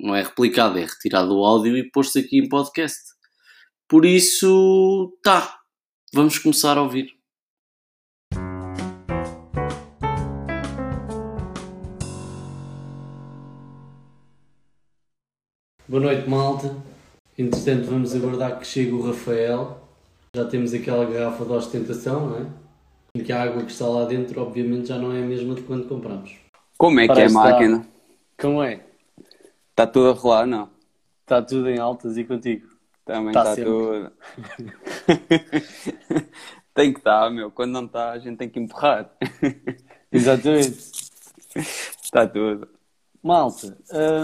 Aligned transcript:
não 0.00 0.14
é 0.14 0.22
replicada, 0.22 0.80
é 0.80 0.84
retirado 0.84 1.36
o 1.36 1.44
áudio 1.44 1.76
e 1.76 1.90
posto 1.90 2.18
aqui 2.18 2.38
em 2.38 2.48
podcast. 2.48 3.00
Por 3.88 4.04
isso, 4.04 5.18
tá, 5.22 5.58
vamos 6.12 6.38
começar 6.38 6.78
a 6.78 6.82
ouvir. 6.82 7.10
Boa 15.88 16.02
noite, 16.02 16.28
malta. 16.28 16.76
Entretanto, 17.36 17.86
vamos 17.86 18.14
aguardar 18.14 18.58
que 18.58 18.66
chegue 18.66 18.92
o 18.92 19.00
Rafael. 19.00 19.80
Já 20.36 20.44
temos 20.44 20.74
aquela 20.74 21.06
garrafa 21.06 21.44
de 21.44 21.52
ostentação, 21.52 22.28
não 22.28 22.38
é? 22.38 22.46
Em 23.16 23.24
que 23.24 23.32
a 23.32 23.42
água 23.42 23.64
que 23.64 23.72
está 23.72 23.86
lá 23.86 24.04
dentro, 24.04 24.40
obviamente, 24.40 24.88
já 24.88 24.98
não 24.98 25.12
é 25.12 25.22
a 25.22 25.26
mesma 25.26 25.54
de 25.54 25.62
quando 25.62 25.88
compramos. 25.88 26.36
Como 26.76 27.00
é 27.00 27.06
que 27.06 27.12
é 27.12 27.14
a 27.14 27.16
Parece 27.16 27.34
máquina? 27.34 27.88
Como 28.38 28.62
é? 28.62 28.87
Está 29.78 29.86
tudo 29.86 30.10
a 30.10 30.12
rolar, 30.12 30.44
não? 30.44 30.68
Está 31.20 31.40
tudo 31.40 31.70
em 31.70 31.78
altas 31.78 32.16
e 32.16 32.24
contigo? 32.24 32.66
Também 33.04 33.32
Tá 33.32 33.42
está 33.42 33.54
sempre. 33.54 33.70
tudo. 33.70 34.12
tem 36.74 36.92
que 36.92 36.98
estar, 36.98 37.30
meu. 37.30 37.48
Quando 37.48 37.70
não 37.70 37.84
está, 37.84 38.10
a 38.10 38.18
gente 38.18 38.38
tem 38.38 38.48
que 38.48 38.58
empurrar. 38.58 39.08
Exatamente. 40.10 40.90
Está 42.02 42.26
tudo. 42.26 42.68
Malta, 43.22 43.78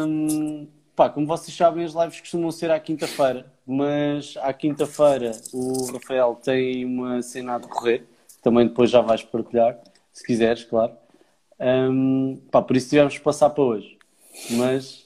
hum, 0.08 0.66
pá, 0.96 1.08
como 1.08 1.24
vocês 1.24 1.56
sabem, 1.56 1.84
as 1.84 1.94
lives 1.94 2.18
costumam 2.18 2.50
ser 2.50 2.72
à 2.72 2.80
quinta-feira, 2.80 3.46
mas 3.64 4.36
à 4.38 4.52
quinta-feira 4.52 5.30
o 5.52 5.92
Rafael 5.92 6.34
tem 6.42 6.84
uma 6.84 7.22
cena 7.22 7.54
a 7.54 7.58
decorrer, 7.58 8.04
também 8.42 8.66
depois 8.66 8.90
já 8.90 9.00
vais 9.00 9.22
partilhar, 9.22 9.78
se 10.12 10.26
quiseres, 10.26 10.64
claro. 10.64 10.94
Hum, 11.60 12.40
pá, 12.50 12.60
por 12.60 12.76
isso 12.76 12.88
tivemos 12.88 13.16
que 13.16 13.22
passar 13.22 13.50
para 13.50 13.62
hoje, 13.62 13.96
mas 14.50 15.03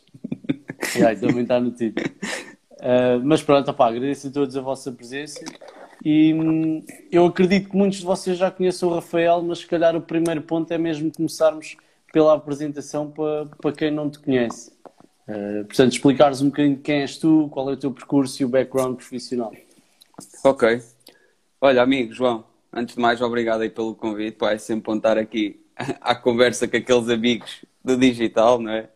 já, 0.99 1.15
também 1.15 1.43
está 1.43 1.61
no 1.61 1.71
título. 1.71 2.07
Uh, 2.73 3.21
mas 3.25 3.43
pronto, 3.43 3.71
opá, 3.71 3.89
agradeço 3.89 4.29
a 4.29 4.31
todos 4.31 4.57
a 4.57 4.61
vossa 4.61 4.93
presença 4.93 5.45
e 6.05 6.33
hum, 6.33 6.85
eu 7.11 7.27
acredito 7.27 7.71
que 7.71 7.77
muitos 7.77 7.99
de 7.99 8.05
vocês 8.05 8.39
já 8.39 8.51
conheçam 8.51 8.89
o 8.89 8.95
Rafael, 8.95 9.43
mas 9.43 9.59
se 9.59 9.67
calhar 9.67 9.97
o 9.97 10.01
primeiro 10.01 10.43
ponto 10.43 10.71
é 10.73 10.79
mesmo 10.79 11.13
começarmos 11.13 11.77
pela 12.13 12.35
apresentação 12.35 13.11
para, 13.11 13.47
para 13.61 13.73
quem 13.73 13.91
não 13.91 14.09
te 14.09 14.19
conhece. 14.19 14.71
Uh, 15.29 15.65
portanto, 15.65 15.93
explicares 15.93 16.41
um 16.41 16.47
bocadinho 16.47 16.79
quem 16.79 17.01
és 17.01 17.19
tu, 17.19 17.49
qual 17.51 17.69
é 17.69 17.73
o 17.73 17.77
teu 17.77 17.91
percurso 17.91 18.41
e 18.41 18.45
o 18.45 18.49
background 18.49 18.97
profissional. 18.97 19.53
Ok. 20.45 20.81
Olha, 21.61 21.83
amigo 21.83 22.13
João, 22.13 22.45
antes 22.73 22.95
de 22.95 23.01
mais, 23.01 23.21
obrigado 23.21 23.63
aí 23.63 23.69
pelo 23.69 23.95
convite. 23.95 24.37
Pá, 24.37 24.53
é 24.53 24.59
sempre 24.59 24.87
bom 24.87 24.97
estar 24.97 25.19
aqui 25.19 25.61
à 26.01 26.15
conversa 26.15 26.69
com 26.69 26.77
aqueles 26.77 27.09
amigos 27.09 27.65
do 27.85 27.97
digital, 27.97 28.61
não 28.61 28.71
é? 28.71 28.89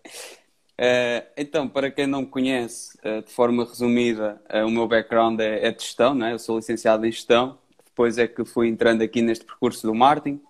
Eh, 0.79 1.25
então, 1.37 1.69
para 1.69 1.91
quem 1.91 2.07
não 2.07 2.23
me 2.23 2.27
conhece, 2.27 2.99
eh, 3.03 3.21
de 3.23 3.31
forma 3.33 3.65
resumida, 3.65 4.41
eh, 4.49 4.65
o 4.65 4.71
meu 4.71 4.89
background 4.89 5.39
é, 5.41 5.67
é 5.67 5.71
de 5.71 5.83
gestão, 5.83 6.15
não 6.15 6.27
é? 6.27 6.33
Eu 6.33 6.39
sou 6.39 6.57
licenciado 6.57 7.07
em 7.07 7.13
gestão, 7.13 7.59
depois 7.85 8.19
é 8.19 8.27
que 8.27 8.45
fui 8.45 8.69
entrando 8.69 9.03
aqui 9.03 9.23
neste 9.23 9.45
percurso 9.45 9.87
do 9.87 9.95
marketing. 9.95 10.41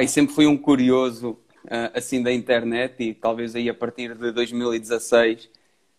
E 0.00 0.08
sempre 0.08 0.34
fui 0.34 0.46
um 0.46 0.56
curioso 0.56 1.38
assim 1.94 2.22
da 2.22 2.32
internet 2.32 3.02
e 3.02 3.14
talvez 3.14 3.54
aí 3.54 3.68
a 3.68 3.74
partir 3.74 4.16
de 4.16 4.32
2016 4.32 5.48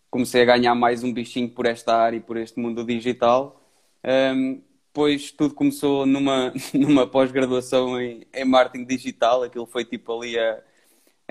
comecei 0.10 0.42
a 0.42 0.46
ganhar 0.46 0.76
mais 0.76 1.04
um 1.04 1.14
bichinho 1.14 1.50
por 1.50 1.66
esta 1.66 1.96
área 1.96 2.18
e 2.18 2.20
por 2.20 2.38
este 2.38 2.60
mundo 2.60 2.84
digital. 2.84 3.62
Um, 4.04 4.62
depois 4.88 5.32
tudo 5.32 5.56
começou 5.56 6.06
numa, 6.06 6.54
numa 6.74 7.08
pós-graduação 7.08 8.00
em, 8.00 8.28
em 8.34 8.46
marketing 8.46 8.86
digital, 8.86 9.44
aquilo 9.44 9.66
foi 9.66 9.86
tipo 9.86 10.16
ali 10.16 10.38
a, 10.38 10.62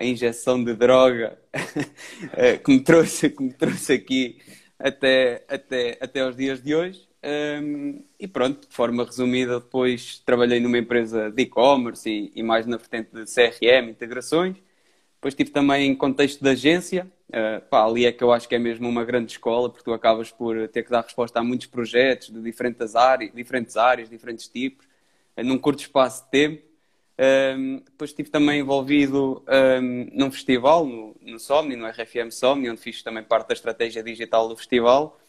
a 0.03 0.05
injeção 0.05 0.63
de 0.63 0.75
droga 0.75 1.39
eh, 2.37 2.59
que, 2.59 2.73
me 2.73 2.81
trouxe, 2.81 3.31
que 3.31 3.43
me 3.43 3.53
trouxe 3.53 3.93
aqui 3.93 4.39
até, 4.79 5.45
até, 5.49 5.99
até 6.01 6.21
aos 6.21 6.37
dias 6.37 6.61
de 6.61 6.75
hoje. 6.75 7.09
Um, 7.25 8.03
e 8.19 8.27
pronto, 8.27 8.67
de 8.67 8.75
forma 8.75 9.05
resumida, 9.05 9.61
depois 9.61 10.19
trabalhei 10.27 10.59
numa 10.59 10.77
empresa 10.77 11.31
de 11.31 11.43
e-commerce 11.43 12.11
e, 12.11 12.33
e 12.35 12.43
mais 12.43 12.67
na 12.67 12.77
vertente 12.77 13.11
de 13.15 13.25
CRM, 13.27 13.91
integrações. 13.91 14.57
Depois 15.15 15.33
estive 15.33 15.51
também 15.51 15.89
em 15.89 15.95
contexto 15.95 16.43
de 16.43 16.51
agência. 16.51 17.09
Uh, 17.29 17.61
pá, 17.71 17.84
ali 17.84 18.05
é 18.05 18.13
que 18.13 18.25
eu 18.25 18.33
acho 18.33 18.49
que 18.49 18.57
é 18.57 18.59
mesmo 18.59 18.89
uma 18.89 19.05
grande 19.05 19.31
escola, 19.31 19.71
porque 19.71 19.84
tu 19.84 19.93
acabas 19.93 20.33
por 20.33 20.69
ter 20.69 20.83
que 20.83 20.91
dar 20.91 21.03
resposta 21.03 21.39
a 21.39 21.45
muitos 21.45 21.69
projetos 21.69 22.29
de 22.29 22.43
diferentes 22.43 22.97
áreas, 22.97 23.33
diferentes, 23.33 23.77
áreas, 23.77 24.11
diferentes 24.11 24.49
tipos, 24.49 24.84
uh, 25.37 25.45
num 25.45 25.59
curto 25.59 25.79
espaço 25.79 26.25
de 26.25 26.31
tempo. 26.31 26.72
Um, 27.22 27.77
depois 27.77 28.10
estive 28.10 28.31
também 28.31 28.59
envolvido 28.59 29.44
um, 29.81 30.09
num 30.12 30.33
festival, 30.33 30.84
no, 30.84 31.15
no 31.21 31.38
Somni, 31.38 31.77
no 31.77 31.87
RFM 31.87 32.33
Somni, 32.33 32.69
onde 32.69 32.81
fiz 32.81 33.00
também 33.00 33.22
parte 33.22 33.47
da 33.47 33.55
estratégia 33.55 34.03
digital 34.03 34.49
do 34.49 34.56
festival. 34.56 35.21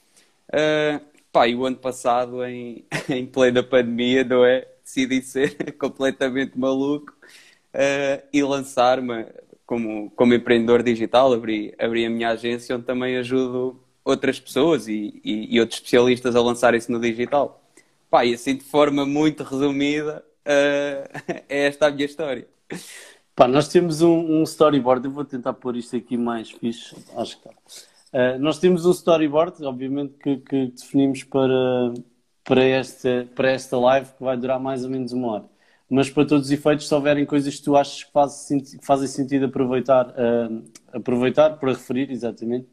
Uh, 0.50 1.00
pá, 1.32 1.48
e 1.48 1.56
o 1.56 1.66
ano 1.66 1.78
passado, 1.78 2.44
em, 2.44 2.84
em 3.10 3.28
plena 3.28 3.62
pandemia, 3.62 4.24
não 4.24 4.44
é? 4.44 4.68
Decidi 4.84 5.22
ser 5.22 5.74
completamente 5.78 6.58
maluco 6.58 7.14
uh, 7.76 8.28
e 8.34 8.42
lançar-me 8.42 9.28
como, 9.64 10.10
como 10.16 10.34
empreendedor 10.34 10.82
digital. 10.82 11.32
Abri, 11.32 11.76
abri 11.78 12.08
a 12.08 12.10
minha 12.10 12.30
agência, 12.30 12.76
onde 12.76 12.86
também 12.86 13.18
ajudo 13.18 13.80
outras 14.04 14.40
pessoas 14.40 14.88
e, 14.88 15.22
e, 15.24 15.56
e 15.56 15.60
outros 15.60 15.78
especialistas 15.78 16.36
a 16.36 16.42
lançarem-se 16.42 16.92
no 16.92 17.00
digital. 17.00 17.62
Pá, 18.10 18.26
e 18.26 18.34
assim 18.34 18.56
de 18.56 18.64
forma 18.64 19.06
muito 19.06 19.44
resumida, 19.44 20.26
uh, 20.48 21.10
é 21.50 21.68
esta 21.68 21.88
a 21.88 21.92
minha 21.92 22.06
história. 22.06 22.48
Pá, 23.36 23.48
nós 23.48 23.68
temos 23.68 24.02
um, 24.02 24.40
um 24.40 24.44
storyboard, 24.44 25.06
eu 25.06 25.12
vou 25.12 25.26
tentar 25.26 25.54
pôr 25.54 25.76
isto 25.76 25.96
aqui 25.96 26.18
mais 26.18 26.52
fixe, 26.52 26.96
acho 27.18 27.42
que. 27.42 27.48
Uh, 27.48 28.38
nós 28.40 28.60
temos 28.60 28.86
um 28.86 28.92
storyboard, 28.92 29.66
obviamente, 29.66 30.14
que, 30.22 30.38
que 30.38 30.68
definimos 30.68 31.24
para, 31.24 31.94
para, 32.44 32.64
esta, 32.64 33.28
para 33.34 33.52
esta 33.52 33.78
live, 33.78 34.12
que 34.14 34.24
vai 34.24 34.38
durar 34.38 34.60
mais 34.60 34.84
ou 34.84 34.90
menos 34.90 35.12
uma 35.14 35.32
hora. 35.32 35.46
Mas 35.90 36.10
para 36.10 36.26
todos 36.26 36.48
os 36.48 36.52
efeitos, 36.52 36.88
se 36.88 36.94
houverem 36.94 37.26
coisas 37.26 37.56
que 37.56 37.64
tu 37.64 37.76
achas 37.76 38.04
que, 38.04 38.12
faz, 38.12 38.50
fazem 38.82 39.08
sentido 39.08 39.46
aproveitar, 39.46 40.10
uh, 40.10 40.64
aproveitar 40.92 41.58
para 41.58 41.70
referir, 41.70 42.12
exatamente, 42.12 42.68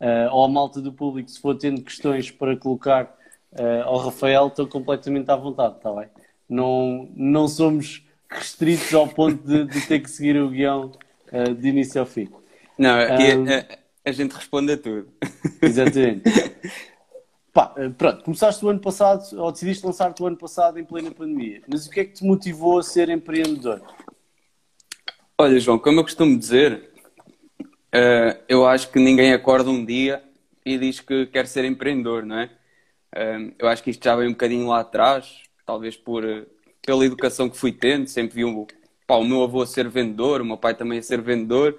uh, 0.00 0.32
ou 0.32 0.44
a 0.44 0.48
malta 0.48 0.80
do 0.80 0.92
público, 0.92 1.30
se 1.30 1.40
for 1.40 1.56
tendo 1.56 1.82
questões 1.82 2.30
para 2.30 2.56
colocar 2.56 3.04
uh, 3.52 3.82
ao 3.84 3.98
Rafael, 3.98 4.48
estou 4.48 4.66
completamente 4.66 5.30
à 5.30 5.36
vontade, 5.36 5.76
está 5.76 5.92
bem? 5.92 6.08
Não, 6.48 7.08
não 7.14 7.48
somos 7.48 8.06
restritos 8.28 8.92
ao 8.94 9.08
ponto 9.08 9.46
de, 9.46 9.64
de 9.64 9.86
ter 9.86 10.00
que 10.00 10.10
seguir 10.10 10.36
o 10.36 10.50
guião 10.50 10.92
uh, 11.32 11.54
de 11.54 11.68
início 11.68 12.00
ao 12.00 12.06
fim. 12.06 12.28
Não, 12.78 12.90
Um, 12.90 13.46
a, 13.48 14.10
a 14.10 14.12
gente 14.12 14.32
responde 14.32 14.72
a 14.72 14.76
tudo. 14.76 15.08
Exatamente. 15.62 16.22
Pá, 17.54 17.72
eh, 17.76 17.88
pronto, 17.88 18.24
começaste 18.24 18.64
o 18.64 18.68
ano 18.68 18.80
passado, 18.80 19.22
ou 19.40 19.52
decidiste 19.52 19.86
lançar-te 19.86 20.20
o 20.20 20.26
ano 20.26 20.36
passado 20.36 20.76
em 20.76 20.84
plena 20.84 21.12
pandemia. 21.12 21.62
Mas 21.68 21.86
o 21.86 21.90
que 21.90 22.00
é 22.00 22.04
que 22.04 22.14
te 22.14 22.24
motivou 22.24 22.80
a 22.80 22.82
ser 22.82 23.08
empreendedor? 23.08 23.80
Olha, 25.38 25.60
João, 25.60 25.78
como 25.78 26.00
eu 26.00 26.02
costumo 26.02 26.36
dizer, 26.36 26.90
eh, 27.92 28.40
eu 28.48 28.66
acho 28.66 28.90
que 28.90 28.98
ninguém 28.98 29.32
acorda 29.32 29.70
um 29.70 29.84
dia 29.84 30.20
e 30.66 30.76
diz 30.76 30.98
que 30.98 31.26
quer 31.26 31.46
ser 31.46 31.64
empreendedor, 31.64 32.26
não 32.26 32.40
é? 32.40 32.50
Eh, 33.14 33.52
eu 33.60 33.68
acho 33.68 33.84
que 33.84 33.90
isto 33.90 34.04
já 34.04 34.16
veio 34.16 34.30
um 34.30 34.32
bocadinho 34.32 34.66
lá 34.66 34.80
atrás, 34.80 35.43
talvez 35.64 35.96
por, 35.96 36.24
eh, 36.24 36.44
pela 36.84 37.04
educação 37.04 37.48
que 37.48 37.56
fui 37.56 37.72
tendo, 37.72 38.08
sempre 38.08 38.36
vi 38.36 38.44
o, 38.44 38.66
pá, 39.06 39.16
o 39.16 39.24
meu 39.24 39.42
avô 39.42 39.62
a 39.62 39.66
ser 39.66 39.88
vendedor, 39.88 40.40
o 40.40 40.44
meu 40.44 40.56
pai 40.56 40.74
também 40.74 40.98
a 40.98 41.02
ser 41.02 41.20
vendedor, 41.20 41.78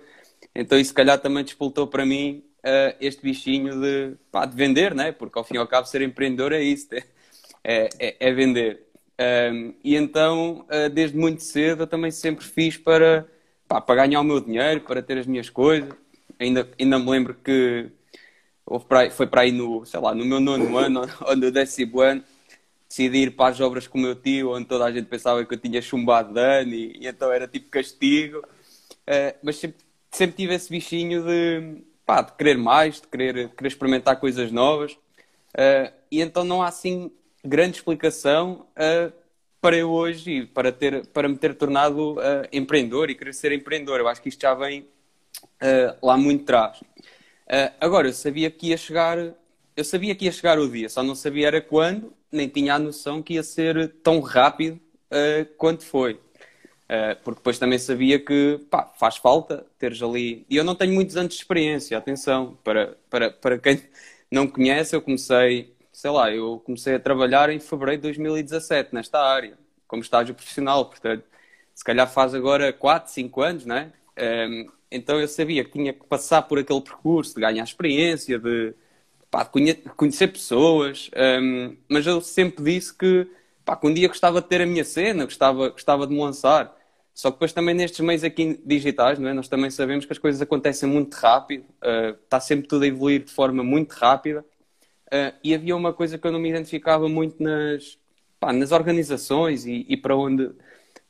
então 0.53 0.79
isso 0.79 0.89
se 0.89 0.93
calhar 0.93 1.19
também 1.19 1.43
despoltou 1.43 1.87
para 1.87 2.05
mim 2.05 2.43
eh, 2.63 2.95
este 2.99 3.21
bichinho 3.21 3.79
de, 3.79 4.15
pá, 4.31 4.45
de 4.45 4.55
vender, 4.55 4.93
não 4.95 5.03
é? 5.03 5.11
Porque 5.11 5.37
ao 5.37 5.43
fim 5.43 5.55
e 5.55 5.57
ao 5.57 5.67
cabo 5.67 5.87
ser 5.87 6.01
empreendedor 6.01 6.53
é 6.53 6.61
isso, 6.63 6.87
é, 7.63 7.89
é, 7.99 8.15
é 8.19 8.33
vender. 8.33 8.85
Um, 9.19 9.73
e 9.83 9.95
então, 9.95 10.65
uh, 10.69 10.89
desde 10.89 11.17
muito 11.17 11.41
cedo, 11.41 11.83
eu 11.83 11.87
também 11.87 12.11
sempre 12.11 12.43
fiz 12.45 12.77
para, 12.77 13.25
pá, 13.67 13.79
para 13.79 14.05
ganhar 14.05 14.19
o 14.19 14.23
meu 14.23 14.41
dinheiro, 14.41 14.81
para 14.81 15.01
ter 15.01 15.17
as 15.17 15.25
minhas 15.25 15.49
coisas. 15.49 15.89
Ainda, 16.39 16.67
ainda 16.79 16.99
me 16.99 17.09
lembro 17.09 17.33
que 17.33 17.89
houve 18.65 18.85
para 18.85 19.01
aí- 19.01 19.11
foi 19.11 19.27
para 19.27 19.41
aí 19.41 19.51
no, 19.51 19.85
sei 19.85 19.99
lá, 19.99 20.13
no 20.13 20.25
meu 20.25 20.39
nono 20.39 20.77
ano 20.77 21.01
ou 21.25 21.35
no 21.35 21.51
décimo 21.51 22.01
ano, 22.01 22.23
decidi 22.95 23.23
ir 23.23 23.31
para 23.31 23.51
as 23.51 23.59
obras 23.59 23.87
com 23.87 23.97
o 23.97 24.01
meu 24.01 24.15
tio, 24.15 24.51
onde 24.51 24.65
toda 24.65 24.85
a 24.85 24.91
gente 24.91 25.07
pensava 25.07 25.43
que 25.43 25.53
eu 25.53 25.57
tinha 25.57 25.81
chumbado 25.81 26.33
de 26.33 26.39
ano 26.39 26.73
e, 26.73 26.97
e 27.01 27.07
então 27.07 27.29
era 27.29 27.45
tipo 27.45 27.69
castigo. 27.69 28.39
Uh, 28.39 29.35
mas 29.43 29.57
sempre, 29.57 29.77
sempre 30.09 30.37
tive 30.37 30.55
esse 30.55 30.69
bichinho 30.69 31.21
de, 31.23 31.83
pá, 32.05 32.21
de 32.21 32.31
querer 32.33 32.57
mais, 32.57 33.01
de 33.01 33.07
querer, 33.07 33.49
querer 33.49 33.67
experimentar 33.67 34.17
coisas 34.17 34.49
novas. 34.49 34.93
Uh, 34.93 35.91
e 36.09 36.21
então 36.21 36.45
não 36.45 36.63
há 36.63 36.69
assim 36.69 37.11
grande 37.43 37.77
explicação 37.77 38.65
uh, 38.71 39.11
para 39.59 39.75
eu 39.75 39.91
hoje 39.91 40.45
para, 40.45 40.71
ter, 40.71 41.05
para 41.07 41.27
me 41.27 41.37
ter 41.37 41.53
tornado 41.55 42.17
empreendedor 42.51 43.09
e 43.09 43.15
querer 43.15 43.33
ser 43.33 43.51
empreendedor. 43.51 43.99
Eu 43.99 44.07
acho 44.07 44.21
que 44.21 44.29
isto 44.29 44.41
já 44.41 44.53
vem 44.53 44.87
lá 46.03 46.15
muito 46.15 46.43
atrás. 46.43 46.83
agora, 47.81 48.07
eu 48.07 48.13
sabia 48.13 48.51
que 48.51 48.67
ia 48.67 48.77
chegar, 48.77 49.17
eu 49.75 49.83
sabia 49.83 50.13
que 50.13 50.25
ia 50.25 50.31
chegar 50.31 50.59
o 50.59 50.69
dia, 50.69 50.87
só 50.87 51.01
não 51.01 51.15
sabia 51.15 51.47
era 51.47 51.61
quando, 51.61 52.13
nem 52.35 52.47
tinha 52.47 52.75
a 52.75 52.79
noção 52.79 53.21
que 53.21 53.35
ia 53.35 53.43
ser 53.43 53.93
tão 54.03 54.19
rápido 54.19 54.79
quanto 55.57 55.83
foi. 55.85 56.19
Uh, 56.85 57.17
porque 57.23 57.39
depois 57.39 57.57
também 57.57 57.79
sabia 57.79 58.19
que 58.19 58.59
pá, 58.69 58.85
faz 58.99 59.17
falta 59.17 59.65
teres 59.79 60.01
ali. 60.03 60.45
E 60.47 60.55
eu 60.55 60.63
não 60.63 60.75
tenho 60.75 60.93
muitos 60.93 61.17
anos 61.17 61.33
de 61.33 61.39
experiência, 61.41 61.97
atenção, 61.97 62.57
para, 62.63 62.95
para, 63.09 63.31
para 63.31 63.57
quem 63.57 63.81
não 64.29 64.47
conhece, 64.47 64.95
eu 64.95 65.01
comecei, 65.01 65.75
sei 65.91 66.11
lá, 66.11 66.31
eu 66.31 66.61
comecei 66.63 66.95
a 66.95 66.99
trabalhar 66.99 67.49
em 67.49 67.59
fevereiro 67.59 68.01
de 68.01 68.07
2017 68.09 68.93
nesta 68.93 69.19
área, 69.19 69.57
como 69.87 70.03
estágio 70.03 70.35
profissional, 70.35 70.85
portanto, 70.85 71.23
se 71.73 71.83
calhar 71.83 72.07
faz 72.11 72.35
agora 72.35 72.71
4, 72.71 73.11
5 73.11 73.41
anos, 73.41 73.65
não 73.65 73.77
é? 73.77 73.91
Um, 74.17 74.21
ehm, 74.21 74.67
então 74.91 75.19
eu 75.19 75.27
sabia 75.27 75.63
que 75.65 75.71
tinha 75.71 75.91
que 75.91 76.05
passar 76.05 76.43
por 76.43 76.59
aquele 76.59 76.81
percurso 76.81 77.33
de 77.35 77.41
ganhar 77.41 77.63
experiência, 77.63 78.37
de, 78.39 78.73
pá, 79.35 79.43
conhecer 79.97 80.27
pessoas, 80.27 81.11
um, 81.41 81.75
mas 81.89 82.07
eu 82.07 82.21
sempre 82.21 82.63
disse 82.63 82.97
que 82.97 83.27
pá, 83.65 83.75
que 83.75 83.85
um 83.85 83.93
dia 83.93 84.07
gostava 84.07 84.41
de 84.41 84.47
ter 84.47 84.61
a 84.61 84.65
minha 84.65 84.85
cena, 84.85 85.25
gostava, 85.25 85.69
gostava 85.69 86.07
de 86.07 86.13
me 86.13 86.21
lançar. 86.21 86.73
Só 87.13 87.29
que 87.29 87.35
depois 87.35 87.51
também 87.51 87.75
nestes 87.75 87.99
meios 87.99 88.23
aqui 88.23 88.59
digitais, 88.65 89.19
não 89.19 89.27
é? 89.29 89.33
nós 89.33 89.49
também 89.49 89.69
sabemos 89.69 90.05
que 90.05 90.13
as 90.13 90.19
coisas 90.19 90.41
acontecem 90.41 90.87
muito 90.87 91.15
rápido, 91.15 91.65
uh, 91.83 92.15
está 92.23 92.39
sempre 92.39 92.67
tudo 92.67 92.83
a 92.83 92.87
evoluir 92.87 93.23
de 93.25 93.31
forma 93.31 93.61
muito 93.61 93.91
rápida. 93.93 94.45
Uh, 95.07 95.35
e 95.43 95.53
havia 95.53 95.75
uma 95.75 95.91
coisa 95.93 96.17
que 96.17 96.25
eu 96.25 96.31
não 96.31 96.39
me 96.39 96.49
identificava 96.49 97.09
muito 97.09 97.41
nas, 97.43 97.97
pá, 98.39 98.53
nas 98.53 98.71
organizações 98.71 99.65
e, 99.65 99.85
e, 99.89 99.97
para, 99.97 100.15
onde, 100.15 100.51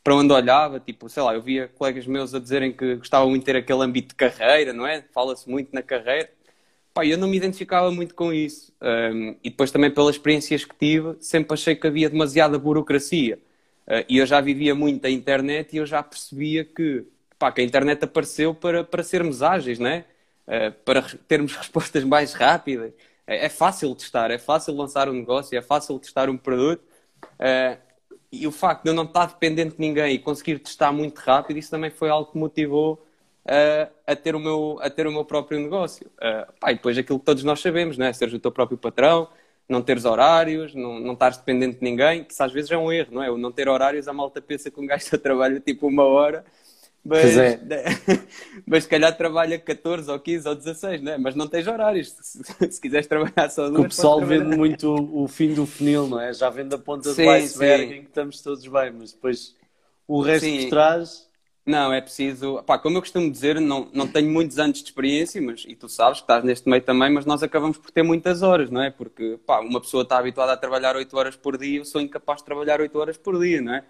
para 0.04 0.16
onde 0.16 0.34
olhava. 0.34 0.80
Tipo, 0.80 1.10
sei 1.10 1.22
lá, 1.22 1.36
eu 1.36 1.42
via 1.44 1.68
colegas 1.78 2.08
meus 2.08 2.34
a 2.34 2.40
dizerem 2.40 2.74
que 2.74 2.96
gostavam 2.96 3.30
muito 3.30 3.44
de 3.44 3.46
ter 3.46 3.58
aquele 3.58 3.84
âmbito 3.84 4.10
de 4.10 4.16
carreira, 4.16 4.74
não 4.74 4.88
é? 4.88 5.04
Fala-se 5.14 5.50
muito 5.50 5.70
na 5.74 5.84
carreira. 5.84 6.30
Pá, 6.96 7.06
eu 7.06 7.18
não 7.18 7.28
me 7.28 7.36
identificava 7.36 7.92
muito 7.92 8.16
com 8.16 8.32
isso. 8.32 8.74
Um, 8.82 9.32
e 9.44 9.50
depois 9.50 9.70
também 9.70 9.92
pelas 9.92 10.16
experiências 10.16 10.64
que 10.64 10.74
tive, 10.78 11.18
sempre 11.20 11.54
achei 11.54 11.76
que 11.76 11.86
havia 11.86 12.10
demasiada 12.10 12.58
burocracia. 12.58 13.38
Uh, 13.86 14.06
e 14.08 14.18
eu 14.20 14.26
já 14.26 14.40
vivia 14.40 14.74
muito 14.74 15.06
a 15.06 15.10
internet 15.10 15.74
e 15.74 15.78
eu 15.78 15.86
já 15.86 16.02
percebia 16.02 16.64
que, 16.64 17.06
pá, 17.38 17.52
que 17.52 17.60
a 17.60 17.66
internet 17.66 18.06
apareceu 18.06 18.56
para, 18.56 18.82
para 18.86 19.04
sermos 19.04 19.44
ágeis, 19.44 19.78
né? 19.78 20.06
Uh, 20.48 20.72
para 20.86 21.02
termos 21.28 21.54
respostas 21.58 22.04
mais 22.06 22.34
rápidas. 22.34 22.94
É, 23.28 23.46
é, 23.48 23.50
fácil 23.50 23.94
testar, 23.94 24.32
é 24.32 24.38
fácil 24.38 24.74
lançar 24.74 25.10
um 25.10 25.14
negócio, 25.14 25.58
é 25.58 25.62
fácil 25.62 26.00
testar 26.00 26.30
um 26.30 26.38
produto. 26.38 26.82
Uh, 27.34 27.78
e 28.32 28.48
o 28.48 28.52
facto 28.52 28.84
de 28.84 28.90
eu 28.92 28.94
não 28.94 29.04
estar 29.04 29.26
dependente 29.28 29.76
de 29.76 29.82
ninguém 29.82 30.16
e 30.16 30.20
conseguir 30.20 30.60
testar 30.60 30.94
muito 30.94 31.20
rápido, 31.20 31.58
isso 31.58 31.72
também 31.72 31.92
foi 31.92 32.10
algo 32.10 32.32
que 32.32 32.38
motivou 32.38 33.05
uh, 33.46 33.92
a, 34.06 34.16
ter 34.16 34.36
o 34.36 34.40
meu, 34.40 34.78
a 34.82 34.90
ter 34.90 35.08
o 35.08 35.12
meu 35.12 35.24
próprio 35.24 35.60
negócio. 35.60 36.08
Uh, 36.18 36.52
pá, 36.60 36.72
e 36.72 36.76
depois 36.76 36.98
aquilo 36.98 37.20
que 37.20 37.26
todos 37.26 37.44
nós 37.44 37.60
sabemos, 37.62 37.98
né? 37.98 38.12
seres 38.14 38.34
o 38.34 38.40
teu 38.40 38.52
próprio 38.52 38.78
patrão, 38.78 39.30
não 39.68 39.82
teres 39.82 40.06
horários, 40.06 40.74
não, 40.76 41.00
não 41.00 41.14
estares 41.14 41.38
dependente 41.38 41.80
de 41.80 41.84
ninguém, 41.84 42.24
que 42.24 42.34
isso 42.34 42.44
às 42.44 42.52
vezes 42.52 42.72
é 42.72 42.78
um 42.78 42.92
erro, 42.92 43.10
não 43.12 43.24
é? 43.24 43.32
O 43.32 43.38
não 43.38 43.52
ter 43.52 43.68
horários, 43.68 44.08
a 44.08 44.14
malta 44.14 44.42
pensa 44.42 44.70
que 44.70 44.80
um 44.80 44.86
gajo 44.86 45.06
só 45.10 45.18
trabalha 45.18 45.60
tipo 45.60 45.88
uma 45.88 46.04
hora, 46.04 46.46
mas, 47.04 47.38
é. 47.38 47.60
mas 48.66 48.84
se 48.84 48.90
calhar 48.90 49.16
trabalha 49.16 49.60
14 49.60 50.10
ou 50.10 50.20
15 50.20 50.50
ou 50.50 50.56
16, 50.56 51.02
não 51.04 51.12
é? 51.12 51.18
Mas 51.20 51.36
não 51.36 51.48
tens 51.48 51.68
horários. 51.68 52.16
Se, 52.20 52.72
se 52.72 52.82
quiseres 52.82 53.06
trabalhar 53.06 53.48
só 53.52 53.70
duas. 53.70 53.82
O 53.82 53.84
pessoal 53.84 54.22
vende 54.22 54.58
muito 54.58 54.92
o, 54.92 55.28
fim 55.28 55.54
do 55.54 55.68
funil, 55.68 56.08
não 56.08 56.20
é? 56.20 56.34
Já 56.34 56.50
vende 56.50 56.74
a 56.74 56.80
ponta 56.80 57.14
sim, 57.14 57.24
do 57.24 57.30
iceberg 57.30 57.94
em 57.94 58.02
que 58.02 58.08
estamos 58.08 58.42
todos 58.42 58.66
bem, 58.66 58.92
mas 58.92 59.14
depois 59.14 59.56
o 60.08 60.20
resto 60.20 60.46
sim. 60.46 60.64
por 60.64 60.70
trás 60.72 61.30
não, 61.66 61.92
é 61.92 62.00
preciso. 62.00 62.62
Pá, 62.64 62.78
como 62.78 62.98
eu 62.98 63.02
costumo 63.02 63.32
dizer, 63.32 63.60
não, 63.60 63.90
não 63.92 64.08
tenho 64.08 64.30
muitos 64.32 64.60
anos 64.60 64.78
de 64.78 64.86
experiência, 64.86 65.42
mas, 65.42 65.66
e 65.68 65.76
tu 65.76 65.90
sabes 65.90 66.20
que 66.20 66.24
estás 66.24 66.44
neste 66.44 66.70
meio 66.70 66.84
também, 66.84 67.12
mas 67.12 67.26
nós 67.26 67.42
acabamos 67.42 67.78
por 67.78 67.90
ter 67.90 68.04
muitas 68.04 68.44
horas, 68.44 68.70
não 68.70 68.84
é? 68.84 68.92
Porque 68.92 69.40
pá, 69.48 69.60
uma 69.62 69.82
pessoa 69.82 70.04
está 70.04 70.20
habituada 70.20 70.54
a 70.54 70.58
trabalhar 70.58 70.96
8 70.96 71.18
horas 71.18 71.36
por 71.36 71.58
dia, 71.58 71.80
eu 71.80 71.86
sou 71.86 72.00
incapaz 72.00 72.40
de 72.40 72.46
trabalhar 72.46 72.80
8 72.80 73.00
horas 73.00 73.18
por 73.18 73.40
dia, 73.40 73.62
não 73.62 73.74
é? 73.74 73.84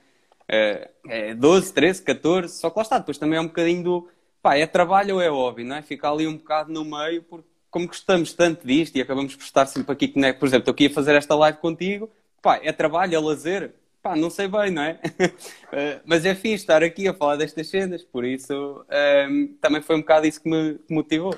É, 0.47 0.91
é 1.09 1.35
12, 1.35 1.73
13, 1.73 2.01
14, 2.03 2.55
só 2.59 2.69
que 2.69 2.77
lá 2.77 2.83
está, 2.83 2.97
depois 2.99 3.17
também 3.17 3.37
é 3.37 3.41
um 3.41 3.47
bocadinho 3.47 3.83
do. 3.83 4.09
Pá, 4.41 4.55
é 4.55 4.65
trabalho 4.65 5.15
ou 5.15 5.21
é 5.21 5.27
hobby, 5.27 5.63
não 5.63 5.75
é? 5.75 5.81
Ficar 5.81 6.11
ali 6.11 6.27
um 6.27 6.37
bocado 6.37 6.71
no 6.71 6.85
meio, 6.85 7.23
porque 7.23 7.47
como 7.69 7.87
gostamos 7.87 8.31
tanto 8.31 8.65
disto 8.65 8.95
e 8.95 9.01
acabamos 9.01 9.35
por 9.35 9.43
estar 9.43 9.65
sempre 9.65 9.91
aqui, 9.91 10.07
por 10.07 10.21
exemplo, 10.47 10.59
estou 10.59 10.71
aqui 10.71 10.85
a 10.85 10.89
fazer 10.91 11.15
esta 11.15 11.35
live 11.35 11.57
contigo, 11.57 12.09
pá, 12.41 12.57
é 12.63 12.71
trabalho, 12.71 13.15
é 13.15 13.19
lazer, 13.19 13.73
pá, 14.05 14.15
não 14.15 14.29
sei 14.29 14.47
bem, 14.47 14.69
não 14.69 14.83
é? 14.83 14.99
uh, 15.01 16.01
mas 16.05 16.23
é 16.25 16.35
fixe 16.35 16.53
estar 16.53 16.83
aqui 16.83 17.07
a 17.07 17.13
falar 17.13 17.37
destas 17.37 17.67
cenas, 17.67 18.03
por 18.03 18.23
isso 18.23 18.53
um, 18.53 18.93
ehm, 18.93 19.47
também 19.59 19.81
foi 19.81 19.95
um 19.95 20.01
bocado 20.01 20.27
isso 20.27 20.43
que 20.43 20.47
me 20.47 20.79
motivou. 20.87 21.35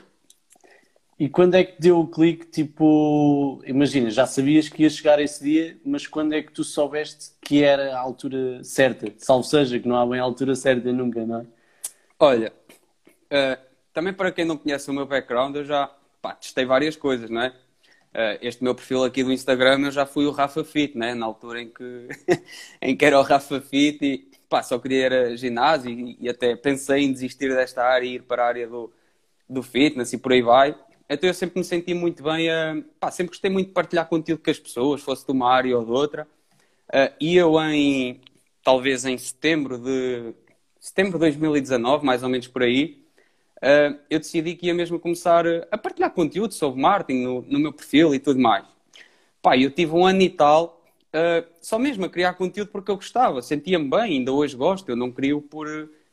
E 1.18 1.30
quando 1.30 1.56
é 1.56 1.64
que 1.64 1.82
deu 1.82 1.98
o 1.98 2.08
clique, 2.08 2.46
tipo, 2.46 3.64
imagina, 3.66 4.10
já 4.10 4.28
sabias 4.28 4.68
que 4.68 4.84
ia 4.84 4.90
chegar 4.90 5.18
esse 5.22 5.42
dia, 5.42 5.78
mas 5.84 6.06
quando 6.06 6.34
é 6.34 6.44
que 6.44 6.52
tu 6.52 6.64
soubeste 6.64 7.32
que 7.42 7.64
era 7.64 7.96
a 7.96 8.00
altura 8.00 8.62
certa? 8.66 9.14
Salvo 9.18 9.46
seja, 9.46 9.80
que 9.80 9.88
não 9.88 9.96
há 9.96 10.06
bem 10.06 10.20
a 10.20 10.24
altura 10.24 10.54
certa 10.54 10.92
nunca, 10.92 11.26
não 11.26 11.40
é? 11.40 11.46
Olha, 12.20 12.54
uh, 13.32 13.58
também 13.94 14.14
para 14.14 14.30
quem 14.30 14.44
não 14.44 14.58
conhece 14.58 14.92
o 14.92 14.94
meu 14.94 15.06
background, 15.06 15.56
eu 15.56 15.64
já 15.64 15.90
pá, 16.22 16.36
testei 16.36 16.66
várias 16.66 16.98
coisas, 16.98 17.30
não 17.30 17.42
é? 17.44 17.54
Uh, 18.14 18.40
este 18.42 18.64
meu 18.64 18.74
perfil 18.74 19.04
aqui 19.04 19.24
do 19.24 19.32
Instagram 19.32 19.86
eu 19.86 19.92
já 19.92 20.06
fui 20.06 20.26
o 20.26 20.32
Rafa 20.32 20.64
Fit, 20.64 20.98
né? 20.98 21.14
na 21.14 21.26
altura 21.26 21.62
em 21.62 21.70
que, 21.70 22.08
em 22.82 22.96
que 22.96 23.06
era 23.06 23.20
o 23.20 23.22
Rafa 23.22 23.62
Fit 23.62 24.04
e 24.04 24.28
pá, 24.50 24.64
só 24.64 24.80
queria 24.80 25.08
ir 25.08 25.38
ginásio 25.38 25.92
e, 25.92 26.18
e, 26.20 26.30
até 26.30 26.56
pensei 26.56 27.04
em 27.04 27.12
desistir 27.12 27.54
desta 27.54 27.84
área 27.84 28.06
e 28.06 28.16
ir 28.16 28.24
para 28.24 28.44
a 28.44 28.48
área 28.48 28.68
do, 28.68 28.92
do 29.48 29.62
fitness 29.62 30.14
e 30.14 30.18
por 30.18 30.32
aí 30.32 30.42
vai. 30.42 30.76
Então 31.10 31.30
eu 31.30 31.34
sempre 31.34 31.60
me 31.60 31.66
senti 31.66 31.94
muito 31.94 32.24
bem, 32.24 32.50
uh, 32.50 32.84
pá, 33.00 33.12
sempre 33.12 33.32
gostei 33.32 33.50
muito 33.52 33.68
de 33.68 33.74
partilhar 33.74 34.08
conteúdo 34.08 34.42
com 34.44 34.52
as 34.52 34.60
pessoas, 34.60 35.02
fosse 35.02 35.26
de 35.26 35.32
uma 35.32 35.50
área 35.52 35.78
ou 35.78 35.86
de 35.86 35.92
outra. 35.92 36.28
Uh, 36.90 37.14
e 37.20 37.36
eu 37.36 37.60
em, 37.62 38.22
talvez 38.64 39.06
em 39.06 39.18
setembro 39.18 39.78
de, 39.78 40.34
setembro 40.80 41.14
de 41.14 41.20
2019, 41.20 42.06
mais 42.06 42.24
ou 42.24 42.30
menos 42.30 42.48
por 42.48 42.64
aí, 42.64 43.07
uh, 43.58 44.00
eu 44.10 44.20
decidi 44.20 44.56
que 44.56 44.68
ia 44.68 44.74
mesmo 44.74 45.00
começar 45.00 45.46
a 45.72 45.78
partilhar 45.78 46.12
conteúdo 46.12 46.54
sobre 46.54 46.82
marketing 46.82 47.24
no, 47.24 47.42
no 47.44 47.60
meu 47.60 47.74
perfil 47.74 48.14
e 48.14 48.20
tudo 48.20 48.40
mais. 48.40 48.66
Pá, 49.42 49.58
eu 49.58 49.72
tive 49.72 49.94
um 49.94 50.06
ano 50.06 50.22
e 50.22 50.30
tal 50.30 50.78
uh, 51.08 51.48
só 51.62 51.78
mesmo 51.78 52.06
a 52.06 52.10
criar 52.10 52.34
conteúdo 52.34 52.70
porque 52.72 52.92
eu 52.92 52.96
gostava, 52.96 53.42
sentia-me 53.42 53.90
bem, 53.90 54.18
ainda 54.18 54.32
hoje 54.32 54.56
gosto, 54.56 54.90
eu 54.90 54.96
não 54.96 55.12
crio 55.12 55.42
por... 55.42 55.68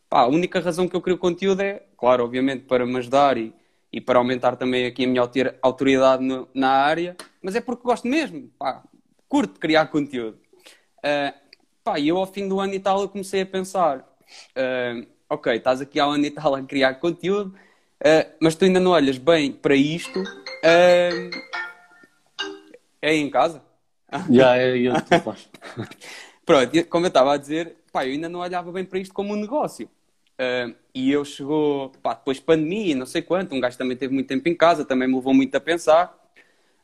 Pá, 0.09 0.21
a 0.21 0.27
única 0.29 0.61
razão 0.61 0.89
que 0.89 0.95
eu 0.95 1.01
crio 1.01 1.19
conteúdo 1.19 1.61
é, 1.61 1.83
claro, 1.97 2.25
obviamente 2.25 2.65
para 2.65 2.87
me 2.87 2.97
ajudar 2.99 3.37
e, 3.37 3.53
e 3.93 4.01
para 4.01 4.19
aumentar 4.19 4.57
também 4.57 4.87
aqui 4.87 5.05
a 5.05 5.09
minha 5.09 5.23
autoridade 5.63 6.23
no, 6.23 6.49
na 6.55 6.71
área, 6.71 7.17
mas 7.43 7.55
é 7.55 7.61
porque 7.61 7.83
gosto 7.83 8.07
mesmo, 8.07 8.51
pá, 8.59 8.83
curto 9.29 9.59
criar 9.59 9.87
conteúdo. 9.87 10.39
Uh, 10.99 11.35
pá, 11.83 11.99
eu 11.99 12.17
ao 12.17 12.27
fim 12.27 12.49
do 12.49 12.61
ano 12.61 12.75
e 12.75 12.81
tal 12.81 13.01
eu 13.01 13.09
comecei 13.09 13.43
a 13.43 13.47
pensar, 13.47 13.99
uh, 13.99 15.14
ok, 15.35 15.55
estás 15.55 15.81
aqui 15.81 16.01
há 16.01 16.09
um 16.09 16.13
ano 16.13 16.25
e 16.25 16.31
tal 16.31 16.55
a 16.55 16.63
criar 16.63 16.95
conteúdo, 16.95 17.55
uh, 18.01 18.33
mas 18.41 18.55
tu 18.55 18.65
ainda 18.65 18.81
não 18.81 18.93
olhas 18.93 19.19
bem 19.19 19.53
para 19.53 19.75
isto. 19.75 20.21
Uh, 20.21 21.31
é 23.03 23.11
aí 23.11 23.19
em 23.19 23.31
casa? 23.31 23.63
Já, 24.31 24.57
é 24.57 24.79
eu 24.79 24.93
Pronto, 26.47 26.85
como 26.87 27.07
eu 27.07 27.09
estava 27.09 27.35
a 27.35 27.37
dizer, 27.37 27.77
pá, 27.93 28.07
eu 28.07 28.13
ainda 28.13 28.29
não 28.29 28.41
olhava 28.41 28.71
bem 28.71 28.85
para 28.85 28.99
isto 28.99 29.15
como 29.15 29.33
um 29.33 29.37
negócio. 29.37 29.89
Uh, 30.35 30.75
e 30.95 31.13
eu 31.13 31.25
chegou, 31.25 31.91
pá, 32.03 32.15
depois 32.15 32.41
pandemia, 32.41 32.95
não 32.95 33.07
sei 33.07 33.23
quanto, 33.23 33.55
um 33.55 33.61
gajo 33.61 33.79
também 33.79 33.97
teve 33.97 34.13
muito 34.13 34.27
tempo 34.27 34.49
em 34.49 34.55
casa, 34.55 34.85
também 34.85 35.09
me 35.09 35.15
levou 35.15 35.33
muito 35.33 35.55
a 35.55 35.61
pensar. 35.61 36.15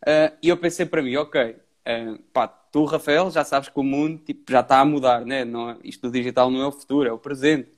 Uh, 0.03 0.35
e 0.43 0.49
eu 0.49 0.57
pensei 0.57 0.87
para 0.87 1.03
mim, 1.03 1.17
ok, 1.17 1.51
uh, 1.51 2.19
pá, 2.33 2.49
tu, 2.49 2.85
Rafael, 2.85 3.31
já 3.31 3.45
sabes 3.45 3.69
que 3.69 3.79
o 3.79 3.83
mundo 3.83 4.19
tipo, 4.25 4.51
já 4.51 4.61
está 4.61 4.79
a 4.81 4.85
mudar, 4.85 5.25
né? 5.27 5.45
Não, 5.45 5.79
isto 5.83 6.09
do 6.09 6.13
digital 6.13 6.51
não 6.51 6.63
é 6.63 6.67
o 6.67 6.73
futuro, 6.73 7.09
é 7.09 7.13
o 7.13 7.19
presente. 7.19 7.69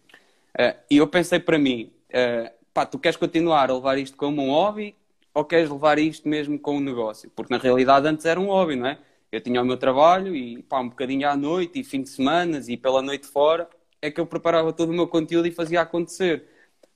Uh, 0.59 0.77
e 0.91 0.99
eu 0.99 1.07
pensei 1.07 1.39
para 1.39 1.59
mim, 1.59 1.93
uh, 2.11 2.51
pá, 2.75 2.85
tu 2.87 2.99
queres 2.99 3.17
continuar 3.17 3.71
a 3.71 3.75
levar 3.75 3.99
isto 3.99 4.17
como 4.17 4.43
um 4.43 4.51
hobby 4.51 4.95
ou 5.35 5.45
queres 5.45 5.71
levar 5.71 5.99
isto 5.99 6.29
mesmo 6.29 6.59
como 6.59 6.79
um 6.79 6.83
negócio? 6.83 7.31
Porque 7.35 7.53
na 7.53 7.59
realidade 7.61 8.07
antes 8.07 8.25
era 8.27 8.39
um 8.39 8.47
hobby, 8.47 8.77
não 8.77 8.87
é? 8.87 8.99
Eu 9.31 9.41
tinha 9.41 9.63
o 9.63 9.65
meu 9.65 9.79
trabalho 9.79 10.37
e 10.37 10.63
pá, 10.63 10.81
um 10.81 10.89
bocadinho 10.91 11.29
à 11.29 11.35
noite 11.37 11.81
e 11.81 11.85
fim 11.85 12.03
de 12.03 12.11
semana 12.11 12.61
e 12.69 12.77
pela 12.77 13.01
noite 13.01 13.27
fora 13.27 13.69
é 14.03 14.11
que 14.11 14.21
eu 14.21 14.27
preparava 14.27 14.73
todo 14.73 14.91
o 14.91 14.93
meu 14.93 15.09
conteúdo 15.09 15.47
e 15.49 15.53
fazia 15.53 15.81
acontecer. 15.81 16.45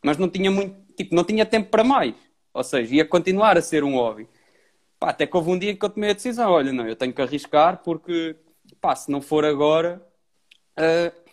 Mas 0.02 0.18
não 0.18 0.28
tinha 0.28 0.50
muito, 0.50 0.76
tipo, 0.94 1.14
não 1.14 1.24
tinha 1.24 1.46
tempo 1.46 1.70
para 1.70 1.84
mais. 1.84 2.14
Ou 2.52 2.64
seja, 2.64 2.94
ia 2.96 3.04
continuar 3.06 3.56
a 3.56 3.62
ser 3.62 3.84
um 3.84 3.94
hobby. 3.94 4.28
Pá, 4.98 5.10
até 5.10 5.26
que 5.26 5.36
houve 5.36 5.50
um 5.50 5.58
dia 5.58 5.76
que 5.76 5.84
eu 5.84 5.90
tomei 5.90 6.10
a 6.10 6.14
decisão, 6.14 6.50
olha, 6.52 6.72
não, 6.72 6.86
eu 6.88 6.96
tenho 6.96 7.12
que 7.12 7.22
arriscar 7.22 7.82
porque, 7.82 8.36
pá, 8.80 8.96
se 8.96 9.10
não 9.10 9.20
for 9.20 9.44
agora, 9.44 10.02
uh, 10.78 11.25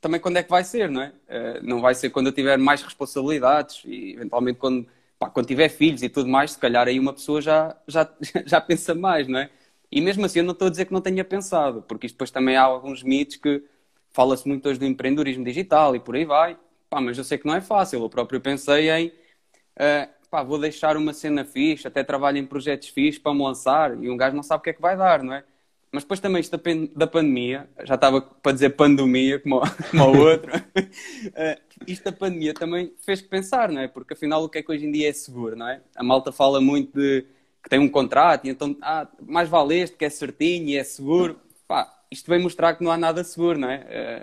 também 0.00 0.20
quando 0.20 0.38
é 0.38 0.42
que 0.42 0.50
vai 0.50 0.64
ser, 0.64 0.88
não 0.90 1.02
é? 1.02 1.08
Uh, 1.28 1.62
não 1.62 1.80
vai 1.80 1.94
ser 1.94 2.10
quando 2.10 2.28
eu 2.28 2.32
tiver 2.32 2.56
mais 2.58 2.82
responsabilidades 2.82 3.82
e 3.84 4.12
eventualmente 4.14 4.58
quando 4.58 4.86
pá, 5.18 5.28
quando 5.30 5.46
tiver 5.46 5.68
filhos 5.68 6.02
e 6.02 6.08
tudo 6.08 6.28
mais, 6.28 6.52
se 6.52 6.58
calhar 6.58 6.88
aí 6.88 6.98
uma 6.98 7.12
pessoa 7.12 7.40
já, 7.42 7.76
já, 7.86 8.10
já 8.46 8.60
pensa 8.60 8.94
mais, 8.94 9.28
não 9.28 9.38
é? 9.38 9.50
E 9.92 10.00
mesmo 10.00 10.24
assim 10.24 10.40
eu 10.40 10.44
não 10.44 10.52
estou 10.52 10.68
a 10.68 10.70
dizer 10.70 10.86
que 10.86 10.92
não 10.92 11.00
tenha 11.00 11.24
pensado, 11.24 11.82
porque 11.82 12.06
isto 12.06 12.14
depois 12.14 12.30
também 12.30 12.56
há 12.56 12.62
alguns 12.62 13.02
mitos 13.02 13.36
que 13.36 13.62
fala-se 14.10 14.46
muito 14.48 14.68
hoje 14.68 14.78
do 14.78 14.86
empreendedorismo 14.86 15.44
digital 15.44 15.94
e 15.94 16.00
por 16.00 16.16
aí 16.16 16.24
vai, 16.24 16.58
pá, 16.88 17.00
mas 17.00 17.18
eu 17.18 17.24
sei 17.24 17.38
que 17.38 17.46
não 17.46 17.54
é 17.54 17.60
fácil, 17.60 18.02
eu 18.02 18.08
próprio 18.10 18.40
pensei 18.40 18.90
em, 18.90 19.08
uh, 19.08 20.08
pá, 20.30 20.42
vou 20.42 20.58
deixar 20.58 20.96
uma 20.96 21.12
cena 21.12 21.44
fixe, 21.44 21.86
até 21.86 22.02
trabalho 22.04 22.38
em 22.38 22.46
projetos 22.46 22.88
fixes 22.88 23.20
para 23.20 23.34
me 23.34 23.42
lançar, 23.42 24.02
e 24.02 24.08
um 24.10 24.16
gajo 24.16 24.36
não 24.36 24.42
sabe 24.42 24.60
o 24.60 24.64
que 24.64 24.70
é 24.70 24.72
que 24.72 24.80
vai 24.80 24.96
dar, 24.96 25.22
não 25.22 25.34
é? 25.34 25.44
Mas 25.92 26.04
depois 26.04 26.20
também 26.20 26.40
isto 26.40 26.56
da 26.94 27.06
pandemia, 27.06 27.68
já 27.84 27.96
estava 27.96 28.20
para 28.20 28.52
dizer 28.52 28.70
pandemia 28.70 29.40
como, 29.40 29.60
como 29.90 30.04
o 30.04 30.20
outro, 30.20 30.56
uh, 30.56 31.60
isto 31.86 32.04
da 32.04 32.12
pandemia 32.12 32.54
também 32.54 32.92
fez 33.04 33.20
que 33.20 33.28
pensar, 33.28 33.70
não 33.70 33.80
é? 33.80 33.88
Porque 33.88 34.14
afinal 34.14 34.44
o 34.44 34.48
que 34.48 34.58
é 34.58 34.62
que 34.62 34.70
hoje 34.70 34.86
em 34.86 34.92
dia 34.92 35.10
é 35.10 35.12
seguro, 35.12 35.56
não 35.56 35.68
é? 35.68 35.80
A 35.96 36.04
malta 36.04 36.30
fala 36.30 36.60
muito 36.60 36.96
de 36.96 37.26
que 37.62 37.68
tem 37.68 37.78
um 37.78 37.88
contrato 37.88 38.46
e 38.46 38.50
então 38.50 38.76
ah, 38.80 39.06
mais 39.20 39.48
vale 39.48 39.78
este 39.78 39.96
que 39.96 40.04
é 40.04 40.10
certinho 40.10 40.68
e 40.68 40.76
é 40.76 40.84
seguro. 40.84 41.40
Pá, 41.66 41.92
isto 42.10 42.30
vem 42.30 42.40
mostrar 42.40 42.74
que 42.74 42.84
não 42.84 42.92
há 42.92 42.96
nada 42.96 43.24
seguro, 43.24 43.58
não 43.58 43.68
é? 43.68 43.78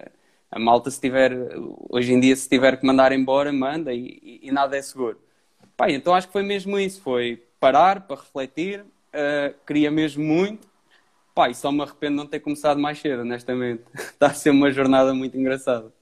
Uh, 0.07 0.11
a 0.49 0.59
malta 0.59 0.89
se 0.89 1.01
tiver, 1.01 1.33
hoje 1.89 2.13
em 2.13 2.19
dia 2.21 2.35
se 2.35 2.47
tiver 2.47 2.77
que 2.77 2.85
mandar 2.85 3.11
embora, 3.11 3.51
manda 3.51 3.93
e, 3.93 4.19
e, 4.23 4.47
e 4.47 4.51
nada 4.51 4.77
é 4.77 4.81
seguro. 4.81 5.19
Pá, 5.75 5.91
então 5.91 6.15
acho 6.15 6.27
que 6.27 6.33
foi 6.33 6.43
mesmo 6.43 6.79
isso, 6.79 7.01
foi 7.01 7.43
parar 7.59 8.07
para 8.07 8.21
refletir, 8.21 8.79
uh, 8.79 9.53
queria 9.65 9.91
mesmo 9.91 10.23
muito 10.23 10.66
Pá, 11.37 11.51
e 11.51 11.53
só 11.53 11.71
me 11.71 11.83
arrependo 11.83 12.13
de 12.13 12.17
não 12.17 12.25
ter 12.25 12.39
começado 12.39 12.79
mais 12.79 12.97
cedo, 12.97 13.21
honestamente. 13.21 13.83
Está 13.93 14.25
a 14.25 14.33
ser 14.33 14.49
uma 14.49 14.71
jornada 14.71 15.13
muito 15.13 15.37
engraçada. 15.37 15.93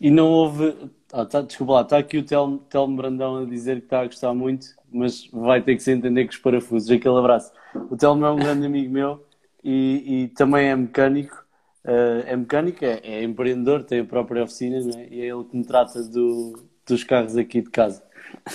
E 0.00 0.10
não 0.10 0.26
houve. 0.26 0.90
Ah, 1.12 1.24
tá, 1.24 1.40
desculpa 1.40 1.74
lá, 1.74 1.82
está 1.82 1.98
aqui 1.98 2.18
o 2.18 2.24
Telmo, 2.24 2.58
Telmo 2.58 2.96
Brandão 2.96 3.36
a 3.36 3.44
dizer 3.44 3.76
que 3.78 3.84
está 3.84 4.00
a 4.00 4.06
gostar 4.06 4.34
muito, 4.34 4.66
mas 4.92 5.28
vai 5.32 5.62
ter 5.62 5.76
que 5.76 5.82
se 5.82 5.92
entender 5.92 6.24
com 6.24 6.30
os 6.30 6.38
parafusos. 6.38 6.90
Aquele 6.90 7.18
abraço. 7.18 7.52
O 7.88 7.96
Telmo 7.96 8.26
é 8.26 8.30
um 8.32 8.36
grande 8.36 8.66
amigo 8.66 8.92
meu 8.92 9.24
e, 9.62 10.24
e 10.24 10.28
também 10.28 10.70
é 10.70 10.74
mecânico. 10.74 11.44
Uh, 11.84 12.26
é 12.26 12.34
mecânico, 12.34 12.84
é, 12.84 13.00
é, 13.04 13.22
empreendedor, 13.22 13.84
tem 13.84 14.00
a 14.00 14.04
própria 14.04 14.42
oficina 14.42 14.80
né? 14.80 15.06
e 15.08 15.20
é 15.20 15.26
ele 15.26 15.44
que 15.44 15.56
me 15.56 15.64
trata 15.64 16.02
do, 16.02 16.68
dos 16.84 17.04
carros 17.04 17.36
aqui 17.36 17.60
de 17.62 17.70
casa. 17.70 18.02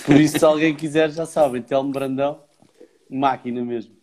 Por 0.04 0.16
isso, 0.16 0.38
se 0.38 0.44
alguém 0.44 0.74
quiser, 0.74 1.10
já 1.10 1.24
sabem, 1.24 1.62
Telmo 1.62 1.92
Brandão, 1.92 2.42
máquina 3.08 3.64
mesmo. 3.64 3.95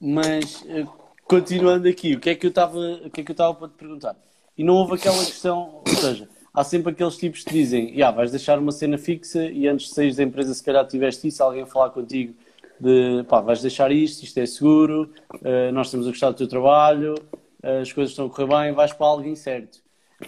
Mas 0.00 0.64
eh, 0.66 0.86
continuando 1.24 1.86
aqui, 1.86 2.14
o 2.14 2.20
que 2.20 2.30
é 2.30 2.34
que 2.34 2.46
eu 2.46 2.50
estava, 2.50 2.78
o 2.78 3.10
que 3.10 3.20
é 3.20 3.24
que 3.24 3.30
eu 3.30 3.34
estava 3.34 3.54
para 3.54 3.68
te 3.68 3.74
perguntar? 3.74 4.16
E 4.56 4.64
não 4.64 4.74
houve 4.74 4.94
aquela 4.94 5.24
questão, 5.24 5.82
ou 5.86 5.94
seja, 5.94 6.28
há 6.54 6.64
sempre 6.64 6.92
aqueles 6.92 7.16
tipos 7.16 7.44
que 7.44 7.52
dizem, 7.52 7.90
yeah, 7.90 8.14
vais 8.14 8.30
deixar 8.30 8.58
uma 8.58 8.72
cena 8.72 8.96
fixa 8.98 9.44
e 9.44 9.68
antes 9.68 9.88
de 9.88 9.94
sair 9.94 10.14
da 10.14 10.22
empresa 10.22 10.54
se 10.54 10.64
calhar 10.64 10.86
tiveste 10.86 11.28
isso, 11.28 11.42
alguém 11.42 11.66
falar 11.66 11.90
contigo 11.90 12.34
de 12.80 13.24
pá, 13.28 13.40
vais 13.40 13.60
deixar 13.60 13.92
isto, 13.92 14.22
isto 14.24 14.38
é 14.38 14.46
seguro, 14.46 15.12
uh, 15.34 15.72
nós 15.72 15.88
estamos 15.88 16.06
a 16.06 16.10
gostar 16.10 16.30
do 16.30 16.36
teu 16.36 16.48
trabalho, 16.48 17.14
uh, 17.62 17.80
as 17.82 17.92
coisas 17.92 18.12
estão 18.12 18.26
a 18.26 18.30
correr 18.30 18.48
bem, 18.48 18.72
vais 18.72 18.92
para 18.92 19.06
algo 19.06 19.26
incerto. 19.26 19.80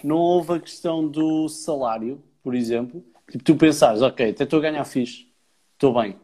Não 0.03 0.17
houve 0.17 0.53
a 0.53 0.59
questão 0.59 1.07
do 1.07 1.49
salário, 1.49 2.23
por 2.43 2.53
exemplo, 2.55 3.03
tipo, 3.31 3.43
tu 3.43 3.55
pensares, 3.55 4.01
ok, 4.01 4.29
até 4.29 4.43
estou 4.43 4.59
a 4.59 4.61
ganhar 4.61 4.85
fixe, 4.85 5.27
estou 5.73 5.93
bem, 5.99 6.15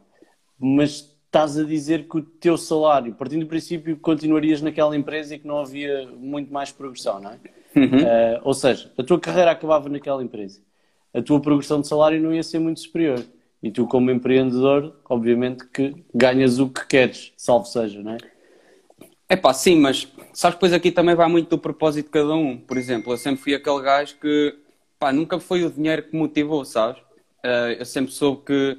mas 0.59 1.01
estás 1.29 1.57
a 1.59 1.63
dizer 1.63 2.07
que 2.07 2.17
o 2.17 2.21
teu 2.23 2.57
salário, 2.57 3.13
partindo 3.13 3.41
do 3.41 3.47
princípio 3.47 3.95
que 3.95 4.01
continuarias 4.01 4.61
naquela 4.61 4.95
empresa 4.95 5.35
e 5.35 5.39
que 5.39 5.47
não 5.47 5.59
havia 5.59 6.07
muito 6.17 6.51
mais 6.51 6.71
progressão, 6.71 7.19
não 7.19 7.31
é? 7.31 7.39
Uhum. 7.75 7.85
Uh, 7.85 8.41
ou 8.43 8.53
seja, 8.53 8.91
a 8.97 9.03
tua 9.03 9.19
carreira 9.19 9.51
acabava 9.51 9.87
naquela 9.87 10.23
empresa. 10.23 10.59
A 11.13 11.21
tua 11.21 11.39
progressão 11.39 11.81
de 11.81 11.87
salário 11.87 12.19
não 12.19 12.33
ia 12.33 12.41
ser 12.41 12.57
muito 12.57 12.79
superior. 12.79 13.23
E 13.61 13.69
tu, 13.69 13.85
como 13.85 14.09
empreendedor, 14.09 14.95
obviamente 15.07 15.67
que 15.67 16.03
ganhas 16.13 16.59
o 16.59 16.67
que 16.67 16.87
queres, 16.87 17.31
salvo 17.37 17.65
seja, 17.65 18.01
não 18.01 18.13
é? 18.13 18.17
É 19.27 19.35
pá, 19.35 19.53
sim, 19.53 19.75
mas 19.75 20.11
sabes, 20.33 20.55
depois 20.55 20.73
aqui 20.73 20.91
também 20.91 21.13
vai 21.13 21.29
muito 21.29 21.49
do 21.49 21.59
propósito 21.59 22.07
de 22.07 22.11
cada 22.11 22.33
um. 22.33 22.57
Por 22.57 22.75
exemplo, 22.77 23.13
eu 23.13 23.17
sempre 23.17 23.39
fui 23.39 23.53
aquele 23.53 23.81
gajo 23.81 24.15
que, 24.19 24.55
pá, 24.97 25.11
nunca 25.11 25.39
foi 25.39 25.63
o 25.63 25.69
dinheiro 25.69 26.01
que 26.03 26.15
motivou, 26.15 26.65
sabes? 26.65 26.99
Uh, 27.45 27.77
eu 27.77 27.85
sempre 27.85 28.11
soube 28.11 28.41
que 28.45 28.77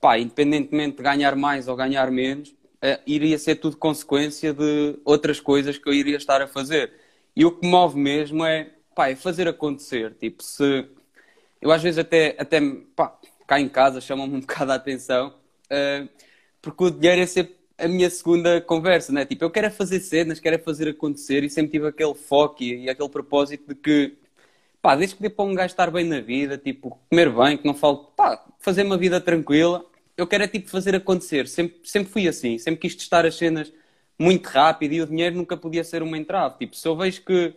pá, 0.00 0.18
independentemente 0.18 0.96
de 0.96 1.02
ganhar 1.02 1.34
mais 1.36 1.68
ou 1.68 1.76
ganhar 1.76 2.10
menos, 2.10 2.50
uh, 2.50 3.00
iria 3.06 3.38
ser 3.38 3.56
tudo 3.56 3.76
consequência 3.76 4.52
de 4.52 4.98
outras 5.04 5.40
coisas 5.40 5.78
que 5.78 5.88
eu 5.88 5.92
iria 5.92 6.16
estar 6.16 6.40
a 6.42 6.46
fazer. 6.46 6.92
E 7.34 7.44
o 7.44 7.52
que 7.52 7.66
move 7.66 7.98
mesmo 7.98 8.44
é, 8.44 8.70
pá, 8.94 9.08
é 9.08 9.16
fazer 9.16 9.48
acontecer. 9.48 10.14
Tipo, 10.14 10.42
se. 10.42 10.88
Eu 11.60 11.72
às 11.72 11.82
vezes 11.82 11.98
até, 11.98 12.36
até 12.38 12.60
pá, 12.94 13.18
cá 13.46 13.60
em 13.60 13.68
casa 13.68 14.00
chamam-me 14.00 14.36
um 14.36 14.40
bocado 14.42 14.72
a 14.72 14.76
atenção, 14.76 15.34
uh, 15.66 16.08
porque 16.62 16.84
o 16.84 16.90
dinheiro 16.90 17.22
é 17.22 17.26
sempre 17.26 17.58
a 17.78 17.86
minha 17.86 18.10
segunda 18.10 18.60
conversa, 18.60 19.12
né? 19.12 19.24
Tipo, 19.24 19.44
eu 19.44 19.50
quero 19.50 19.68
é 19.68 19.70
fazer 19.70 20.00
cenas, 20.00 20.40
quero 20.40 20.56
é 20.56 20.58
fazer 20.58 20.88
acontecer 20.88 21.44
e 21.44 21.50
sempre 21.50 21.72
tive 21.72 21.86
aquele 21.86 22.14
foco 22.14 22.62
e, 22.62 22.84
e 22.84 22.90
aquele 22.90 23.08
propósito 23.08 23.68
de 23.68 23.74
que 23.76 24.18
pá, 24.88 24.96
desde 24.96 25.16
que 25.16 25.20
dê 25.22 25.28
para 25.28 25.44
um 25.44 25.52
gajo 25.54 25.66
estar 25.66 25.90
bem 25.90 26.02
na 26.02 26.18
vida, 26.18 26.56
tipo, 26.56 26.98
comer 27.10 27.30
bem, 27.30 27.58
que 27.58 27.66
não 27.66 27.74
falte, 27.74 28.10
pá, 28.16 28.42
fazer 28.58 28.84
uma 28.84 28.96
vida 28.96 29.20
tranquila, 29.20 29.84
eu 30.16 30.26
quero 30.26 30.44
é 30.44 30.48
tipo 30.48 30.70
fazer 30.70 30.94
acontecer. 30.96 31.46
Sempre, 31.46 31.78
sempre 31.84 32.10
fui 32.10 32.26
assim, 32.26 32.56
sempre 32.56 32.80
quis 32.80 32.94
testar 32.96 33.26
as 33.26 33.34
cenas 33.34 33.70
muito 34.18 34.46
rápido 34.46 34.94
e 34.94 35.02
o 35.02 35.06
dinheiro 35.06 35.36
nunca 35.36 35.58
podia 35.58 35.84
ser 35.84 36.02
uma 36.02 36.16
entrave. 36.16 36.56
Tipo, 36.60 36.74
se 36.74 36.88
eu 36.88 36.96
vejo 36.96 37.22
que, 37.22 37.54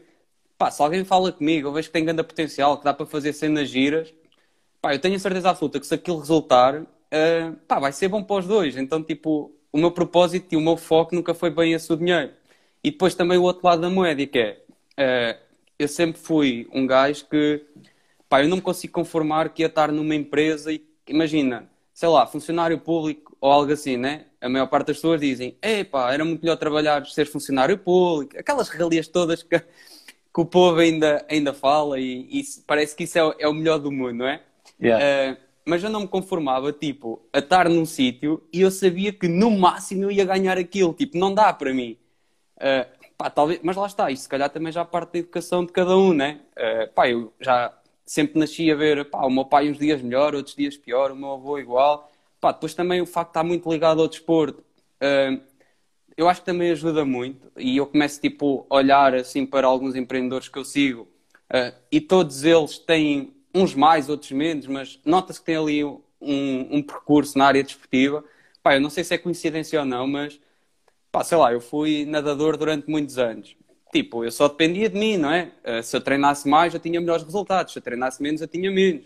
pá, 0.57 0.69
se 0.69 0.81
alguém 0.81 1.05
fala 1.05 1.31
comigo, 1.31 1.69
eu 1.69 1.71
vejo 1.71 1.87
que 1.87 1.93
tem 1.93 2.03
grande 2.03 2.21
potencial, 2.21 2.77
que 2.77 2.83
dá 2.83 2.93
para 2.93 3.05
fazer 3.05 3.31
cenas 3.31 3.69
giras, 3.69 4.13
pá, 4.81 4.93
eu 4.93 4.99
tenho 4.99 5.15
a 5.15 5.19
certeza 5.19 5.51
absoluta 5.51 5.79
que 5.79 5.87
se 5.87 5.95
aquilo 5.95 6.19
resultar, 6.19 6.81
uh, 6.81 7.55
pá, 7.65 7.79
vai 7.79 7.93
ser 7.93 8.09
bom 8.09 8.21
para 8.21 8.39
os 8.39 8.45
dois. 8.45 8.75
Então, 8.75 9.01
tipo, 9.01 9.55
o 9.71 9.77
meu 9.77 9.91
propósito 9.91 10.53
e 10.53 10.57
o 10.57 10.61
meu 10.61 10.75
foco 10.75 11.15
nunca 11.15 11.33
foi 11.33 11.49
bem 11.49 11.71
esse 11.71 11.93
o 11.93 11.95
dinheiro. 11.95 12.33
E 12.83 12.91
depois 12.91 13.15
também 13.15 13.37
o 13.37 13.43
outro 13.43 13.65
lado 13.65 13.81
da 13.81 13.89
moeda, 13.89 14.25
que 14.27 14.37
é, 14.37 15.37
uh, 15.37 15.50
eu 15.83 15.87
sempre 15.87 16.21
fui 16.21 16.67
um 16.73 16.85
gajo 16.85 17.25
que, 17.27 17.63
pá, 18.29 18.43
eu 18.43 18.49
não 18.49 18.57
me 18.57 18.61
consigo 18.61 18.93
conformar 18.93 19.49
que 19.49 19.61
ia 19.63 19.67
estar 19.67 19.91
numa 19.91 20.15
empresa 20.15 20.71
e, 20.71 20.83
imagina, 21.07 21.69
sei 21.93 22.09
lá, 22.09 22.25
funcionário 22.25 22.79
público 22.79 23.35
ou 23.39 23.51
algo 23.51 23.71
assim, 23.71 23.97
né? 23.97 24.25
A 24.39 24.49
maior 24.49 24.67
parte 24.67 24.87
das 24.87 24.97
pessoas 24.97 25.19
dizem, 25.19 25.55
epá, 25.61 26.13
era 26.13 26.23
muito 26.23 26.41
melhor 26.41 26.57
trabalhar, 26.57 27.05
ser 27.07 27.25
funcionário 27.25 27.77
público, 27.77 28.37
aquelas 28.37 28.69
regalias 28.69 29.07
todas 29.07 29.43
que, 29.43 29.59
que 29.59 29.65
o 30.41 30.45
povo 30.45 30.79
ainda, 30.79 31.25
ainda 31.29 31.53
fala 31.53 31.99
e, 31.99 32.27
e 32.31 32.43
parece 32.65 32.95
que 32.95 33.03
isso 33.03 33.17
é, 33.17 33.35
é, 33.39 33.47
o 33.47 33.53
melhor 33.53 33.79
do 33.79 33.91
mundo, 33.91 34.13
não 34.13 34.27
é? 34.27 34.41
Yeah. 34.81 35.33
Uh, 35.33 35.37
mas 35.65 35.83
eu 35.83 35.89
não 35.89 36.01
me 36.01 36.07
conformava, 36.07 36.71
tipo, 36.73 37.21
a 37.31 37.39
estar 37.39 37.69
num 37.69 37.85
sítio 37.85 38.43
e 38.51 38.61
eu 38.61 38.71
sabia 38.71 39.13
que 39.13 39.27
no 39.27 39.51
máximo 39.51 40.03
eu 40.03 40.11
ia 40.11 40.25
ganhar 40.25 40.57
aquilo, 40.57 40.93
tipo, 40.93 41.17
não 41.17 41.33
dá 41.33 41.53
para 41.53 41.73
mim. 41.73 41.97
Uh, 42.57 43.00
pá, 43.21 43.29
talvez, 43.29 43.59
mas 43.61 43.75
lá 43.75 43.85
está, 43.85 44.09
isto 44.09 44.23
se 44.23 44.29
calhar 44.29 44.49
também 44.49 44.71
já 44.71 44.83
parte 44.83 45.13
da 45.13 45.19
educação 45.19 45.63
de 45.63 45.71
cada 45.71 45.95
um, 45.95 46.11
né? 46.11 46.39
Uh, 46.57 46.91
pá, 46.93 47.07
eu 47.07 47.31
já 47.39 47.71
sempre 48.03 48.39
nasci 48.39 48.71
a 48.71 48.75
ver 48.75 49.05
pá, 49.05 49.19
o 49.25 49.29
meu 49.29 49.45
pai 49.45 49.69
uns 49.69 49.77
dias 49.77 50.01
melhor, 50.01 50.33
outros 50.33 50.55
dias 50.55 50.75
pior, 50.75 51.11
o 51.11 51.15
meu 51.15 51.33
avô 51.33 51.59
igual. 51.59 52.11
Pá, 52.39 52.51
depois 52.51 52.73
também 52.73 52.99
o 52.99 53.05
facto 53.05 53.29
de 53.29 53.31
estar 53.31 53.43
muito 53.43 53.71
ligado 53.71 54.01
ao 54.01 54.07
desporto, 54.07 54.61
uh, 54.61 55.39
eu 56.17 56.27
acho 56.27 56.41
que 56.41 56.45
também 56.47 56.71
ajuda 56.71 57.05
muito. 57.05 57.51
E 57.57 57.77
eu 57.77 57.85
começo 57.85 58.19
tipo, 58.19 58.65
a 58.69 58.75
olhar 58.75 59.13
assim 59.13 59.45
para 59.45 59.67
alguns 59.67 59.95
empreendedores 59.95 60.49
que 60.49 60.57
eu 60.57 60.65
sigo 60.65 61.03
uh, 61.03 61.77
e 61.91 62.01
todos 62.01 62.43
eles 62.43 62.79
têm 62.79 63.35
uns 63.53 63.75
mais, 63.75 64.09
outros 64.09 64.31
menos, 64.31 64.65
mas 64.65 64.99
nota-se 65.05 65.39
que 65.39 65.45
tem 65.45 65.57
ali 65.57 65.83
um, 65.83 66.01
um, 66.19 66.81
percurso 66.81 67.37
na 67.37 67.45
área 67.45 67.63
desportiva. 67.63 68.23
Pá, 68.63 68.75
eu 68.75 68.81
não 68.81 68.89
sei 68.89 69.03
se 69.03 69.13
é 69.13 69.17
coincidência 69.19 69.79
ou 69.79 69.85
não, 69.85 70.07
mas 70.07 70.39
pá, 71.11 71.23
sei 71.23 71.37
lá, 71.37 71.53
eu 71.53 71.61
fui 71.61 72.05
nadador 72.05 72.57
durante 72.57 72.89
muitos 72.89 73.17
anos 73.17 73.55
tipo, 73.91 74.23
eu 74.23 74.31
só 74.31 74.47
dependia 74.47 74.89
de 74.89 74.97
mim, 74.97 75.17
não 75.17 75.31
é? 75.31 75.51
Uh, 75.65 75.83
se 75.83 75.95
eu 75.95 76.01
treinasse 76.01 76.47
mais, 76.47 76.73
eu 76.73 76.79
tinha 76.79 76.99
melhores 76.99 77.23
resultados. 77.23 77.73
Se 77.73 77.79
eu 77.79 77.83
treinasse 77.83 78.21
menos, 78.21 78.41
eu 78.41 78.47
tinha 78.47 78.71
menos. 78.71 79.03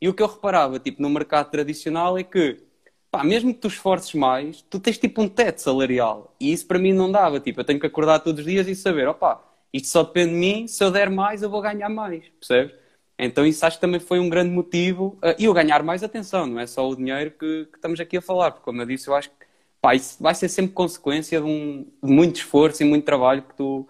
E 0.00 0.08
o 0.08 0.14
que 0.14 0.22
eu 0.22 0.26
reparava, 0.26 0.78
tipo, 0.78 1.00
no 1.02 1.08
mercado 1.08 1.50
tradicional 1.50 2.18
é 2.18 2.22
que, 2.22 2.62
pá, 3.10 3.24
mesmo 3.24 3.52
que 3.54 3.60
tu 3.60 3.68
esforces 3.68 4.14
mais, 4.14 4.62
tu 4.62 4.78
tens 4.78 4.98
tipo 4.98 5.22
um 5.22 5.28
teto 5.28 5.60
salarial. 5.60 6.34
E 6.38 6.52
isso 6.52 6.66
para 6.66 6.78
mim 6.78 6.92
não 6.92 7.10
dava. 7.10 7.40
Tipo, 7.40 7.60
eu 7.60 7.64
tenho 7.64 7.80
que 7.80 7.86
acordar 7.86 8.20
todos 8.20 8.40
os 8.40 8.46
dias 8.46 8.68
e 8.68 8.74
saber, 8.74 9.08
opá, 9.08 9.42
isto 9.72 9.88
só 9.88 10.02
depende 10.02 10.32
de 10.32 10.36
mim, 10.36 10.68
se 10.68 10.82
eu 10.84 10.90
der 10.90 11.10
mais, 11.10 11.42
eu 11.42 11.50
vou 11.50 11.60
ganhar 11.62 11.88
mais, 11.88 12.28
percebes? 12.40 12.74
Então 13.18 13.46
isso 13.46 13.64
acho 13.64 13.78
que 13.78 13.80
também 13.80 14.00
foi 14.00 14.18
um 14.20 14.28
grande 14.28 14.50
motivo. 14.50 15.18
Uh, 15.22 15.34
e 15.38 15.48
o 15.48 15.54
ganhar 15.54 15.82
mais 15.82 16.02
atenção, 16.02 16.46
não 16.46 16.60
é 16.60 16.66
só 16.66 16.88
o 16.88 16.94
dinheiro 16.96 17.30
que, 17.32 17.66
que, 17.66 17.76
estamos 17.76 17.98
aqui 18.00 18.18
a 18.18 18.22
falar, 18.22 18.50
porque 18.50 18.64
como 18.64 18.82
eu 18.82 18.86
disse, 18.86 19.08
eu 19.08 19.14
acho 19.14 19.30
que 19.30 19.45
pá, 19.86 19.94
isso 19.94 20.20
vai 20.20 20.34
ser 20.34 20.48
sempre 20.48 20.72
consequência 20.72 21.40
de, 21.40 21.46
um, 21.46 21.86
de 22.02 22.12
muito 22.12 22.36
esforço 22.36 22.82
e 22.82 22.86
muito 22.86 23.04
trabalho 23.04 23.42
que 23.42 23.54
tu, 23.54 23.88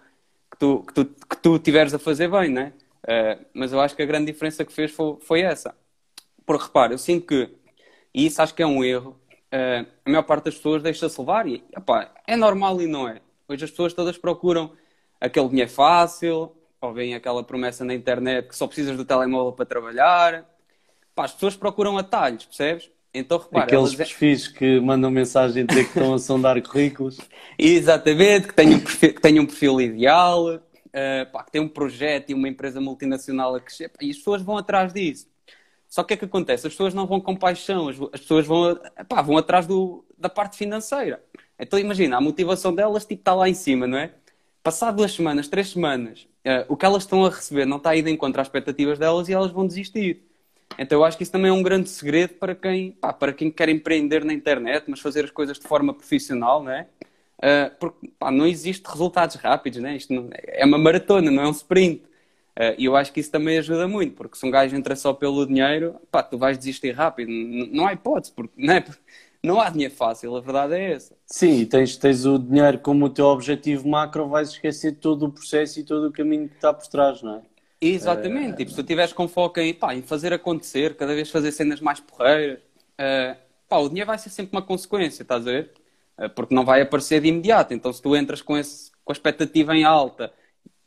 que 0.51 0.57
tu, 0.59 0.83
que 0.83 0.93
tu, 0.93 1.05
que 1.05 1.37
tu 1.37 1.57
tiveres 1.57 1.91
a 1.91 1.97
fazer 1.97 2.29
bem, 2.29 2.51
né? 2.51 2.73
Uh, 3.03 3.43
mas 3.51 3.73
eu 3.73 3.79
acho 3.81 3.95
que 3.95 4.03
a 4.03 4.05
grande 4.05 4.31
diferença 4.31 4.63
que 4.63 4.71
fez 4.71 4.91
foi, 4.91 5.17
foi 5.21 5.41
essa. 5.41 5.75
Porque 6.45 6.65
repara, 6.65 6.93
eu 6.93 6.99
sinto 6.99 7.25
que, 7.25 7.49
e 8.13 8.27
isso 8.27 8.39
acho 8.43 8.53
que 8.53 8.61
é 8.61 8.67
um 8.67 8.83
erro, 8.83 9.19
uh, 9.51 9.87
a 10.05 10.09
maior 10.09 10.21
parte 10.21 10.45
das 10.45 10.55
pessoas 10.55 10.83
deixa-se 10.83 11.19
levar 11.19 11.47
e 11.47 11.63
é 12.27 12.35
normal 12.35 12.79
e 12.79 12.85
não 12.85 13.07
é. 13.07 13.19
Hoje 13.47 13.65
as 13.65 13.71
pessoas 13.71 13.91
todas 13.91 14.19
procuram 14.19 14.73
aquele 15.19 15.49
dinheiro 15.49 15.71
fácil, 15.71 16.55
ou 16.79 16.93
vem 16.93 17.15
aquela 17.15 17.43
promessa 17.43 17.83
na 17.83 17.95
internet 17.95 18.49
que 18.49 18.55
só 18.55 18.67
precisas 18.67 18.95
do 18.95 19.03
telemóvel 19.03 19.53
para 19.53 19.65
trabalhar. 19.65 20.45
Pá, 21.15 21.25
as 21.25 21.33
pessoas 21.33 21.55
procuram 21.55 21.97
atalhos, 21.97 22.45
percebes? 22.45 22.91
Então, 23.13 23.37
repara, 23.37 23.65
Aqueles 23.65 23.93
elas... 23.93 23.95
perfis 23.95 24.47
que 24.47 24.79
mandam 24.79 25.09
mensagem 25.09 25.65
dizer 25.65 25.83
que 25.83 25.97
estão 25.97 26.13
a 26.13 26.19
sondar 26.19 26.61
currículos. 26.61 27.17
Exatamente, 27.57 28.47
que 28.47 28.53
têm 28.53 28.75
um 28.75 28.79
perfil, 28.79 29.13
que 29.13 29.21
têm 29.21 29.39
um 29.39 29.45
perfil 29.45 29.81
ideal, 29.81 30.55
uh, 30.55 31.31
pá, 31.31 31.43
que 31.43 31.51
têm 31.51 31.61
um 31.61 31.67
projeto 31.67 32.29
e 32.29 32.33
uma 32.33 32.47
empresa 32.47 32.79
multinacional 32.79 33.55
a 33.55 33.59
crescer, 33.59 33.89
pá, 33.89 33.99
e 34.01 34.11
as 34.11 34.17
pessoas 34.17 34.41
vão 34.41 34.57
atrás 34.57 34.93
disso. 34.93 35.27
Só 35.87 36.03
que 36.03 36.05
o 36.05 36.07
que 36.07 36.13
é 36.13 36.17
que 36.17 36.25
acontece? 36.25 36.67
As 36.67 36.73
pessoas 36.73 36.93
não 36.93 37.07
vão 37.07 37.19
com 37.19 37.35
paixão, 37.35 37.87
as, 37.87 37.95
as 38.13 38.21
pessoas 38.21 38.45
vão, 38.45 38.77
pá, 39.07 39.21
vão 39.21 39.37
atrás 39.37 39.65
do, 39.65 40.05
da 40.17 40.29
parte 40.29 40.57
financeira. 40.57 41.23
Então 41.59 41.79
imagina, 41.79 42.17
a 42.17 42.21
motivação 42.21 42.73
delas 42.75 43.05
tipo, 43.05 43.21
está 43.21 43.33
lá 43.33 43.49
em 43.49 43.53
cima, 43.53 43.87
não 43.87 43.97
é? 43.97 44.13
Passar 44.61 44.91
duas 44.91 45.13
semanas, 45.13 45.47
três 45.47 45.69
semanas, 45.69 46.27
uh, 46.45 46.65
o 46.67 46.75
que 46.75 46.85
elas 46.85 47.03
estão 47.03 47.25
a 47.25 47.29
receber 47.29 47.65
não 47.65 47.77
está 47.77 47.95
indo 47.95 48.09
em 48.09 48.17
contra 48.17 48.41
às 48.41 48.47
expectativas 48.47 48.99
delas 48.99 49.29
e 49.29 49.33
elas 49.33 49.51
vão 49.51 49.65
desistir. 49.65 50.26
Então 50.77 50.99
eu 50.99 51.05
acho 51.05 51.17
que 51.17 51.23
isso 51.23 51.31
também 51.31 51.49
é 51.49 51.53
um 51.53 51.63
grande 51.63 51.89
segredo 51.89 52.33
para 52.35 52.53
quem, 52.55 52.91
pá, 52.91 53.11
para 53.13 53.33
quem 53.33 53.49
quer 53.49 53.69
empreender 53.69 54.23
na 54.23 54.33
internet, 54.33 54.85
mas 54.87 54.99
fazer 54.99 55.25
as 55.25 55.31
coisas 55.31 55.57
de 55.59 55.67
forma 55.67 55.93
profissional, 55.93 56.63
não 56.63 56.71
é? 56.71 56.87
Uh, 57.37 57.75
porque 57.79 58.11
pá, 58.17 58.31
não 58.31 58.47
existe 58.47 58.83
resultados 58.87 59.35
rápidos, 59.35 59.79
né? 59.79 59.95
Isto 59.95 60.13
não, 60.13 60.29
é 60.31 60.65
uma 60.65 60.77
maratona, 60.77 61.29
não 61.29 61.43
é 61.43 61.47
um 61.47 61.51
sprint. 61.51 62.03
Uh, 62.57 62.73
e 62.77 62.85
eu 62.85 62.95
acho 62.95 63.13
que 63.13 63.19
isso 63.19 63.29
também 63.31 63.57
ajuda 63.59 63.87
muito, 63.87 64.15
porque 64.15 64.35
se 64.35 64.45
um 64.45 64.49
gajo 64.49 64.75
entra 64.75 64.95
só 64.95 65.13
pelo 65.13 65.45
dinheiro, 65.45 65.95
pá, 66.11 66.23
tu 66.23 66.37
vais 66.37 66.57
desistir 66.57 66.91
rápido. 66.91 67.29
Não, 67.29 67.67
não 67.67 67.87
há 67.87 67.93
hipótese, 67.93 68.33
porque 68.33 68.53
não, 68.57 68.73
é, 68.73 68.85
não 69.43 69.61
há 69.61 69.69
dinheiro 69.69 69.93
fácil, 69.93 70.35
a 70.35 70.41
verdade 70.41 70.73
é 70.73 70.93
essa. 70.93 71.15
Sim, 71.27 71.65
tens, 71.65 71.95
tens 71.97 72.25
o 72.25 72.39
dinheiro 72.39 72.79
como 72.79 73.05
o 73.05 73.09
teu 73.09 73.25
objetivo 73.27 73.87
macro, 73.87 74.27
vais 74.27 74.49
esquecer 74.49 74.93
todo 74.93 75.27
o 75.27 75.31
processo 75.31 75.79
e 75.79 75.83
todo 75.83 76.07
o 76.07 76.11
caminho 76.11 76.49
que 76.49 76.55
está 76.55 76.73
por 76.73 76.87
trás, 76.87 77.21
não 77.21 77.35
é? 77.35 77.41
Exatamente, 77.79 78.53
uh... 78.53 78.55
tipo, 78.55 78.71
se 78.71 78.75
tu 78.75 78.81
estiveres 78.81 79.13
com 79.13 79.27
foco 79.27 79.59
em, 79.59 79.73
pá, 79.73 79.93
em 79.93 80.01
fazer 80.01 80.33
acontecer, 80.33 80.95
cada 80.95 81.13
vez 81.13 81.29
fazer 81.29 81.51
cenas 81.51 81.79
mais 81.79 81.99
porreiras, 81.99 82.59
uh, 82.59 83.37
pá, 83.69 83.77
o 83.77 83.87
dinheiro 83.87 84.07
vai 84.07 84.17
ser 84.17 84.29
sempre 84.29 84.55
uma 84.55 84.61
consequência, 84.61 85.21
estás 85.21 85.47
a 85.47 85.51
ver? 85.51 85.71
Uh, 86.17 86.29
porque 86.29 86.55
não 86.55 86.65
vai 86.65 86.81
aparecer 86.81 87.21
de 87.21 87.27
imediato. 87.27 87.73
Então, 87.73 87.93
se 87.93 88.01
tu 88.01 88.15
entras 88.15 88.41
com, 88.41 88.57
esse, 88.57 88.91
com 89.05 89.11
a 89.11 89.13
expectativa 89.13 89.75
em 89.75 89.83
alta, 89.83 90.33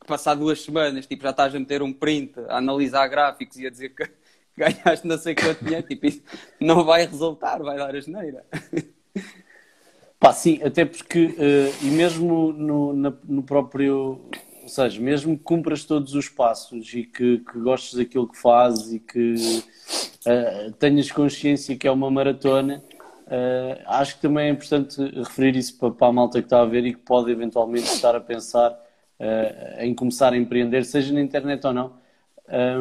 passar 0.05 0.35
duas 0.35 0.61
semanas, 0.61 1.07
tipo, 1.07 1.23
já 1.23 1.29
estás 1.29 1.55
a 1.55 1.59
meter 1.59 1.81
um 1.81 1.93
print, 1.93 2.33
a 2.49 2.57
analisar 2.57 3.07
gráficos 3.07 3.57
e 3.57 3.65
a 3.65 3.69
dizer 3.69 3.89
que 3.95 4.09
ganhaste 4.57 5.07
não 5.07 5.17
sei 5.17 5.33
quanto 5.33 5.63
dinheiro, 5.63 5.87
tipo, 5.87 6.05
isso 6.05 6.21
não 6.59 6.83
vai 6.83 7.05
resultar, 7.05 7.59
vai 7.59 7.77
dar 7.77 7.95
a 7.95 7.99
geneira. 8.01 8.45
Pá, 10.19 10.33
sim, 10.33 10.61
até 10.63 10.85
porque, 10.85 11.35
e 11.81 11.85
mesmo 11.85 12.51
no, 12.51 12.93
na, 12.93 13.13
no 13.23 13.41
próprio 13.41 14.29
ou 14.61 14.69
seja, 14.69 15.01
mesmo 15.01 15.37
que 15.37 15.43
cumpras 15.43 15.83
todos 15.83 16.13
os 16.13 16.29
passos 16.29 16.93
e 16.93 17.03
que, 17.03 17.39
que 17.39 17.59
gostes 17.59 17.95
daquilo 17.95 18.27
que 18.27 18.37
fazes 18.37 18.93
e 18.93 18.99
que 18.99 19.63
uh, 20.25 20.71
tenhas 20.73 21.11
consciência 21.11 21.75
que 21.75 21.87
é 21.87 21.91
uma 21.91 22.11
maratona, 22.11 22.83
uh, 23.27 23.81
acho 23.87 24.15
que 24.15 24.21
também 24.21 24.47
é 24.47 24.49
importante 24.49 25.01
referir 25.17 25.55
isso 25.55 25.77
para, 25.77 25.91
para, 25.91 26.07
a 26.07 26.13
malta 26.13 26.39
que 26.39 26.45
está 26.45 26.61
a 26.61 26.65
ver 26.65 26.85
e 26.85 26.93
que 26.93 26.99
pode 26.99 27.31
eventualmente 27.31 27.87
estar 27.87 28.15
a 28.15 28.19
pensar 28.19 28.71
uh, 28.71 29.81
em 29.81 29.93
começar 29.95 30.33
a 30.33 30.37
empreender, 30.37 30.85
seja 30.85 31.13
na 31.13 31.21
internet 31.21 31.65
ou 31.65 31.73
não. 31.73 31.93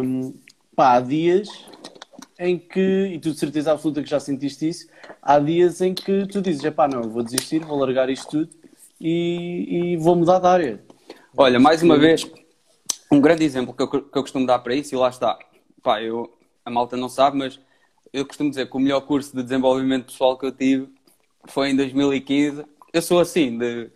Um, 0.03 0.35
pá, 0.77 0.97
há 0.97 1.01
dias 1.01 1.49
em 2.39 2.59
que, 2.59 3.11
e 3.13 3.19
tu 3.19 3.33
de 3.33 3.39
certeza 3.39 3.73
absoluta 3.73 4.03
que 4.03 4.09
já 4.09 4.21
sentiste 4.21 4.69
isso, 4.69 4.89
há 5.23 5.39
dias 5.39 5.81
em 5.81 5.95
que 5.95 6.27
tu 6.27 6.43
dizes, 6.43 6.69
pá, 6.75 6.87
não, 6.87 7.03
vou 7.03 7.23
desistir, 7.23 7.61
vou 7.61 7.79
largar 7.79 8.11
isto 8.11 8.29
tudo 8.29 8.51
e, 9.01 9.93
e 9.93 9.97
vou 9.97 10.15
mudar 10.15 10.39
de 10.41 10.47
área 10.47 10.90
Olha, 11.37 11.61
mais 11.61 11.81
uma 11.83 11.97
vez, 11.97 12.29
um 13.11 13.21
grande 13.21 13.45
exemplo 13.45 13.73
que 13.73 13.83
eu, 13.83 13.89
que 13.89 14.19
eu 14.19 14.23
costumo 14.23 14.47
dar 14.47 14.59
para 14.59 14.75
isso, 14.75 14.95
e 14.95 14.99
lá 14.99 15.09
está. 15.09 15.39
Pá, 15.81 16.03
eu, 16.03 16.37
a 16.65 16.71
malta 16.71 16.97
não 16.97 17.09
sabe, 17.09 17.39
mas 17.39 17.61
eu 18.13 18.27
costumo 18.27 18.51
dizer 18.51 18.69
que 18.69 18.77
o 18.77 18.81
melhor 18.81 19.01
curso 19.03 19.35
de 19.37 19.43
desenvolvimento 19.43 20.07
pessoal 20.07 20.37
que 20.37 20.45
eu 20.45 20.53
tive 20.53 20.89
foi 21.47 21.71
em 21.71 21.77
2015. 21.77 22.65
Eu 22.93 23.01
sou 23.01 23.21
assim, 23.21 23.57
de, 23.57 23.91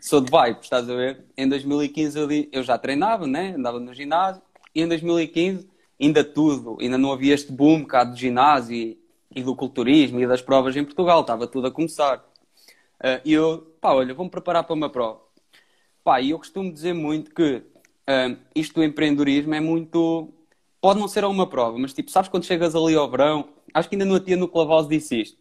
sou 0.00 0.20
de 0.22 0.30
vibe, 0.30 0.60
estás 0.62 0.88
a 0.88 0.94
ver? 0.94 1.24
Em 1.36 1.46
2015 1.46 2.18
eu, 2.18 2.28
eu 2.50 2.62
já 2.62 2.78
treinava, 2.78 3.26
né? 3.26 3.54
andava 3.56 3.78
no 3.78 3.92
ginásio, 3.92 4.40
e 4.74 4.82
em 4.82 4.88
2015 4.88 5.68
ainda 6.00 6.24
tudo, 6.24 6.78
ainda 6.80 6.96
não 6.96 7.12
havia 7.12 7.34
este 7.34 7.52
boom 7.52 7.84
cá 7.84 8.02
do 8.02 8.16
ginásio 8.16 8.74
e, 8.74 8.98
e 9.36 9.42
do 9.42 9.54
culturismo 9.54 10.20
e 10.20 10.26
das 10.26 10.40
provas 10.40 10.74
em 10.74 10.84
Portugal, 10.84 11.20
estava 11.20 11.46
tudo 11.46 11.66
a 11.66 11.70
começar. 11.70 12.18
Uh, 12.98 13.20
e 13.24 13.32
eu, 13.32 13.76
pá, 13.80 13.92
olha, 13.92 14.14
vou-me 14.14 14.30
preparar 14.30 14.64
para 14.64 14.74
uma 14.74 14.88
prova. 14.88 15.27
Pá, 16.08 16.22
e 16.22 16.30
eu 16.30 16.38
costumo 16.38 16.72
dizer 16.72 16.94
muito 16.94 17.34
que 17.34 17.56
uh, 17.56 18.38
isto 18.54 18.76
do 18.76 18.82
empreendedorismo 18.82 19.54
é 19.54 19.60
muito. 19.60 20.32
Pode 20.80 20.98
não 20.98 21.06
ser 21.06 21.22
a 21.22 21.28
uma 21.28 21.46
prova, 21.46 21.76
mas 21.78 21.92
tipo, 21.92 22.10
sabes 22.10 22.30
quando 22.30 22.46
chegas 22.46 22.74
ali 22.74 22.94
ao 22.94 23.10
verão, 23.10 23.50
acho 23.74 23.90
que 23.90 23.94
ainda 23.94 24.06
no 24.06 24.18
tia 24.18 24.34
no 24.34 24.48
Clavaus 24.48 24.88
disse 24.88 25.20
isto. 25.20 25.36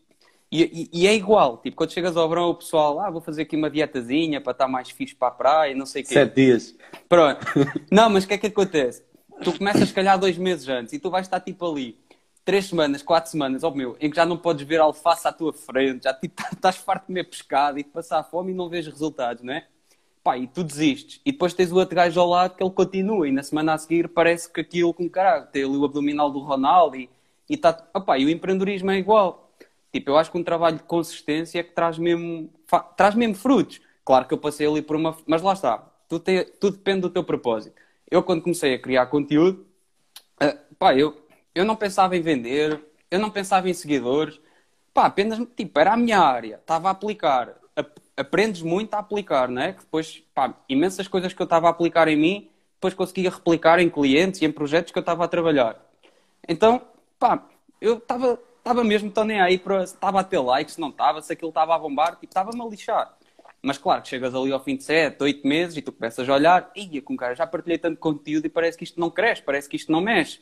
E, 0.52 0.90
e, 0.92 1.04
e, 1.04 1.08
é 1.08 1.16
igual, 1.16 1.60
tipo, 1.60 1.78
quando 1.78 1.94
chegas 1.94 2.18
ao 2.18 2.28
verão, 2.28 2.50
o 2.50 2.56
pessoal, 2.56 3.00
ah, 3.00 3.10
vou 3.10 3.22
fazer 3.22 3.44
aqui 3.44 3.56
uma 3.56 3.70
dietazinha 3.70 4.42
para 4.42 4.52
estar 4.52 4.68
mais 4.68 4.90
fixe 4.90 5.16
para 5.16 5.30
a 5.30 5.32
praia, 5.32 5.74
não 5.74 5.86
sei 5.86 6.02
o 6.02 6.06
quê. 6.06 6.16
Sete 6.16 6.36
dias. 6.36 6.76
Pronto. 7.08 7.40
não, 7.90 8.10
mas 8.10 8.26
o 8.26 8.28
que 8.28 8.34
é 8.34 8.38
que 8.38 8.48
acontece? 8.48 9.06
Tu 9.42 9.58
começas, 9.58 9.88
se 9.88 9.96
calhar, 9.96 10.20
dois 10.20 10.38
meses 10.38 10.68
antes 10.68 10.92
e 10.92 11.00
tu 11.00 11.10
vais 11.10 11.26
estar, 11.26 11.40
tipo, 11.40 11.66
ali, 11.66 11.98
três 12.44 12.66
semanas, 12.66 13.02
quatro 13.02 13.32
semanas, 13.32 13.64
ó 13.64 13.70
oh, 13.70 13.74
meu, 13.74 13.96
em 14.02 14.10
que 14.10 14.18
já 14.18 14.26
não 14.26 14.36
podes 14.36 14.68
ver 14.68 14.82
alface 14.82 15.26
à 15.30 15.32
tua 15.32 15.54
frente, 15.54 16.04
já, 16.04 16.14
tipo, 16.14 16.44
estás 16.52 16.76
farto 16.76 17.04
de 17.04 17.08
comer 17.08 17.24
pescado 17.24 17.80
e 17.80 17.84
de 17.84 17.90
passar 17.90 18.22
fome 18.24 18.52
e 18.52 18.54
não 18.54 18.68
vês 18.68 18.86
resultados, 18.86 19.42
não 19.42 19.54
é? 19.54 19.66
Pá, 20.28 20.38
e 20.38 20.46
tu 20.46 20.62
desistes. 20.62 21.22
E 21.26 21.32
depois 21.32 21.54
tens 21.54 21.72
o 21.72 21.78
outro 21.78 21.96
gajo 21.96 22.20
ao 22.20 22.28
lado 22.28 22.56
que 22.58 22.62
ele 22.62 22.72
continua 22.72 23.26
e 23.30 23.32
na 23.32 23.42
semana 23.42 23.74
a 23.74 23.78
seguir 23.78 24.10
parece 24.10 24.52
que 24.52 24.60
aquilo 24.60 24.94
com 24.94 25.10
caralho, 25.10 25.48
tem 25.48 25.64
ali 25.64 25.78
o 25.78 25.86
abdominal 25.86 26.30
do 26.30 26.40
Ronaldo 26.40 26.98
e, 26.98 27.10
e, 27.50 27.56
tá, 27.56 27.82
opá, 27.94 28.18
e 28.18 28.26
o 28.26 28.30
empreendedorismo 28.30 28.92
é 28.92 28.98
igual. 28.98 29.50
Tipo, 29.90 30.12
eu 30.12 30.18
acho 30.18 30.30
que 30.30 30.38
um 30.38 30.44
trabalho 30.44 30.76
de 30.76 30.84
consistência 30.84 31.62
é 31.62 31.64
que 31.64 31.72
traz 31.72 31.98
mesmo, 31.98 32.50
traz 32.98 33.16
mesmo 33.16 33.36
frutos. 33.36 33.80
Claro 34.04 34.28
que 34.28 34.34
eu 34.34 34.38
passei 34.38 34.68
ali 34.68 34.82
por 34.82 34.98
uma... 34.98 35.18
Mas 35.26 35.42
lá 35.42 35.54
está, 35.54 35.78
tudo, 36.10 36.26
tudo 36.60 36.76
depende 36.76 37.02
do 37.02 37.10
teu 37.10 37.24
propósito. 37.24 37.74
Eu 38.12 38.22
quando 38.22 38.42
comecei 38.42 38.74
a 38.74 38.80
criar 38.80 39.06
conteúdo, 39.06 39.66
uh, 40.44 40.76
pá, 40.78 40.94
eu, 40.94 41.26
eu 41.56 41.64
não 41.64 41.78
pensava 41.78 42.18
em 42.18 42.22
vender, 42.22 42.82
eu 43.10 43.20
não 43.20 43.30
pensava 43.30 43.70
em 43.70 43.74
seguidores, 43.74 44.42
pá, 44.94 45.06
apenas, 45.06 45.40
tipo, 45.56 45.80
era 45.80 45.94
a 45.94 45.98
minha 45.98 46.20
área, 46.20 46.56
estava 46.56 46.90
a 46.90 46.92
aplicar 46.92 47.56
aprendes 48.18 48.62
muito 48.62 48.94
a 48.96 49.00
aplicar, 49.00 49.48
não 49.48 49.62
é? 49.62 49.74
Que 49.74 49.82
depois, 49.82 50.24
pá, 50.34 50.54
imensas 50.68 51.08
coisas 51.08 51.34
que 51.34 51.42
eu 51.42 51.46
estava 51.46 51.68
a 51.68 51.70
aplicar 51.70 52.08
em 52.08 52.18
mim, 52.18 52.50
depois 52.74 52.94
conseguia 52.94 53.30
replicar 53.30 53.80
em 53.80 53.90
clientes 53.90 54.42
e 54.42 54.46
em 54.46 54.52
projetos 54.52 54.92
que 54.92 54.98
eu 54.98 55.02
estava 55.02 55.24
a 55.24 55.28
trabalhar. 55.28 55.80
Então, 56.48 56.82
pá, 57.20 57.48
eu 57.80 57.98
estava 57.98 58.40
estava 58.68 58.84
mesmo 58.84 59.10
tão 59.10 59.24
nem 59.24 59.40
aí 59.40 59.58
para 59.58 59.86
se 59.88 59.94
estava 59.94 60.20
a 60.20 60.24
ter 60.24 60.40
likes, 60.40 60.76
se 60.76 60.82
não 60.82 60.90
estava, 60.90 61.22
se 61.22 61.32
aquilo 61.32 61.50
estava 61.50 61.74
a 61.74 61.80
bombar, 61.80 62.12
tipo, 62.16 62.26
estava-me 62.26 62.62
a 62.62 62.66
lixar. 62.66 63.18
Mas 63.62 63.78
claro, 63.78 64.02
que 64.02 64.10
chegas 64.10 64.36
ali 64.36 64.52
ao 64.52 64.64
fim 64.64 64.76
de 64.76 64.84
7, 64.84 65.22
8 65.24 65.48
meses 65.48 65.78
e 65.78 65.82
tu 65.82 65.92
começas 65.92 66.28
a 66.28 66.34
olhar, 66.34 66.72
ia 66.76 67.02
com 67.02 67.16
cara, 67.16 67.34
já 67.34 67.48
partilhei 67.48 67.78
tanto 67.78 67.98
conteúdo 68.00 68.46
e 68.46 68.50
parece 68.50 68.78
que 68.78 68.84
isto 68.84 69.00
não 69.00 69.10
cresce, 69.10 69.42
parece 69.42 69.68
que 69.70 69.76
isto 69.78 69.92
não 69.92 70.02
mexe. 70.02 70.42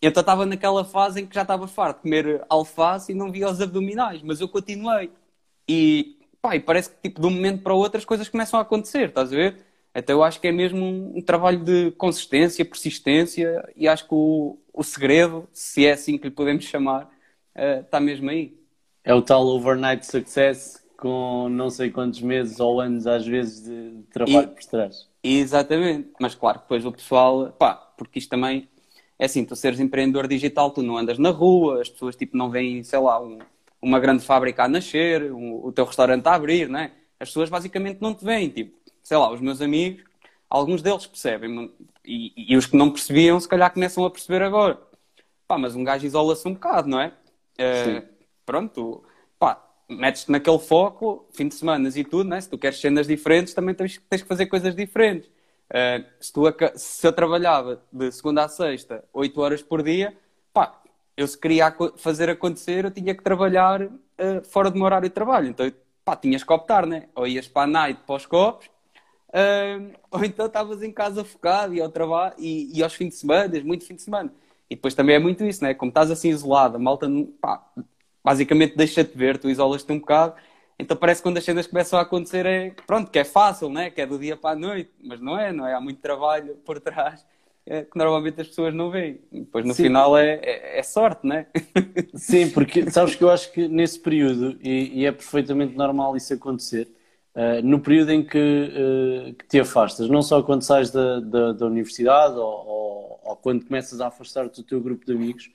Então 0.00 0.20
estava 0.20 0.46
naquela 0.46 0.84
fase 0.84 1.20
em 1.20 1.26
que 1.26 1.34
já 1.34 1.42
estava 1.42 1.66
farto 1.68 1.96
de 1.98 2.02
comer 2.02 2.44
alface 2.48 3.12
e 3.12 3.14
não 3.14 3.30
via 3.30 3.48
os 3.50 3.60
abdominais, 3.60 4.22
mas 4.22 4.40
eu 4.40 4.48
continuei. 4.48 5.10
E 5.68 6.16
pá, 6.40 6.56
e 6.56 6.60
parece 6.60 6.90
que 6.90 6.96
tipo, 7.02 7.20
de 7.20 7.26
um 7.26 7.30
momento 7.30 7.62
para 7.62 7.74
o 7.74 7.78
outro 7.78 7.98
as 7.98 8.04
coisas 8.04 8.28
começam 8.28 8.58
a 8.58 8.62
acontecer, 8.62 9.08
estás 9.08 9.32
a 9.32 9.36
ver? 9.36 9.56
Até 9.92 10.12
eu 10.12 10.22
acho 10.22 10.40
que 10.40 10.46
é 10.46 10.52
mesmo 10.52 10.84
um, 10.84 11.18
um 11.18 11.22
trabalho 11.22 11.64
de 11.64 11.90
consistência, 11.92 12.64
persistência, 12.64 13.68
e 13.74 13.88
acho 13.88 14.06
que 14.06 14.14
o, 14.14 14.56
o 14.72 14.82
segredo, 14.84 15.48
se 15.52 15.84
é 15.84 15.92
assim 15.92 16.16
que 16.16 16.28
lhe 16.28 16.34
podemos 16.34 16.64
chamar, 16.64 17.10
uh, 17.56 17.80
está 17.80 17.98
mesmo 17.98 18.30
aí. 18.30 18.56
É 19.04 19.12
o 19.12 19.22
tal 19.22 19.46
overnight 19.46 20.06
success 20.06 20.80
com 20.96 21.48
não 21.48 21.70
sei 21.70 21.90
quantos 21.90 22.20
meses 22.20 22.60
ou 22.60 22.80
anos, 22.80 23.06
às 23.06 23.26
vezes, 23.26 23.64
de, 23.64 23.96
de 23.96 24.02
trabalho 24.04 24.50
e, 24.52 24.54
por 24.54 24.64
trás. 24.64 25.08
Exatamente, 25.24 26.10
mas 26.20 26.34
claro, 26.34 26.60
depois 26.60 26.84
o 26.84 26.92
pessoal, 26.92 27.50
pá, 27.58 27.74
porque 27.96 28.18
isto 28.18 28.28
também 28.28 28.68
é 29.18 29.24
assim, 29.24 29.44
tu 29.44 29.56
seres 29.56 29.80
empreendedor 29.80 30.28
digital, 30.28 30.70
tu 30.70 30.82
não 30.82 30.96
andas 30.96 31.18
na 31.18 31.30
rua, 31.30 31.80
as 31.80 31.88
pessoas 31.88 32.16
tipo 32.16 32.36
não 32.36 32.50
veem, 32.50 32.82
sei 32.82 32.98
lá, 32.98 33.20
um, 33.20 33.38
uma 33.80 33.98
grande 33.98 34.24
fábrica 34.24 34.64
a 34.64 34.68
nascer, 34.68 35.32
um, 35.32 35.64
o 35.64 35.72
teu 35.72 35.84
restaurante 35.84 36.26
a 36.26 36.34
abrir, 36.34 36.68
né? 36.68 36.92
As 37.18 37.28
pessoas 37.28 37.48
basicamente 37.48 38.00
não 38.00 38.14
te 38.14 38.24
veem, 38.24 38.48
tipo, 38.48 38.78
sei 39.02 39.16
lá, 39.16 39.30
os 39.30 39.40
meus 39.40 39.60
amigos, 39.60 40.04
alguns 40.48 40.82
deles 40.82 41.06
percebem, 41.06 41.72
e, 42.04 42.52
e 42.52 42.56
os 42.56 42.66
que 42.66 42.76
não 42.76 42.90
percebiam, 42.90 43.38
se 43.38 43.48
calhar 43.48 43.72
começam 43.72 44.04
a 44.04 44.10
perceber 44.10 44.42
agora. 44.42 44.80
Pá, 45.46 45.58
mas 45.58 45.74
um 45.74 45.84
gajo 45.84 46.06
isola-se 46.06 46.46
um 46.46 46.54
bocado, 46.54 46.88
não 46.88 47.00
é? 47.00 47.12
Uh, 47.58 48.06
pronto, 48.46 49.04
pá, 49.38 49.62
metes-te 49.88 50.30
naquele 50.30 50.58
foco, 50.58 51.26
fim 51.32 51.48
de 51.48 51.54
semana 51.54 51.88
e 51.88 52.04
tudo, 52.04 52.28
né? 52.28 52.40
Se 52.40 52.48
tu 52.48 52.56
queres 52.56 52.80
cenas 52.80 53.06
diferentes, 53.06 53.54
também 53.54 53.74
tens, 53.74 54.00
tens 54.08 54.22
que 54.22 54.28
fazer 54.28 54.46
coisas 54.46 54.74
diferentes. 54.74 55.28
Uh, 55.70 56.04
se, 56.20 56.32
tu, 56.32 56.42
se 56.76 57.06
eu 57.06 57.12
trabalhava 57.12 57.82
de 57.92 58.10
segunda 58.12 58.44
a 58.44 58.48
sexta, 58.48 59.04
8 59.12 59.40
horas 59.40 59.62
por 59.62 59.82
dia, 59.82 60.16
pá, 60.52 60.79
eu 61.20 61.26
se 61.26 61.38
queria 61.38 61.74
fazer 61.96 62.30
acontecer, 62.30 62.84
eu 62.84 62.90
tinha 62.90 63.14
que 63.14 63.22
trabalhar 63.22 63.82
uh, 63.82 63.90
fora 64.44 64.70
do 64.70 64.76
meu 64.76 64.86
horário 64.86 65.08
de 65.08 65.14
trabalho. 65.14 65.48
Então, 65.48 65.70
pá, 66.02 66.16
tinhas 66.16 66.42
que 66.42 66.52
optar, 66.52 66.86
né? 66.86 67.08
Ou 67.14 67.26
ias 67.26 67.46
para 67.46 67.62
a 67.62 67.66
night, 67.66 68.00
para 68.06 68.16
os 68.16 68.24
copos, 68.24 68.66
uh, 69.28 69.92
ou 70.10 70.24
então 70.24 70.46
estavas 70.46 70.82
em 70.82 70.90
casa 70.90 71.22
focado 71.22 71.74
e 71.74 71.80
ao 71.80 71.90
trabalho, 71.90 72.34
e, 72.38 72.76
e 72.76 72.82
aos 72.82 72.94
fins 72.94 73.10
de 73.10 73.16
semana, 73.16 73.60
muito 73.62 73.84
fim 73.84 73.94
de 73.94 74.02
semana. 74.02 74.32
E 74.70 74.74
depois 74.74 74.94
também 74.94 75.16
é 75.16 75.18
muito 75.18 75.44
isso, 75.44 75.62
né? 75.62 75.74
Como 75.74 75.90
estás 75.90 76.10
assim 76.10 76.30
isolado, 76.30 76.76
a 76.76 76.78
malta, 76.78 77.06
pá, 77.40 77.62
basicamente 78.24 78.76
deixa-te 78.76 79.16
ver, 79.16 79.36
tu 79.38 79.50
isolas-te 79.50 79.92
um 79.92 79.98
bocado. 79.98 80.34
Então 80.78 80.96
parece 80.96 81.20
que 81.20 81.28
quando 81.28 81.36
as 81.36 81.44
cenas 81.44 81.66
começam 81.66 81.98
a 81.98 82.02
acontecer 82.02 82.46
é, 82.46 82.70
pronto, 82.86 83.10
que 83.10 83.18
é 83.18 83.24
fácil, 83.24 83.68
né? 83.68 83.90
que 83.90 84.00
é 84.00 84.06
do 84.06 84.18
dia 84.18 84.36
para 84.36 84.56
a 84.56 84.58
noite, 84.58 84.90
mas 85.04 85.20
não 85.20 85.38
é, 85.38 85.52
não 85.52 85.66
é? 85.66 85.74
Há 85.74 85.80
muito 85.80 86.00
trabalho 86.00 86.56
por 86.64 86.80
trás 86.80 87.26
que 87.70 87.96
normalmente 87.96 88.40
as 88.40 88.48
pessoas 88.48 88.74
não 88.74 88.90
veem. 88.90 89.20
Depois 89.30 89.64
no 89.64 89.72
Sim. 89.72 89.84
final 89.84 90.18
é, 90.18 90.40
é, 90.42 90.78
é, 90.80 90.82
sorte, 90.82 91.24
né? 91.24 91.46
Sim, 92.14 92.50
porque 92.50 92.90
sabes 92.90 93.14
que 93.14 93.22
eu 93.22 93.30
acho 93.30 93.52
que 93.52 93.68
nesse 93.68 94.00
período, 94.00 94.58
e, 94.60 95.00
e 95.00 95.06
é 95.06 95.12
perfeitamente 95.12 95.76
normal 95.76 96.16
isso 96.16 96.34
acontecer, 96.34 96.88
uh, 97.34 97.62
no 97.62 97.78
período 97.78 98.10
em 98.10 98.24
que, 98.24 98.38
uh, 98.38 99.34
que, 99.34 99.46
te 99.46 99.60
afastas, 99.60 100.08
não 100.08 100.20
só 100.20 100.42
quando 100.42 100.62
sais 100.62 100.90
da, 100.90 101.20
da, 101.20 101.52
da 101.52 101.66
universidade 101.66 102.34
ou, 102.34 102.66
ou, 102.66 103.20
ou, 103.22 103.36
quando 103.36 103.64
começas 103.64 104.00
a 104.00 104.08
afastar-te 104.08 104.62
do 104.62 104.66
teu 104.66 104.80
grupo 104.80 105.06
de 105.06 105.12
amigos, 105.12 105.48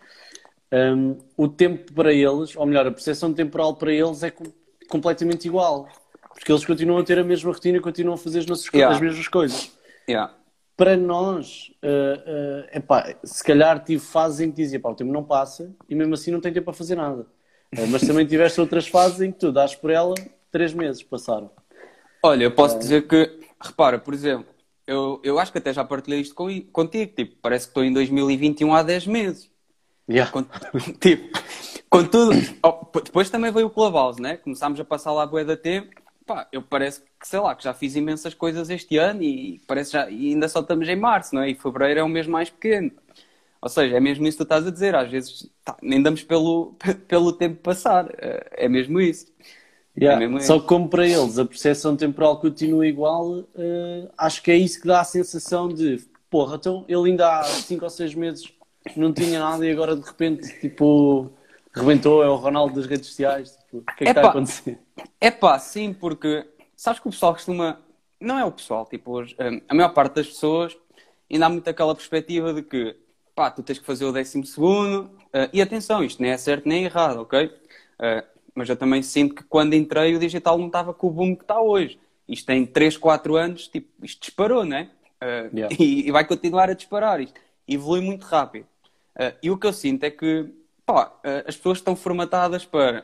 um, 0.72 1.18
o 1.36 1.50
tempo 1.50 1.92
para 1.94 2.14
eles, 2.14 2.56
ou 2.56 2.66
melhor, 2.66 2.88
a 2.88 2.92
percepção 2.92 3.34
temporal 3.34 3.76
para 3.76 3.92
eles 3.92 4.24
é 4.24 4.32
com, 4.32 4.46
completamente 4.88 5.46
igual. 5.48 5.90
Porque 6.34 6.52
eles 6.52 6.66
continuam 6.66 7.00
a 7.00 7.04
ter 7.04 7.18
a 7.18 7.24
mesma 7.24 7.52
rotina, 7.52 7.80
continuam 7.80 8.16
a 8.16 8.18
fazer 8.18 8.40
as, 8.40 8.46
nossas, 8.46 8.66
yeah. 8.74 8.94
as 8.94 9.02
mesmas 9.02 9.28
coisas. 9.28 9.72
Yeah. 10.08 10.34
Para 10.78 10.98
nós, 10.98 11.72
uh, 11.82 12.68
uh, 12.68 12.78
epá, 12.78 13.16
se 13.24 13.44
calhar 13.44 13.84
tive 13.84 14.04
fases 14.04 14.42
em 14.42 14.50
que 14.50 14.58
dizia, 14.58 14.80
pá, 14.80 14.90
o 14.90 14.96
tempo 14.96 15.12
não 15.12 15.24
passa 15.24 15.74
e 15.88 15.96
mesmo 15.96 16.14
assim 16.14 16.32
não 16.32 16.42
tem 16.42 16.52
tempo 16.52 16.66
para 16.66 16.74
fazer 16.74 16.96
nada. 16.96 17.22
Uh, 17.74 17.88
mas 17.90 18.02
também 18.02 18.26
tiveste 18.26 18.60
outras 18.60 18.88
fases 18.88 19.22
em 19.22 19.32
que 19.32 19.40
tu 19.40 19.52
dás 19.52 19.74
por 19.74 19.90
ela, 19.90 20.14
três 20.52 20.74
meses 20.74 21.02
passaram. 21.02 21.50
Olha, 22.22 22.44
eu 22.44 22.52
posso 22.52 22.78
dizer 22.78 23.08
que, 23.08 23.40
repara, 23.62 24.00
por 24.00 24.14
exemplo, 24.14 24.48
eu, 24.88 25.22
eu 25.24 25.40
acho 25.40 25.52
que 25.52 25.58
até 25.58 25.74
já 25.74 25.84
partilhei 25.84 26.20
isto 26.20 26.36
com, 26.36 26.50
contigo, 26.72 27.14
tipo, 27.16 27.36
parece 27.42 27.66
que 27.68 27.72
estou 27.72 27.84
em 27.84 27.94
2021 27.94 28.74
há 28.74 28.84
10 28.84 29.08
meses. 29.08 29.52
Yeah. 30.10 30.32
Tipo, 31.00 31.40
contudo, 31.90 32.32
oh, 32.64 33.00
depois 33.00 33.30
também 33.30 33.52
veio 33.52 33.68
o 33.68 33.70
Clubhouse, 33.72 34.22
né? 34.22 34.38
Começámos 34.38 34.80
a 34.80 34.86
passar 34.86 35.12
lá 35.14 35.24
a 35.24 35.28
boia 35.28 35.44
da 35.44 35.58
tempo. 35.58 35.90
Pá, 36.26 36.48
eu 36.52 36.62
parece 36.62 37.02
que, 37.02 37.08
sei 37.26 37.40
lá, 37.40 37.56
que 37.56 37.64
já 37.64 37.74
fiz 37.74 37.96
imensas 37.96 38.34
coisas 38.36 38.70
este 38.70 38.98
ano 38.98 39.24
e 39.24 39.60
parece 39.68 39.94
já, 39.94 40.10
e 40.10 40.30
ainda 40.30 40.48
só 40.48 40.60
estamos 40.60 40.88
em 40.88 40.96
março, 40.96 41.34
não 41.34 41.42
é? 41.42 41.50
E 41.50 41.56
fevereiro 41.56 42.00
é 42.00 42.04
um 42.04 42.08
mês 42.08 42.28
mais 42.28 42.50
pequeno. 42.52 42.92
Ou 43.60 43.68
seja, 43.68 43.98
é 43.98 44.00
mesmo 44.00 44.28
isso 44.28 44.38
que 44.38 44.44
tu 44.44 44.48
estás 44.48 44.68
a 44.68 44.70
dizer. 44.70 44.94
Às 44.94 45.10
vezes 45.10 45.50
tá, 45.64 45.76
nem 45.82 46.02
damos 46.02 46.22
pelo, 46.22 46.76
pelo 47.08 47.34
tempo 47.34 47.60
passar. 47.62 48.08
É, 48.20 48.66
é 48.66 48.70
mesmo 48.70 49.02
isso. 49.02 49.26
Yeah. 49.98 50.24
É 50.24 50.28
mesmo 50.28 50.40
Só 50.42 50.60
que 50.60 50.68
como 50.68 50.88
para 50.88 51.08
eles 51.08 51.40
a 51.40 51.46
percepção 51.46 51.96
temporal 51.96 52.40
continua 52.40 52.86
igual, 52.86 53.40
uh, 53.40 54.12
acho 54.18 54.44
que 54.44 54.52
é 54.52 54.56
isso 54.56 54.80
que 54.80 54.88
dá 54.88 55.00
a 55.02 55.06
sensação 55.06 55.68
de 55.68 56.06
porra, 56.30 56.58
então 56.58 56.84
ele 56.88 57.12
ainda 57.12 57.40
há 57.40 57.44
5 57.44 57.84
ou 57.84 57.90
6 57.90 58.14
meses 58.14 58.54
não 58.96 59.14
tinha 59.14 59.40
nada 59.40 59.66
e 59.66 59.72
agora 59.72 59.96
de 59.96 60.06
repente, 60.06 60.60
tipo, 60.60 61.32
rebentou, 61.74 62.22
é 62.24 62.28
o 62.28 62.36
Ronaldo 62.36 62.76
das 62.76 62.86
redes 62.86 63.08
sociais. 63.08 63.58
Tipo, 63.58 63.78
o 63.78 63.96
que 63.96 64.04
é 64.04 64.06
que 64.06 64.10
está 64.10 64.22
a 64.22 64.30
acontecer? 64.30 64.78
É 65.20 65.32
pá, 65.32 65.58
sim, 65.58 65.94
porque 65.94 66.46
sabes 66.76 67.00
que 67.00 67.08
o 67.08 67.12
pessoal 67.12 67.34
costuma. 67.34 67.80
Não 68.20 68.40
é 68.40 68.46
o 68.46 68.52
pessoal, 68.52 68.86
tipo, 68.86 69.22
hum, 69.22 69.62
a 69.68 69.74
maior 69.74 69.94
parte 69.94 70.16
das 70.16 70.28
pessoas 70.28 70.76
ainda 71.32 71.46
há 71.46 71.50
muito 71.50 71.70
aquela 71.70 71.94
perspectiva 71.96 72.54
de 72.54 72.62
que 72.62 72.96
pá, 73.34 73.52
tu 73.52 73.62
tens 73.62 73.80
que 73.80 73.86
fazer 73.86 74.06
o 74.06 74.12
décimo 74.12 74.46
segundo. 74.46 75.12
Uh, 75.34 75.50
e 75.52 75.62
atenção, 75.62 76.04
isto 76.04 76.22
nem 76.22 76.32
é 76.32 76.38
certo 76.38 76.68
nem 76.68 76.84
é 76.84 76.86
errado, 76.86 77.22
ok? 77.22 77.46
Uh, 77.46 78.26
mas 78.54 78.70
eu 78.70 78.78
também 78.78 79.04
sinto 79.04 79.36
que 79.36 79.44
quando 79.44 79.74
entrei 79.74 80.16
o 80.16 80.20
digital 80.20 80.58
não 80.58 80.68
estava 80.68 80.94
com 80.94 81.08
o 81.08 81.12
boom 81.12 81.36
que 81.36 81.44
está 81.44 81.60
hoje. 81.60 82.00
Isto 82.28 82.48
tem 82.48 82.66
3, 82.66 82.98
4 82.98 83.36
anos, 83.36 83.68
tipo, 83.68 83.90
isto 84.04 84.22
disparou, 84.22 84.64
né? 84.64 84.90
Uh, 85.22 85.56
yeah. 85.56 85.76
e, 85.78 86.08
e, 86.08 86.12
vai 86.12 86.26
continuar 86.26 86.70
a 86.70 86.74
disparar. 86.74 87.20
Isto 87.20 87.40
evolui 87.68 88.02
muito 88.02 88.24
rápido. 88.24 88.66
Uh, 89.16 89.36
e 89.44 89.52
o 89.52 89.58
que 89.58 89.68
eu 89.68 89.74
sinto 89.74 90.04
é 90.06 90.12
que 90.12 90.50
pá, 90.86 91.12
as 91.48 91.58
pessoas 91.58 91.80
estão 91.80 91.96
formatadas 91.96 92.64
para 92.64 93.04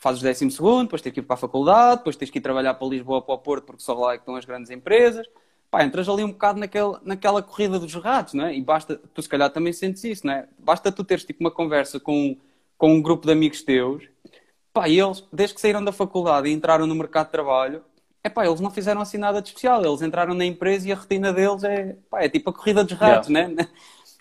fazes 0.00 0.22
o 0.22 0.24
décimo 0.24 0.50
segundo, 0.50 0.84
depois 0.84 1.02
tens 1.02 1.12
que 1.12 1.20
ir 1.20 1.22
para 1.22 1.34
a 1.34 1.38
faculdade, 1.38 1.98
depois 1.98 2.16
tens 2.16 2.30
que 2.30 2.38
ir 2.38 2.40
trabalhar 2.40 2.74
para 2.74 2.88
Lisboa 2.88 3.18
ou 3.18 3.22
para 3.22 3.34
o 3.34 3.38
Porto, 3.38 3.66
porque 3.66 3.82
só 3.82 3.92
lá 3.92 4.14
é 4.14 4.16
que 4.16 4.22
estão 4.22 4.34
as 4.34 4.46
grandes 4.46 4.70
empresas. 4.70 5.26
Pá, 5.70 5.84
entras 5.84 6.08
ali 6.08 6.24
um 6.24 6.32
bocado 6.32 6.58
naquele, 6.58 6.96
naquela 7.02 7.42
corrida 7.42 7.78
dos 7.78 7.94
ratos, 7.94 8.34
não 8.34 8.46
é? 8.46 8.56
E 8.56 8.62
basta, 8.62 9.00
tu 9.14 9.22
se 9.22 9.28
calhar 9.28 9.50
também 9.50 9.72
sentes 9.72 10.02
isso, 10.02 10.26
não 10.26 10.32
é? 10.32 10.48
Basta 10.58 10.90
tu 10.90 11.04
teres 11.04 11.24
tipo 11.24 11.44
uma 11.44 11.50
conversa 11.50 12.00
com, 12.00 12.36
com 12.78 12.94
um 12.94 13.02
grupo 13.02 13.26
de 13.26 13.32
amigos 13.32 13.62
teus, 13.62 14.02
pá, 14.72 14.88
e 14.88 14.98
eles, 14.98 15.22
desde 15.30 15.54
que 15.54 15.60
saíram 15.60 15.84
da 15.84 15.92
faculdade 15.92 16.48
e 16.48 16.52
entraram 16.52 16.86
no 16.86 16.94
mercado 16.94 17.26
de 17.26 17.32
trabalho, 17.32 17.84
é 18.24 18.28
pá, 18.30 18.46
eles 18.46 18.60
não 18.60 18.70
fizeram 18.70 19.02
assim 19.02 19.18
nada 19.18 19.40
de 19.42 19.48
especial, 19.48 19.84
eles 19.84 20.02
entraram 20.02 20.34
na 20.34 20.46
empresa 20.46 20.88
e 20.88 20.92
a 20.92 20.96
rotina 20.96 21.32
deles 21.32 21.62
é, 21.62 21.96
pá, 22.10 22.22
é 22.22 22.28
tipo 22.28 22.50
a 22.50 22.52
corrida 22.54 22.82
dos 22.82 22.96
ratos, 22.96 23.28
yeah. 23.28 23.54
né? 23.54 23.68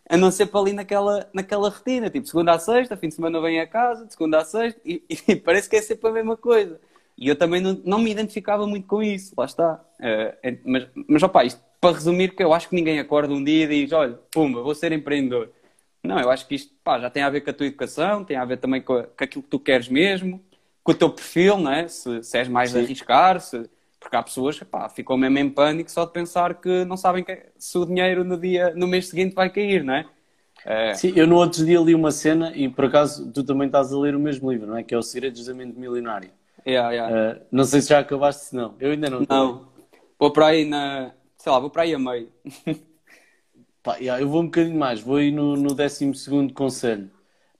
A 0.09 0.17
não 0.17 0.31
ser 0.31 0.47
para 0.47 0.59
ali 0.59 0.73
naquela, 0.73 1.29
naquela 1.31 1.69
rotina, 1.69 2.09
tipo, 2.09 2.25
segunda 2.25 2.53
a 2.53 2.59
sexta, 2.59 2.97
fim 2.97 3.09
de 3.09 3.13
semana 3.13 3.39
vem 3.39 3.59
a 3.59 3.67
casa, 3.67 4.07
de 4.07 4.11
segunda 4.11 4.39
a 4.39 4.43
sexta, 4.43 4.81
e, 4.83 5.03
e, 5.27 5.35
parece 5.35 5.69
que 5.69 5.75
é 5.75 5.81
sempre 5.81 6.09
a 6.09 6.11
mesma 6.11 6.35
coisa. 6.35 6.81
E 7.15 7.27
eu 7.27 7.35
também 7.35 7.61
não, 7.61 7.79
não 7.85 7.99
me 7.99 8.09
identificava 8.09 8.65
muito 8.65 8.87
com 8.87 9.03
isso, 9.03 9.33
lá 9.37 9.45
está. 9.45 9.79
Uh, 9.99 10.59
mas, 10.65 10.87
mas, 11.07 11.23
opá, 11.23 11.45
isto 11.45 11.61
para 11.79 11.93
resumir, 11.93 12.35
que 12.35 12.43
eu 12.43 12.53
acho 12.53 12.67
que 12.69 12.75
ninguém 12.75 12.99
acorda 12.99 13.33
um 13.33 13.43
dia 13.43 13.65
e 13.65 13.83
diz, 13.85 13.91
olha, 13.93 14.17
pumba, 14.31 14.63
vou 14.63 14.73
ser 14.73 14.91
empreendedor. 14.91 15.51
Não, 16.03 16.19
eu 16.19 16.31
acho 16.31 16.47
que 16.47 16.55
isto, 16.55 16.73
pá, 16.83 16.99
já 16.99 17.09
tem 17.09 17.21
a 17.21 17.29
ver 17.29 17.41
com 17.41 17.49
a 17.51 17.53
tua 17.53 17.67
educação, 17.67 18.23
tem 18.23 18.35
a 18.35 18.45
ver 18.45 18.57
também 18.57 18.81
com, 18.81 18.93
a, 18.93 19.03
com 19.03 19.23
aquilo 19.23 19.43
que 19.43 19.49
tu 19.49 19.59
queres 19.59 19.87
mesmo, 19.87 20.43
com 20.83 20.91
o 20.91 20.95
teu 20.95 21.09
perfil, 21.09 21.57
não 21.57 21.71
é? 21.71 21.87
Se, 21.87 22.23
se 22.23 22.37
és 22.37 22.47
mais 22.47 22.71
Sim. 22.71 22.79
arriscar, 22.79 23.39
se, 23.39 23.69
porque 23.99 24.15
há 24.15 24.23
pessoas 24.23 24.57
que 24.57 24.65
pá, 24.65 24.87
ficam 24.89 25.17
mesmo 25.17 25.37
em 25.37 25.49
pânico 25.49 25.91
só 25.91 26.05
de 26.05 26.13
pensar 26.13 26.55
que 26.55 26.85
não 26.85 26.95
sabem 26.95 27.23
que, 27.23 27.37
se 27.57 27.77
o 27.77 27.85
dinheiro 27.85 28.23
no, 28.23 28.37
dia, 28.37 28.73
no 28.73 28.87
mês 28.87 29.09
seguinte 29.09 29.35
vai 29.35 29.49
cair, 29.49 29.83
não 29.83 29.93
é? 29.93 30.05
é? 30.65 30.93
Sim, 30.93 31.13
eu 31.15 31.27
no 31.27 31.35
outro 31.35 31.65
dia 31.65 31.79
li 31.79 31.93
uma 31.93 32.11
cena 32.11 32.51
e 32.55 32.69
por 32.69 32.85
acaso 32.85 33.31
tu 33.31 33.43
também 33.43 33.67
estás 33.67 33.91
a 33.91 33.99
ler 33.99 34.15
o 34.15 34.19
mesmo 34.19 34.51
livro, 34.51 34.67
não 34.67 34.77
é? 34.77 34.83
Que 34.83 34.95
é 34.95 34.97
o 34.97 35.01
Segredos 35.01 35.45
da 35.45 35.53
Mente 35.53 35.77
Milionário. 35.77 36.31
Yeah, 36.65 36.91
yeah. 36.91 37.39
Uh, 37.39 37.45
não 37.51 37.63
sei 37.63 37.81
se 37.81 37.89
já 37.89 37.99
acabaste, 37.99 38.45
se 38.45 38.55
não. 38.55 38.75
Eu 38.79 38.91
ainda 38.91 39.09
não. 39.09 39.25
Não. 39.27 39.67
Vou 40.17 40.31
para 40.31 40.47
aí 40.47 40.65
na. 40.65 41.11
Sei 41.37 41.51
lá, 41.51 41.59
vou 41.59 41.69
para 41.69 41.83
aí 41.83 41.93
a 41.93 41.99
meio. 41.99 42.29
Pá, 43.81 43.95
yeah, 43.95 44.21
eu 44.21 44.27
vou 44.27 44.41
um 44.41 44.45
bocadinho 44.45 44.77
mais, 44.77 44.99
vou 44.99 45.15
aí 45.17 45.31
no, 45.31 45.55
no 45.55 45.73
12 45.73 46.11
conselho. 46.53 47.09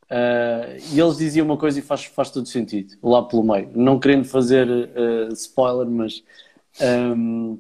Uh, 0.10 0.82
e 0.92 1.00
eles 1.00 1.18
diziam 1.18 1.46
uma 1.46 1.58
coisa 1.58 1.78
e 1.78 1.84
faz, 1.84 2.06
faz 2.06 2.32
todo 2.32 2.48
sentido, 2.48 2.98
lá 3.04 3.22
pelo 3.22 3.44
meio. 3.44 3.70
Não 3.76 4.00
querendo 4.00 4.26
fazer 4.26 4.68
uh, 4.68 5.32
spoiler, 5.34 5.88
mas 5.88 6.24
um, 7.16 7.60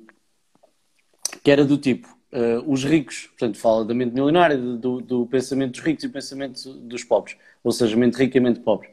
que 1.43 1.51
era 1.51 1.63
do 1.63 1.77
tipo: 1.77 2.07
uh, 2.33 2.71
os 2.71 2.83
ricos, 2.83 3.27
portanto, 3.27 3.59
fala 3.59 3.85
da 3.85 3.93
mente 3.93 4.13
milionária, 4.13 4.57
do, 4.57 4.99
do 4.99 5.27
pensamento 5.27 5.73
dos 5.73 5.81
ricos 5.81 6.03
e 6.03 6.07
do 6.07 6.13
pensamento 6.13 6.73
dos 6.73 7.03
pobres, 7.03 7.37
ou 7.63 7.71
seja, 7.71 7.95
mente 7.95 8.15
rica 8.15 8.39
e 8.39 8.41
mente 8.41 8.61
pobre. 8.61 8.89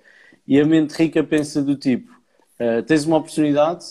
E 0.47 0.61
a 0.61 0.66
mente 0.66 0.92
rica 0.92 1.25
pensa 1.25 1.62
do 1.62 1.77
tipo: 1.77 2.12
tens 2.87 3.07
uma 3.07 3.16
oportunidade, 3.16 3.87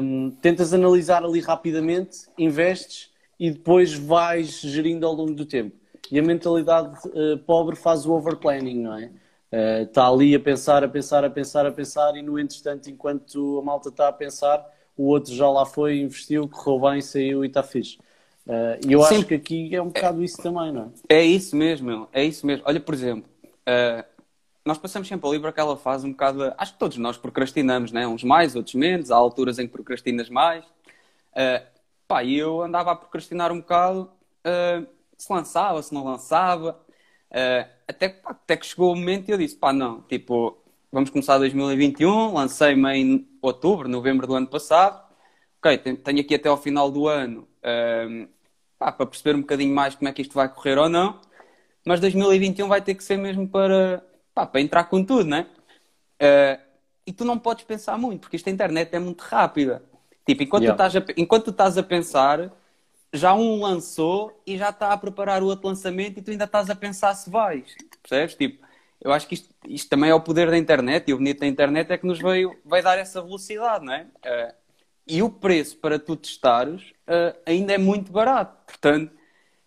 um, 0.00 0.30
tentas 0.42 0.74
analisar 0.74 1.24
ali 1.24 1.40
rapidamente, 1.40 2.28
investes 2.36 3.10
e 3.40 3.50
depois 3.50 3.94
vais 3.94 4.60
gerindo 4.60 5.06
ao 5.06 5.14
longo 5.14 5.32
do 5.32 5.46
tempo 5.46 5.74
e 6.10 6.18
a 6.18 6.22
mentalidade 6.22 6.96
uh, 7.08 7.38
pobre 7.38 7.76
faz 7.76 8.06
o 8.06 8.12
overplanning, 8.12 8.82
não 8.82 8.94
é? 8.94 9.10
Está 9.82 10.10
uh, 10.10 10.14
ali 10.14 10.34
a 10.34 10.40
pensar, 10.40 10.82
a 10.82 10.88
pensar, 10.88 11.24
a 11.24 11.30
pensar, 11.30 11.66
a 11.66 11.72
pensar, 11.72 12.16
e 12.16 12.22
no 12.22 12.38
entretanto, 12.38 12.90
enquanto 12.90 13.58
a 13.58 13.62
malta 13.62 13.88
está 13.88 14.08
a 14.08 14.12
pensar, 14.12 14.64
o 14.96 15.04
outro 15.04 15.32
já 15.34 15.48
lá 15.48 15.64
foi, 15.64 16.00
investiu, 16.00 16.48
correu 16.48 16.90
bem, 16.90 17.00
saiu 17.00 17.44
e 17.44 17.48
está 17.48 17.62
fixe. 17.62 17.98
Uh, 18.46 18.78
e 18.86 18.92
eu 18.92 19.02
Sim. 19.02 19.16
acho 19.16 19.26
que 19.26 19.34
aqui 19.34 19.74
é 19.74 19.80
um 19.80 19.86
bocado 19.88 20.22
isso 20.22 20.42
também, 20.42 20.72
não 20.72 20.92
é? 21.08 21.16
É 21.16 21.24
isso 21.24 21.56
mesmo, 21.56 22.08
é 22.12 22.24
isso 22.24 22.46
mesmo. 22.46 22.64
Olha, 22.66 22.80
por 22.80 22.94
exemplo, 22.94 23.28
nós 24.66 24.78
passamos 24.78 25.06
sempre 25.06 25.28
ali 25.28 25.38
por 25.38 25.48
aquela 25.48 25.76
fase 25.76 26.04
um 26.04 26.10
bocado. 26.10 26.52
Acho 26.58 26.72
que 26.72 26.78
todos 26.78 26.96
nós 26.96 27.16
procrastinamos, 27.16 27.92
né? 27.92 28.04
uns 28.04 28.24
mais, 28.24 28.56
outros 28.56 28.74
menos. 28.74 29.12
Há 29.12 29.16
alturas 29.16 29.60
em 29.60 29.66
que 29.66 29.72
procrastinas 29.72 30.28
mais. 30.28 30.64
Uh, 30.64 31.64
pá, 32.08 32.24
e 32.24 32.36
eu 32.36 32.60
andava 32.62 32.90
a 32.90 32.96
procrastinar 32.96 33.52
um 33.52 33.60
bocado. 33.60 34.10
Uh, 34.44 34.95
se 35.16 35.32
lançava, 35.32 35.82
se 35.82 35.92
não 35.94 36.04
lançava. 36.04 36.80
Uh, 37.30 37.68
até, 37.88 38.20
até 38.24 38.56
que 38.56 38.66
chegou 38.66 38.92
o 38.92 38.96
momento 38.96 39.28
e 39.28 39.32
eu 39.32 39.38
disse, 39.38 39.56
pá, 39.56 39.72
não, 39.72 40.02
tipo, 40.02 40.56
vamos 40.90 41.10
começar 41.10 41.38
2021, 41.38 42.34
lancei-me 42.34 42.88
em 42.94 43.28
outubro, 43.42 43.88
novembro 43.88 44.26
do 44.26 44.34
ano 44.34 44.46
passado. 44.46 45.04
Ok, 45.58 45.78
tenho 45.78 46.20
aqui 46.20 46.34
até 46.34 46.48
ao 46.48 46.56
final 46.56 46.90
do 46.90 47.08
ano 47.08 47.48
uh, 47.58 48.28
pá, 48.78 48.92
para 48.92 49.06
perceber 49.06 49.36
um 49.36 49.40
bocadinho 49.40 49.74
mais 49.74 49.94
como 49.94 50.08
é 50.08 50.12
que 50.12 50.22
isto 50.22 50.34
vai 50.34 50.48
correr 50.48 50.78
ou 50.78 50.88
não. 50.88 51.20
Mas 51.84 52.00
2021 52.00 52.68
vai 52.68 52.82
ter 52.82 52.94
que 52.94 53.04
ser 53.04 53.16
mesmo 53.16 53.48
para, 53.48 54.04
pá, 54.34 54.46
para 54.46 54.60
entrar 54.60 54.84
com 54.84 55.04
tudo, 55.04 55.24
né? 55.24 55.46
Uh, 56.20 56.60
e 57.06 57.12
tu 57.12 57.24
não 57.24 57.38
podes 57.38 57.64
pensar 57.64 57.96
muito, 57.96 58.22
porque 58.22 58.36
esta 58.36 58.50
internet 58.50 58.92
é 58.92 58.98
muito 58.98 59.20
rápida. 59.22 59.82
Tipo, 60.26 60.42
enquanto, 60.42 60.64
yeah. 60.64 60.76
tu, 60.76 60.86
estás 60.86 61.08
a, 61.08 61.12
enquanto 61.16 61.44
tu 61.44 61.50
estás 61.50 61.78
a 61.78 61.82
pensar, 61.82 62.52
já 63.16 63.34
um 63.34 63.60
lançou 63.60 64.40
e 64.46 64.56
já 64.56 64.70
está 64.70 64.92
a 64.92 64.96
preparar 64.96 65.42
o 65.42 65.46
outro 65.46 65.68
lançamento 65.68 66.18
e 66.18 66.22
tu 66.22 66.30
ainda 66.30 66.44
estás 66.44 66.70
a 66.70 66.74
pensar 66.74 67.14
se 67.14 67.28
vais. 67.30 67.74
Percebes? 68.02 68.34
Tipo, 68.34 68.66
eu 69.00 69.12
acho 69.12 69.26
que 69.26 69.34
isto, 69.34 69.54
isto 69.66 69.88
também 69.88 70.10
é 70.10 70.14
o 70.14 70.20
poder 70.20 70.50
da 70.50 70.58
internet 70.58 71.08
e 71.08 71.14
o 71.14 71.18
bonito 71.18 71.40
da 71.40 71.46
internet 71.46 71.90
é 71.92 71.98
que 71.98 72.06
nos 72.06 72.18
veio, 72.18 72.56
vai 72.64 72.82
dar 72.82 72.98
essa 72.98 73.20
velocidade, 73.20 73.84
não 73.84 73.92
é? 73.92 74.06
Uh, 74.24 74.54
e 75.06 75.22
o 75.22 75.30
preço 75.30 75.76
para 75.78 75.98
tu 75.98 76.16
testares 76.16 76.90
uh, 77.06 77.38
ainda 77.46 77.72
é 77.72 77.78
muito 77.78 78.10
barato. 78.10 78.56
Portanto, 78.66 79.12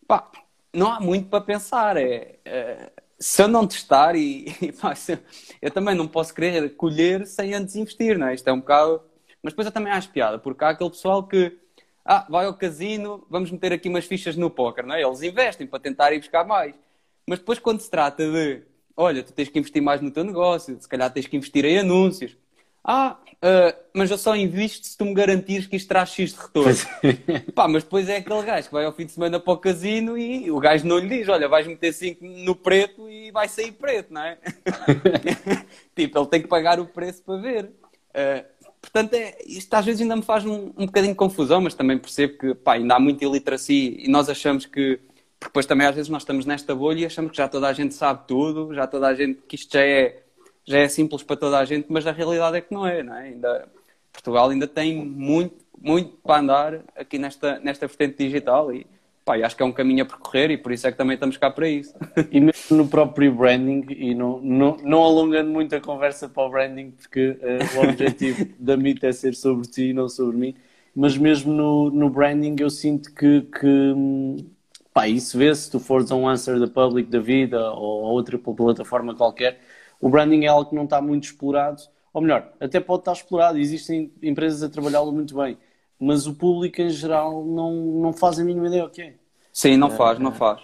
pá, 0.07 0.29
não 0.73 0.91
há 0.91 0.99
muito 0.99 1.29
para 1.29 1.41
pensar. 1.41 1.95
É, 1.95 2.39
uh, 2.45 3.01
se 3.17 3.41
eu 3.41 3.47
não 3.47 3.65
testar 3.67 4.15
e, 4.15 4.47
e 4.61 4.71
pá, 4.71 4.93
eu, 5.07 5.19
eu, 5.61 5.71
também 5.71 5.95
não 5.95 6.07
posso 6.07 6.33
querer 6.33 6.75
colher 6.75 7.25
sem 7.25 7.53
antes 7.53 7.75
investir, 7.75 8.17
não 8.17 8.27
é? 8.27 8.35
Isto 8.35 8.47
é 8.49 8.53
um 8.53 8.59
bocado. 8.59 9.01
Mas 9.41 9.53
depois 9.53 9.65
eu 9.65 9.71
também 9.71 9.93
acho 9.93 10.09
piada, 10.09 10.37
porque 10.37 10.63
há 10.65 10.69
aquele 10.69 10.89
pessoal 10.89 11.23
que 11.25 11.57
ah, 12.11 12.25
vai 12.27 12.47
ao 12.47 12.55
casino, 12.55 13.23
vamos 13.29 13.51
meter 13.51 13.71
aqui 13.71 13.87
umas 13.87 14.05
fichas 14.05 14.35
no 14.35 14.49
póquer, 14.49 14.83
não 14.83 14.95
é? 14.95 15.03
Eles 15.03 15.21
investem 15.21 15.67
para 15.67 15.79
tentar 15.79 16.11
ir 16.11 16.17
buscar 16.17 16.43
mais. 16.43 16.73
Mas 17.27 17.37
depois 17.37 17.59
quando 17.59 17.81
se 17.81 17.89
trata 17.89 18.27
de 18.27 18.63
olha, 18.97 19.21
tu 19.21 19.31
tens 19.31 19.47
que 19.47 19.59
investir 19.59 19.81
mais 19.81 20.01
no 20.01 20.09
teu 20.09 20.23
negócio, 20.23 20.75
se 20.79 20.89
calhar 20.89 21.13
tens 21.13 21.27
que 21.27 21.37
investir 21.37 21.63
em 21.65 21.77
anúncios. 21.77 22.35
Ah, 22.83 23.17
uh, 23.35 23.79
mas 23.93 24.09
eu 24.09 24.17
só 24.17 24.35
invisto 24.35 24.87
se 24.87 24.97
tu 24.97 25.05
me 25.05 25.13
garantires 25.13 25.67
que 25.67 25.75
isto 25.75 25.87
traz 25.87 26.09
X 26.09 26.33
de 26.33 26.39
retorno. 26.39 26.73
Pá, 27.53 27.67
mas 27.67 27.83
depois 27.83 28.09
é 28.09 28.17
aquele 28.17 28.41
gajo 28.41 28.67
que 28.67 28.73
vai 28.73 28.85
ao 28.85 28.91
fim 28.91 29.05
de 29.05 29.11
semana 29.11 29.39
para 29.39 29.53
o 29.53 29.57
casino 29.57 30.17
e 30.17 30.49
o 30.49 30.59
gajo 30.59 30.87
não 30.87 30.97
lhe 30.97 31.07
diz, 31.07 31.29
olha, 31.29 31.47
vais 31.47 31.67
meter 31.67 31.93
5 31.93 32.25
no 32.25 32.55
preto 32.55 33.07
e 33.07 33.29
vai 33.29 33.47
sair 33.47 33.71
preto, 33.73 34.11
não 34.11 34.21
é? 34.23 34.39
tipo, 35.95 36.17
ele 36.17 36.27
tem 36.27 36.41
que 36.41 36.47
pagar 36.47 36.79
o 36.79 36.87
preço 36.87 37.21
para 37.21 37.37
ver. 37.37 37.65
Uh, 38.09 38.58
portanto, 38.81 39.13
é, 39.13 39.37
isto 39.45 39.73
às 39.73 39.85
vezes 39.85 40.01
ainda 40.01 40.15
me 40.15 40.21
faz 40.21 40.45
um, 40.45 40.71
um 40.77 40.85
bocadinho 40.85 41.13
de 41.13 41.17
confusão, 41.17 41.61
mas 41.61 41.73
também 41.73 41.97
percebo 41.97 42.37
que 42.37 42.55
pá, 42.55 42.73
ainda 42.73 42.95
há 42.95 42.99
muita 42.99 43.25
iliteracia 43.25 44.05
e 44.05 44.07
nós 44.07 44.29
achamos 44.29 44.65
que 44.65 44.99
porque 45.39 45.51
depois 45.51 45.65
também 45.65 45.87
às 45.87 45.95
vezes 45.95 46.09
nós 46.09 46.23
estamos 46.23 46.45
nesta 46.45 46.75
bolha 46.75 46.99
e 46.99 47.05
achamos 47.05 47.31
que 47.31 47.37
já 47.37 47.47
toda 47.47 47.67
a 47.67 47.73
gente 47.73 47.93
sabe 47.93 48.27
tudo, 48.27 48.73
já 48.73 48.85
toda 48.85 49.07
a 49.07 49.15
gente, 49.15 49.41
que 49.47 49.55
isto 49.55 49.71
já 49.71 49.81
é, 49.81 50.21
já 50.65 50.79
é 50.79 50.87
simples 50.89 51.23
para 51.23 51.37
toda 51.37 51.57
a 51.57 51.63
gente, 51.65 51.87
mas 51.89 52.05
a 52.05 52.11
realidade 52.11 52.57
é 52.57 52.61
que 52.61 52.73
não 52.73 52.85
é, 52.85 53.01
não 53.01 53.15
é? 53.15 53.27
Ainda, 53.29 53.69
Portugal 54.11 54.49
ainda 54.49 54.67
tem 54.67 55.03
muito, 55.05 55.55
muito 55.81 56.17
para 56.17 56.41
andar 56.41 56.81
aqui 56.93 57.17
nesta, 57.17 57.57
nesta 57.59 57.87
vertente 57.87 58.17
digital 58.17 58.73
e 58.73 58.85
pá, 59.29 59.45
acho 59.45 59.55
que 59.55 59.61
é 59.61 59.65
um 59.65 59.71
caminho 59.71 60.01
a 60.01 60.07
percorrer 60.07 60.49
e 60.49 60.57
por 60.57 60.71
isso 60.71 60.87
é 60.87 60.91
que 60.91 60.97
também 60.97 61.13
estamos 61.13 61.37
cá 61.37 61.51
para 61.51 61.69
isso. 61.69 61.93
E 62.31 62.39
mesmo 62.39 62.75
no 62.75 62.87
próprio 62.87 63.31
branding, 63.31 63.85
e 63.89 64.15
não, 64.15 64.41
não, 64.41 64.77
não 64.77 65.03
alongando 65.03 65.51
muito 65.51 65.75
a 65.75 65.79
conversa 65.79 66.27
para 66.27 66.43
o 66.43 66.49
branding, 66.49 66.89
porque 66.91 67.37
uh, 67.39 67.77
o 67.77 67.87
objetivo 67.87 68.47
da 68.57 68.73
MIT 68.73 69.05
é 69.05 69.11
ser 69.11 69.35
sobre 69.35 69.67
ti 69.67 69.89
e 69.89 69.93
não 69.93 70.09
sobre 70.09 70.35
mim, 70.35 70.55
mas 70.95 71.15
mesmo 71.15 71.53
no, 71.53 71.91
no 71.91 72.09
branding 72.09 72.55
eu 72.59 72.71
sinto 72.71 73.13
que, 73.13 73.41
que 73.41 73.93
Pá, 74.91 75.07
isso 75.07 75.37
vê 75.37 75.53
se 75.53 75.69
tu 75.69 75.79
fores 75.79 76.11
a 76.11 76.15
um 76.15 76.27
Answer 76.27 76.59
the 76.59 76.67
Public 76.67 77.09
da 77.09 77.19
vida 77.19 77.71
ou 77.71 78.07
a 78.07 78.09
outra 78.09 78.37
plataforma 78.39 79.13
qualquer, 79.15 79.59
o 80.01 80.09
branding 80.09 80.45
é 80.45 80.47
algo 80.47 80.71
que 80.71 80.75
não 80.75 80.85
está 80.85 80.99
muito 80.99 81.25
explorado, 81.25 81.83
ou 82.11 82.21
melhor, 82.21 82.51
até 82.59 82.79
pode 82.79 83.01
estar 83.01 83.13
explorado, 83.13 83.59
existem 83.59 84.11
empresas 84.23 84.63
a 84.63 84.69
trabalhá-lo 84.69 85.11
muito 85.11 85.35
bem, 85.35 85.57
mas 85.99 86.25
o 86.25 86.33
público 86.33 86.81
em 86.81 86.89
geral 86.89 87.45
não, 87.45 87.73
não 87.75 88.11
faz 88.13 88.39
a 88.39 88.43
mínima 88.43 88.67
ideia 88.67 88.85
o 88.85 88.89
que 88.89 89.01
é. 89.03 89.18
Sim, 89.51 89.77
não 89.77 89.89
faz, 89.89 90.19
não 90.19 90.31
faz. 90.31 90.61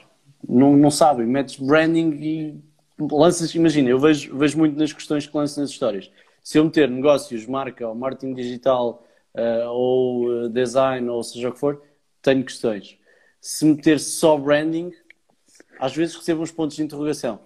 Não, 0.47 0.75
não 0.77 0.91
sabem, 0.91 1.25
metes 1.25 1.57
branding 1.57 2.11
e 2.21 2.63
lanças, 2.99 3.53
imagina, 3.55 3.89
eu 3.89 3.99
vejo, 3.99 4.37
vejo 4.37 4.57
muito 4.57 4.77
nas 4.77 4.93
questões 4.93 5.25
que 5.25 5.35
lanço 5.35 5.59
nas 5.59 5.69
histórias. 5.69 6.11
Se 6.43 6.59
eu 6.59 6.63
meter 6.63 6.89
negócios, 6.89 7.45
marca, 7.45 7.87
ou 7.87 7.95
marketing 7.95 8.33
digital, 8.35 9.03
uh, 9.33 9.67
ou 9.69 10.49
design, 10.49 11.09
ou 11.09 11.23
seja 11.23 11.49
o 11.49 11.51
que 11.51 11.59
for, 11.59 11.81
tenho 12.21 12.43
questões 12.43 12.97
se 13.45 13.63
meter 13.63 13.99
só 13.99 14.35
branding, 14.39 14.91
às 15.79 15.95
vezes 15.95 16.15
recebo 16.15 16.41
uns 16.41 16.49
pontos 16.49 16.75
de 16.75 16.81
interrogação. 16.81 17.39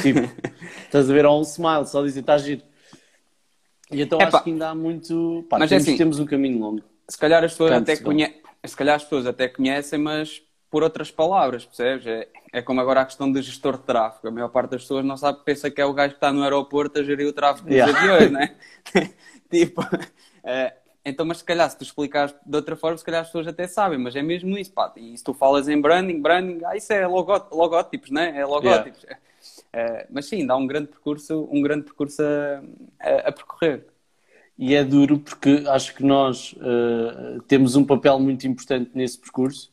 Tipo, 0.00 0.20
estás 0.86 1.10
a 1.10 1.12
ver 1.12 1.26
um 1.26 1.42
smile, 1.42 1.84
só 1.86 2.04
dizer, 2.04 2.20
está 2.20 2.38
giro. 2.38 2.62
E 3.90 4.00
então 4.00 4.20
acho 4.20 4.44
que 4.44 4.50
ainda 4.50 4.68
há 4.68 4.74
muito. 4.76 5.44
Pá, 5.50 5.58
mas 5.58 5.72
é 5.72 5.74
temos, 5.74 5.88
assim, 5.88 5.96
temos 5.96 6.18
um 6.20 6.24
caminho 6.24 6.60
longo. 6.60 6.84
Se 7.08 7.18
calhar 7.18 7.42
as 7.42 7.50
pessoas 7.50 7.72
até 7.72 7.96
se 7.96 8.76
calhar 8.76 8.94
as 8.94 9.02
pessoas 9.02 9.26
até 9.26 9.48
conhecem, 9.48 9.98
mas 9.98 10.40
por 10.70 10.82
outras 10.82 11.10
palavras, 11.10 11.64
percebes? 11.64 12.06
É, 12.06 12.28
é 12.52 12.62
como 12.62 12.80
agora 12.80 13.00
a 13.00 13.04
questão 13.04 13.30
do 13.30 13.40
gestor 13.40 13.76
de 13.76 13.84
tráfego. 13.84 14.28
A 14.28 14.30
maior 14.30 14.48
parte 14.48 14.70
das 14.70 14.82
pessoas 14.82 15.04
não 15.04 15.16
sabe, 15.16 15.40
pensa 15.44 15.70
que 15.70 15.80
é 15.80 15.84
o 15.84 15.92
gajo 15.92 16.10
que 16.10 16.16
está 16.16 16.32
no 16.32 16.42
aeroporto 16.42 16.98
a 16.98 17.02
gerir 17.02 17.26
o 17.26 17.32
tráfego 17.32 17.68
dos 17.68 17.76
yeah. 17.76 17.98
aviões, 17.98 18.30
né? 18.30 18.56
tipo, 19.50 19.82
é, 20.44 20.74
então, 21.04 21.24
mas 21.24 21.38
se 21.38 21.44
calhar, 21.44 21.68
se 21.70 21.78
tu 21.78 21.84
explicares 21.84 22.34
de 22.44 22.56
outra 22.56 22.76
forma, 22.76 22.98
se 22.98 23.04
calhar 23.04 23.22
as 23.22 23.28
pessoas 23.28 23.46
até 23.46 23.66
sabem, 23.66 23.98
mas 23.98 24.14
é 24.14 24.22
mesmo 24.22 24.58
isso, 24.58 24.72
pá. 24.72 24.92
E 24.96 25.16
se 25.16 25.24
tu 25.24 25.32
falas 25.32 25.68
em 25.68 25.80
branding, 25.80 26.20
branding, 26.20 26.60
ah, 26.64 26.76
isso 26.76 26.92
é 26.92 27.06
logótipos, 27.06 28.10
né? 28.10 28.38
É 28.38 28.44
logótipos. 28.44 29.02
Yeah. 29.02 29.20
É, 29.72 30.06
mas 30.10 30.26
sim, 30.26 30.46
dá 30.46 30.56
um 30.56 30.66
grande 30.66 30.88
percurso, 30.88 31.48
um 31.50 31.62
grande 31.62 31.84
percurso 31.84 32.22
a, 32.22 32.62
a, 33.00 33.28
a 33.28 33.32
percorrer. 33.32 33.86
E 34.58 34.74
é 34.74 34.82
duro 34.82 35.18
porque 35.20 35.64
acho 35.68 35.94
que 35.94 36.02
nós 36.02 36.52
uh, 36.54 37.40
temos 37.46 37.76
um 37.76 37.84
papel 37.84 38.18
muito 38.18 38.46
importante 38.46 38.90
nesse 38.92 39.16
percurso, 39.16 39.72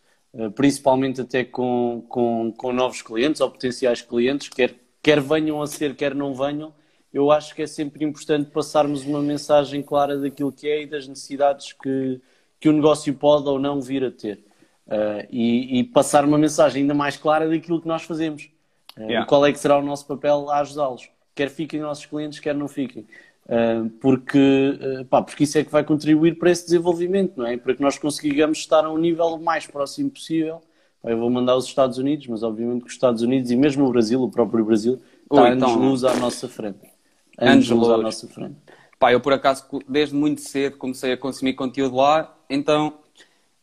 principalmente 0.55 1.21
até 1.21 1.43
com, 1.43 2.03
com, 2.09 2.51
com 2.51 2.73
novos 2.73 3.01
clientes 3.01 3.41
ou 3.41 3.49
potenciais 3.49 4.01
clientes, 4.01 4.49
quer, 4.49 4.75
quer 5.01 5.21
venham 5.21 5.61
a 5.61 5.67
ser, 5.67 5.95
quer 5.95 6.13
não 6.13 6.33
venham 6.33 6.73
eu 7.15 7.31
acho 7.31 7.55
que 7.55 7.61
é 7.61 7.67
sempre 7.67 8.03
importante 8.03 8.51
passarmos 8.51 9.05
uma 9.05 9.21
mensagem 9.21 9.81
clara 9.81 10.17
daquilo 10.17 10.51
que 10.51 10.67
é 10.67 10.81
e 10.81 10.85
das 10.85 11.07
necessidades 11.07 11.71
que, 11.71 12.19
que 12.59 12.67
o 12.67 12.73
negócio 12.73 13.13
pode 13.13 13.47
ou 13.47 13.57
não 13.57 13.79
vir 13.79 14.03
a 14.03 14.11
ter. 14.11 14.43
Uh, 14.85 15.25
e, 15.31 15.79
e, 15.79 15.83
passar 15.85 16.25
uma 16.25 16.37
mensagem 16.37 16.81
ainda 16.81 16.93
mais 16.93 17.15
clara 17.15 17.47
daquilo 17.47 17.81
que 17.81 17.87
nós 17.87 18.03
fazemos. 18.03 18.51
Uh, 18.97 19.03
yeah. 19.03 19.21
E 19.21 19.25
qual 19.27 19.45
é 19.45 19.53
que 19.53 19.57
será 19.57 19.77
o 19.79 19.81
nosso 19.81 20.05
papel 20.05 20.49
a 20.49 20.59
ajudá-los. 20.59 21.09
Quer 21.33 21.49
fiquem 21.49 21.79
nossos 21.79 22.05
clientes, 22.05 22.39
quer 22.41 22.53
não 22.53 22.67
fiquem. 22.67 23.07
Uh, 23.45 23.89
porque, 24.01 24.79
pá, 25.09 25.21
porque 25.21 25.43
isso 25.43 25.57
é 25.57 25.63
que 25.63 25.71
vai 25.71 25.83
contribuir 25.83 26.37
para 26.39 26.49
esse 26.49 26.65
desenvolvimento, 26.65 27.37
não 27.37 27.45
é? 27.45 27.55
Para 27.57 27.75
que 27.75 27.81
nós 27.81 27.97
consigamos 27.97 28.57
estar 28.57 28.83
a 28.83 28.91
um 28.91 28.97
nível 28.97 29.37
mais 29.37 29.67
próximo 29.67 30.09
possível. 30.09 30.61
Eu 31.03 31.19
vou 31.19 31.29
mandar 31.29 31.55
os 31.55 31.65
Estados 31.65 31.99
Unidos, 31.99 32.25
mas 32.27 32.41
obviamente 32.41 32.81
que 32.81 32.87
os 32.87 32.93
Estados 32.93 33.21
Unidos 33.21 33.51
e 33.51 33.55
mesmo 33.55 33.85
o 33.85 33.91
Brasil, 33.91 34.21
o 34.23 34.31
próprio 34.31 34.65
Brasil, 34.65 34.99
está 35.23 35.49
anos-luz 35.49 36.01
então, 36.01 36.15
à 36.15 36.19
nossa 36.19 36.49
frente 36.49 36.95
anos 37.37 37.71
à 37.71 37.97
nossa 37.97 38.27
frente. 38.27 38.55
Pá, 38.97 39.11
eu 39.11 39.19
por 39.19 39.33
acaso, 39.33 39.65
desde 39.87 40.15
muito 40.15 40.41
cedo, 40.41 40.77
comecei 40.77 41.11
a 41.11 41.17
consumir 41.17 41.53
conteúdo 41.53 41.95
lá, 41.95 42.35
então, 42.49 42.99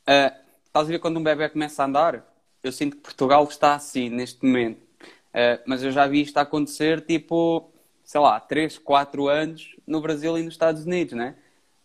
uh, 0.03 0.37
estás 0.67 0.87
a 0.87 0.91
ver 0.91 0.99
quando 0.99 1.19
um 1.19 1.23
bebê 1.23 1.49
começa 1.49 1.83
a 1.83 1.87
andar? 1.87 2.35
Eu 2.63 2.71
sinto 2.71 2.97
que 2.97 3.03
Portugal 3.03 3.45
está 3.45 3.75
assim, 3.75 4.09
neste 4.09 4.45
momento. 4.45 4.83
Uh, 5.31 5.59
mas 5.67 5.83
eu 5.83 5.91
já 5.91 6.07
vi 6.07 6.21
isto 6.21 6.37
acontecer, 6.37 7.01
tipo, 7.01 7.72
sei 8.13 8.21
lá, 8.21 8.39
3, 8.39 8.77
4 8.77 9.27
anos 9.27 9.75
no 9.87 9.99
Brasil 10.03 10.37
e 10.37 10.43
nos 10.43 10.53
Estados 10.53 10.85
Unidos, 10.85 11.15
né? 11.15 11.35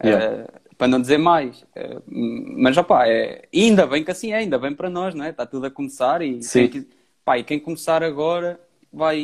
Yeah. 0.04 0.44
Uh, 0.44 0.76
para 0.78 0.90
não 0.90 1.00
dizer 1.00 1.18
mais. 1.18 1.62
Uh, 1.62 2.04
mas, 2.06 2.76
opá, 2.76 3.08
é, 3.08 3.48
ainda 3.56 3.88
bem 3.88 4.04
que 4.04 4.12
assim 4.12 4.34
é, 4.34 4.40
ainda 4.40 4.60
bem 4.60 4.76
para 4.76 4.90
nós, 4.90 5.16
não 5.16 5.24
é? 5.24 5.30
Está 5.30 5.46
tudo 5.46 5.68
a 5.68 5.72
começar 5.72 6.22
e, 6.22 6.44
Sim. 6.44 6.68
Quem, 6.68 6.88
pá, 7.24 7.38
e 7.38 7.46
quem 7.46 7.58
começar 7.58 8.04
agora 8.04 8.60
vai, 8.92 9.24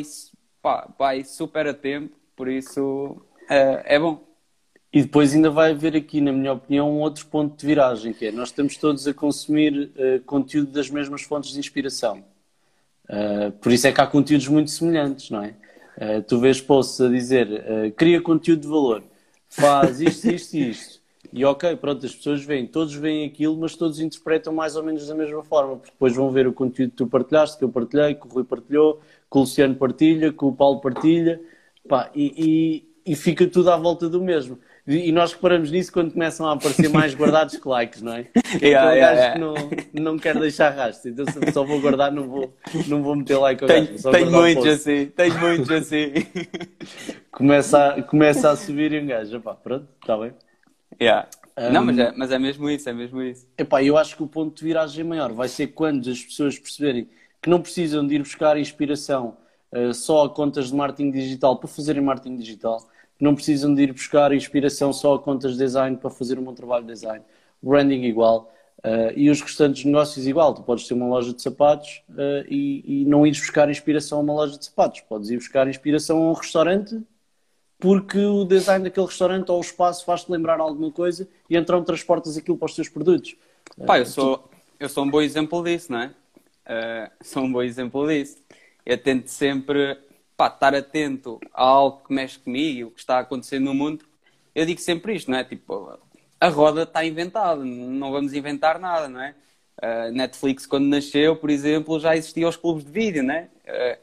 pá, 0.62 0.88
vai 0.98 1.24
super 1.24 1.66
a 1.66 1.74
tempo 1.74 2.16
por 2.34 2.48
isso 2.48 3.20
é, 3.50 3.96
é 3.96 3.98
bom. 3.98 4.26
E 4.90 5.02
depois 5.02 5.34
ainda 5.34 5.50
vai 5.50 5.72
haver 5.72 5.94
aqui, 5.94 6.22
na 6.22 6.32
minha 6.32 6.54
opinião, 6.54 6.90
um 6.90 7.00
outro 7.00 7.26
ponto 7.26 7.54
de 7.54 7.66
viragem, 7.66 8.14
que 8.14 8.28
é 8.28 8.32
nós 8.32 8.48
estamos 8.48 8.78
todos 8.78 9.06
a 9.06 9.12
consumir 9.12 9.92
uh, 9.94 10.24
conteúdo 10.24 10.72
das 10.72 10.88
mesmas 10.88 11.20
fontes 11.20 11.52
de 11.52 11.58
inspiração. 11.58 12.24
Uh, 13.10 13.52
por 13.60 13.72
isso 13.72 13.86
é 13.86 13.92
que 13.92 14.00
há 14.00 14.06
conteúdos 14.06 14.48
muito 14.48 14.70
semelhantes, 14.70 15.28
não 15.28 15.42
é? 15.42 15.54
Uh, 15.96 16.22
tu 16.26 16.38
vês 16.38 16.60
posts 16.60 17.00
a 17.00 17.08
dizer, 17.08 17.92
cria 17.96 18.20
conteúdo 18.20 18.62
de 18.62 18.68
valor, 18.68 19.02
faz 19.48 20.00
isto, 20.00 20.28
isto 20.28 20.54
e 20.54 20.70
isto. 20.70 21.04
E 21.32 21.44
ok, 21.44 21.76
pronto, 21.76 22.04
as 22.04 22.14
pessoas 22.14 22.44
veem, 22.44 22.66
todos 22.66 22.94
veem 22.94 23.26
aquilo, 23.26 23.56
mas 23.56 23.74
todos 23.74 23.98
interpretam 23.98 24.52
mais 24.52 24.76
ou 24.76 24.82
menos 24.82 25.06
da 25.06 25.14
mesma 25.14 25.42
forma, 25.42 25.76
porque 25.76 25.90
depois 25.90 26.14
vão 26.14 26.30
ver 26.30 26.46
o 26.46 26.52
conteúdo 26.52 26.90
que 26.90 26.96
tu 26.96 27.06
partilhaste, 27.06 27.58
que 27.58 27.64
eu 27.64 27.68
partilhei, 27.68 28.14
que 28.14 28.26
o 28.26 28.30
Rui 28.30 28.44
partilhou, 28.44 29.00
que 29.30 29.36
o 29.36 29.40
Luciano 29.40 29.74
partilha, 29.74 30.32
que 30.32 30.44
o 30.44 30.52
Paulo 30.52 30.80
partilha, 30.80 31.40
Pá, 31.88 32.10
e, 32.14 32.86
e, 33.04 33.12
e, 33.12 33.16
fica 33.16 33.46
tudo 33.46 33.70
à 33.70 33.76
volta 33.76 34.08
do 34.08 34.22
mesmo. 34.22 34.58
E, 34.86 35.10
nós 35.12 35.32
reparamos 35.32 35.70
nisso 35.70 35.90
quando 35.90 36.12
começam 36.12 36.46
a 36.46 36.52
aparecer 36.52 36.90
mais 36.90 37.14
guardados 37.16 37.56
que 37.56 37.66
likes, 37.66 38.02
não 38.02 38.12
é? 38.12 38.26
Yeah, 38.60 38.92
yeah, 38.92 39.12
yeah. 39.12 39.32
que 39.32 39.40
não, 39.40 40.12
não 40.12 40.18
quer 40.18 40.38
deixar 40.38 40.70
rastro. 40.70 41.10
Então 41.10 41.24
só 41.52 41.64
vou 41.64 41.80
guardar, 41.80 42.12
não 42.12 42.28
vou, 42.28 42.54
não 42.86 43.02
vou 43.02 43.16
meter 43.16 43.36
like 43.38 43.64
ao 43.64 43.68
Tenho, 43.68 44.00
tenho 44.00 44.30
muitos 44.30 44.66
assim, 44.66 45.06
tenho 45.06 45.38
muitos 45.40 45.70
assim. 45.70 46.12
começa, 47.32 47.94
a, 47.94 48.02
começa 48.02 48.50
a 48.50 48.56
subir 48.56 48.92
e 48.92 49.00
um 49.00 49.06
gajo, 49.06 49.40
pá, 49.40 49.54
pronto, 49.54 49.88
está 50.00 50.16
bem. 50.16 50.32
Yeah. 51.00 51.28
Um, 51.56 51.72
não, 51.72 51.84
mas 51.84 51.98
é, 51.98 52.12
mas 52.16 52.30
é 52.30 52.38
mesmo 52.38 52.68
isso, 52.68 52.88
é 52.88 52.92
mesmo 52.92 53.22
isso. 53.22 53.46
Epá, 53.56 53.82
eu 53.82 53.96
acho 53.96 54.16
que 54.16 54.22
o 54.22 54.26
ponto 54.26 54.56
de 54.56 54.64
viragem 54.64 55.04
maior 55.04 55.32
vai 55.32 55.48
ser 55.48 55.68
quando 55.68 56.08
as 56.10 56.22
pessoas 56.22 56.58
perceberem 56.58 57.08
que 57.40 57.50
não 57.50 57.60
precisam 57.60 58.06
de 58.06 58.14
ir 58.14 58.18
buscar 58.20 58.56
inspiração 58.56 59.36
uh, 59.72 59.92
só 59.94 60.24
a 60.24 60.30
contas 60.30 60.68
de 60.68 60.74
marketing 60.74 61.10
digital 61.10 61.58
para 61.58 61.68
fazerem 61.68 62.02
marketing 62.02 62.36
digital, 62.36 62.86
não 63.20 63.34
precisam 63.34 63.74
de 63.74 63.82
ir 63.82 63.92
buscar 63.92 64.32
inspiração 64.32 64.92
só 64.92 65.14
a 65.14 65.18
contas 65.18 65.52
de 65.52 65.58
design 65.58 65.96
para 65.96 66.10
fazer 66.10 66.38
um 66.38 66.44
bom 66.44 66.54
trabalho 66.54 66.84
de 66.84 66.92
design. 66.92 67.24
Branding 67.62 68.02
igual. 68.02 68.52
Uh, 68.78 69.16
e 69.16 69.30
os 69.30 69.40
restantes 69.40 69.84
negócios 69.84 70.26
igual. 70.26 70.54
Tu 70.54 70.62
podes 70.62 70.86
ter 70.86 70.94
uma 70.94 71.06
loja 71.06 71.32
de 71.32 71.40
sapatos 71.40 72.02
uh, 72.10 72.44
e, 72.48 73.02
e, 73.02 73.04
não 73.06 73.26
ires 73.26 73.40
buscar 73.40 73.70
inspiração 73.70 74.18
a 74.18 74.20
uma 74.20 74.34
loja 74.34 74.58
de 74.58 74.64
sapatos. 74.64 75.00
Podes 75.00 75.30
ir 75.30 75.36
buscar 75.36 75.66
inspiração 75.68 76.18
a 76.18 76.30
um 76.30 76.32
restaurante 76.34 77.00
porque 77.78 78.18
o 78.18 78.44
design 78.44 78.84
daquele 78.84 79.06
restaurante 79.06 79.50
ou 79.50 79.58
o 79.58 79.60
espaço 79.60 80.04
faz-te 80.04 80.30
lembrar 80.30 80.60
alguma 80.60 80.90
coisa 80.90 81.28
e 81.48 81.56
então 81.56 81.82
transportas 81.82 82.36
aquilo 82.36 82.56
para 82.56 82.66
os 82.66 82.74
teus 82.74 82.88
produtos. 82.88 83.36
Pá, 83.86 83.98
eu 83.98 84.06
sou, 84.06 84.50
eu 84.78 84.88
sou 84.88 85.04
um 85.04 85.10
bom 85.10 85.20
exemplo 85.20 85.62
disso, 85.62 85.92
não 85.92 86.00
é? 86.00 86.06
Uh, 86.66 87.10
sou 87.24 87.42
um 87.42 87.52
bom 87.52 87.62
exemplo 87.62 88.06
disso. 88.08 88.38
Eu 88.84 88.98
tento 88.98 89.28
sempre 89.28 89.98
pá, 90.36 90.48
estar 90.48 90.74
atento 90.74 91.40
a 91.52 91.62
algo 91.62 92.04
que 92.06 92.12
mexe 92.12 92.38
comigo, 92.38 92.88
o 92.88 92.90
que 92.90 93.00
está 93.00 93.18
acontecendo 93.18 93.64
no 93.64 93.74
mundo. 93.74 94.04
Eu 94.54 94.66
digo 94.66 94.80
sempre 94.80 95.14
isto, 95.14 95.30
não 95.30 95.38
é? 95.38 95.44
Tipo, 95.44 95.98
a 96.40 96.48
roda 96.48 96.82
está 96.82 97.04
inventada, 97.04 97.64
não 97.64 98.12
vamos 98.12 98.34
inventar 98.34 98.78
nada, 98.78 99.08
não 99.08 99.20
é? 99.20 99.34
Uh, 99.82 100.12
Netflix, 100.12 100.66
quando 100.66 100.86
nasceu, 100.86 101.36
por 101.36 101.50
exemplo, 101.50 101.98
já 101.98 102.16
existiam 102.16 102.48
os 102.48 102.56
clubes 102.56 102.84
de 102.84 102.90
vídeo, 102.90 103.22
não 103.22 103.34
é? 103.34 103.48
Uh, 103.66 103.98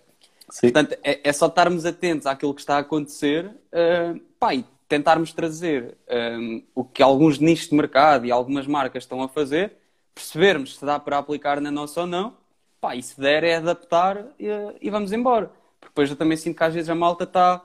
portanto, 0.62 0.98
é, 1.04 1.22
é, 1.24 1.34
só 1.34 1.48
estarmos 1.48 1.86
atentos 1.86 2.28
àquilo 2.28 2.54
que 2.54 2.62
está 2.62 2.76
a 2.76 2.80
acontecer 2.80 3.46
uh, 3.46 4.20
pá, 4.40 4.54
e 4.54 4.66
tentarmos 4.88 5.32
trazer 5.32 5.96
um, 6.10 6.64
o 6.76 6.84
que 6.84 7.02
alguns 7.02 7.40
nichos 7.40 7.70
de 7.70 7.76
mercado 7.76 8.26
e 8.26 8.32
algumas 8.32 8.68
marcas 8.68 9.04
estão 9.04 9.24
a 9.24 9.30
fazer, 9.30 9.74
percebermos 10.14 10.78
se 10.78 10.86
dá 10.86 11.00
para 11.00 11.18
aplicar 11.18 11.62
na 11.62 11.72
nossa 11.72 12.02
ou 12.02 12.08
não, 12.08 12.36
pá, 12.82 12.96
e 12.96 13.02
se 13.02 13.20
der 13.20 13.46
é 13.46 13.56
adaptar 13.56 14.26
e, 14.38 14.48
e 14.82 14.90
vamos 14.90 15.14
embora. 15.14 15.50
Porque 15.82 15.92
depois 15.94 16.10
eu 16.10 16.16
também 16.16 16.38
sinto 16.38 16.56
que 16.56 16.64
às 16.64 16.74
vezes 16.74 16.90
a 16.90 16.96
malta 16.96 17.24
está, 17.24 17.62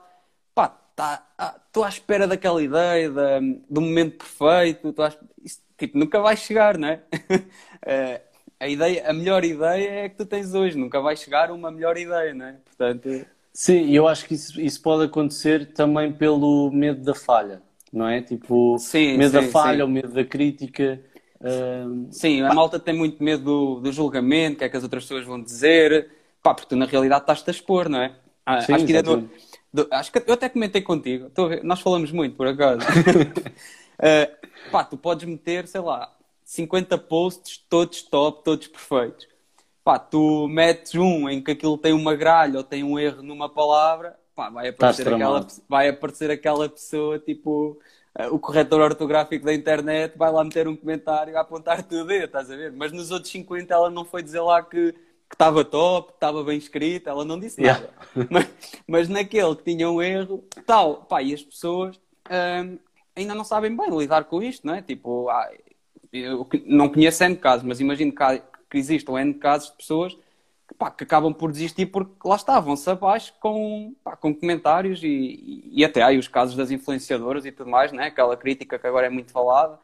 pá, 0.53 0.75
estou 0.97 1.83
tá, 1.83 1.85
à 1.85 1.89
espera 1.89 2.27
daquela 2.27 2.61
ideia, 2.61 3.11
da, 3.11 3.39
do 3.69 3.79
momento 3.79 4.17
perfeito, 4.17 4.93
à, 5.01 5.13
isso, 5.43 5.61
tipo, 5.77 5.97
nunca 5.97 6.19
vai 6.19 6.35
chegar, 6.35 6.77
não 6.77 6.87
é? 6.87 7.03
uh, 7.13 8.21
a, 8.59 8.67
ideia, 8.67 9.07
a 9.07 9.13
melhor 9.13 9.45
ideia 9.45 10.05
é 10.05 10.09
que 10.09 10.17
tu 10.17 10.25
tens 10.25 10.55
hoje, 10.55 10.77
nunca 10.77 10.99
vai 10.99 11.15
chegar 11.15 11.51
uma 11.51 11.71
melhor 11.71 11.95
ideia, 11.97 12.33
não 12.33 12.47
é? 12.47 12.55
Portanto... 12.65 13.25
Sim, 13.53 13.89
eu 13.91 14.07
acho 14.07 14.25
que 14.25 14.35
isso, 14.35 14.59
isso 14.59 14.81
pode 14.81 15.05
acontecer 15.05 15.73
também 15.73 16.11
pelo 16.11 16.71
medo 16.71 17.03
da 17.03 17.15
falha, 17.15 17.61
não 17.91 18.07
é? 18.07 18.21
Tipo, 18.21 18.77
sim, 18.77 19.17
medo 19.17 19.39
sim, 19.39 19.45
da 19.45 19.51
falha, 19.51 19.83
sim. 19.83 19.83
o 19.83 19.87
medo 19.87 20.09
da 20.09 20.23
crítica. 20.23 20.99
Uh... 21.39 22.07
Sim, 22.11 22.41
a 22.41 22.53
malta 22.53 22.79
tem 22.79 22.93
muito 22.93 23.23
medo 23.23 23.43
do, 23.43 23.79
do 23.79 23.91
julgamento, 23.91 24.55
o 24.55 24.59
que 24.59 24.63
é 24.63 24.69
que 24.69 24.77
as 24.77 24.83
outras 24.83 25.03
pessoas 25.03 25.25
vão 25.25 25.41
dizer, 25.41 26.16
pá, 26.47 26.53
porque 26.53 26.69
tu 26.69 26.75
na 26.75 26.85
realidade 26.85 27.21
estás-te 27.21 27.49
a 27.49 27.51
expor, 27.51 27.89
não 27.89 28.01
é? 28.01 28.15
Ah, 28.45 28.61
sim, 28.61 28.73
acho 28.73 28.85
que 28.85 28.95
ainda 28.95 29.15
no, 29.15 29.29
do, 29.73 29.87
acho 29.91 30.11
que 30.11 30.23
eu 30.25 30.33
até 30.33 30.47
comentei 30.47 30.81
contigo, 30.81 31.29
nós 31.63 31.81
falamos 31.81 32.11
muito 32.11 32.35
por 32.35 32.47
acaso. 32.47 32.79
uh, 32.79 34.47
pá, 34.71 34.83
tu 34.83 34.97
podes 34.97 35.27
meter, 35.27 35.67
sei 35.67 35.81
lá, 35.81 36.11
50 36.43 36.97
posts, 36.97 37.57
todos 37.69 38.01
top, 38.03 38.43
todos 38.43 38.67
perfeitos 38.67 39.27
pá, 39.87 39.97
tu 39.97 40.49
metes 40.49 40.95
um 40.95 41.29
em 41.29 41.41
que 41.41 41.51
aquilo 41.51 41.77
tem 41.77 41.93
uma 41.93 42.13
gralha 42.13 42.57
ou 42.57 42.63
tem 42.63 42.83
um 42.83 42.99
erro 42.99 43.23
numa 43.23 43.47
palavra, 43.47 44.19
pá, 44.35 44.49
vai 44.49 44.67
aparecer, 44.67 45.07
aquela, 45.07 45.47
vai 45.69 45.87
aparecer 45.87 46.29
aquela 46.29 46.67
pessoa, 46.67 47.17
tipo, 47.17 47.79
uh, 48.19 48.35
o 48.35 48.37
corretor 48.37 48.81
ortográfico 48.81 49.45
da 49.45 49.53
internet 49.53 50.17
vai 50.17 50.29
lá 50.29 50.43
meter 50.43 50.67
um 50.67 50.75
comentário 50.75 51.37
a 51.37 51.39
apontar 51.39 51.83
tudo, 51.83 52.11
estás 52.11 52.51
a 52.51 52.57
ver? 52.57 52.73
Mas 52.73 52.91
nos 52.91 53.11
outros 53.11 53.31
50 53.31 53.73
ela 53.73 53.89
não 53.89 54.03
foi 54.03 54.21
dizer 54.21 54.41
lá 54.41 54.61
que 54.61 54.93
que 55.29 55.35
estava 55.35 55.63
top, 55.65 56.09
que 56.09 56.17
estava 56.17 56.43
bem 56.43 56.57
escrito, 56.57 57.09
ela 57.09 57.25
não 57.25 57.39
disse 57.39 57.61
nada. 57.61 57.89
Yeah. 58.15 58.29
Mas, 58.31 58.49
mas, 58.87 59.09
naquele 59.09 59.55
que 59.55 59.63
tinha 59.63 59.89
um 59.89 60.01
erro, 60.01 60.43
tal, 60.65 61.03
pá, 61.03 61.21
e 61.21 61.33
as 61.33 61.43
pessoas 61.43 61.99
hum, 62.29 62.77
ainda 63.15 63.35
não 63.35 63.43
sabem 63.43 63.75
bem 63.75 63.89
lidar 63.97 64.23
com 64.25 64.41
isto, 64.41 64.65
não 64.65 64.75
é? 64.75 64.81
Tipo, 64.81 65.29
ah, 65.29 65.49
eu 66.13 66.47
não 66.65 66.89
conheço 66.89 67.23
N 67.23 67.35
casos, 67.35 67.63
mas 67.65 67.79
imagino 67.79 68.13
que 68.13 68.23
que 68.69 68.77
existam 68.77 69.19
N 69.19 69.33
casos 69.33 69.71
de 69.71 69.77
pessoas 69.77 70.17
que, 70.67 70.73
pá, 70.77 70.91
que 70.91 71.03
acabam 71.03 71.33
por 71.33 71.51
desistir 71.51 71.85
porque 71.87 72.15
lá 72.25 72.35
estavam-se 72.35 72.89
abaixo 72.89 73.33
com, 73.39 73.95
pá, 74.03 74.15
com 74.15 74.33
comentários 74.35 75.01
e, 75.03 75.63
e, 75.71 75.85
até 75.85 76.03
aí 76.03 76.17
os 76.17 76.27
casos 76.27 76.55
das 76.55 76.71
influenciadoras 76.71 77.45
e 77.45 77.51
tudo 77.51 77.69
mais, 77.69 77.91
né? 77.91 78.07
aquela 78.07 78.35
crítica 78.35 78.77
que 78.77 78.87
agora 78.87 79.07
é 79.07 79.09
muito 79.09 79.31
falada, 79.31 79.75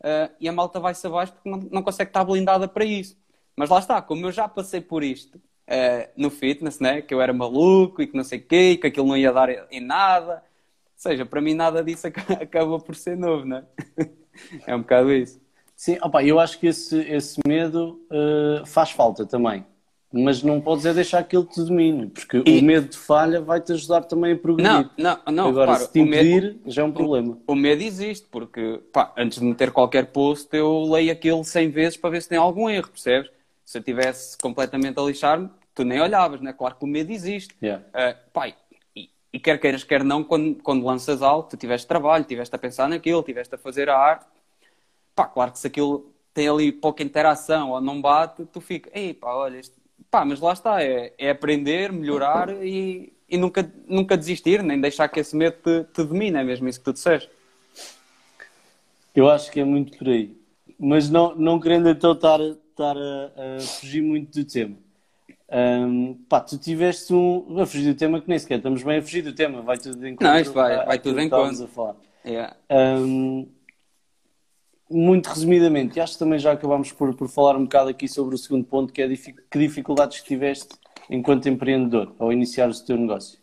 uh, 0.00 0.34
e 0.38 0.48
a 0.48 0.52
malta 0.52 0.78
vai-se 0.78 1.06
abaixo 1.06 1.32
porque 1.32 1.48
não, 1.48 1.58
não 1.72 1.82
consegue 1.82 2.10
estar 2.10 2.24
blindada 2.24 2.68
para 2.68 2.84
isso. 2.84 3.16
Mas 3.56 3.70
lá 3.70 3.78
está, 3.78 4.02
como 4.02 4.26
eu 4.26 4.32
já 4.32 4.46
passei 4.46 4.80
por 4.80 5.02
isto 5.02 5.38
uh, 5.38 6.10
no 6.16 6.30
fitness, 6.30 6.78
né? 6.78 7.00
que 7.00 7.14
eu 7.14 7.20
era 7.20 7.32
maluco 7.32 8.02
e 8.02 8.06
que 8.06 8.16
não 8.16 8.24
sei 8.24 8.38
o 8.38 8.42
quê, 8.42 8.72
e 8.72 8.76
que 8.76 8.86
aquilo 8.86 9.08
não 9.08 9.16
ia 9.16 9.32
dar 9.32 9.48
em 9.70 9.80
nada, 9.80 10.34
ou 10.34 10.40
seja, 10.96 11.24
para 11.26 11.40
mim 11.40 11.54
nada 11.54 11.82
disso 11.82 12.06
acaba 12.40 12.78
por 12.78 12.94
ser 12.94 13.16
novo, 13.16 13.44
né? 13.44 13.64
é 14.66 14.74
um 14.74 14.80
bocado 14.80 15.12
isso. 15.12 15.40
Sim, 15.74 15.98
opa, 16.00 16.24
eu 16.24 16.40
acho 16.40 16.58
que 16.58 16.68
esse, 16.68 16.98
esse 17.00 17.38
medo 17.46 18.00
uh, 18.10 18.64
faz 18.66 18.90
falta 18.90 19.26
também. 19.26 19.64
Mas 20.10 20.42
não 20.42 20.60
podes 20.60 20.86
é 20.86 20.94
deixar 20.94 21.22
que 21.24 21.36
ele 21.36 21.44
te 21.44 21.60
domine, 21.62 22.06
porque 22.06 22.42
e... 22.46 22.58
o 22.58 22.62
medo 22.62 22.88
de 22.88 22.96
falha 22.96 23.40
vai-te 23.40 23.72
ajudar 23.72 24.04
também 24.04 24.32
a 24.32 24.38
progredir. 24.38 24.72
Não, 24.72 24.90
não, 24.96 25.32
não. 25.32 25.48
Agora, 25.48 25.74
se 25.74 25.92
te 25.92 25.98
impedir, 25.98 26.42
medo, 26.42 26.60
já 26.64 26.82
é 26.82 26.84
um 26.84 26.92
problema. 26.92 27.36
O, 27.46 27.52
o 27.52 27.56
medo 27.56 27.82
existe, 27.82 28.26
porque 28.30 28.80
pá, 28.92 29.12
antes 29.18 29.38
de 29.40 29.44
meter 29.44 29.72
qualquer 29.72 30.06
post, 30.06 30.48
eu 30.56 30.84
leio 30.84 31.12
aquilo 31.12 31.44
100 31.44 31.70
vezes 31.70 31.96
para 31.98 32.10
ver 32.10 32.22
se 32.22 32.28
tem 32.28 32.38
algum 32.38 32.70
erro, 32.70 32.88
percebes? 32.88 33.30
Se 33.66 33.78
eu 33.78 33.82
tivesse 33.82 34.38
completamente 34.38 34.98
a 34.98 35.02
lixar-me, 35.02 35.50
tu 35.74 35.84
nem 35.84 36.00
olhavas, 36.00 36.40
né? 36.40 36.52
Claro 36.52 36.76
que 36.76 36.84
o 36.84 36.88
medo 36.88 37.10
existe. 37.10 37.54
Yeah. 37.62 37.84
Uh, 37.88 38.30
pá, 38.32 38.48
e, 38.94 39.10
e 39.32 39.40
quer 39.40 39.58
queiras, 39.60 39.84
quer 39.84 40.04
não, 40.04 40.24
quando, 40.24 40.54
quando 40.62 40.86
lanças 40.86 41.20
algo, 41.20 41.48
tu 41.48 41.56
tiveste 41.56 41.86
trabalho, 41.86 42.24
tiveste 42.24 42.54
a 42.54 42.58
pensar 42.58 42.88
naquilo, 42.88 43.22
tiveste 43.22 43.56
a 43.56 43.58
fazer 43.58 43.90
a 43.90 43.98
arte, 43.98 44.24
pá, 45.14 45.26
claro 45.26 45.52
que 45.52 45.58
se 45.58 45.66
aquilo 45.66 46.14
tem 46.32 46.48
ali 46.48 46.70
pouca 46.70 47.02
interação 47.02 47.72
ou 47.72 47.80
não 47.80 48.00
bate, 48.00 48.44
tu 48.46 48.60
fica, 48.60 48.88
ei 48.94 49.12
pá, 49.12 49.34
olha, 49.34 49.58
isto... 49.58 49.76
pá, 50.10 50.24
mas 50.24 50.38
lá 50.40 50.52
está, 50.52 50.82
é, 50.82 51.12
é 51.18 51.30
aprender, 51.30 51.90
melhorar 51.90 52.50
e, 52.64 53.12
e 53.28 53.36
nunca, 53.36 53.68
nunca 53.88 54.16
desistir, 54.16 54.62
nem 54.62 54.80
deixar 54.80 55.08
que 55.08 55.18
esse 55.18 55.34
medo 55.34 55.56
te, 55.62 55.84
te 55.92 56.04
domine, 56.04 56.38
é 56.38 56.44
mesmo 56.44 56.68
isso 56.68 56.78
que 56.78 56.84
tu 56.84 56.92
disseste. 56.92 57.30
Eu 59.14 59.28
acho 59.30 59.50
que 59.50 59.60
é 59.60 59.64
muito 59.64 59.96
por 59.96 60.08
aí. 60.08 60.36
Mas 60.78 61.08
não, 61.08 61.34
não 61.34 61.58
querendo 61.58 61.88
então 61.88 62.12
estar, 62.12 62.38
estar 62.76 62.96
a, 62.96 63.56
a 63.56 63.60
fugir 63.60 64.02
muito 64.02 64.38
do 64.38 64.44
tema. 64.44 64.76
Um, 65.48 66.14
pá, 66.28 66.40
tu 66.40 66.58
tiveste 66.58 67.14
um. 67.14 67.60
a 67.60 67.66
fugir 67.66 67.92
do 67.92 67.96
tema 67.96 68.20
que 68.20 68.28
nem 68.28 68.38
sequer 68.38 68.58
estamos 68.58 68.82
bem 68.82 68.98
a 68.98 69.02
fugir 69.02 69.22
do 69.22 69.32
tema, 69.32 69.62
vai 69.62 69.78
tudo 69.78 70.06
em 70.06 70.14
conta. 70.14 70.32
Não, 70.32 70.40
isto 70.40 70.52
vai, 70.52 70.84
vai 70.84 70.98
tudo 70.98 71.20
em 71.20 71.30
conta. 71.30 71.64
A 71.64 71.68
falar. 71.68 71.96
Yeah. 72.24 72.56
Um, 72.70 73.48
muito 74.90 75.28
resumidamente, 75.28 75.98
e 75.98 76.00
acho 76.00 76.12
que 76.12 76.18
também 76.18 76.38
já 76.38 76.52
acabámos 76.52 76.92
por, 76.92 77.14
por 77.14 77.28
falar 77.28 77.56
um 77.56 77.64
bocado 77.64 77.90
aqui 77.90 78.06
sobre 78.06 78.34
o 78.34 78.38
segundo 78.38 78.64
ponto, 78.64 78.92
que 78.92 79.02
é 79.02 79.08
que 79.08 79.58
dificuldades 79.58 80.20
que 80.20 80.28
tiveste 80.28 80.68
enquanto 81.10 81.48
empreendedor 81.48 82.14
ao 82.18 82.32
iniciar 82.32 82.68
o 82.68 82.84
teu 82.84 82.96
negócio. 82.96 83.38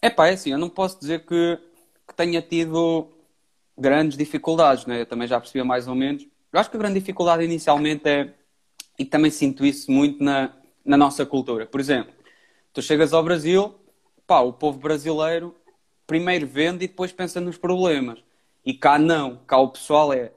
É 0.00 0.08
pá, 0.08 0.28
é 0.28 0.32
assim, 0.34 0.52
eu 0.52 0.58
não 0.58 0.70
posso 0.70 1.00
dizer 1.00 1.26
que, 1.26 1.58
que 2.06 2.14
tenha 2.14 2.40
tido 2.40 3.10
grandes 3.76 4.16
dificuldades, 4.16 4.86
né? 4.86 5.02
eu 5.02 5.06
também 5.06 5.26
já 5.28 5.38
percebi 5.38 5.62
mais 5.64 5.88
ou 5.88 5.94
menos. 5.94 6.26
Eu 6.52 6.60
acho 6.60 6.70
que 6.70 6.76
a 6.76 6.80
grande 6.80 6.98
dificuldade 6.98 7.44
inicialmente 7.44 8.08
é, 8.08 8.34
e 8.98 9.04
também 9.04 9.30
sinto 9.30 9.64
isso 9.64 9.90
muito 9.90 10.22
na, 10.22 10.52
na 10.84 10.96
nossa 10.96 11.24
cultura. 11.26 11.66
Por 11.66 11.80
exemplo, 11.80 12.12
tu 12.72 12.80
chegas 12.82 13.12
ao 13.12 13.22
Brasil, 13.22 13.74
pá, 14.26 14.40
o 14.40 14.52
povo 14.52 14.78
brasileiro 14.78 15.54
primeiro 16.08 16.46
vende 16.46 16.86
e 16.86 16.88
depois 16.88 17.12
pensa 17.12 17.40
nos 17.40 17.58
problemas. 17.58 18.18
E 18.64 18.72
cá 18.74 18.98
não, 18.98 19.36
cá 19.46 19.58
o 19.58 19.68
pessoal 19.68 20.12
é, 20.12 20.32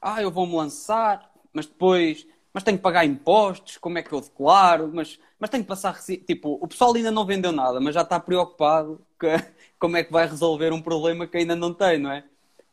ah, 0.00 0.20
eu 0.20 0.30
vou-me 0.30 0.54
lançar, 0.54 1.32
mas 1.52 1.64
depois, 1.64 2.26
mas 2.52 2.64
tenho 2.64 2.76
que 2.76 2.82
pagar 2.82 3.04
impostos, 3.06 3.78
como 3.78 3.98
é 3.98 4.02
que 4.02 4.12
eu 4.12 4.20
declaro, 4.20 4.90
mas, 4.92 5.18
mas 5.38 5.48
tenho 5.48 5.62
que 5.62 5.68
passar, 5.68 5.96
tipo, 6.02 6.58
o 6.60 6.66
pessoal 6.66 6.94
ainda 6.94 7.10
não 7.12 7.24
vendeu 7.24 7.52
nada, 7.52 7.80
mas 7.80 7.94
já 7.94 8.02
está 8.02 8.18
preocupado 8.18 9.00
que, 9.18 9.28
como 9.78 9.96
é 9.96 10.02
que 10.02 10.12
vai 10.12 10.26
resolver 10.26 10.72
um 10.72 10.82
problema 10.82 11.26
que 11.26 11.36
ainda 11.38 11.54
não 11.54 11.72
tem, 11.72 11.98
não 11.98 12.10
é? 12.10 12.24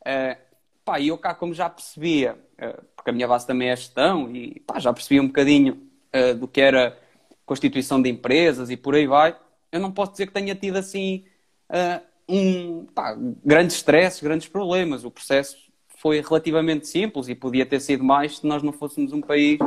Uh, 0.01 0.48
pá, 0.89 0.99
e 0.99 1.09
eu 1.09 1.17
cá 1.19 1.35
como 1.35 1.53
já 1.53 1.69
percebia, 1.69 2.33
uh, 2.33 2.83
porque 2.95 3.11
a 3.11 3.13
minha 3.13 3.27
base 3.27 3.45
também 3.45 3.69
é 3.69 3.75
gestão, 3.75 4.35
e 4.35 4.59
pá, 4.61 4.79
já 4.79 4.91
percebia 4.91 5.21
um 5.21 5.27
bocadinho 5.27 5.79
uh, 6.15 6.33
do 6.33 6.47
que 6.47 6.59
era 6.59 6.97
constituição 7.45 8.01
de 8.01 8.09
empresas 8.09 8.71
e 8.71 8.77
por 8.77 8.95
aí 8.95 9.05
vai, 9.05 9.35
eu 9.71 9.79
não 9.79 9.91
posso 9.91 10.13
dizer 10.13 10.25
que 10.25 10.33
tenha 10.33 10.55
tido 10.55 10.77
assim 10.77 11.25
uh, 11.69 12.01
um, 12.27 12.85
pá, 12.85 13.15
grandes 13.45 13.75
stresses, 13.75 14.21
grandes 14.21 14.47
problemas. 14.47 15.05
O 15.05 15.11
processo 15.11 15.57
foi 15.87 16.21
relativamente 16.21 16.87
simples 16.87 17.27
e 17.27 17.35
podia 17.35 17.67
ter 17.67 17.79
sido 17.79 18.03
mais 18.03 18.37
se 18.37 18.47
nós 18.47 18.63
não 18.63 18.73
fôssemos 18.73 19.13
um 19.13 19.21
país 19.21 19.59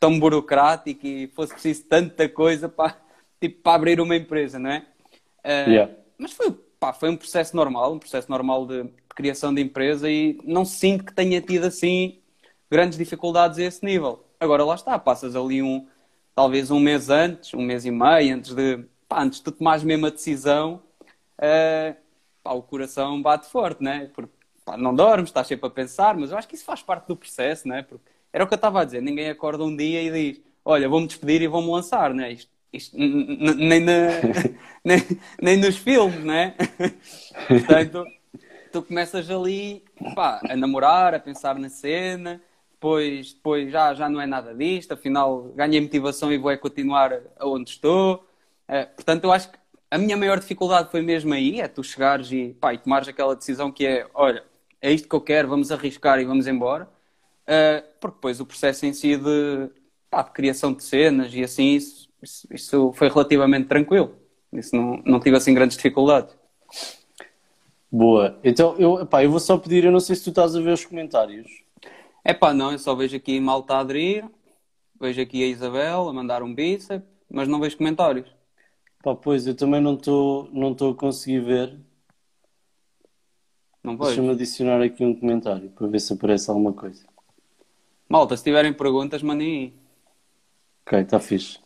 tão 0.00 0.18
burocrático 0.18 1.06
e 1.06 1.26
fosse 1.28 1.52
preciso 1.52 1.84
tanta 1.84 2.28
coisa 2.28 2.66
para, 2.66 2.96
tipo, 3.38 3.62
para 3.62 3.74
abrir 3.74 4.00
uma 4.00 4.16
empresa, 4.16 4.58
não 4.58 4.70
é? 4.70 4.86
Uh, 5.44 5.70
yeah. 5.70 5.92
Mas 6.16 6.32
foi, 6.32 6.50
pá, 6.80 6.92
foi 6.92 7.10
um 7.10 7.16
processo 7.16 7.54
normal, 7.54 7.92
um 7.92 7.98
processo 7.98 8.30
normal 8.30 8.66
de, 8.66 8.84
de, 9.12 9.14
criação 9.14 9.54
de 9.54 9.60
empresa 9.60 10.10
e 10.10 10.38
não 10.44 10.64
sinto 10.64 11.04
que 11.04 11.12
tenha 11.12 11.40
tido 11.40 11.64
assim 11.64 12.18
grandes 12.70 12.96
dificuldades 12.96 13.58
a 13.58 13.62
esse 13.64 13.84
nível. 13.84 14.24
Agora 14.40 14.64
lá 14.64 14.74
está, 14.74 14.98
passas 14.98 15.36
ali 15.36 15.62
um, 15.62 15.86
talvez 16.34 16.70
um 16.70 16.80
mês 16.80 17.10
antes, 17.10 17.52
um 17.54 17.62
mês 17.62 17.84
e 17.84 17.90
meio 17.90 18.34
antes 18.34 18.54
de, 18.54 18.84
pá, 19.08 19.22
antes 19.22 19.40
de 19.40 19.52
tomares 19.52 19.84
mesmo 19.84 20.06
a 20.06 20.10
decisão, 20.10 20.82
uh, 21.38 21.96
pá, 22.42 22.52
o 22.52 22.62
coração 22.62 23.20
bate 23.20 23.46
forte, 23.48 23.82
né? 23.82 24.10
Porque 24.14 24.32
pá, 24.64 24.76
não 24.76 24.94
dormes, 24.94 25.28
estás 25.28 25.46
sempre 25.46 25.66
a 25.66 25.70
pensar, 25.70 26.16
mas 26.16 26.30
eu 26.30 26.38
acho 26.38 26.48
que 26.48 26.54
isso 26.54 26.64
faz 26.64 26.82
parte 26.82 27.06
do 27.06 27.16
processo, 27.16 27.68
né? 27.68 27.82
Porque 27.82 28.04
era 28.32 28.44
o 28.44 28.46
que 28.46 28.54
eu 28.54 28.56
estava 28.56 28.80
a 28.80 28.84
dizer, 28.84 29.02
ninguém 29.02 29.28
acorda 29.28 29.62
um 29.62 29.76
dia 29.76 30.02
e 30.02 30.10
diz, 30.10 30.42
olha, 30.64 30.88
vou-me 30.88 31.06
despedir 31.06 31.42
e 31.42 31.48
vou-me 31.48 31.70
lançar, 31.70 32.14
né? 32.14 32.32
Isto, 32.32 32.50
isto 32.72 32.96
nem, 32.96 33.80
na, 33.80 33.92
nem, 34.82 34.98
nem 35.40 35.56
nos 35.58 35.76
filmes, 35.76 36.24
né? 36.24 36.54
Portanto, 37.46 38.06
tu 38.72 38.82
começas 38.82 39.30
ali 39.30 39.84
pá, 40.14 40.40
a 40.48 40.56
namorar, 40.56 41.14
a 41.14 41.20
pensar 41.20 41.58
na 41.58 41.68
cena, 41.68 42.40
depois, 42.72 43.32
depois 43.32 43.70
já, 43.70 43.94
já 43.94 44.08
não 44.08 44.20
é 44.20 44.26
nada 44.26 44.54
disto, 44.54 44.92
afinal 44.92 45.42
ganhei 45.54 45.80
motivação 45.80 46.32
e 46.32 46.38
vou 46.38 46.50
é 46.50 46.56
continuar 46.56 47.20
aonde 47.38 47.70
estou. 47.70 48.26
Uh, 48.68 48.86
portanto, 48.96 49.24
eu 49.24 49.32
acho 49.32 49.50
que 49.50 49.58
a 49.90 49.98
minha 49.98 50.16
maior 50.16 50.40
dificuldade 50.40 50.90
foi 50.90 51.02
mesmo 51.02 51.34
aí, 51.34 51.60
é 51.60 51.68
tu 51.68 51.84
chegares 51.84 52.32
e, 52.32 52.56
pá, 52.60 52.74
e 52.74 52.78
tomares 52.78 53.08
aquela 53.08 53.36
decisão 53.36 53.70
que 53.70 53.86
é, 53.86 54.06
olha, 54.14 54.42
é 54.80 54.90
isto 54.90 55.08
que 55.08 55.14
eu 55.14 55.20
quero, 55.20 55.48
vamos 55.48 55.70
arriscar 55.70 56.18
e 56.18 56.24
vamos 56.24 56.46
embora. 56.46 56.88
Uh, 57.42 57.82
porque 58.00 58.16
depois 58.16 58.40
o 58.40 58.46
processo 58.46 58.86
em 58.86 58.92
si 58.92 59.16
de, 59.16 59.70
pá, 60.10 60.22
de 60.22 60.30
criação 60.32 60.72
de 60.72 60.82
cenas 60.82 61.32
e 61.34 61.44
assim, 61.44 61.74
isso, 61.74 62.08
isso, 62.22 62.48
isso, 62.50 62.92
foi 62.94 63.08
relativamente 63.08 63.68
tranquilo. 63.68 64.16
Isso 64.52 64.74
não, 64.74 65.02
não 65.04 65.20
tive 65.20 65.36
assim 65.36 65.54
grandes 65.54 65.76
dificuldades. 65.76 66.34
Boa. 67.92 68.40
Então, 68.42 68.74
eu, 68.78 69.04
pá, 69.04 69.22
eu 69.22 69.30
vou 69.30 69.38
só 69.38 69.58
pedir, 69.58 69.84
eu 69.84 69.92
não 69.92 70.00
sei 70.00 70.16
se 70.16 70.24
tu 70.24 70.30
estás 70.30 70.56
a 70.56 70.60
ver 70.62 70.72
os 70.72 70.86
comentários. 70.86 71.62
É 72.24 72.32
pá, 72.32 72.54
não, 72.54 72.72
eu 72.72 72.78
só 72.78 72.94
vejo 72.94 73.14
aqui 73.14 73.38
malta 73.38 73.74
a 73.74 73.80
aderir, 73.80 74.24
vejo 74.98 75.20
aqui 75.20 75.44
a 75.44 75.46
Isabel 75.46 76.08
a 76.08 76.12
mandar 76.12 76.42
um 76.42 76.54
bíceps, 76.54 77.06
mas 77.28 77.46
não 77.46 77.60
vejo 77.60 77.76
comentários. 77.76 78.26
Pá, 79.02 79.14
pois, 79.14 79.46
eu 79.46 79.54
também 79.54 79.78
não 79.78 79.92
estou 79.92 80.48
não 80.52 80.70
a 80.72 80.94
conseguir 80.94 81.40
ver. 81.40 81.78
Não 83.84 83.98
vejo. 83.98 84.08
Deixa-me 84.08 84.30
adicionar 84.30 84.80
aqui 84.80 85.04
um 85.04 85.14
comentário 85.14 85.68
para 85.68 85.86
ver 85.86 86.00
se 86.00 86.14
aparece 86.14 86.48
alguma 86.48 86.72
coisa. 86.72 87.04
Malta, 88.08 88.38
se 88.38 88.44
tiverem 88.44 88.72
perguntas, 88.72 89.22
mandem 89.22 89.48
aí. 89.48 89.74
Ok, 90.86 90.98
está 90.98 91.20
fixe. 91.20 91.58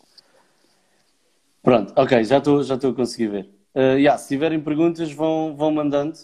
Pronto, 1.62 1.92
ok, 1.96 2.24
já 2.24 2.38
estou 2.38 2.64
já 2.64 2.74
a 2.74 2.92
conseguir 2.92 3.28
ver. 3.28 3.55
Uh, 3.76 3.98
yeah, 3.98 4.16
se 4.16 4.28
tiverem 4.28 4.60
perguntas, 4.60 5.12
vão, 5.12 5.54
vão 5.54 5.70
mandando. 5.70 6.18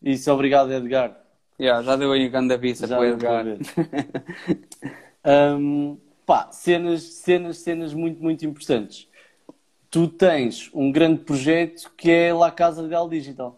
Isso, 0.00 0.32
obrigado, 0.32 0.72
Edgar. 0.72 1.20
Yeah, 1.60 1.82
já 1.82 1.96
deu 1.96 2.12
aí 2.12 2.28
grande 2.28 2.54
avisa 2.54 2.86
para 2.86 3.00
o 3.00 3.04
Edgar. 3.04 3.44
um, 5.58 5.98
pá, 6.24 6.52
cenas, 6.52 7.02
cenas, 7.02 7.58
cenas 7.58 7.92
muito, 7.92 8.22
muito 8.22 8.46
importantes 8.46 9.10
tu 9.92 10.08
tens 10.08 10.70
um 10.72 10.90
grande 10.90 11.22
projeto 11.22 11.92
que 11.96 12.10
é 12.10 12.32
La 12.32 12.50
Casa 12.50 12.88
Del 12.88 13.08
Digital. 13.10 13.54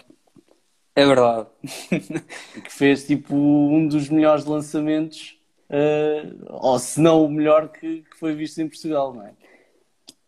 É 0.97 1.07
verdade. 1.07 1.47
que 2.61 2.72
fez 2.72 3.07
tipo 3.07 3.37
um 3.37 3.87
dos 3.87 4.09
melhores 4.09 4.45
lançamentos, 4.45 5.39
uh, 5.70 6.45
ou 6.49 6.79
se 6.81 7.01
não 7.01 7.25
o 7.25 7.29
melhor 7.29 7.68
que, 7.68 8.03
que, 8.03 8.18
foi 8.18 8.35
visto 8.35 8.61
em 8.61 8.68
Portugal, 8.68 9.14
não 9.14 9.25
é? 9.25 9.33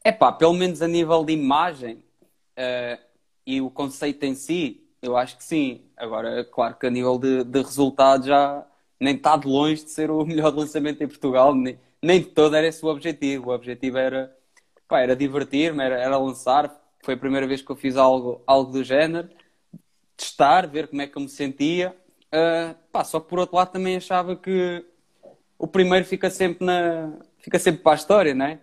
É 0.07 0.13
pá, 0.13 0.31
pelo 0.31 0.53
menos 0.55 0.81
a 0.83 0.87
nível 0.87 1.25
de 1.25 1.33
imagem 1.33 1.97
uh, 2.57 3.03
e 3.45 3.61
o 3.61 3.69
conceito 3.69 4.23
em 4.23 4.37
si, 4.37 4.89
eu 5.03 5.17
acho 5.17 5.37
que 5.37 5.43
sim. 5.43 5.83
Agora, 5.97 6.45
claro 6.45 6.77
que 6.77 6.87
a 6.87 6.91
nível 6.91 7.19
de, 7.19 7.43
de 7.43 7.61
resultado 7.61 8.25
já 8.25 8.65
nem 9.01 9.17
está 9.17 9.37
de 9.37 9.49
longe 9.49 9.83
de 9.83 9.91
ser 9.91 10.09
o 10.09 10.23
melhor 10.25 10.55
lançamento 10.55 11.03
em 11.03 11.09
Portugal, 11.09 11.57
nem, 11.57 11.77
nem 12.01 12.21
de 12.21 12.27
todo 12.27 12.55
era 12.55 12.69
esse 12.69 12.87
o 12.87 12.89
objetivo. 12.89 13.51
O 13.51 13.53
objetivo 13.53 13.99
era 13.99 14.33
pá, 14.87 15.01
era 15.01 15.17
divertir-me, 15.17 15.83
era, 15.83 15.97
era 16.01 16.17
lançar. 16.17 16.73
Foi 17.03 17.15
a 17.15 17.19
primeira 17.19 17.49
vez 17.49 17.61
que 17.61 17.71
eu 17.73 17.75
fiz 17.75 17.97
algo, 17.97 18.41
algo 18.47 18.71
do 18.71 18.85
género. 18.85 19.29
Testar, 20.17 20.69
ver 20.69 20.87
como 20.87 21.03
é 21.03 21.09
que 21.09 21.19
eu 21.19 21.23
me 21.23 21.29
sentia. 21.29 21.97
Uh, 22.27 22.77
pá, 22.93 23.03
só 23.03 23.19
que 23.19 23.29
por 23.29 23.41
outro 23.41 23.57
lado 23.57 23.73
também 23.73 23.97
achava 23.97 24.37
que 24.37 24.87
o 25.59 25.67
primeiro 25.67 26.07
fica 26.07 26.31
sempre, 26.31 26.65
na, 26.65 27.13
fica 27.41 27.59
sempre 27.59 27.83
para 27.83 27.91
a 27.91 27.97
história, 27.97 28.33
não 28.33 28.47
é? 28.47 28.61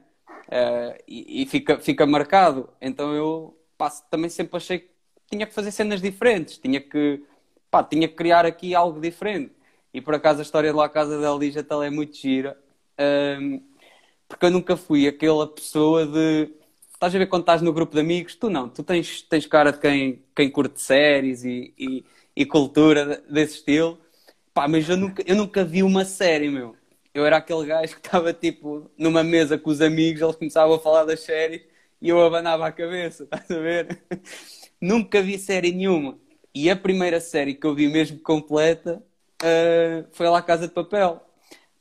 Uh, 0.48 0.98
e, 1.08 1.44
e 1.44 1.46
fica, 1.46 1.80
fica 1.80 2.06
marcado. 2.06 2.70
Então 2.82 3.14
eu 3.14 3.58
pá, 3.78 3.90
também 4.10 4.30
sempre 4.30 4.58
achei 4.58 4.80
que 4.80 4.90
tinha 5.30 5.48
que 5.48 5.54
fazer 5.54 5.72
cenas 5.72 6.02
diferentes, 6.02 6.58
tinha 6.58 6.80
que, 6.80 7.24
pá, 7.72 7.84
tinha 7.84 8.08
que 8.08 8.16
criar 8.16 8.46
aqui 8.46 8.76
algo 8.76 9.00
diferente. 9.00 9.54
E 9.94 10.02
por 10.02 10.16
acaso 10.16 10.40
a 10.40 10.44
história 10.44 10.72
de 10.72 10.78
La 10.78 10.90
Casa 10.90 11.20
da 11.20 11.38
Digital 11.38 11.84
é 11.84 11.90
muito 11.90 12.16
gira. 12.18 12.58
Uh, 12.94 13.62
porque 14.28 14.46
eu 14.48 14.52
nunca 14.52 14.76
fui 14.76 15.08
aquela 15.08 15.48
pessoa 15.48 16.06
de. 16.06 16.50
Estás 16.94 17.14
a 17.14 17.18
ver 17.20 17.28
quando 17.28 17.42
estás 17.44 17.62
no 17.62 17.74
grupo 17.74 17.94
de 17.94 18.00
amigos? 18.02 18.36
Tu 18.36 18.50
não, 18.50 18.70
tu 18.70 18.84
tens, 18.84 19.22
tens 19.24 19.46
cara 19.46 19.72
de 19.72 19.80
quem, 19.80 20.24
quem 20.36 20.50
curte 20.50 20.82
séries 20.82 21.44
e, 21.44 21.74
e, 21.78 22.06
e 22.36 22.46
cultura 22.46 23.24
desse 23.30 23.58
estilo. 23.58 24.00
Pá, 24.54 24.68
mas 24.68 24.88
eu 24.90 24.98
nunca, 24.98 25.24
eu 25.26 25.36
nunca 25.36 25.64
vi 25.66 25.84
uma 25.84 26.06
série, 26.06 26.50
meu. 26.50 26.76
Eu 27.14 27.26
era 27.26 27.38
aquele 27.38 27.66
gajo 27.66 27.94
que 28.00 28.08
estava 28.08 28.34
tipo 28.34 28.90
numa 28.98 29.24
mesa 29.24 29.58
com 29.58 29.70
os 29.70 29.82
amigos, 29.82 30.22
eles 30.22 30.36
começavam 30.36 30.76
a 30.76 30.80
falar 30.80 31.06
das 31.06 31.20
séries 31.22 31.62
e 32.02 32.10
eu 32.10 32.22
abanava 32.22 32.68
a 32.68 32.72
cabeça, 32.72 33.24
estás 33.26 33.50
a 33.52 33.60
ver? 33.60 34.04
nunca 34.82 35.22
vi 35.22 35.38
série 35.40 35.72
nenhuma. 35.72 36.20
E 36.54 36.70
a 36.70 36.76
primeira 36.76 37.20
série 37.22 37.56
que 37.56 37.66
eu 37.66 37.74
vi 37.76 37.88
mesmo 37.88 38.20
completa 38.20 39.02
uh, 39.42 40.08
foi 40.12 40.28
lá 40.30 40.42
Casa 40.42 40.68
de 40.68 40.74
Papel. 40.74 41.22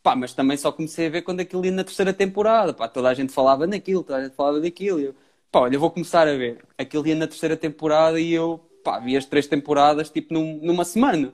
Pá, 0.03 0.17
mas 0.17 0.35
também 0.35 0.57
só 0.57 0.73
comecei 0.73 1.07
a 1.07 1.11
ver 1.11 1.23
quando 1.23 1.41
aquilo 1.41 1.65
ia 1.65 1.73
na 1.73 1.85
terceira 1.85 2.13
temporada. 2.13 2.75
Pá, 2.75 2.89
toda 2.89 3.09
a 3.09 3.15
gente 3.15 3.33
falava 3.33 3.67
naquilo, 3.67 4.03
toda 4.03 4.19
a 4.19 4.25
gente 4.25 4.35
falava 4.35 4.61
daquilo. 4.61 5.01
E 5.01 5.05
eu, 5.07 5.15
pá, 5.51 5.61
olha, 5.61 5.77
eu 5.77 5.81
vou 5.81 5.91
começar 5.91 6.27
a 6.29 6.35
ver. 6.37 6.65
Aquilo 6.79 7.07
ia 7.07 7.15
na 7.15 7.27
terceira 7.27 7.57
temporada 7.57 8.21
e 8.21 8.33
eu, 8.33 8.59
pá, 8.85 8.99
vi 8.99 9.17
as 9.17 9.27
três 9.27 9.47
temporadas 9.47 10.11
tipo 10.11 10.35
num, 10.35 10.59
numa 10.63 10.85
semana. 10.85 11.33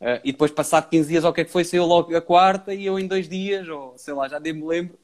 Uh, 0.00 0.20
e 0.22 0.32
depois, 0.32 0.50
passado 0.50 0.88
15 0.88 1.08
dias, 1.08 1.24
ou 1.24 1.30
o 1.30 1.32
que 1.32 1.40
é 1.40 1.44
que 1.44 1.50
foi, 1.50 1.64
saiu 1.64 1.84
logo 1.84 2.14
a 2.16 2.20
quarta 2.20 2.72
e 2.72 2.86
eu 2.86 2.98
em 2.98 3.06
dois 3.06 3.28
dias, 3.28 3.68
ou 3.68 3.96
sei 3.98 4.14
lá, 4.14 4.28
já 4.28 4.38
nem 4.38 4.52
me 4.52 4.64
lembro. 4.64 4.98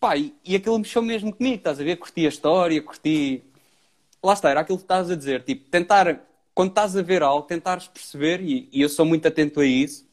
Pá, 0.00 0.16
e, 0.16 0.34
e 0.44 0.56
aquilo 0.56 0.78
mexeu 0.78 1.02
mesmo 1.02 1.32
comigo, 1.32 1.56
estás 1.56 1.80
a 1.80 1.84
ver? 1.84 1.96
Curti 1.96 2.26
a 2.26 2.28
história, 2.28 2.82
curti. 2.82 3.42
Lá 4.22 4.32
está, 4.32 4.50
era 4.50 4.60
aquilo 4.60 4.78
que 4.78 4.84
estás 4.84 5.10
a 5.10 5.16
dizer. 5.16 5.42
Tipo, 5.44 5.70
tentar, 5.70 6.20
quando 6.54 6.70
estás 6.70 6.96
a 6.96 7.02
ver 7.02 7.22
algo, 7.22 7.46
tentares 7.46 7.86
perceber, 7.86 8.40
e, 8.40 8.68
e 8.72 8.82
eu 8.82 8.88
sou 8.88 9.06
muito 9.06 9.28
atento 9.28 9.60
a 9.60 9.66
isso 9.66 10.04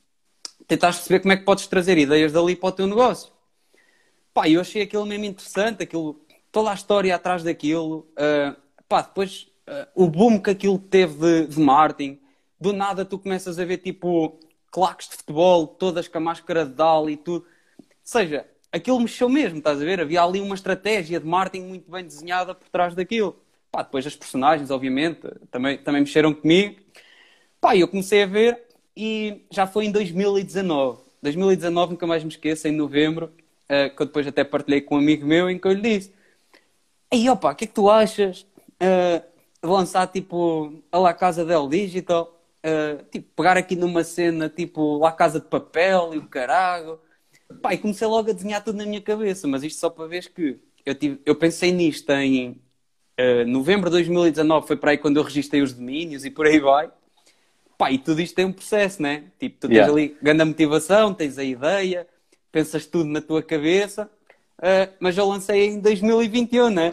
tentares 0.71 0.97
perceber 0.97 1.19
como 1.19 1.33
é 1.33 1.37
que 1.37 1.43
podes 1.43 1.67
trazer 1.67 1.97
ideias 1.97 2.31
dali 2.31 2.55
para 2.55 2.69
o 2.69 2.71
teu 2.71 2.87
negócio. 2.87 3.31
Pá, 4.33 4.47
eu 4.47 4.61
achei 4.61 4.83
aquilo 4.83 5.05
mesmo 5.05 5.25
interessante, 5.25 5.83
aquilo, 5.83 6.21
toda 6.49 6.71
a 6.71 6.73
história 6.73 7.13
atrás 7.13 7.43
daquilo. 7.43 8.07
Uh, 8.11 8.55
pá, 8.87 9.01
depois 9.01 9.47
uh, 9.67 9.87
o 9.93 10.07
boom 10.07 10.39
que 10.39 10.49
aquilo 10.49 10.79
teve 10.79 11.15
de, 11.19 11.47
de 11.47 11.59
marketing, 11.59 12.20
do 12.61 12.71
nada 12.71 13.03
tu 13.03 13.17
começas 13.17 13.57
a 13.57 13.65
ver 13.65 13.77
tipo 13.77 14.39
claques 14.69 15.09
de 15.09 15.15
futebol, 15.17 15.67
todas 15.67 16.07
com 16.07 16.19
a 16.19 16.21
máscara 16.21 16.65
de 16.65 16.73
Dal 16.73 17.09
e 17.09 17.17
tudo. 17.17 17.45
Ou 17.79 17.85
seja, 18.03 18.45
aquilo 18.71 18.99
mexeu 18.99 19.27
mesmo, 19.27 19.57
estás 19.57 19.81
a 19.81 19.83
ver? 19.83 19.99
Havia 19.99 20.21
ali 20.21 20.39
uma 20.39 20.55
estratégia 20.55 21.19
de 21.19 21.25
marketing 21.25 21.65
muito 21.65 21.91
bem 21.91 22.05
desenhada 22.05 22.53
por 22.53 22.69
trás 22.69 22.93
daquilo. 22.95 23.35
Pá, 23.71 23.81
depois 23.81 24.05
as 24.05 24.15
personagens, 24.15 24.69
obviamente, 24.69 25.21
também, 25.49 25.77
também 25.79 26.01
mexeram 26.01 26.33
comigo. 26.33 26.79
Pá, 27.59 27.75
eu 27.75 27.87
comecei 27.87 28.23
a 28.23 28.27
ver 28.27 28.61
e 28.95 29.43
já 29.49 29.65
foi 29.65 29.85
em 29.85 29.91
2019. 29.91 31.01
2019, 31.21 31.93
nunca 31.93 32.07
mais 32.07 32.23
me 32.23 32.29
esqueço, 32.29 32.67
em 32.67 32.71
novembro, 32.71 33.31
uh, 33.65 33.95
que 33.95 34.01
eu 34.01 34.05
depois 34.05 34.27
até 34.27 34.43
partilhei 34.43 34.81
com 34.81 34.95
um 34.95 34.99
amigo 34.99 35.25
meu, 35.25 35.49
em 35.49 35.57
que 35.57 35.67
eu 35.67 35.73
lhe 35.73 35.81
disse: 35.81 36.13
Ei, 37.11 37.29
opa, 37.29 37.51
o 37.51 37.55
que 37.55 37.65
é 37.65 37.67
que 37.67 37.73
tu 37.73 37.89
achas 37.89 38.41
uh, 38.41 39.21
de 39.61 39.69
lançar 39.69 40.07
tipo 40.07 40.81
a 40.91 40.97
La 40.99 41.13
Casa 41.13 41.45
del 41.45 41.67
Digital? 41.67 42.40
Uh, 42.63 43.03
tipo, 43.11 43.27
pegar 43.35 43.57
aqui 43.57 43.75
numa 43.75 44.03
cena 44.03 44.47
tipo 44.47 44.99
La 44.99 45.11
Casa 45.11 45.39
de 45.39 45.47
Papel 45.47 46.13
e 46.13 46.17
o 46.17 46.27
caralho. 46.27 46.99
Pá, 47.61 47.73
e 47.73 47.77
comecei 47.77 48.07
logo 48.07 48.29
a 48.29 48.33
desenhar 48.33 48.63
tudo 48.63 48.77
na 48.77 48.85
minha 48.85 49.01
cabeça, 49.01 49.47
mas 49.47 49.63
isto 49.63 49.79
só 49.79 49.89
para 49.89 50.07
ver 50.07 50.29
que 50.29 50.59
eu, 50.85 50.95
tive, 50.95 51.19
eu 51.25 51.35
pensei 51.35 51.71
nisto 51.71 52.09
em 52.11 52.61
uh, 53.19 53.45
novembro 53.47 53.89
de 53.89 53.97
2019, 53.97 54.67
foi 54.67 54.77
para 54.77 54.91
aí 54.91 54.97
quando 54.97 55.17
eu 55.17 55.23
registrei 55.23 55.61
os 55.61 55.73
domínios 55.73 56.23
e 56.25 56.29
por 56.29 56.45
aí 56.45 56.59
vai. 56.59 56.91
Pá, 57.77 57.91
e 57.91 57.97
tudo 57.97 58.21
isto 58.21 58.35
tem 58.35 58.45
um 58.45 58.53
processo, 58.53 59.01
né? 59.01 59.25
Tipo, 59.39 59.59
tu 59.59 59.67
tens 59.67 59.77
yeah. 59.77 59.91
ali 59.91 60.17
grande 60.21 60.45
motivação, 60.45 61.13
tens 61.13 61.37
a 61.37 61.43
ideia, 61.43 62.07
pensas 62.51 62.85
tudo 62.85 63.05
na 63.05 63.21
tua 63.21 63.41
cabeça, 63.41 64.09
uh, 64.59 64.93
mas 64.99 65.17
eu 65.17 65.27
lancei 65.27 65.65
em 65.65 65.79
2021, 65.79 66.69
né? 66.69 66.91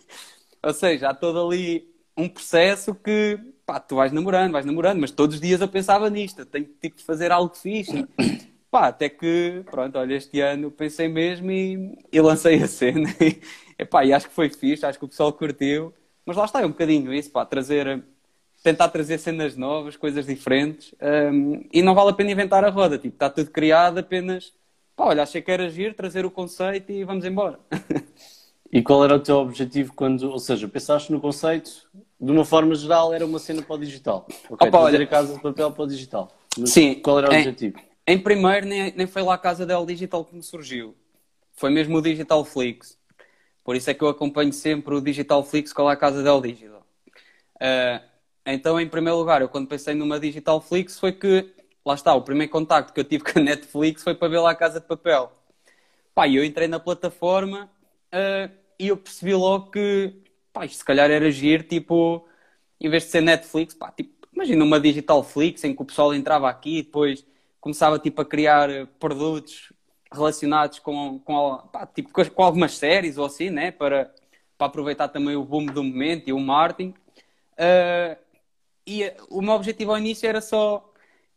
Ou 0.64 0.72
seja, 0.72 1.10
há 1.10 1.14
todo 1.14 1.46
ali 1.46 1.86
um 2.16 2.28
processo 2.28 2.94
que, 2.94 3.38
pá, 3.66 3.80
tu 3.80 3.96
vais 3.96 4.12
namorando, 4.12 4.52
vais 4.52 4.66
namorando, 4.66 5.00
mas 5.00 5.10
todos 5.10 5.36
os 5.36 5.40
dias 5.40 5.60
eu 5.60 5.68
pensava 5.68 6.10
nisto, 6.10 6.40
eu 6.40 6.46
tenho 6.46 6.66
tipo 6.80 6.96
de 6.96 7.04
fazer 7.04 7.32
algo 7.32 7.54
fixe. 7.54 8.06
Pá, 8.70 8.88
até 8.88 9.08
que, 9.08 9.62
pronto, 9.70 9.96
olha, 9.96 10.14
este 10.16 10.40
ano 10.40 10.68
pensei 10.68 11.06
mesmo 11.06 11.48
e, 11.48 11.96
e 12.10 12.20
lancei 12.20 12.60
a 12.60 12.66
cena. 12.66 13.08
E, 13.76 13.84
pá, 13.84 14.04
e 14.04 14.12
acho 14.12 14.28
que 14.28 14.34
foi 14.34 14.48
fixe, 14.48 14.86
acho 14.86 14.98
que 15.00 15.04
o 15.04 15.08
pessoal 15.08 15.32
curtiu. 15.32 15.92
Mas 16.24 16.36
lá 16.36 16.44
está, 16.44 16.60
é 16.62 16.64
um 16.66 16.68
bocadinho 16.68 17.12
isso, 17.12 17.28
pá, 17.28 17.44
trazer 17.44 18.04
tentar 18.64 18.88
trazer 18.88 19.18
cenas 19.18 19.56
novas, 19.56 19.94
coisas 19.94 20.24
diferentes, 20.24 20.94
um, 21.30 21.62
e 21.70 21.82
não 21.82 21.94
vale 21.94 22.10
a 22.10 22.14
pena 22.14 22.30
inventar 22.32 22.64
a 22.64 22.70
roda, 22.70 22.96
tipo, 22.96 23.14
está 23.14 23.28
tudo 23.28 23.50
criado 23.50 23.98
apenas, 23.98 24.54
pá, 24.96 25.04
olha, 25.04 25.22
achei 25.22 25.42
que 25.42 25.50
era 25.50 25.66
agir, 25.66 25.94
trazer 25.94 26.24
o 26.24 26.30
conceito 26.30 26.90
e 26.90 27.04
vamos 27.04 27.26
embora. 27.26 27.60
e 28.72 28.82
qual 28.82 29.04
era 29.04 29.16
o 29.16 29.20
teu 29.20 29.36
objetivo 29.36 29.92
quando, 29.92 30.30
ou 30.30 30.38
seja, 30.38 30.66
pensaste 30.66 31.12
no 31.12 31.20
conceito, 31.20 31.86
de 32.24 32.32
uma 32.32 32.44
forma 32.44 32.74
geral 32.74 33.12
era 33.12 33.24
uma 33.24 33.38
cena 33.38 33.62
para 33.62 33.76
o 33.76 33.78
digital, 33.78 34.26
ok, 34.48 34.68
Opa, 34.68 34.78
olha, 34.78 35.02
a 35.02 35.06
casa 35.06 35.34
de 35.34 35.40
papel 35.40 35.70
para 35.70 35.82
o 35.82 35.86
digital. 35.86 36.32
Mas 36.56 36.70
Sim. 36.70 36.94
Qual 36.94 37.18
era 37.18 37.28
o 37.28 37.32
em, 37.32 37.38
objetivo? 37.38 37.78
Em 38.06 38.18
primeiro, 38.18 38.66
nem, 38.66 38.92
nem 38.96 39.06
foi 39.06 39.22
lá 39.22 39.34
a 39.34 39.38
casa 39.38 39.66
del 39.66 39.84
digital 39.84 40.24
que 40.24 40.34
me 40.34 40.42
surgiu, 40.42 40.94
foi 41.52 41.70
mesmo 41.70 41.98
o 41.98 42.02
Digital 42.02 42.44
Flix. 42.44 42.98
Por 43.62 43.76
isso 43.76 43.88
é 43.90 43.94
que 43.94 44.02
eu 44.02 44.08
acompanho 44.08 44.52
sempre 44.52 44.94
o 44.94 45.00
Digital 45.00 45.42
Flix 45.42 45.72
com 45.72 45.88
a 45.88 45.96
casa 45.96 46.22
del 46.22 46.40
digital. 46.40 46.86
Uh, 47.56 48.04
então, 48.46 48.78
em 48.78 48.88
primeiro 48.88 49.18
lugar, 49.18 49.40
eu 49.40 49.48
quando 49.48 49.66
pensei 49.66 49.94
numa 49.94 50.20
Digital 50.20 50.60
Flix 50.60 50.98
foi 50.98 51.12
que 51.12 51.50
lá 51.84 51.94
está, 51.94 52.14
o 52.14 52.22
primeiro 52.22 52.50
contacto 52.52 52.92
que 52.92 53.00
eu 53.00 53.04
tive 53.04 53.24
com 53.30 53.38
a 53.38 53.42
Netflix 53.42 54.02
foi 54.02 54.14
para 54.14 54.28
ver 54.28 54.38
lá 54.38 54.50
a 54.50 54.54
Casa 54.54 54.80
de 54.80 54.86
Papel. 54.86 55.32
Pá, 56.14 56.28
eu 56.28 56.44
entrei 56.44 56.68
na 56.68 56.78
plataforma 56.78 57.70
uh, 58.12 58.52
e 58.78 58.88
eu 58.88 58.96
percebi 58.96 59.34
logo 59.34 59.70
que, 59.70 60.14
pá, 60.54 60.64
isto 60.66 60.78
se 60.78 60.84
calhar 60.84 61.10
era 61.10 61.26
agir, 61.26 61.64
tipo, 61.68 62.26
em 62.80 62.88
vez 62.88 63.04
de 63.04 63.10
ser 63.10 63.20
Netflix, 63.22 63.74
pá, 63.74 63.92
tipo, 63.92 64.28
imagina 64.32 64.64
uma 64.64 64.80
Digital 64.80 65.22
Flix 65.24 65.64
em 65.64 65.74
que 65.74 65.82
o 65.82 65.84
pessoal 65.84 66.14
entrava 66.14 66.48
aqui 66.48 66.78
e 66.78 66.82
depois 66.82 67.26
começava, 67.60 67.98
tipo, 67.98 68.22
a 68.22 68.24
criar 68.24 68.68
produtos 68.98 69.72
relacionados 70.12 70.78
com, 70.78 71.18
com, 71.20 71.58
pá, 71.72 71.86
tipo, 71.86 72.10
com 72.12 72.42
algumas 72.42 72.76
séries 72.78 73.18
ou 73.18 73.26
assim, 73.26 73.50
né, 73.50 73.70
para, 73.72 74.14
para 74.58 74.66
aproveitar 74.68 75.08
também 75.08 75.36
o 75.36 75.44
boom 75.44 75.66
do 75.66 75.84
momento 75.84 76.28
e 76.28 76.32
o 76.32 76.40
marketing. 76.40 76.94
Uh, 77.54 78.16
e 78.86 79.12
o 79.30 79.42
meu 79.42 79.54
objetivo 79.54 79.92
ao 79.92 79.98
início 79.98 80.28
era 80.28 80.40
só 80.40 80.92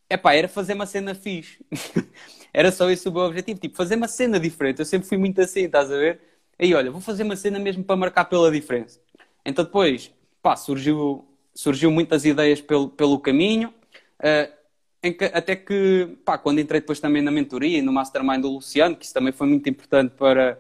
Epá, 0.09 0.33
era 0.33 0.47
fazer 0.47 0.73
uma 0.73 0.85
cena 0.85 1.13
fixe. 1.13 1.59
era 2.53 2.71
só 2.71 2.89
esse 2.89 3.07
o 3.09 3.11
meu 3.11 3.23
objetivo. 3.23 3.59
Tipo, 3.59 3.75
fazer 3.75 3.95
uma 3.95 4.07
cena 4.07 4.39
diferente. 4.39 4.79
Eu 4.79 4.85
sempre 4.85 5.07
fui 5.07 5.17
muito 5.17 5.41
assim, 5.41 5.65
estás 5.65 5.91
a 5.91 5.97
ver? 5.97 6.21
Aí, 6.59 6.73
olha, 6.73 6.89
vou 6.91 7.01
fazer 7.01 7.23
uma 7.23 7.35
cena 7.35 7.59
mesmo 7.59 7.83
para 7.83 7.95
marcar 7.95 8.25
pela 8.25 8.51
diferença. 8.51 9.01
Então 9.47 9.65
depois, 9.65 10.13
pá, 10.41 10.55
surgiu, 10.55 11.27
surgiu 11.55 11.89
muitas 11.89 12.25
ideias 12.25 12.61
pelo, 12.61 12.89
pelo 12.89 13.19
caminho. 13.19 13.73
Uh, 14.19 14.57
que, 15.01 15.25
até 15.25 15.55
que, 15.55 16.17
pá, 16.25 16.37
quando 16.37 16.59
entrei 16.59 16.81
depois 16.81 16.99
também 16.99 17.21
na 17.21 17.31
mentoria 17.31 17.79
e 17.79 17.81
no 17.81 17.93
mastermind 17.93 18.41
do 18.41 18.49
Luciano, 18.49 18.95
que 18.95 19.05
isso 19.05 19.13
também 19.13 19.31
foi 19.31 19.47
muito 19.47 19.69
importante 19.69 20.11
para, 20.15 20.59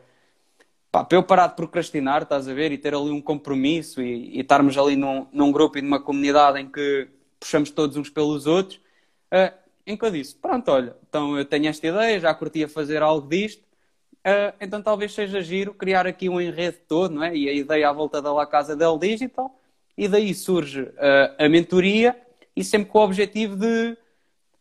pá, 0.91 1.03
para 1.03 1.17
eu 1.17 1.23
parar 1.23 1.47
de 1.47 1.55
procrastinar, 1.55 2.23
estás 2.23 2.47
a 2.47 2.53
ver? 2.53 2.71
E 2.71 2.77
ter 2.77 2.95
ali 2.95 3.11
um 3.11 3.21
compromisso 3.21 4.01
e, 4.01 4.37
e 4.37 4.39
estarmos 4.39 4.77
ali 4.77 4.95
num, 4.95 5.27
num 5.31 5.51
grupo 5.51 5.77
e 5.77 5.81
numa 5.81 5.99
comunidade 5.99 6.59
em 6.59 6.69
que 6.69 7.09
puxamos 7.39 7.69
todos 7.71 7.97
uns 7.97 8.09
pelos 8.09 8.47
outros 8.47 8.79
Uh, 9.27 9.51
em 9.85 9.97
que 9.97 10.05
eu 10.05 10.11
disse, 10.11 10.35
pronto, 10.35 10.69
olha, 10.71 10.95
então 11.07 11.37
eu 11.37 11.45
tenho 11.45 11.67
esta 11.67 11.85
ideia, 11.85 12.19
já 12.19 12.33
curtia 12.33 12.67
fazer 12.67 13.01
algo 13.01 13.27
disto, 13.27 13.63
uh, 14.27 14.53
então 14.59 14.81
talvez 14.81 15.13
seja 15.13 15.41
giro 15.41 15.73
criar 15.73 16.05
aqui 16.05 16.27
um 16.27 16.41
enredo 16.41 16.77
todo, 16.87 17.15
não 17.15 17.23
é? 17.23 17.35
E 17.35 17.47
a 17.47 17.53
ideia 17.53 17.89
à 17.89 17.93
volta 17.93 18.21
da 18.21 18.33
La 18.33 18.45
Casa 18.45 18.75
del 18.75 18.97
Digital, 18.97 19.57
e 19.97 20.07
daí 20.07 20.33
surge 20.33 20.81
uh, 20.81 20.93
a 21.37 21.49
mentoria, 21.49 22.19
e 22.55 22.63
sempre 22.63 22.89
com 22.89 22.99
o 22.99 23.03
objetivo 23.03 23.55
de, 23.55 23.97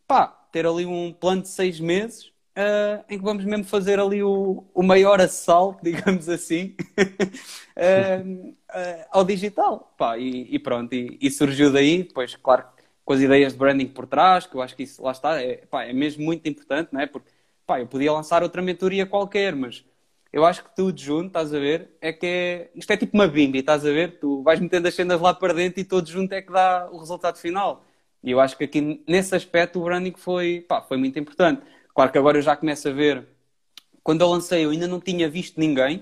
pá, 0.07 0.27
ter 0.51 0.65
ali 0.65 0.85
um 0.85 1.13
plano 1.13 1.41
de 1.41 1.49
seis 1.49 1.79
meses, 1.79 2.31
Uh, 2.57 3.05
em 3.07 3.19
que 3.19 3.23
vamos 3.23 3.45
mesmo 3.45 3.65
fazer 3.65 3.99
ali 3.99 4.23
o, 4.23 4.65
o 4.73 4.81
maior 4.81 5.21
assalto, 5.21 5.77
digamos 5.85 6.27
assim, 6.27 6.75
uh, 6.97 8.49
uh, 8.49 9.05
ao 9.11 9.23
digital. 9.23 9.93
Pá, 9.95 10.17
e, 10.17 10.47
e, 10.49 10.57
pronto, 10.57 10.91
e, 10.91 11.19
e, 11.21 11.29
surgiu 11.29 11.71
daí, 11.71 12.01
depois, 12.01 12.35
claro, 12.35 12.63
com 13.05 13.13
as 13.13 13.21
ideias 13.21 13.53
de 13.53 13.59
branding 13.59 13.85
por 13.85 14.07
trás, 14.07 14.47
que 14.47 14.55
eu 14.55 14.61
acho 14.63 14.75
que 14.75 14.81
isso 14.81 15.03
lá 15.03 15.11
está, 15.11 15.39
é, 15.39 15.57
pá, 15.69 15.83
é 15.83 15.93
mesmo 15.93 16.25
muito 16.25 16.49
importante, 16.49 16.89
não 16.91 16.99
é? 16.99 17.05
Porque 17.05 17.29
pá, 17.67 17.81
eu 17.81 17.87
podia 17.87 18.11
lançar 18.13 18.41
outra 18.41 18.61
mentoria 18.61 19.05
qualquer, 19.05 19.53
mas 19.55 19.83
eu 20.31 20.45
acho 20.45 20.63
que 20.63 20.75
tudo 20.75 20.99
junto, 20.99 21.27
estás 21.27 21.53
a 21.53 21.59
ver, 21.59 21.91
é 22.01 22.13
que 22.13 22.25
é, 22.25 22.71
isto 22.73 22.91
é 22.91 22.97
tipo 22.97 23.15
uma 23.15 23.27
bimbi, 23.27 23.59
estás 23.59 23.85
a 23.85 23.91
ver? 23.91 24.19
Tu 24.19 24.41
vais 24.41 24.59
metendo 24.59 24.87
as 24.87 24.95
cenas 24.95 25.19
lá 25.19 25.33
para 25.33 25.53
dentro 25.53 25.81
e 25.81 25.83
todo 25.83 26.07
junto 26.09 26.31
é 26.33 26.41
que 26.41 26.51
dá 26.51 26.89
o 26.91 26.97
resultado 26.97 27.37
final. 27.37 27.85
E 28.23 28.31
eu 28.31 28.39
acho 28.39 28.57
que 28.57 28.63
aqui, 28.63 29.03
nesse 29.07 29.35
aspecto, 29.35 29.79
o 29.79 29.83
branding 29.83 30.13
foi, 30.17 30.65
pá, 30.67 30.81
foi 30.81 30.97
muito 30.97 31.19
importante. 31.19 31.61
Claro 31.93 32.11
que 32.11 32.17
agora 32.17 32.37
eu 32.37 32.41
já 32.41 32.55
começo 32.55 32.87
a 32.87 32.91
ver, 32.91 33.27
quando 34.03 34.21
eu 34.21 34.29
lancei 34.29 34.65
eu 34.65 34.69
ainda 34.69 34.87
não 34.87 34.99
tinha 34.99 35.29
visto 35.29 35.59
ninguém, 35.59 35.97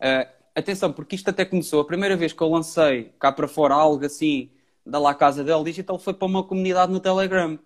uh, 0.00 0.28
atenção, 0.54 0.92
porque 0.92 1.16
isto 1.16 1.28
até 1.28 1.44
começou, 1.44 1.80
a 1.80 1.86
primeira 1.86 2.16
vez 2.16 2.32
que 2.32 2.42
eu 2.42 2.48
lancei 2.48 3.12
cá 3.18 3.30
para 3.30 3.46
fora 3.46 3.74
algo 3.74 4.04
assim, 4.04 4.50
da 4.84 4.98
La 4.98 5.14
Casa 5.14 5.44
del 5.44 5.62
Digital 5.64 5.98
foi 5.98 6.14
para 6.14 6.26
uma 6.26 6.42
comunidade 6.42 6.92
no 6.92 7.00
Telegram. 7.00 7.58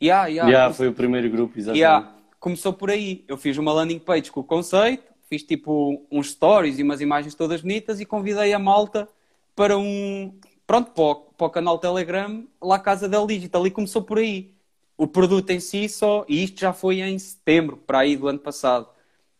Yeah, 0.00 0.26
yeah, 0.26 0.50
yeah, 0.50 0.74
foi 0.74 0.88
o 0.88 0.92
primeiro 0.92 1.30
grupo, 1.30 1.58
exatamente. 1.58 1.80
Yeah, 1.80 2.21
começou 2.42 2.72
por 2.72 2.90
aí. 2.90 3.24
Eu 3.28 3.38
fiz 3.38 3.56
uma 3.56 3.72
landing 3.72 4.00
page 4.00 4.32
com 4.32 4.40
o 4.40 4.44
conceito, 4.44 5.04
fiz 5.30 5.44
tipo 5.44 6.04
uns 6.10 6.32
stories 6.32 6.76
e 6.76 6.82
umas 6.82 7.00
imagens 7.00 7.36
todas 7.36 7.60
bonitas 7.60 8.00
e 8.00 8.04
convidei 8.04 8.52
a 8.52 8.58
malta 8.58 9.08
para 9.54 9.78
um. 9.78 10.34
Pronto, 10.66 10.90
para 10.90 11.02
o, 11.04 11.14
para 11.14 11.46
o 11.46 11.50
canal 11.50 11.78
Telegram, 11.78 12.44
La 12.60 12.80
Casa 12.80 13.08
del 13.08 13.28
Digital. 13.28 13.64
E 13.64 13.70
começou 13.70 14.02
por 14.02 14.18
aí. 14.18 14.50
O 14.98 15.06
produto 15.06 15.50
em 15.50 15.60
si 15.60 15.88
só. 15.88 16.24
E 16.28 16.42
isto 16.42 16.60
já 16.60 16.72
foi 16.72 17.00
em 17.00 17.16
setembro, 17.16 17.76
para 17.76 18.00
aí 18.00 18.16
do 18.16 18.26
ano 18.26 18.40
passado. 18.40 18.88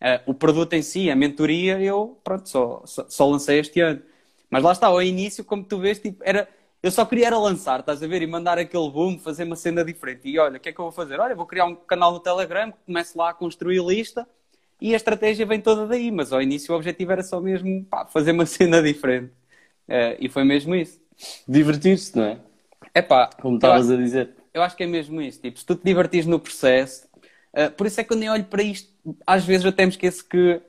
Uh, 0.01 0.31
o 0.31 0.35
produto 0.35 0.73
em 0.75 0.83
si, 0.83 1.11
a 1.11 1.17
mentoria, 1.17 1.81
eu, 1.81 2.21
pronto, 2.23 2.49
só, 2.49 2.83
só, 2.87 3.07
só 3.09 3.29
lancei 3.29 3.59
este 3.59 3.81
ano. 3.81 4.01
Mas 4.49 4.63
lá 4.63 4.73
está, 4.73 4.87
ao 4.87 5.03
início, 5.03 5.45
como 5.45 5.65
tu 5.65 5.79
vês, 5.79 5.99
tipo, 5.99 6.23
era 6.25 6.49
eu 6.83 6.91
só 6.91 7.05
queria 7.05 7.29
era 7.29 7.39
lançar, 7.39 7.81
estás 7.81 8.03
a 8.03 8.07
ver? 8.09 8.23
E 8.23 8.27
mandar 8.27 8.59
aquele 8.59 8.91
boom, 8.91 9.19
fazer 9.19 9.45
uma 9.45 9.55
cena 9.55 9.85
diferente. 9.85 10.29
E 10.29 10.39
olha, 10.39 10.57
o 10.57 10.61
que 10.61 10.69
é 10.69 10.73
que 10.73 10.81
eu 10.81 10.85
vou 10.85 10.93
fazer? 10.93 11.21
Olha, 11.21 11.35
vou 11.35 11.47
criar 11.47 11.65
um 11.67 11.77
canal 11.77 12.13
no 12.13 12.19
Telegram, 12.19 12.73
começo 12.85 13.17
lá 13.17 13.31
a 13.31 13.35
construir 13.35 13.81
lista 13.85 14.27
e 14.81 14.93
a 14.93 14.97
estratégia 14.97 15.47
vem 15.47 15.61
toda 15.61 15.87
daí. 15.87 16.11
Mas 16.11 16.33
ao 16.33 16.43
início 16.43 16.75
o 16.75 16.77
objetivo 16.77 17.13
era 17.13 17.23
só 17.23 17.41
mesmo 17.41 17.85
pá, 17.85 18.05
fazer 18.07 18.33
uma 18.33 18.45
cena 18.47 18.83
diferente. 18.83 19.33
Uh, 19.89 20.19
e 20.19 20.29
foi 20.29 20.43
mesmo 20.43 20.75
isso. 20.75 21.01
Divertir-se, 21.47 22.17
não 22.17 22.25
é? 22.25 22.41
É 22.93 23.01
pá. 23.01 23.31
Como 23.41 23.57
estavas 23.57 23.89
a 23.89 23.97
dizer. 23.97 24.35
Eu 24.53 24.61
acho 24.61 24.77
que 24.77 24.83
é 24.83 24.87
mesmo 24.87 25.23
isso. 25.23 25.41
Tipo, 25.41 25.61
se 25.61 25.65
tu 25.65 25.77
te 25.77 25.85
divertires 25.85 26.27
no 26.27 26.41
processo, 26.41 27.07
uh, 27.57 27.71
por 27.77 27.87
isso 27.87 28.01
é 28.01 28.05
que 28.05 28.13
eu 28.13 28.17
nem 28.17 28.29
olho 28.29 28.45
para 28.45 28.63
isto. 28.63 28.93
Às 29.25 29.45
vezes 29.45 29.65
eu 29.65 29.71
até 29.71 29.85
me 29.87 29.93
esqueço 29.93 30.29
que, 30.29 30.61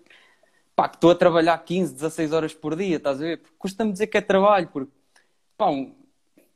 pá, 0.76 0.88
que 0.88 0.98
estou 0.98 1.10
a 1.10 1.16
trabalhar 1.16 1.58
15, 1.58 1.96
16 1.96 2.34
horas 2.34 2.54
por 2.54 2.76
dia, 2.76 2.98
estás 2.98 3.20
a 3.20 3.24
ver? 3.24 3.38
Porque 3.38 3.56
custa-me 3.58 3.92
dizer 3.92 4.06
que 4.06 4.18
é 4.18 4.22
trabalho, 4.22 4.70
porque 4.72 4.92
pá, 5.58 5.70
um, 5.70 6.03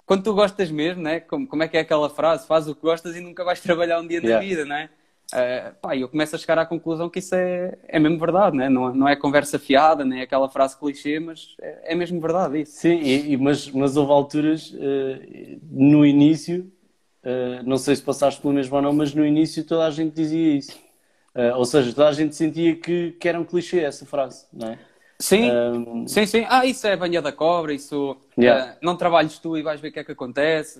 quando 0.07 0.23
tu 0.23 0.33
gostas 0.33 0.71
mesmo, 0.71 1.03
né? 1.03 1.19
Como, 1.19 1.45
como 1.45 1.61
é 1.63 1.67
que 1.67 1.75
é 1.75 1.81
aquela 1.81 2.09
frase? 2.09 2.47
Faz 2.47 2.65
o 2.67 2.73
que 2.73 2.81
gostas 2.81 3.13
e 3.17 3.19
nunca 3.19 3.43
vais 3.43 3.59
trabalhar 3.59 3.99
um 3.99 4.07
dia 4.07 4.19
yeah. 4.19 4.35
na 4.35 4.39
vida, 4.39 4.65
né? 4.65 4.89
Uh, 5.33 5.75
pá, 5.81 5.97
eu 5.97 6.07
começo 6.07 6.33
a 6.33 6.39
chegar 6.39 6.57
à 6.57 6.65
conclusão 6.65 7.09
que 7.09 7.19
isso 7.19 7.35
é, 7.35 7.77
é 7.85 7.99
mesmo 7.99 8.17
verdade, 8.17 8.55
né? 8.55 8.69
não, 8.69 8.95
não 8.95 9.09
é 9.09 9.13
conversa 9.13 9.59
fiada, 9.59 10.05
nem 10.05 10.21
é 10.21 10.23
aquela 10.23 10.47
frase 10.47 10.79
clichê, 10.79 11.19
mas 11.19 11.53
é, 11.59 11.91
é 11.91 11.95
mesmo 11.95 12.21
verdade 12.21 12.61
isso. 12.61 12.79
Sim, 12.79 13.01
e, 13.01 13.33
e, 13.33 13.37
mas, 13.37 13.69
mas 13.69 13.97
houve 13.97 14.13
alturas 14.13 14.71
uh, 14.71 15.59
no 15.69 16.05
início, 16.05 16.71
uh, 17.25 17.61
não 17.65 17.77
sei 17.77 17.97
se 17.97 18.01
passaste 18.01 18.39
pelo 18.39 18.53
mesmo 18.53 18.73
ou 18.77 18.81
não, 18.81 18.93
mas 18.93 19.13
no 19.13 19.25
início 19.25 19.65
toda 19.65 19.85
a 19.85 19.91
gente 19.91 20.15
dizia 20.15 20.55
isso. 20.55 20.79
ou 21.57 21.65
seja, 21.65 21.93
toda 21.93 22.07
a 22.07 22.13
gente 22.13 22.33
sentia 22.33 22.77
que, 22.77 23.11
que 23.11 23.27
era 23.27 23.37
um 23.37 23.43
clichê 23.43 23.81
essa 23.81 24.05
frase, 24.05 24.45
não 24.53 24.69
é? 24.69 24.79
Sim, 25.19 25.51
um... 25.51 26.07
sim, 26.07 26.25
sim. 26.25 26.45
Ah, 26.47 26.65
isso 26.65 26.85
é 26.85 26.95
banha 26.95 27.21
da 27.21 27.31
cobra, 27.31 27.73
isso 27.73 28.17
yeah. 28.37 28.73
uh, 28.73 28.77
não 28.81 28.95
trabalhes 28.95 29.39
tu 29.39 29.57
e 29.57 29.63
vais 29.63 29.81
ver 29.81 29.89
o 29.89 29.91
que 29.91 29.99
é 29.99 30.03
que 30.03 30.11
acontece. 30.11 30.79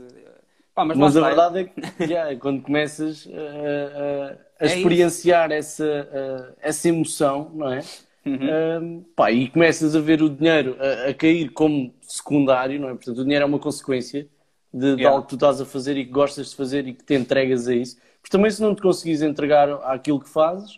Pá, 0.76 0.86
mas, 0.86 0.96
mas 0.96 1.18
a 1.18 1.22
verdade 1.22 1.60
é 1.60 1.64
que 1.64 2.04
yeah, 2.04 2.36
quando 2.36 2.62
começas 2.62 3.28
a, 3.34 4.64
a, 4.64 4.66
a 4.66 4.70
é 4.70 4.78
experienciar 4.78 5.52
essa, 5.52 6.56
essa 6.62 6.88
emoção, 6.88 7.52
não 7.56 7.74
é? 7.74 7.82
Uhum. 8.28 8.84
Um, 8.84 9.06
pá, 9.16 9.32
e 9.32 9.50
começas 9.50 9.96
a 9.96 10.00
ver 10.00 10.22
o 10.22 10.30
dinheiro 10.30 10.78
a, 10.80 11.10
a, 11.10 11.14
cair 11.14 11.50
como 11.52 11.94
secundário, 12.02 12.80
não 12.80 12.90
é? 12.90 12.92
Portanto, 12.92 13.20
o 13.20 13.24
dinheiro 13.24 13.44
é 13.44 13.46
uma 13.46 13.58
consequência 13.58 14.28
de, 14.74 14.86
yeah. 14.86 14.98
de 14.98 15.06
algo 15.08 15.24
que 15.24 15.30
tu 15.30 15.36
estás 15.36 15.62
a 15.62 15.66
fazer 15.66 15.98
e 15.98 16.06
que 16.06 16.12
gostas 16.12 16.50
de 16.50 16.56
fazer 16.56 16.88
e 16.88 16.94
que 16.94 17.04
te 17.04 17.16
entregas 17.16 17.68
a 17.68 17.74
isso. 17.74 17.98
Porque 18.22 18.36
também 18.36 18.52
se 18.52 18.62
não 18.62 18.76
te 18.76 18.82
conseguires 18.82 19.22
entregar 19.22 19.70
àquilo 19.84 20.20
que 20.20 20.30
fazes, 20.30 20.78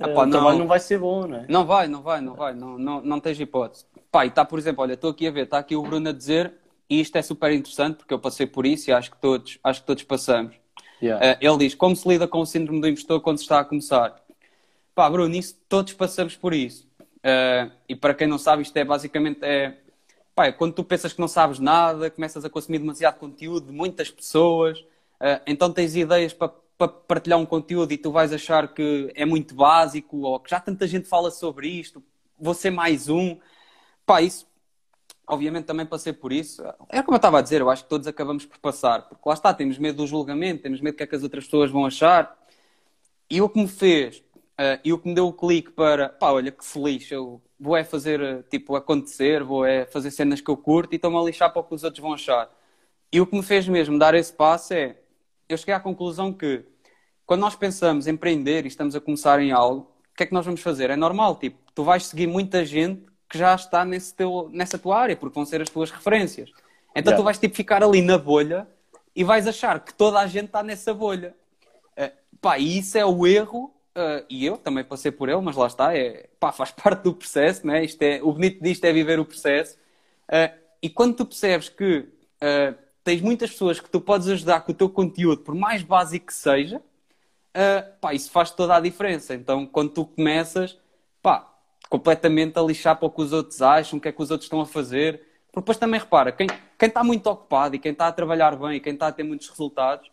ah, 0.00 0.08
pá, 0.08 0.26
o 0.26 0.30
trabalho 0.30 0.58
não 0.58 0.66
vai 0.66 0.80
ser 0.80 0.98
bom, 0.98 1.26
não 1.26 1.36
é? 1.36 1.46
Não 1.48 1.66
vai, 1.66 1.86
não 1.86 2.02
vai, 2.02 2.20
não 2.20 2.34
vai, 2.34 2.54
não, 2.54 2.78
não, 2.78 3.00
não 3.02 3.20
tens 3.20 3.38
hipótese. 3.38 3.84
Pá, 4.10 4.24
e 4.24 4.28
está, 4.28 4.44
por 4.44 4.58
exemplo, 4.58 4.82
olha, 4.82 4.94
estou 4.94 5.10
aqui 5.10 5.26
a 5.26 5.30
ver, 5.30 5.44
está 5.44 5.58
aqui 5.58 5.76
o 5.76 5.82
Bruno 5.82 6.08
a 6.08 6.12
dizer, 6.12 6.54
e 6.88 7.00
isto 7.00 7.16
é 7.16 7.22
super 7.22 7.52
interessante, 7.52 7.98
porque 7.98 8.12
eu 8.12 8.18
passei 8.18 8.46
por 8.46 8.64
isso 8.64 8.90
e 8.90 8.92
acho 8.92 9.10
que 9.10 9.18
todos, 9.18 9.58
acho 9.62 9.80
que 9.80 9.86
todos 9.86 10.02
passamos. 10.02 10.56
Yeah. 11.02 11.34
Uh, 11.34 11.38
ele 11.40 11.58
diz, 11.58 11.74
como 11.74 11.94
se 11.94 12.08
lida 12.08 12.26
com 12.26 12.40
o 12.40 12.46
síndrome 12.46 12.80
do 12.80 12.88
impostor 12.88 13.20
quando 13.20 13.38
se 13.38 13.44
está 13.44 13.60
a 13.60 13.64
começar? 13.64 14.16
Pá, 14.94 15.08
Bruno, 15.08 15.34
isso, 15.34 15.56
todos 15.68 15.92
passamos 15.92 16.34
por 16.34 16.52
isso. 16.52 16.88
Uh, 17.18 17.70
e 17.88 17.94
para 17.94 18.14
quem 18.14 18.26
não 18.26 18.38
sabe, 18.38 18.62
isto 18.62 18.76
é 18.76 18.84
basicamente, 18.84 19.40
é, 19.42 19.76
pá, 20.34 20.46
é 20.46 20.52
quando 20.52 20.72
tu 20.72 20.82
pensas 20.82 21.12
que 21.12 21.20
não 21.20 21.28
sabes 21.28 21.58
nada, 21.58 22.10
começas 22.10 22.44
a 22.44 22.50
consumir 22.50 22.78
demasiado 22.78 23.18
conteúdo 23.18 23.66
de 23.66 23.72
muitas 23.72 24.10
pessoas, 24.10 24.78
uh, 24.80 25.40
então 25.46 25.70
tens 25.70 25.94
ideias 25.94 26.32
para 26.32 26.52
para 26.80 26.88
partilhar 26.88 27.38
um 27.38 27.44
conteúdo 27.44 27.92
e 27.92 27.98
tu 27.98 28.10
vais 28.10 28.32
achar 28.32 28.72
que 28.72 29.12
é 29.14 29.26
muito 29.26 29.54
básico 29.54 30.16
ou 30.22 30.40
que 30.40 30.48
já 30.48 30.58
tanta 30.58 30.86
gente 30.86 31.06
fala 31.06 31.30
sobre 31.30 31.68
isto, 31.68 32.02
vou 32.38 32.54
ser 32.54 32.70
mais 32.70 33.10
um. 33.10 33.38
Pá, 34.06 34.22
isso, 34.22 34.46
obviamente, 35.26 35.66
também 35.66 35.84
passei 35.84 36.14
por 36.14 36.32
isso. 36.32 36.62
É 36.88 37.02
como 37.02 37.16
eu 37.16 37.18
estava 37.18 37.38
a 37.38 37.42
dizer, 37.42 37.60
eu 37.60 37.68
acho 37.68 37.82
que 37.82 37.90
todos 37.90 38.06
acabamos 38.06 38.46
por 38.46 38.56
passar, 38.58 39.06
porque 39.10 39.28
lá 39.28 39.34
está, 39.34 39.52
temos 39.52 39.76
medo 39.76 39.98
do 39.98 40.06
julgamento, 40.06 40.62
temos 40.62 40.80
medo 40.80 40.94
do 40.94 40.96
que 40.96 41.02
é 41.02 41.06
que 41.06 41.14
as 41.14 41.22
outras 41.22 41.44
pessoas 41.44 41.70
vão 41.70 41.84
achar. 41.84 42.34
E 43.28 43.42
o 43.42 43.48
que 43.50 43.60
me 43.60 43.68
fez, 43.68 44.20
uh, 44.58 44.80
e 44.82 44.90
o 44.90 44.98
que 44.98 45.06
me 45.06 45.14
deu 45.14 45.26
o 45.26 45.34
clique 45.34 45.72
para, 45.72 46.08
pá, 46.08 46.32
olha 46.32 46.50
que 46.50 46.64
se 46.64 46.80
lixa, 46.82 47.14
eu 47.14 47.42
vou 47.58 47.76
é 47.76 47.84
fazer, 47.84 48.22
uh, 48.22 48.42
tipo, 48.44 48.74
acontecer, 48.74 49.44
vou 49.44 49.66
é 49.66 49.84
fazer 49.84 50.10
cenas 50.10 50.40
que 50.40 50.50
eu 50.50 50.56
curto 50.56 50.94
e 50.94 50.96
estou-me 50.96 51.18
a 51.18 51.22
lixar 51.22 51.52
para 51.52 51.60
o 51.60 51.64
que 51.64 51.74
os 51.74 51.84
outros 51.84 52.00
vão 52.00 52.14
achar. 52.14 52.50
E 53.12 53.20
o 53.20 53.26
que 53.26 53.36
me 53.36 53.42
fez 53.42 53.68
mesmo 53.68 53.98
dar 53.98 54.14
esse 54.14 54.32
passo 54.32 54.72
é, 54.72 54.96
eu 55.52 55.58
cheguei 55.58 55.74
à 55.74 55.80
conclusão 55.80 56.32
que 56.32 56.64
quando 57.26 57.40
nós 57.40 57.54
pensamos 57.54 58.06
em 58.06 58.12
empreender 58.12 58.64
e 58.64 58.68
estamos 58.68 58.94
a 58.94 59.00
começar 59.00 59.40
em 59.40 59.52
algo, 59.52 59.90
o 60.12 60.16
que 60.16 60.24
é 60.24 60.26
que 60.26 60.32
nós 60.34 60.44
vamos 60.44 60.60
fazer? 60.60 60.90
É 60.90 60.96
normal, 60.96 61.36
tipo, 61.36 61.58
tu 61.74 61.84
vais 61.84 62.06
seguir 62.06 62.26
muita 62.26 62.64
gente 62.64 63.04
que 63.28 63.38
já 63.38 63.54
está 63.54 63.84
nesse 63.84 64.14
teu, 64.14 64.50
nessa 64.52 64.78
tua 64.78 64.98
área, 64.98 65.16
porque 65.16 65.34
vão 65.34 65.44
ser 65.44 65.62
as 65.62 65.70
tuas 65.70 65.90
referências. 65.90 66.50
Então 66.90 67.12
yeah. 67.12 67.16
tu 67.16 67.22
vais 67.22 67.38
tipo 67.38 67.54
ficar 67.54 67.82
ali 67.82 68.02
na 68.02 68.18
bolha 68.18 68.66
e 69.14 69.22
vais 69.22 69.46
achar 69.46 69.78
que 69.80 69.94
toda 69.94 70.18
a 70.18 70.26
gente 70.26 70.46
está 70.46 70.62
nessa 70.62 70.92
bolha. 70.92 71.34
Uh, 71.96 72.10
pá, 72.40 72.58
e 72.58 72.78
isso 72.78 72.98
é 72.98 73.04
o 73.04 73.26
erro, 73.26 73.72
uh, 73.96 74.24
e 74.28 74.44
eu 74.44 74.56
também 74.56 74.82
passei 74.82 75.12
por 75.12 75.28
ele, 75.28 75.40
mas 75.40 75.56
lá 75.56 75.68
está, 75.68 75.96
é, 75.96 76.28
pá, 76.38 76.50
faz 76.50 76.72
parte 76.74 77.02
do 77.02 77.14
processo, 77.14 77.66
né? 77.66 77.84
Isto 77.84 78.02
é, 78.02 78.20
o 78.22 78.32
bonito 78.32 78.62
disto 78.62 78.84
é 78.84 78.92
viver 78.92 79.20
o 79.20 79.24
processo. 79.24 79.76
Uh, 80.28 80.52
e 80.82 80.90
quando 80.90 81.14
tu 81.14 81.26
percebes 81.26 81.68
que 81.68 82.08
tens 83.10 83.20
muitas 83.20 83.50
pessoas 83.50 83.80
que 83.80 83.90
tu 83.90 84.00
podes 84.00 84.28
ajudar 84.28 84.60
com 84.60 84.70
o 84.70 84.74
teu 84.74 84.88
conteúdo, 84.88 85.42
por 85.42 85.52
mais 85.52 85.82
básico 85.82 86.26
que 86.26 86.34
seja, 86.34 86.80
pá, 88.00 88.14
isso 88.14 88.30
faz 88.30 88.52
toda 88.52 88.76
a 88.76 88.80
diferença. 88.80 89.34
Então, 89.34 89.66
quando 89.66 89.90
tu 89.90 90.04
começas, 90.04 90.78
pá, 91.20 91.52
completamente 91.88 92.56
a 92.56 92.62
lixar 92.62 92.96
para 92.96 93.06
o 93.06 93.10
que 93.10 93.20
os 93.20 93.32
outros 93.32 93.60
acham, 93.60 93.98
o 93.98 94.00
que 94.00 94.06
é 94.06 94.12
que 94.12 94.22
os 94.22 94.30
outros 94.30 94.46
estão 94.46 94.60
a 94.60 94.66
fazer, 94.66 95.22
porque 95.50 95.62
depois 95.62 95.76
também 95.76 95.98
repara, 95.98 96.30
quem, 96.30 96.46
quem 96.46 96.88
está 96.88 97.02
muito 97.02 97.26
ocupado 97.28 97.74
e 97.74 97.80
quem 97.80 97.90
está 97.90 98.06
a 98.06 98.12
trabalhar 98.12 98.54
bem 98.54 98.76
e 98.76 98.80
quem 98.80 98.92
está 98.92 99.08
a 99.08 99.12
ter 99.12 99.24
muitos 99.24 99.48
resultados, 99.48 100.08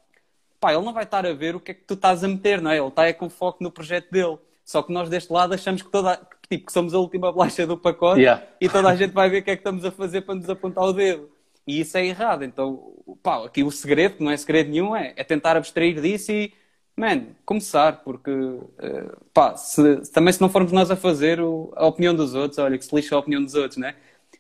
pá, 0.60 0.74
ele 0.74 0.84
não 0.84 0.92
vai 0.92 1.04
estar 1.04 1.24
a 1.24 1.34
ver 1.34 1.56
o 1.56 1.60
que 1.60 1.70
é 1.70 1.74
que 1.76 1.84
tu 1.84 1.94
estás 1.94 2.24
a 2.24 2.28
meter, 2.28 2.60
não 2.60 2.72
é? 2.72 2.80
Ele 2.80 2.88
está 2.88 3.06
é 3.06 3.14
com 3.14 3.30
foco 3.30 3.64
no 3.64 3.70
projeto 3.70 4.10
dele. 4.10 4.40
Só 4.66 4.82
que 4.82 4.92
nós 4.92 5.08
deste 5.08 5.32
lado 5.32 5.54
achamos 5.54 5.84
que, 5.84 5.90
toda, 5.90 6.18
que, 6.18 6.58
tipo, 6.58 6.66
que 6.66 6.74
somos 6.74 6.96
a 6.96 6.98
última 6.98 7.32
bolacha 7.32 7.68
do 7.68 7.78
pacote 7.78 8.22
yeah. 8.22 8.44
e 8.60 8.68
toda 8.68 8.90
a 8.90 8.96
gente 8.96 9.14
vai 9.14 9.30
ver 9.30 9.42
o 9.42 9.44
que 9.44 9.52
é 9.52 9.56
que 9.56 9.60
estamos 9.60 9.86
a 9.86 9.92
fazer 9.92 10.22
para 10.22 10.34
nos 10.34 10.50
apontar 10.50 10.84
o 10.84 10.94
dedo. 10.94 11.37
E 11.68 11.82
isso 11.82 11.98
é 11.98 12.06
errado. 12.06 12.44
Então, 12.44 12.94
pá, 13.22 13.46
aqui 13.46 13.64
o 13.64 13.72
segredo, 13.72 14.18
que 14.18 14.24
não 14.24 14.32
é 14.32 14.38
segredo 14.38 14.70
nenhum, 14.70 14.96
é, 14.96 15.14
é 15.16 15.24
tentar 15.24 15.58
abstrair 15.58 16.00
disso 16.02 16.32
e, 16.32 16.54
man, 16.96 17.26
começar, 17.46 18.04
porque, 18.04 18.32
uh, 18.32 19.28
pá, 19.34 19.56
se, 19.58 20.12
também 20.12 20.34
se 20.34 20.42
não 20.42 20.50
formos 20.50 20.72
nós 20.72 20.90
a 20.90 20.96
fazer 20.96 21.42
o, 21.42 21.72
a 21.76 21.86
opinião 21.86 22.16
dos 22.16 22.34
outros, 22.34 22.58
olha, 22.58 22.78
que 22.78 22.86
se 22.86 22.96
lixa 22.96 23.16
a 23.16 23.20
opinião 23.20 23.44
dos 23.44 23.54
outros, 23.54 23.78
né? 23.78 23.96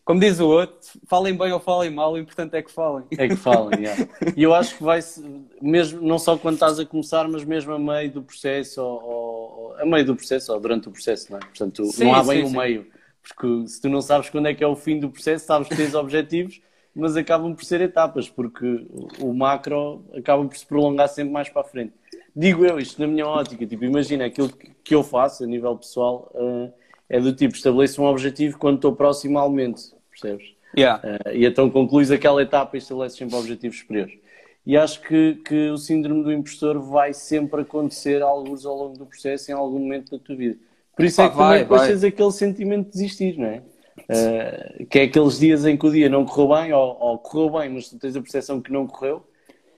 como 0.07 0.21
diz 0.21 0.39
o 0.39 0.47
outro, 0.47 0.89
falem 1.05 1.35
bem 1.35 1.51
ou 1.51 1.59
falem 1.59 1.89
mal, 1.89 2.13
o 2.13 2.17
importante 2.17 2.55
é 2.55 2.61
que 2.61 2.71
falem. 2.71 3.03
É 3.11 3.27
que 3.27 3.35
falem, 3.35 3.81
yeah. 3.81 4.07
E 4.37 4.41
eu 4.41 4.53
acho 4.53 4.77
que 4.77 4.83
vai 4.83 5.01
mesmo, 5.61 6.01
não 6.01 6.17
só 6.17 6.37
quando 6.37 6.53
estás 6.53 6.79
a 6.79 6.85
começar, 6.85 7.27
mas 7.27 7.43
mesmo 7.43 7.73
a 7.73 7.79
meio 7.79 8.09
do 8.09 8.23
processo, 8.23 8.81
ou, 8.81 9.03
ou 9.03 9.75
a 9.77 9.85
meio 9.85 10.05
do 10.05 10.15
processo, 10.15 10.53
ou 10.53 10.61
durante 10.61 10.87
o 10.87 10.91
processo, 10.91 11.29
não 11.29 11.39
é? 11.39 11.41
Portanto, 11.41 11.83
sim, 11.87 12.05
não 12.05 12.15
há 12.15 12.23
bem 12.23 12.37
sim, 12.37 12.43
o 12.45 12.47
sim. 12.47 12.57
meio. 12.57 12.87
Porque 13.21 13.67
se 13.67 13.81
tu 13.81 13.89
não 13.89 14.01
sabes 14.01 14.29
quando 14.29 14.47
é 14.47 14.53
que 14.53 14.63
é 14.63 14.67
o 14.67 14.77
fim 14.77 14.97
do 14.97 15.09
processo, 15.09 15.45
sabes 15.45 15.67
que 15.67 15.75
tens 15.75 15.93
objetivos, 15.93 16.61
mas 16.97 17.15
acabam 17.15 17.53
por 17.55 17.63
ser 17.63 17.81
etapas, 17.81 18.29
porque 18.29 18.85
o 19.19 19.33
macro 19.33 20.03
acaba 20.15 20.43
por 20.45 20.57
se 20.57 20.65
prolongar 20.65 21.07
sempre 21.07 21.31
mais 21.31 21.47
para 21.47 21.61
a 21.61 21.65
frente. 21.65 21.93
Digo 22.35 22.65
eu 22.65 22.79
isto 22.79 22.99
na 22.99 23.07
minha 23.07 23.27
ótica, 23.27 23.65
tipo, 23.65 23.83
imagina 23.83 24.25
aquilo 24.25 24.49
que 24.83 24.95
eu 24.95 25.03
faço 25.03 25.43
a 25.43 25.47
nível 25.47 25.75
pessoal. 25.77 26.31
Uh, 26.33 26.71
é 27.09 27.19
do 27.19 27.33
tipo, 27.33 27.55
estabeleço 27.55 28.01
um 28.01 28.05
objetivo 28.05 28.57
quando 28.57 28.75
estou 28.75 28.93
próximo 28.93 29.37
ao 29.37 29.45
aumento 29.45 29.95
percebes? 30.09 30.55
Yeah. 30.77 31.01
Uh, 31.03 31.29
e 31.33 31.45
então 31.45 31.69
concluís 31.69 32.11
aquela 32.11 32.41
etapa 32.41 32.75
e 32.75 32.79
estabeleces 32.79 33.17
sempre 33.17 33.35
objetivos 33.35 33.79
superiores. 33.79 34.13
E 34.65 34.75
acho 34.75 35.01
que, 35.01 35.35
que 35.45 35.69
o 35.69 35.77
síndrome 35.77 36.23
do 36.23 36.33
impostor 36.33 36.79
vai 36.79 37.13
sempre 37.13 37.61
acontecer 37.61 38.21
alguns 38.21 38.65
ao 38.65 38.75
longo 38.75 38.97
do 38.97 39.05
processo, 39.05 39.49
em 39.49 39.53
algum 39.53 39.79
momento 39.79 40.11
da 40.11 40.19
tua 40.21 40.35
vida. 40.35 40.57
Por 40.95 41.05
isso 41.05 41.21
é 41.21 41.29
que 41.29 41.35
vai, 41.37 41.47
também 41.47 41.63
depois 41.63 41.87
tens 41.87 42.03
aquele 42.03 42.31
sentimento 42.31 42.85
de 42.87 42.91
desistir, 42.91 43.37
não 43.37 43.47
é? 43.47 43.61
Uh, 44.09 44.85
que 44.85 44.99
é 44.99 45.03
aqueles 45.03 45.37
dias 45.37 45.65
em 45.65 45.75
que 45.75 45.85
o 45.85 45.91
dia 45.91 46.09
não 46.09 46.25
correu 46.25 46.61
bem, 46.61 46.73
ou, 46.73 46.97
ou, 46.99 47.17
correu 47.17 47.59
bem, 47.59 47.69
mas 47.69 47.89
tu 47.89 47.99
tens 47.99 48.15
a 48.15 48.21
percepção 48.21 48.61
que 48.61 48.71
não 48.71 48.87
correu, 48.87 49.25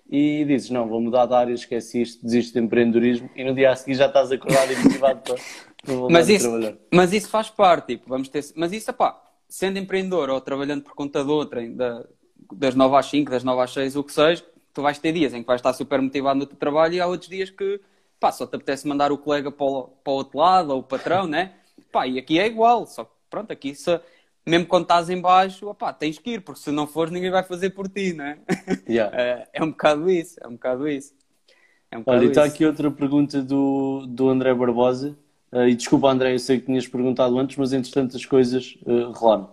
e 0.09 0.45
dizes, 0.45 0.69
não, 0.69 0.87
vou 0.87 1.01
mudar 1.01 1.25
de 1.25 1.33
área, 1.33 1.53
esqueci 1.53 2.01
isto, 2.01 2.23
desisto 2.23 2.53
de 2.53 2.63
empreendedorismo, 2.63 3.29
e 3.35 3.43
no 3.43 3.55
dia 3.55 3.71
a 3.71 3.75
seguir 3.75 3.95
já 3.95 4.05
estás 4.05 4.31
acordado 4.31 4.71
e 4.71 4.75
motivado 4.75 5.21
para, 5.21 5.35
para 5.83 5.93
voltar 5.95 6.13
mas 6.13 6.29
isso, 6.29 6.47
a 6.47 6.49
trabalhar. 6.49 6.77
Mas 6.93 7.13
isso 7.13 7.29
faz 7.29 7.49
parte, 7.49 7.87
tipo, 7.87 8.07
vamos 8.07 8.29
ter... 8.29 8.43
Mas 8.55 8.71
isso, 8.71 8.93
pá, 8.93 9.19
sendo 9.47 9.79
empreendedor 9.79 10.29
ou 10.29 10.39
trabalhando 10.39 10.83
por 10.83 10.93
conta 10.93 11.23
de 11.23 11.31
outrem, 11.31 11.75
da, 11.75 12.05
das 12.53 12.75
9 12.75 12.95
às 12.95 13.05
5, 13.07 13.31
das 13.31 13.43
9 13.43 13.61
às 13.61 13.73
6, 13.73 13.95
o 13.95 14.03
que 14.03 14.13
seja, 14.13 14.45
tu 14.73 14.81
vais 14.81 14.99
ter 14.99 15.11
dias 15.11 15.33
em 15.33 15.41
que 15.41 15.47
vais 15.47 15.59
estar 15.59 15.73
super 15.73 16.01
motivado 16.01 16.39
no 16.39 16.45
teu 16.45 16.57
trabalho 16.57 16.93
e 16.93 17.01
há 17.01 17.07
outros 17.07 17.29
dias 17.29 17.49
que 17.49 17.81
pá, 18.19 18.31
só 18.31 18.45
te 18.45 18.55
apetece 18.55 18.87
mandar 18.87 19.11
o 19.11 19.17
colega 19.17 19.51
para 19.51 19.65
o, 19.65 19.83
para 19.87 20.13
o 20.13 20.15
outro 20.15 20.37
lado 20.37 20.71
ou 20.71 20.79
o 20.79 20.83
patrão, 20.83 21.25
né? 21.25 21.53
Pá, 21.91 22.05
e 22.05 22.19
aqui 22.19 22.39
é 22.39 22.45
igual, 22.45 22.85
só 22.85 23.05
que 23.05 23.11
pronto, 23.29 23.51
aqui 23.51 23.73
se, 23.73 23.99
mesmo 24.45 24.65
quando 24.65 24.83
estás 24.83 25.09
em 25.09 25.19
baixo, 25.19 25.67
opá, 25.67 25.93
tens 25.93 26.17
que 26.17 26.31
ir, 26.31 26.41
porque 26.41 26.59
se 26.59 26.71
não 26.71 26.87
fores 26.87 27.11
ninguém 27.11 27.31
vai 27.31 27.43
fazer 27.43 27.69
por 27.71 27.87
ti, 27.87 28.13
né? 28.13 28.39
Yeah. 28.87 29.15
é, 29.15 29.47
é 29.53 29.63
um 29.63 29.71
bocado 29.71 30.09
isso, 30.09 30.39
é 30.41 30.47
um 30.47 30.53
bocado 30.53 30.87
isso. 30.87 31.13
É 31.91 31.97
um 31.97 32.03
Olha, 32.05 32.25
está 32.25 32.43
aqui 32.43 32.65
outra 32.65 32.91
pergunta 32.91 33.41
do, 33.41 34.05
do 34.07 34.29
André 34.29 34.53
Barbosa. 34.53 35.17
Uh, 35.51 35.67
e 35.67 35.75
desculpa, 35.75 36.09
André, 36.09 36.33
eu 36.33 36.39
sei 36.39 36.59
que 36.59 36.67
tinhas 36.67 36.87
perguntado 36.87 37.37
antes, 37.39 37.57
mas 37.57 37.73
entretanto 37.73 38.15
as 38.15 38.25
coisas 38.25 38.77
uh, 38.85 39.11
rolaram. 39.11 39.49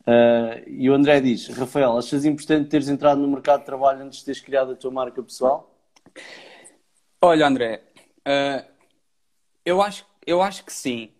Uh, 0.00 0.66
e 0.66 0.88
o 0.88 0.94
André 0.94 1.20
diz: 1.20 1.48
Rafael, 1.48 1.98
achas 1.98 2.24
importante 2.24 2.70
teres 2.70 2.88
entrado 2.88 3.20
no 3.20 3.28
mercado 3.28 3.60
de 3.60 3.66
trabalho 3.66 4.02
antes 4.02 4.20
de 4.20 4.24
teres 4.24 4.40
criado 4.40 4.72
a 4.72 4.76
tua 4.76 4.90
marca 4.90 5.22
pessoal? 5.22 5.74
Olha, 7.20 7.46
André, 7.46 7.82
eu, 9.64 9.80
acho, 9.80 10.06
eu 10.26 10.42
acho 10.42 10.62
que 10.64 10.72
sim. 10.72 11.10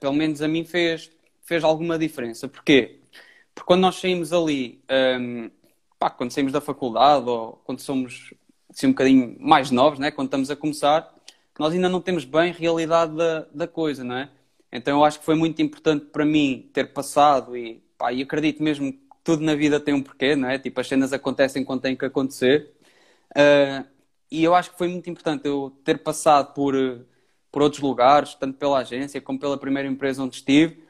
Pelo 0.00 0.12
menos 0.12 0.42
a 0.42 0.48
mim 0.48 0.64
fez, 0.64 1.08
fez 1.44 1.62
alguma 1.62 1.98
diferença. 1.98 2.48
Porquê? 2.48 3.00
Porque 3.54 3.66
quando 3.66 3.82
nós 3.82 3.96
saímos 3.96 4.32
ali, 4.32 4.82
um, 5.20 5.50
pá, 5.98 6.10
quando 6.10 6.32
saímos 6.32 6.52
da 6.52 6.60
faculdade 6.60 7.28
ou 7.28 7.62
quando 7.64 7.80
somos 7.80 8.34
assim, 8.70 8.88
um 8.88 8.90
bocadinho 8.90 9.36
mais 9.38 9.70
novos, 9.70 9.98
né? 9.98 10.10
quando 10.10 10.28
estamos 10.28 10.50
a 10.50 10.56
começar, 10.56 11.14
nós 11.58 11.72
ainda 11.72 11.88
não 11.88 12.00
temos 12.00 12.24
bem 12.24 12.50
a 12.50 12.54
realidade 12.54 13.16
da, 13.16 13.46
da 13.54 13.68
coisa, 13.68 14.02
não 14.02 14.16
é? 14.16 14.30
Então 14.72 14.98
eu 14.98 15.04
acho 15.04 15.20
que 15.20 15.24
foi 15.24 15.36
muito 15.36 15.62
importante 15.62 16.06
para 16.06 16.24
mim 16.24 16.68
ter 16.72 16.92
passado 16.92 17.56
e, 17.56 17.80
pá, 17.96 18.12
e 18.12 18.22
acredito 18.22 18.62
mesmo 18.62 18.92
que 18.92 19.00
tudo 19.22 19.44
na 19.44 19.54
vida 19.54 19.78
tem 19.78 19.94
um 19.94 20.02
porquê, 20.02 20.34
não 20.34 20.50
é? 20.50 20.58
Tipo, 20.58 20.80
as 20.80 20.88
cenas 20.88 21.12
acontecem 21.12 21.64
quando 21.64 21.82
têm 21.82 21.96
que 21.96 22.04
acontecer. 22.04 22.72
Uh, 23.30 23.86
e 24.30 24.42
eu 24.42 24.54
acho 24.54 24.72
que 24.72 24.78
foi 24.78 24.88
muito 24.88 25.08
importante 25.08 25.46
eu 25.46 25.72
ter 25.84 25.98
passado 26.02 26.52
por, 26.54 26.74
por 27.52 27.62
outros 27.62 27.80
lugares, 27.80 28.34
tanto 28.34 28.58
pela 28.58 28.78
agência 28.80 29.20
como 29.20 29.38
pela 29.38 29.56
primeira 29.56 29.88
empresa 29.88 30.22
onde 30.22 30.36
estive. 30.36 30.83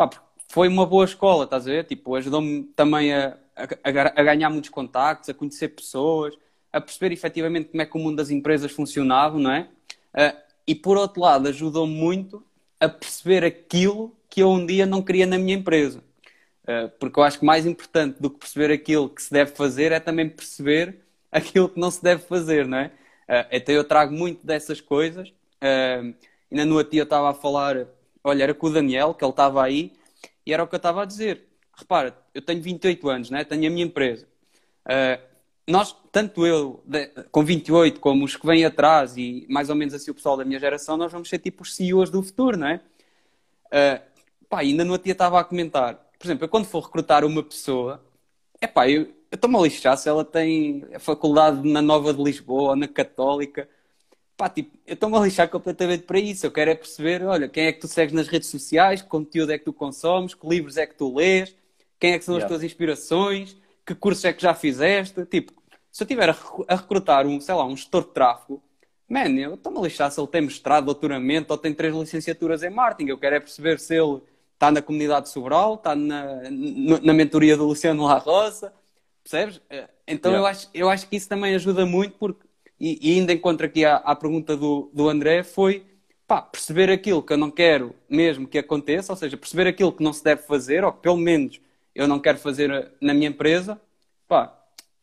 Pá, 0.00 0.08
foi 0.48 0.66
uma 0.66 0.86
boa 0.86 1.04
escola, 1.04 1.44
estás 1.44 1.66
a 1.66 1.70
ver? 1.70 1.84
Tipo, 1.84 2.14
ajudou-me 2.14 2.62
também 2.74 3.12
a, 3.12 3.36
a, 3.54 3.90
a, 4.16 4.22
ganhar 4.22 4.48
muitos 4.48 4.70
contactos, 4.70 5.28
a 5.28 5.34
conhecer 5.34 5.68
pessoas, 5.68 6.34
a 6.72 6.80
perceber 6.80 7.12
efetivamente 7.12 7.68
como 7.68 7.82
é 7.82 7.84
que 7.84 7.98
o 7.98 8.00
mundo 8.00 8.16
das 8.16 8.30
empresas 8.30 8.72
funcionava, 8.72 9.38
não 9.38 9.50
é? 9.52 9.68
Uh, 10.14 10.38
e 10.66 10.74
por 10.74 10.96
outro 10.96 11.20
lado, 11.20 11.48
ajudou-me 11.48 11.92
muito 11.92 12.42
a 12.80 12.88
perceber 12.88 13.44
aquilo 13.44 14.16
que 14.30 14.40
eu 14.40 14.48
um 14.48 14.64
dia 14.64 14.86
não 14.86 15.02
queria 15.02 15.26
na 15.26 15.36
minha 15.36 15.54
empresa. 15.54 16.02
Uh, 16.62 16.88
porque 16.98 17.20
eu 17.20 17.22
acho 17.22 17.38
que 17.38 17.44
mais 17.44 17.66
importante 17.66 18.22
do 18.22 18.30
que 18.30 18.38
perceber 18.38 18.72
aquilo 18.72 19.10
que 19.10 19.22
se 19.22 19.30
deve 19.30 19.50
fazer 19.50 19.92
é 19.92 20.00
também 20.00 20.30
perceber 20.30 21.00
aquilo 21.30 21.68
que 21.68 21.78
não 21.78 21.90
se 21.90 22.02
deve 22.02 22.22
fazer, 22.22 22.66
não 22.66 22.78
é? 22.78 22.86
Uh, 23.28 23.48
então 23.52 23.74
eu 23.74 23.84
trago 23.84 24.14
muito 24.14 24.46
dessas 24.46 24.80
coisas. 24.80 25.30
Ainda 26.50 26.64
no 26.64 26.76
outro 26.76 26.92
dia 26.92 27.02
eu 27.02 27.04
estava 27.04 27.30
a 27.30 27.34
falar, 27.34 27.86
olha, 28.24 28.44
era 28.44 28.54
com 28.54 28.66
o 28.66 28.70
Daniel, 28.70 29.14
que 29.14 29.24
ele 29.24 29.30
estava 29.30 29.62
aí, 29.62 29.92
e 30.44 30.52
era 30.52 30.62
o 30.62 30.66
que 30.66 30.74
eu 30.74 30.78
estava 30.78 31.02
a 31.02 31.04
dizer. 31.04 31.48
Repara, 31.76 32.16
eu 32.34 32.42
tenho 32.42 32.62
28 32.62 33.08
anos, 33.08 33.30
né? 33.30 33.44
tenho 33.44 33.66
a 33.66 33.70
minha 33.70 33.84
empresa. 33.84 34.26
Uh, 34.86 35.30
nós, 35.66 35.94
tanto 36.10 36.46
eu 36.46 36.82
com 37.30 37.44
28 37.44 38.00
como 38.00 38.24
os 38.24 38.36
que 38.36 38.46
vêm 38.46 38.64
atrás 38.64 39.16
e 39.16 39.46
mais 39.48 39.70
ou 39.70 39.76
menos 39.76 39.94
assim 39.94 40.10
o 40.10 40.14
pessoal 40.14 40.36
da 40.36 40.44
minha 40.44 40.58
geração, 40.58 40.96
nós 40.96 41.12
vamos 41.12 41.28
ser 41.28 41.38
tipo 41.38 41.62
os 41.62 41.74
CEOs 41.76 42.10
do 42.10 42.22
futuro, 42.22 42.56
não 42.56 42.66
é? 42.66 42.80
Uh, 43.66 44.46
pá, 44.48 44.60
ainda 44.60 44.84
no 44.84 44.92
outro 44.92 45.04
dia 45.04 45.12
estava 45.12 45.38
a 45.38 45.44
comentar. 45.44 45.94
Por 46.18 46.26
exemplo, 46.26 46.44
eu 46.44 46.48
quando 46.48 46.66
for 46.66 46.80
recrutar 46.84 47.24
uma 47.24 47.42
pessoa, 47.42 48.04
é 48.60 48.66
pá, 48.66 48.88
eu 48.90 49.14
estou-me 49.30 49.56
a 49.56 49.60
lixar 49.60 49.96
se 49.96 50.08
ela 50.08 50.24
tem 50.24 50.84
a 50.92 50.98
faculdade 50.98 51.66
na 51.68 51.80
Nova 51.80 52.12
de 52.12 52.22
Lisboa 52.22 52.70
ou 52.70 52.76
na 52.76 52.88
Católica. 52.88 53.68
Pá, 54.40 54.48
tipo, 54.48 54.74
eu 54.86 54.94
estou-me 54.94 55.18
a 55.18 55.20
lixar 55.20 55.50
completamente 55.50 56.04
para 56.04 56.18
isso. 56.18 56.46
Eu 56.46 56.50
quero 56.50 56.70
é 56.70 56.74
perceber, 56.74 57.22
olha, 57.24 57.46
quem 57.46 57.66
é 57.66 57.72
que 57.72 57.78
tu 57.78 57.86
segues 57.86 58.14
nas 58.14 58.26
redes 58.26 58.48
sociais, 58.48 59.02
que 59.02 59.08
conteúdo 59.08 59.52
é 59.52 59.58
que 59.58 59.66
tu 59.66 59.72
consomes, 59.74 60.32
que 60.32 60.48
livros 60.48 60.78
é 60.78 60.86
que 60.86 60.94
tu 60.94 61.14
lês, 61.14 61.54
quem 61.98 62.14
é 62.14 62.18
que 62.18 62.24
são 62.24 62.36
yeah. 62.36 62.46
as 62.46 62.50
tuas 62.50 62.64
inspirações, 62.64 63.54
que 63.84 63.94
cursos 63.94 64.24
é 64.24 64.32
que 64.32 64.40
já 64.40 64.54
fizeste. 64.54 65.26
Tipo, 65.26 65.52
se 65.92 66.02
eu 66.02 66.06
estiver 66.06 66.30
a 66.66 66.74
recrutar 66.74 67.26
um, 67.26 67.38
sei 67.38 67.54
lá, 67.54 67.66
um 67.66 67.76
gestor 67.76 68.02
de 68.04 68.12
tráfego, 68.12 68.62
man, 69.06 69.28
eu 69.28 69.56
estou-me 69.56 69.78
a 69.78 69.82
lixar 69.82 70.10
se 70.10 70.18
ele 70.18 70.28
tem 70.28 70.40
mestrado, 70.40 70.86
doutoramento 70.86 71.52
ou 71.52 71.58
tem 71.58 71.74
três 71.74 71.94
licenciaturas 71.94 72.62
em 72.62 72.70
marketing. 72.70 73.10
Eu 73.10 73.18
quero 73.18 73.36
é 73.36 73.40
perceber 73.40 73.78
se 73.78 73.94
ele 73.94 74.22
está 74.54 74.70
na 74.70 74.80
comunidade 74.80 75.28
Sobral, 75.28 75.74
está 75.74 75.94
na, 75.94 76.40
na 77.02 77.12
mentoria 77.12 77.58
do 77.58 77.66
Luciano 77.66 78.06
La 78.06 78.16
Rosa, 78.16 78.72
percebes? 79.22 79.60
Eh, 79.68 79.86
então 80.06 80.32
yeah. 80.32 80.48
eu, 80.48 80.50
acho, 80.50 80.70
eu 80.72 80.88
acho 80.88 81.06
que 81.06 81.16
isso 81.16 81.28
também 81.28 81.54
ajuda 81.54 81.84
muito, 81.84 82.16
porque, 82.16 82.48
e, 82.80 82.98
e 83.02 83.18
ainda 83.18 83.32
encontro 83.32 83.66
aqui 83.66 83.84
a, 83.84 84.16
pergunta 84.16 84.56
do, 84.56 84.90
do 84.94 85.08
André, 85.08 85.42
foi 85.42 85.84
pá, 86.26 86.40
perceber 86.40 86.90
aquilo 86.90 87.22
que 87.22 87.32
eu 87.32 87.36
não 87.36 87.50
quero 87.50 87.94
mesmo 88.08 88.48
que 88.48 88.58
aconteça, 88.58 89.12
ou 89.12 89.16
seja, 89.16 89.36
perceber 89.36 89.66
aquilo 89.66 89.92
que 89.92 90.02
não 90.02 90.12
se 90.12 90.24
deve 90.24 90.42
fazer, 90.42 90.84
ou 90.84 90.92
que 90.92 91.00
pelo 91.00 91.16
menos 91.16 91.60
eu 91.94 92.08
não 92.08 92.18
quero 92.18 92.38
fazer 92.38 92.70
eh, 92.70 92.90
na 93.00 93.12
minha 93.12 93.28
empresa, 93.28 93.80
pá, 94.26 94.56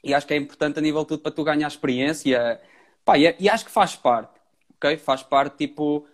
e 0.04 0.14
acho 0.14 0.26
que 0.26 0.34
é 0.34 0.38
importante 0.38 0.80
a 0.80 0.82
nível 0.82 1.02
de 1.02 1.10
tudo 1.10 1.22
para 1.22 1.32
tu 1.32 1.44
ganhar 1.44 1.68
experiência. 1.68 2.62
Pá, 3.06 3.18
e, 3.18 3.36
e, 3.40 3.50
acho 3.50 3.66
que 3.66 3.72
faz 3.72 3.96
parte, 3.96 4.40
ok? 4.76 4.98
Faz 4.98 5.22
parte, 5.24 5.58
tipo, 5.58 6.08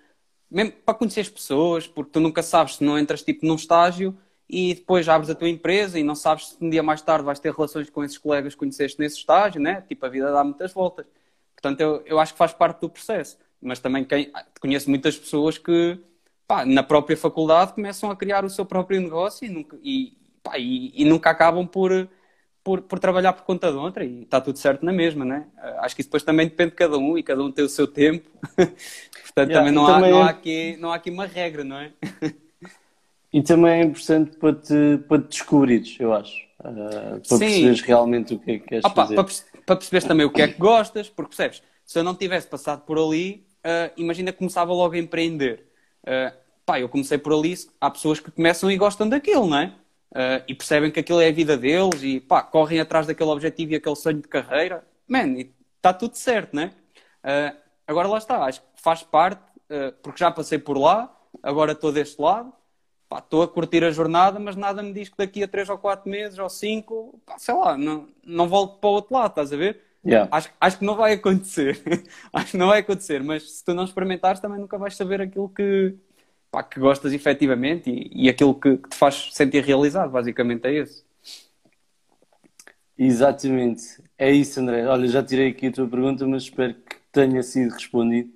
mesmo 0.50 0.74
para 0.86 0.96
conhecer 0.96 1.22
as 1.22 1.30
pessoas, 1.30 1.88
porque 1.88 2.12
tu 2.12 2.20
nunca 2.20 2.44
sabes 2.44 2.78
se 2.78 2.84
não 2.84 2.98
entras, 2.98 3.24
tipo, 3.24 3.46
num 3.46 3.56
estágio 3.56 4.18
e 4.50 4.74
depois 4.76 5.08
abres 5.10 5.30
a 5.30 5.36
tua 5.36 5.50
empresa 5.50 6.00
e 6.00 6.04
não 6.04 6.16
sabes 6.16 6.50
se 6.50 6.58
um 6.62 6.70
dia 6.70 6.84
mais 6.84 7.02
tarde 7.02 7.26
vais 7.26 7.40
ter 7.40 7.54
relações 7.54 7.90
com 7.90 8.04
esses 8.04 8.18
colegas 8.18 8.54
que 8.54 8.60
conheceste 8.60 9.00
nesse 9.00 9.18
estágio, 9.18 9.62
né? 9.62 9.82
Tipo, 9.88 10.06
a 10.06 10.10
vida 10.10 10.32
dá 10.32 10.44
muitas 10.44 10.74
voltas. 10.74 11.06
Portanto, 11.64 11.80
eu, 11.80 12.04
eu 12.06 12.20
acho 12.20 12.34
que 12.34 12.38
faz 12.38 12.52
parte 12.52 12.82
do 12.82 12.90
processo. 12.90 13.38
Mas 13.62 13.80
também 13.80 14.04
quem, 14.04 14.30
conheço 14.60 14.90
muitas 14.90 15.18
pessoas 15.18 15.58
que, 15.58 15.98
pá, 16.46 16.66
na 16.66 16.84
própria 16.84 17.16
faculdade 17.16 17.72
começam 17.72 18.12
a 18.12 18.16
criar 18.18 18.44
o 18.44 18.50
seu 18.50 18.66
próprio 18.66 19.00
negócio 19.00 19.46
e 19.46 19.50
nunca, 19.50 19.78
e, 19.82 20.18
pá, 20.44 20.60
e, 20.60 20.92
e 20.94 21.06
nunca 21.06 21.30
acabam 21.30 21.66
por, 21.66 22.10
por, 22.62 22.82
por, 22.82 23.00
trabalhar 23.00 23.32
por 23.32 23.44
conta 23.44 23.72
de 23.72 23.78
outra 23.78 24.04
e 24.04 24.24
está 24.24 24.42
tudo 24.42 24.60
certo 24.60 24.86
na 24.86 24.92
mesma, 24.92 25.24
né? 25.24 25.46
Acho 25.80 25.96
que 25.96 26.02
isso 26.02 26.10
depois 26.10 26.24
também 26.24 26.50
depende 26.50 26.72
de 26.72 26.76
cada 26.76 26.98
um 26.98 27.18
e 27.18 27.24
cada 27.24 27.42
um 27.42 27.50
tem 27.50 27.64
o 27.64 27.70
seu 27.70 27.88
tempo. 27.88 28.30
Portanto, 29.24 29.50
yeah, 29.50 29.60
também, 29.60 29.72
não, 29.72 29.88
há, 29.88 29.94
também... 29.94 30.12
Não, 30.12 30.22
há 30.22 30.30
aqui, 30.30 30.78
não 30.78 30.92
há 30.92 30.96
aqui 30.96 31.10
uma 31.10 31.26
regra, 31.26 31.64
não 31.64 31.78
é? 31.78 31.94
E 33.32 33.42
também 33.42 33.72
é 33.72 33.84
importante 33.84 34.38
para 34.38 34.54
te, 34.54 35.00
para 35.10 35.20
te 35.24 35.30
descobrires, 35.30 35.98
eu 36.00 36.14
acho. 36.14 36.38
Uh, 36.60 37.20
para 37.20 37.24
Sim. 37.24 37.40
perceberes 37.40 37.82
realmente 37.82 38.36
o 38.36 38.40
que 38.40 38.52
é 38.52 38.60
que 38.60 38.66
queres 38.68 38.86
Opa, 38.86 39.08
fazer. 39.08 39.16
Para, 39.16 39.26
para 39.66 39.76
perceberes 39.76 40.08
também 40.08 40.26
o 40.26 40.30
que 40.30 40.42
é 40.42 40.48
que 40.48 40.60
gostas, 40.60 41.10
porque 41.10 41.36
percebes, 41.36 41.64
se 41.86 42.00
eu 42.00 42.04
não 42.04 42.16
tivesse 42.16 42.48
passado 42.48 42.82
por 42.82 42.98
ali, 42.98 43.48
uh, 43.66 43.92
imagina 43.98 44.32
começava 44.32 44.74
logo 44.74 44.96
a 44.96 44.98
empreender. 44.98 45.68
Uh, 46.04 46.36
pá, 46.66 46.80
eu 46.80 46.90
comecei 46.90 47.18
por 47.18 47.34
ali, 47.34 47.56
há 47.80 47.90
pessoas 47.90 48.20
que 48.20 48.32
começam 48.32 48.70
e 48.72 48.78
gostam 48.78 49.08
daquilo, 49.08 49.48
não 49.48 49.58
é? 49.58 49.76
Uh, 50.12 50.44
e 50.48 50.54
percebem 50.54 50.92
que 50.92 51.00
aquilo 51.00 51.22
é 51.22 51.30
a 51.30 51.32
vida 51.32 51.58
deles 51.58 52.04
e 52.04 52.20
pá, 52.20 52.44
correm 52.44 52.80
atrás 52.80 53.08
daquele 53.08 53.30
objetivo 53.30 53.74
e 53.74 53.76
aquele 53.76 53.96
sonho 53.96 54.22
de 54.22 54.28
carreira. 54.28 54.86
Man, 55.08 55.36
está 55.78 55.94
tudo 55.94 56.16
certo, 56.16 56.56
não 56.56 56.64
é? 56.64 57.56
Agora 57.88 58.08
lá 58.08 58.18
está, 58.18 58.44
acho 58.46 58.62
que 58.62 58.68
faz 58.82 59.04
parte, 59.04 59.42
porque 60.02 60.20
já 60.20 60.32
passei 60.32 60.58
por 60.58 60.78
lá, 60.78 61.14
agora 61.42 61.74
estou 61.74 61.92
deste 61.92 62.22
lado 62.22 62.54
pá, 63.14 63.20
estou 63.20 63.44
a 63.44 63.48
curtir 63.48 63.84
a 63.84 63.92
jornada, 63.92 64.40
mas 64.40 64.56
nada 64.56 64.82
me 64.82 64.92
diz 64.92 65.08
que 65.08 65.18
daqui 65.18 65.44
a 65.44 65.48
3 65.48 65.70
ou 65.70 65.78
4 65.78 66.10
meses 66.10 66.40
ou 66.40 66.50
5, 66.50 67.22
pá, 67.24 67.38
sei 67.38 67.54
lá, 67.54 67.78
não, 67.78 68.08
não 68.26 68.48
volto 68.48 68.80
para 68.80 68.90
o 68.90 68.94
outro 68.94 69.14
lado, 69.14 69.30
estás 69.30 69.54
a 69.54 69.58
ver? 69.58 69.80
Yeah. 70.04 70.28
Acho, 70.36 70.50
acho 70.60 70.80
que 70.80 70.86
não 70.86 70.96
vai 70.96 71.14
acontecer. 71.14 71.80
acho 72.34 72.52
que 72.52 72.58
não 72.58 72.68
vai 72.68 72.80
acontecer, 72.80 73.24
mas 73.24 73.58
se 73.58 73.64
tu 73.64 73.74
não 73.76 73.84
experimentares 73.84 74.40
também 74.42 74.60
nunca 74.60 74.80
vais 74.80 74.96
saber 74.96 75.22
aquilo 75.22 75.48
que, 75.48 75.96
pá, 76.50 76.64
que 76.64 76.80
gostas 76.80 77.14
efetivamente 77.14 77.90
e, 77.92 78.26
e 78.26 78.30
aquilo 78.30 78.56
que, 78.56 78.78
que, 78.78 78.90
te 78.90 78.96
faz 78.96 79.30
sentir 79.32 79.64
realizado, 79.64 80.10
basicamente 80.10 80.66
é 80.66 80.82
isso. 80.82 81.06
Exatamente, 82.98 83.84
é 84.18 84.32
isso 84.32 84.60
André. 84.60 84.88
Olha, 84.88 85.08
já 85.08 85.24
tirei 85.24 85.50
aqui 85.50 85.68
a 85.68 85.72
tua 85.72 85.88
pergunta, 85.88 86.26
mas 86.28 86.44
espero 86.44 86.74
que 86.74 86.96
tenha 87.12 87.44
sido 87.44 87.74
respondido. 87.74 88.32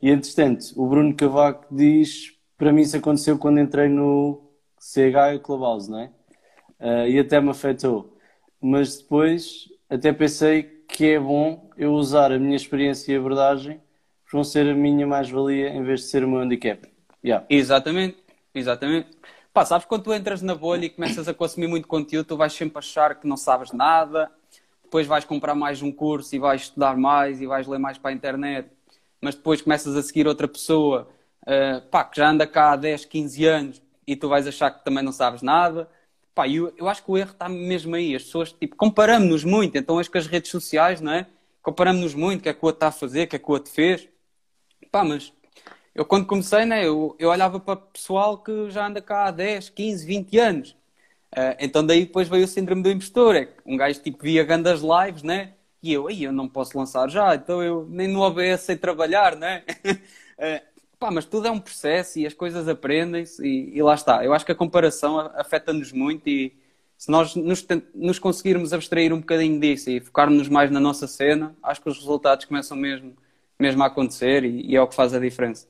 E 0.00 0.08
entretanto, 0.10 0.72
o 0.76 0.86
Bruno 0.86 1.14
Cavaco 1.14 1.66
diz 1.70 2.39
para 2.60 2.74
mim 2.74 2.82
isso 2.82 2.94
aconteceu 2.94 3.38
quando 3.38 3.58
entrei 3.58 3.88
no 3.88 4.42
CH 4.78 5.40
Clubhouse, 5.42 5.90
não 5.90 6.00
é? 6.00 6.10
Uh, 6.78 7.08
e 7.08 7.18
até 7.18 7.40
me 7.40 7.48
afetou. 7.48 8.18
Mas 8.60 8.98
depois 8.98 9.66
até 9.88 10.12
pensei 10.12 10.64
que 10.86 11.06
é 11.06 11.18
bom 11.18 11.70
eu 11.74 11.94
usar 11.94 12.30
a 12.30 12.38
minha 12.38 12.54
experiência 12.54 13.14
e 13.14 13.16
abordagem 13.16 13.80
que 14.26 14.32
vão 14.32 14.44
ser 14.44 14.68
a 14.68 14.74
minha 14.74 15.06
mais-valia 15.06 15.70
em 15.70 15.82
vez 15.82 16.00
de 16.00 16.06
ser 16.08 16.22
o 16.22 16.28
meu 16.28 16.40
handicap. 16.40 16.86
Yeah. 17.24 17.46
Exatamente, 17.48 18.18
exatamente. 18.54 19.08
Pá, 19.54 19.64
sabes 19.64 19.86
quando 19.86 20.02
tu 20.02 20.12
entras 20.12 20.42
na 20.42 20.54
bolha 20.54 20.84
e 20.84 20.90
começas 20.90 21.26
a 21.26 21.32
consumir 21.32 21.66
muito 21.66 21.88
conteúdo, 21.88 22.26
tu 22.26 22.36
vais 22.36 22.52
sempre 22.52 22.78
achar 22.78 23.18
que 23.18 23.26
não 23.26 23.38
sabes 23.38 23.72
nada, 23.72 24.30
depois 24.84 25.06
vais 25.06 25.24
comprar 25.24 25.54
mais 25.54 25.80
um 25.80 25.90
curso 25.90 26.36
e 26.36 26.38
vais 26.38 26.60
estudar 26.62 26.94
mais 26.94 27.40
e 27.40 27.46
vais 27.46 27.66
ler 27.66 27.78
mais 27.78 27.96
para 27.96 28.10
a 28.10 28.14
internet, 28.14 28.68
mas 29.18 29.34
depois 29.34 29.62
começas 29.62 29.96
a 29.96 30.02
seguir 30.02 30.26
outra 30.26 30.46
pessoa 30.46 31.08
uh, 31.42 31.80
pá, 31.90 32.04
que 32.04 32.16
já 32.16 32.30
anda 32.30 32.46
cá 32.46 32.72
há 32.72 32.76
10, 32.76 33.04
15 33.04 33.44
anos 33.46 33.82
e 34.06 34.16
tu 34.16 34.28
vais 34.28 34.46
achar 34.46 34.70
que 34.70 34.84
também 34.84 35.04
não 35.04 35.12
sabes 35.12 35.42
nada. 35.42 35.88
Pá, 36.34 36.48
eu, 36.48 36.72
eu 36.76 36.88
acho 36.88 37.02
que 37.04 37.10
o 37.10 37.18
erro 37.18 37.32
está 37.32 37.48
mesmo 37.48 37.94
aí. 37.94 38.14
As 38.14 38.24
pessoas, 38.24 38.52
tipo, 38.52 38.76
comparamos-nos 38.76 39.44
muito. 39.44 39.76
Então, 39.76 39.98
acho 39.98 40.10
que 40.10 40.18
as 40.18 40.26
redes 40.26 40.50
sociais, 40.50 41.00
não 41.00 41.12
é? 41.12 41.26
Comparamos-nos 41.62 42.14
muito. 42.14 42.40
O 42.40 42.42
que 42.42 42.48
é 42.48 42.54
que 42.54 42.64
o 42.64 42.66
outro 42.66 42.76
está 42.78 42.88
a 42.88 42.92
fazer, 42.92 43.24
o 43.24 43.28
que 43.28 43.36
é 43.36 43.38
que 43.38 43.48
o 43.48 43.52
outro 43.52 43.72
fez. 43.72 44.08
Pá, 44.90 45.04
mas 45.04 45.32
eu 45.94 46.04
quando 46.04 46.26
comecei, 46.26 46.64
né, 46.64 46.86
eu, 46.86 47.16
eu 47.18 47.30
olhava 47.30 47.60
para 47.60 47.76
pessoal 47.76 48.38
que 48.38 48.70
já 48.70 48.86
anda 48.86 49.00
cá 49.02 49.26
há 49.26 49.30
10, 49.30 49.70
15, 49.70 50.06
20 50.06 50.38
anos. 50.38 50.70
Uh, 51.32 51.54
então 51.60 51.84
daí 51.86 52.04
depois 52.06 52.28
veio 52.28 52.44
o 52.44 52.48
síndrome 52.48 52.82
do 52.82 52.90
impostor. 52.90 53.36
É 53.36 53.48
um 53.66 53.76
gajo 53.76 54.00
tipo 54.00 54.22
via 54.22 54.44
grandes 54.44 54.82
lives, 54.82 55.22
né? 55.22 55.54
E 55.82 55.92
eu, 55.92 56.08
aí 56.08 56.24
eu 56.24 56.32
não 56.32 56.48
posso 56.48 56.76
lançar 56.76 57.08
já, 57.08 57.34
então 57.34 57.62
eu 57.62 57.86
nem 57.88 58.06
no 58.08 58.20
OBS 58.20 58.62
sei 58.62 58.76
trabalhar, 58.76 59.36
né? 59.36 59.64
uh, 59.86 60.66
Pá, 61.00 61.10
mas 61.10 61.24
tudo 61.24 61.48
é 61.48 61.50
um 61.50 61.58
processo 61.58 62.18
e 62.18 62.26
as 62.26 62.34
coisas 62.34 62.68
aprendem-se 62.68 63.42
e, 63.42 63.74
e, 63.74 63.82
lá 63.82 63.94
está. 63.94 64.22
Eu 64.22 64.34
acho 64.34 64.44
que 64.44 64.52
a 64.52 64.54
comparação 64.54 65.18
afeta-nos 65.34 65.92
muito 65.92 66.28
e 66.28 66.52
se 66.98 67.10
nós 67.10 67.34
nos, 67.34 67.66
nos, 67.94 68.18
conseguirmos 68.18 68.74
abstrair 68.74 69.10
um 69.10 69.20
bocadinho 69.20 69.58
disso 69.58 69.88
e 69.88 69.98
focarmos 69.98 70.46
mais 70.46 70.70
na 70.70 70.78
nossa 70.78 71.06
cena, 71.06 71.56
acho 71.62 71.80
que 71.80 71.88
os 71.88 71.96
resultados 71.96 72.44
começam 72.44 72.76
mesmo, 72.76 73.14
mesmo 73.58 73.82
a 73.82 73.86
acontecer 73.86 74.44
e, 74.44 74.66
e 74.66 74.76
é 74.76 74.82
o 74.82 74.86
que 74.86 74.94
faz 74.94 75.14
a 75.14 75.18
diferença. 75.18 75.66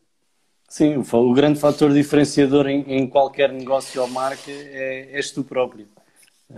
Sim, 0.68 0.96
o, 0.96 1.16
o 1.16 1.32
grande 1.32 1.60
fator 1.60 1.92
diferenciador 1.92 2.66
em, 2.66 2.80
em, 2.88 3.06
qualquer 3.06 3.52
negócio 3.52 4.02
ou 4.02 4.08
marca 4.08 4.50
é, 4.50 5.10
és 5.12 5.30
tu 5.30 5.44
próprio. 5.44 5.86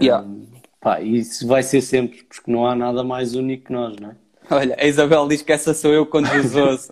Yeah. 0.00 0.26
Um, 0.26 0.46
pá, 0.80 0.98
e 1.02 1.18
isso 1.18 1.46
vai 1.46 1.62
ser 1.62 1.82
sempre, 1.82 2.22
porque 2.22 2.50
não 2.50 2.66
há 2.66 2.74
nada 2.74 3.04
mais 3.04 3.34
único 3.34 3.66
que 3.66 3.72
nós, 3.72 3.96
não 3.96 4.12
é? 4.12 4.16
Olha, 4.50 4.76
a 4.78 4.86
Isabel 4.86 5.28
diz 5.28 5.42
que 5.42 5.52
essa 5.52 5.74
sou 5.74 5.92
eu 5.92 6.06
quando 6.06 6.28
vos 6.28 6.56
ouço. 6.56 6.90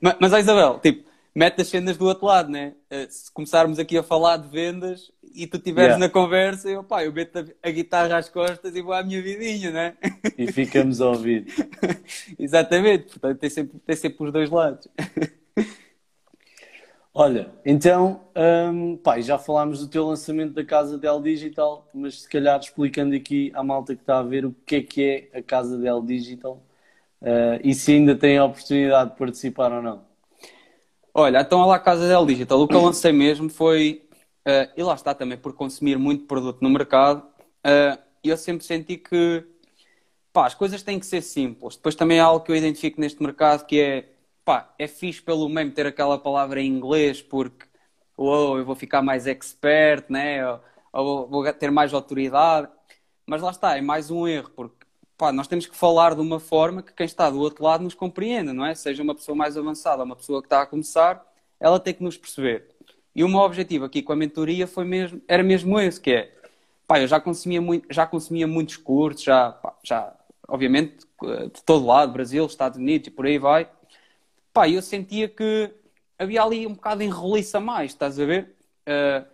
Mas, 0.00 0.16
mas 0.20 0.32
a 0.32 0.40
Isabel, 0.40 0.78
tipo, 0.80 1.08
mete 1.34 1.60
as 1.60 1.68
cenas 1.68 1.96
do 1.96 2.06
outro 2.06 2.26
lado, 2.26 2.50
né? 2.50 2.74
Eh, 2.90 3.06
se 3.08 3.30
começarmos 3.30 3.78
aqui 3.78 3.96
a 3.96 4.02
falar 4.02 4.36
de 4.38 4.48
vendas 4.48 5.12
e 5.34 5.46
tu 5.46 5.56
estiveres 5.56 5.90
yeah. 5.90 6.06
na 6.06 6.12
conversa, 6.12 6.68
eu, 6.68 6.82
pá, 6.82 7.04
eu 7.04 7.12
meto 7.12 7.38
a, 7.38 7.68
a, 7.68 7.70
guitarra 7.70 8.16
às 8.16 8.28
costas 8.28 8.74
e 8.74 8.82
vou 8.82 8.92
à 8.92 9.04
minha 9.04 9.22
vidinha, 9.22 9.70
né? 9.70 9.96
E 10.36 10.50
ficamos 10.50 11.00
a 11.00 11.08
ouvir. 11.08 11.46
Exatamente, 12.38 13.04
portanto 13.04 13.38
tem 13.38 13.50
sempre, 13.50 13.78
tem 13.78 13.96
sempre 13.96 14.24
os 14.24 14.32
dois 14.32 14.50
lados. 14.50 14.88
Olha, 17.14 17.50
então, 17.64 18.20
um, 18.72 18.96
pá, 18.96 19.20
já 19.20 19.38
falámos 19.38 19.80
do 19.80 19.88
teu 19.88 20.06
lançamento 20.06 20.54
da 20.54 20.64
Casa 20.64 20.98
Del 20.98 21.20
Digital, 21.20 21.88
mas 21.92 22.22
se 22.22 22.28
calhar 22.28 22.58
explicando 22.60 23.14
aqui 23.14 23.50
à 23.54 23.62
malta 23.62 23.94
que 23.94 24.02
está 24.02 24.18
a 24.18 24.22
ver 24.22 24.44
o 24.44 24.54
que 24.64 24.76
é 24.76 24.82
que 24.82 25.02
é 25.04 25.38
a 25.38 25.42
Casa 25.42 25.76
Del 25.78 26.00
Digital 26.02 26.62
Uh, 27.20 27.58
e 27.64 27.74
se 27.74 27.92
ainda 27.92 28.14
tem 28.14 28.38
a 28.38 28.44
oportunidade 28.44 29.10
de 29.10 29.16
participar 29.16 29.72
ou 29.72 29.82
não? 29.82 30.04
Olha, 31.12 31.40
então 31.40 31.66
lá 31.66 31.76
a 31.76 31.80
Casa 31.80 32.06
del 32.06 32.24
Digital, 32.26 32.60
o 32.60 32.68
que 32.68 32.74
eu 32.74 32.82
lancei 32.82 33.12
mesmo 33.12 33.50
foi, 33.50 34.08
uh, 34.46 34.70
e 34.76 34.82
lá 34.82 34.94
está 34.94 35.14
também 35.14 35.36
por 35.36 35.52
consumir 35.52 35.98
muito 35.98 36.26
produto 36.26 36.62
no 36.62 36.70
mercado, 36.70 37.26
uh, 37.66 37.98
eu 38.22 38.36
sempre 38.36 38.64
senti 38.64 38.96
que 38.96 39.44
pá, 40.32 40.46
as 40.46 40.54
coisas 40.54 40.82
têm 40.82 40.98
que 41.00 41.06
ser 41.06 41.22
simples. 41.22 41.76
Depois 41.76 41.94
também 41.94 42.20
há 42.20 42.24
algo 42.24 42.44
que 42.44 42.52
eu 42.52 42.56
identifico 42.56 43.00
neste 43.00 43.22
mercado 43.22 43.66
que 43.66 43.80
é, 43.80 44.08
pá, 44.44 44.72
é 44.78 44.86
fixe 44.86 45.22
pelo 45.22 45.48
meme 45.48 45.72
ter 45.72 45.86
aquela 45.86 46.18
palavra 46.18 46.60
em 46.60 46.66
inglês 46.66 47.20
porque 47.22 47.66
oh, 48.16 48.58
eu 48.58 48.64
vou 48.64 48.74
ficar 48.74 49.02
mais 49.02 49.26
expert, 49.26 50.04
né? 50.08 50.46
ou, 50.46 50.60
ou 50.92 51.28
vou 51.28 51.52
ter 51.52 51.70
mais 51.70 51.94
autoridade. 51.94 52.68
Mas 53.26 53.42
lá 53.42 53.50
está, 53.50 53.76
é 53.76 53.80
mais 53.80 54.10
um 54.10 54.26
erro, 54.26 54.50
porque 54.50 54.77
pá, 55.18 55.32
nós 55.32 55.48
temos 55.48 55.66
que 55.66 55.76
falar 55.76 56.14
de 56.14 56.20
uma 56.20 56.38
forma 56.38 56.80
que 56.80 56.92
quem 56.92 57.04
está 57.04 57.28
do 57.28 57.40
outro 57.40 57.64
lado 57.64 57.82
nos 57.82 57.92
compreenda, 57.92 58.54
não 58.54 58.64
é? 58.64 58.74
Seja 58.74 59.02
uma 59.02 59.14
pessoa 59.16 59.36
mais 59.36 59.56
avançada, 59.56 60.04
uma 60.04 60.14
pessoa 60.14 60.40
que 60.40 60.46
está 60.46 60.62
a 60.62 60.66
começar, 60.66 61.26
ela 61.58 61.80
tem 61.80 61.92
que 61.92 62.04
nos 62.04 62.16
perceber. 62.16 62.68
E 63.14 63.24
o 63.24 63.28
meu 63.28 63.40
objetivo 63.40 63.84
aqui 63.84 64.00
com 64.00 64.12
a 64.12 64.16
mentoria 64.16 64.66
foi 64.66 64.84
mesmo, 64.84 65.20
era 65.26 65.42
mesmo 65.42 65.78
esse, 65.80 66.00
que 66.00 66.12
é, 66.12 66.32
pá, 66.86 67.00
eu 67.00 67.08
já 67.08 67.20
consumia, 67.20 67.60
muito, 67.60 67.92
já 67.92 68.06
consumia 68.06 68.46
muitos 68.46 68.76
cursos, 68.76 69.24
já, 69.24 69.50
pá, 69.50 69.74
já, 69.82 70.14
obviamente, 70.46 70.98
de 71.52 71.62
todo 71.64 71.84
lado, 71.84 72.12
Brasil, 72.12 72.46
Estados 72.46 72.78
Unidos 72.78 73.08
e 73.08 73.10
por 73.10 73.26
aí 73.26 73.38
vai. 73.38 73.68
Pá, 74.52 74.68
eu 74.68 74.80
sentia 74.80 75.28
que 75.28 75.74
havia 76.16 76.42
ali 76.42 76.64
um 76.64 76.74
bocado 76.74 77.00
de 77.00 77.06
enroliça 77.06 77.58
mais, 77.58 77.90
estás 77.90 78.20
a 78.20 78.24
ver? 78.24 78.54
Uh, 78.86 79.26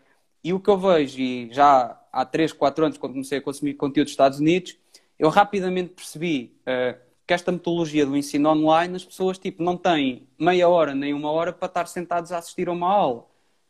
e 0.42 0.52
o 0.52 0.60
que 0.60 0.70
eu 0.70 0.78
vejo, 0.78 1.20
e 1.20 1.52
já 1.52 2.00
há 2.10 2.24
3, 2.24 2.52
4 2.54 2.86
anos, 2.86 2.98
quando 2.98 3.12
comecei 3.12 3.38
a 3.38 3.42
consumir 3.42 3.74
conteúdo 3.74 4.06
dos 4.06 4.12
Estados 4.12 4.38
Unidos, 4.38 4.76
eu 5.18 5.28
rapidamente 5.28 5.90
percebi 5.90 6.56
uh, 6.62 6.98
que 7.26 7.32
esta 7.32 7.52
metodologia 7.52 8.04
do 8.04 8.16
ensino 8.16 8.50
online, 8.50 8.96
as 8.96 9.04
pessoas 9.04 9.38
tipo, 9.38 9.62
não 9.62 9.76
têm 9.76 10.28
meia 10.38 10.68
hora 10.68 10.94
nem 10.94 11.14
uma 11.14 11.30
hora 11.30 11.52
para 11.52 11.66
estar 11.66 11.86
sentados 11.86 12.32
a 12.32 12.38
assistir 12.38 12.68
a 12.68 12.72
uma 12.72 12.88
aula. 12.88 13.26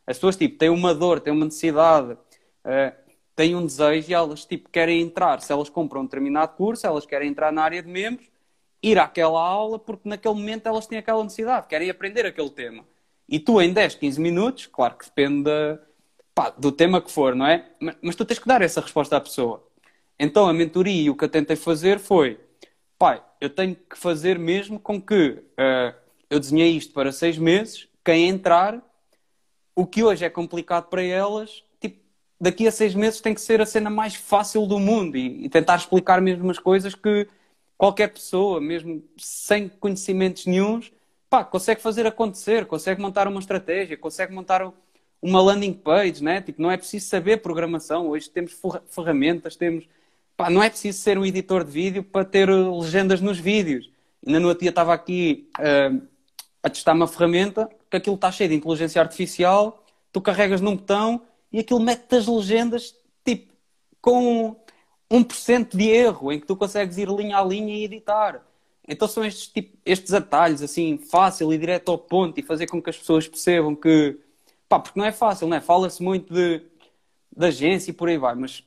As 0.07 0.17
pessoas 0.17 0.37
tipo, 0.37 0.59
têm 0.59 0.69
uma 0.69 0.95
dor, 0.95 1.21
têm 1.21 1.33
uma 1.33 1.45
necessidade, 1.45 2.13
uh, 2.13 3.05
têm 3.37 3.55
um 3.55 3.65
desejo 3.65 4.11
e 4.11 4.15
elas 4.15 4.45
tipo, 4.45 4.69
querem 4.69 5.01
entrar. 5.01 5.41
Se 5.41 5.53
elas 5.53 5.69
compram 5.69 6.03
um 6.03 6.05
determinado 6.05 6.57
curso, 6.57 6.87
elas 6.87 7.07
querem 7.07 7.31
entrar 7.31 7.53
na 7.53 7.63
área 7.63 7.83
de 7.83 7.89
membros, 7.89 8.29
ir 8.83 8.99
àquela 8.99 9.41
aula, 9.41 9.79
porque 9.79 10.09
naquele 10.09 10.35
momento 10.35 10.67
elas 10.67 10.87
têm 10.87 10.99
aquela 10.99 11.23
necessidade, 11.23 11.67
querem 11.69 11.91
aprender 11.91 12.27
aquele 12.27 12.51
tema. 12.51 12.85
E 13.29 13.39
tu, 13.39 13.61
em 13.61 13.73
10, 13.73 13.95
15 13.95 14.21
minutos, 14.21 14.67
claro 14.67 14.97
que 14.97 15.07
depende 15.07 15.51
pá, 16.35 16.51
do 16.51 16.71
tema 16.71 17.01
que 17.01 17.11
for, 17.11 17.35
não 17.35 17.47
é? 17.47 17.71
Mas, 17.81 17.97
mas 18.03 18.17
tu 18.17 18.25
tens 18.25 18.39
que 18.39 18.47
dar 18.47 18.61
essa 18.61 18.81
resposta 18.81 19.17
à 19.17 19.21
pessoa. 19.21 19.67
Então 20.19 20.47
a 20.49 20.53
mentoria 20.53 21.03
e 21.03 21.11
o 21.11 21.17
que 21.17 21.25
eu 21.25 21.29
tentei 21.29 21.57
fazer 21.57 21.99
foi, 21.99 22.39
pai, 22.99 23.23
eu 23.41 23.51
tenho 23.51 23.75
que 23.75 23.97
fazer 23.97 24.39
mesmo 24.39 24.79
com 24.79 25.01
que 25.01 25.43
uh, 25.59 25.95
eu 26.31 26.39
desenhei 26.41 26.71
isto 26.77 26.93
para 26.93 27.13
seis 27.13 27.37
meses, 27.39 27.89
quem 28.05 28.29
entrar 28.29 28.83
o 29.75 29.87
que 29.87 30.03
hoje 30.05 30.25
é 30.25 30.31
complicado 30.31 30.89
para 30.89 31.03
elas, 31.03 31.65
tipo, 31.81 32.01
daqui 32.41 32.67
a 32.67 32.73
seis 32.73 32.95
meses 32.95 33.21
tem 33.21 33.35
que 33.35 33.41
ser 33.41 33.61
a 33.61 33.67
cena 33.67 33.91
mais 33.91 34.15
fácil 34.15 34.67
do 34.67 34.79
mundo 34.79 35.17
e, 35.17 35.45
e 35.45 35.49
tentar 35.49 35.77
explicar 35.77 36.21
mesmo 36.21 36.51
as 36.51 36.59
coisas 36.59 36.95
que 36.95 37.29
qualquer 37.77 38.09
pessoa, 38.13 38.61
mesmo 38.61 39.03
sem 39.17 39.69
conhecimentos 39.69 40.47
nenhums, 40.47 40.93
pá, 41.29 41.45
consegue 41.45 41.81
fazer 41.81 42.07
acontecer, 42.07 42.67
consegue 42.67 43.01
montar 43.01 43.27
uma 43.27 43.41
estratégia, 43.41 43.97
consegue 43.97 44.33
montar 44.33 44.73
uma 45.21 45.41
landing 45.41 45.73
page, 45.73 46.23
né? 46.23 46.41
Tipo, 46.41 46.63
não 46.63 46.71
é 46.71 46.77
preciso 46.77 47.07
saber 47.07 47.39
programação. 47.39 48.09
Hoje 48.09 48.29
temos 48.31 48.57
ferramentas, 48.91 49.57
temos. 49.57 49.89
Pá, 50.37 50.51
não 50.51 50.63
é 50.63 50.69
preciso 50.69 50.99
ser 50.99 51.17
um 51.17 51.25
editor 51.25 51.65
de 51.65 51.71
vídeo 51.71 52.03
para 52.03 52.25
ter 52.25 52.49
legendas 52.51 53.21
nos 53.21 53.39
vídeos. 53.39 53.89
Ainda 54.27 54.41
no 54.41 54.55
dia 54.55 54.71
estava 54.71 54.93
aqui 54.93 55.49
uh, 55.59 56.07
a 56.63 56.71
testar 56.71 56.93
uma 56.93 57.07
ferramenta 57.07 57.71
que 57.91 57.97
aquilo 57.97 58.17
está 58.17 58.33
cheio 58.33 58.51
de 58.51 58.57
inteligência 58.57 59.01
artificial, 59.01 59.85
tu 60.13 60.21
carregas 60.21 60.61
num 60.61 60.77
botão 60.77 61.23
e 61.53 61.61
aquilo 61.61 61.79
mete 61.79 62.17
as 62.17 62.27
legendas, 62.27 62.95
tipo, 63.25 63.53
com 64.01 64.57
1% 65.11 65.77
de 65.77 65.89
erro, 65.89 66.33
em 66.33 66.41
que 66.41 66.47
tu 66.47 66.57
consegues 66.57 66.99
ir 66.99 67.09
linha 67.09 67.39
a 67.39 67.45
linha 67.45 67.75
e 67.75 67.85
editar. 67.85 68.43
Então 68.89 69.07
são 69.07 69.25
estes, 69.25 69.47
tipo, 69.49 69.79
estes 69.87 70.13
atalhos, 70.13 70.63
assim, 70.63 70.99
fácil 70.99 71.53
e 71.53 71.59
direto 71.59 71.91
ao 71.91 71.99
ponto 71.99 72.39
e 72.39 72.43
fazer 72.43 72.67
com 72.67 72.83
que 72.83 72.91
as 72.91 72.99
pessoas 72.99 73.29
percebam 73.29 73.75
que, 73.75 74.19
pá, 74.69 74.81
porque 74.81 74.99
não 74.99 75.07
é 75.07 75.13
fácil, 75.13 75.47
não 75.47 75.57
é? 75.57 75.61
Fala-se 75.61 76.03
muito 76.03 76.33
de, 76.35 76.63
de 77.37 77.47
agência 77.47 77.91
e 77.91 77.95
por 77.95 78.09
aí 78.09 78.19
vai, 78.19 78.35
mas, 78.35 78.65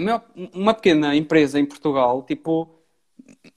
maior, 0.00 0.24
uma 0.52 0.74
pequena 0.74 1.14
empresa 1.14 1.58
em 1.58 1.64
Portugal, 1.64 2.22
tipo, 2.22 2.68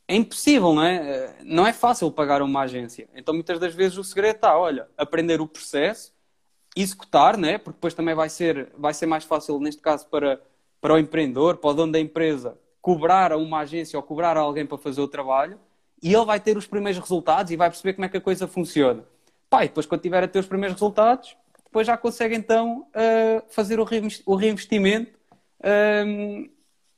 é 0.08 0.16
impossível, 0.16 0.74
não 0.74 0.84
é? 0.84 1.36
Não 1.44 1.68
é 1.68 1.74
fácil 1.74 2.12
pagar 2.12 2.42
uma 2.42 2.62
agência. 2.62 3.08
Então 3.16 3.34
muitas 3.34 3.60
das 3.60 3.74
vezes 3.74 3.98
o 3.98 4.04
segredo 4.04 4.36
está, 4.36 4.58
olha, 4.58 4.88
aprender 4.98 5.42
o 5.42 5.48
processo, 5.48 6.14
executar, 6.76 7.38
né? 7.38 7.58
Porque 7.58 7.78
depois 7.78 7.94
também 7.94 8.16
vai 8.16 8.30
ser, 8.30 8.72
vai 8.78 8.94
ser 8.94 9.06
mais 9.06 9.24
fácil, 9.24 9.60
neste 9.60 9.82
caso, 9.82 10.08
para, 10.08 10.42
para 10.82 10.94
o 10.94 10.98
empreendedor, 10.98 11.58
para 11.58 11.70
o 11.70 11.74
dono 11.74 11.92
da 11.92 12.00
empresa, 12.00 12.58
cobrar 12.82 13.32
a 13.32 13.38
uma 13.38 13.60
agência 13.60 13.98
ou 13.98 14.04
cobrar 14.04 14.38
a 14.38 14.40
alguém 14.40 14.66
para 14.66 14.78
fazer 14.78 15.02
o 15.02 15.08
trabalho 15.08 15.60
e 16.02 16.14
ele 16.14 16.26
vai 16.26 16.40
ter 16.40 16.58
os 16.58 16.66
primeiros 16.66 17.00
resultados 17.00 17.52
e 17.52 17.58
vai 17.58 17.70
perceber 17.70 17.94
como 17.94 18.06
é 18.06 18.10
que 18.10 18.18
a 18.18 18.22
coisa 18.22 18.48
funciona. 18.48 19.04
E 19.52 19.64
depois 19.64 19.86
quando 19.86 20.02
tiver 20.02 20.24
a 20.24 20.28
ter 20.28 20.40
os 20.40 20.48
primeiros 20.48 20.76
resultados, 20.76 21.36
depois 21.66 21.86
já 21.86 21.98
consegue 21.98 22.36
então 22.36 22.88
uh, 22.90 23.44
fazer 23.50 23.80
o 23.80 24.36
reinvestimento 24.36 25.19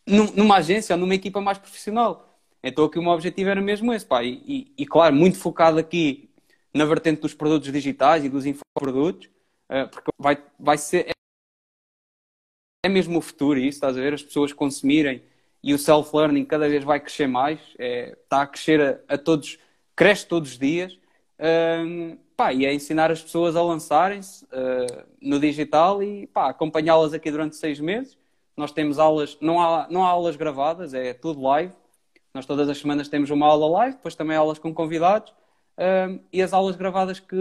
numa 0.05 0.57
agência 0.57 0.95
ou 0.95 0.99
numa 0.99 1.15
equipa 1.15 1.41
mais 1.41 1.57
profissional. 1.57 2.27
Então 2.63 2.85
aqui 2.85 2.99
o 2.99 3.01
meu 3.01 3.11
objetivo 3.11 3.49
era 3.49 3.61
mesmo 3.61 3.93
esse, 3.93 4.05
pá, 4.05 4.23
e, 4.23 4.43
e, 4.45 4.73
e 4.79 4.85
claro, 4.85 5.15
muito 5.15 5.37
focado 5.37 5.79
aqui 5.79 6.29
na 6.73 6.85
vertente 6.85 7.21
dos 7.21 7.33
produtos 7.33 7.71
digitais 7.71 8.23
e 8.23 8.29
dos 8.29 8.45
infoprodutos, 8.45 9.29
uh, 9.69 9.89
porque 9.89 10.11
vai, 10.17 10.41
vai 10.59 10.77
ser... 10.77 11.09
É, 11.09 11.11
é 12.85 12.89
mesmo 12.89 13.17
o 13.17 13.21
futuro 13.21 13.59
isso, 13.59 13.77
estás 13.77 13.97
a 13.97 14.01
ver? 14.01 14.13
As 14.13 14.23
pessoas 14.23 14.53
consumirem 14.53 15.23
e 15.63 15.73
o 15.73 15.77
self-learning 15.77 16.45
cada 16.45 16.67
vez 16.67 16.83
vai 16.83 16.99
crescer 16.99 17.27
mais, 17.27 17.59
é, 17.77 18.17
está 18.23 18.41
a 18.43 18.47
crescer 18.47 18.81
a, 18.81 19.13
a, 19.13 19.17
todos, 19.17 19.59
cresce 19.95 20.25
todos 20.27 20.51
os 20.51 20.57
dias, 20.57 20.97
um, 21.85 22.17
pá, 22.35 22.53
e 22.53 22.65
é 22.65 22.73
ensinar 22.73 23.11
as 23.11 23.21
pessoas 23.21 23.55
a 23.55 23.61
lançarem-se 23.61 24.45
uh, 24.45 25.05
no 25.21 25.39
digital 25.39 26.01
e 26.01 26.29
acompanhá-las 26.33 27.13
aqui 27.13 27.29
durante 27.29 27.55
seis 27.55 27.79
meses. 27.79 28.17
Nós 28.61 28.71
temos 28.71 28.99
aulas, 28.99 29.37
não 29.41 29.59
há, 29.59 29.87
não 29.89 30.05
há 30.05 30.09
aulas 30.09 30.35
gravadas, 30.35 30.93
é 30.93 31.13
tudo 31.13 31.41
live. 31.41 31.73
Nós 32.33 32.45
todas 32.45 32.69
as 32.69 32.77
semanas 32.77 33.09
temos 33.09 33.29
uma 33.31 33.47
aula 33.47 33.67
live, 33.79 33.95
depois 33.95 34.13
também 34.13 34.37
aulas 34.37 34.59
com 34.59 34.73
convidados. 34.73 35.33
Um, 35.77 36.19
e 36.31 36.41
as 36.43 36.53
aulas 36.53 36.75
gravadas 36.75 37.19
que, 37.19 37.35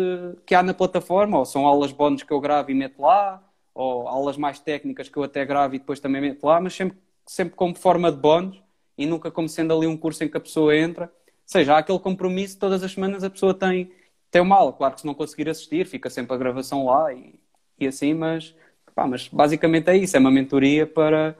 que 0.46 0.54
há 0.54 0.62
na 0.62 0.72
plataforma, 0.72 1.38
ou 1.38 1.44
são 1.44 1.66
aulas 1.66 1.92
bónus 1.92 2.22
que 2.22 2.32
eu 2.32 2.40
gravo 2.40 2.70
e 2.70 2.74
meto 2.74 3.02
lá, 3.02 3.42
ou 3.74 4.08
aulas 4.08 4.36
mais 4.38 4.58
técnicas 4.58 5.08
que 5.10 5.16
eu 5.18 5.22
até 5.22 5.44
gravo 5.44 5.74
e 5.74 5.78
depois 5.78 6.00
também 6.00 6.22
meto 6.22 6.46
lá, 6.46 6.60
mas 6.60 6.74
sempre 6.74 6.98
sempre 7.30 7.54
como 7.54 7.76
forma 7.76 8.10
de 8.10 8.18
bónus 8.18 8.60
e 8.98 9.06
nunca 9.06 9.30
como 9.30 9.48
sendo 9.48 9.72
ali 9.72 9.86
um 9.86 9.96
curso 9.96 10.24
em 10.24 10.28
que 10.28 10.36
a 10.36 10.40
pessoa 10.40 10.76
entra. 10.76 11.04
Ou 11.04 11.30
seja, 11.46 11.74
há 11.74 11.78
aquele 11.78 11.98
compromisso, 12.00 12.58
todas 12.58 12.82
as 12.82 12.92
semanas 12.92 13.22
a 13.22 13.30
pessoa 13.30 13.54
tem, 13.54 13.92
tem 14.30 14.42
uma 14.42 14.56
aula. 14.56 14.72
Claro 14.72 14.94
que 14.94 15.00
se 15.02 15.06
não 15.06 15.14
conseguir 15.14 15.48
assistir, 15.48 15.86
fica 15.86 16.10
sempre 16.10 16.34
a 16.34 16.38
gravação 16.38 16.84
lá 16.84 17.12
e, 17.12 17.38
e 17.78 17.86
assim, 17.86 18.14
mas, 18.14 18.54
pá, 18.94 19.06
mas 19.06 19.28
basicamente 19.28 19.88
é 19.88 19.96
isso, 19.96 20.16
é 20.16 20.20
uma 20.20 20.30
mentoria 20.30 20.86
para, 20.86 21.36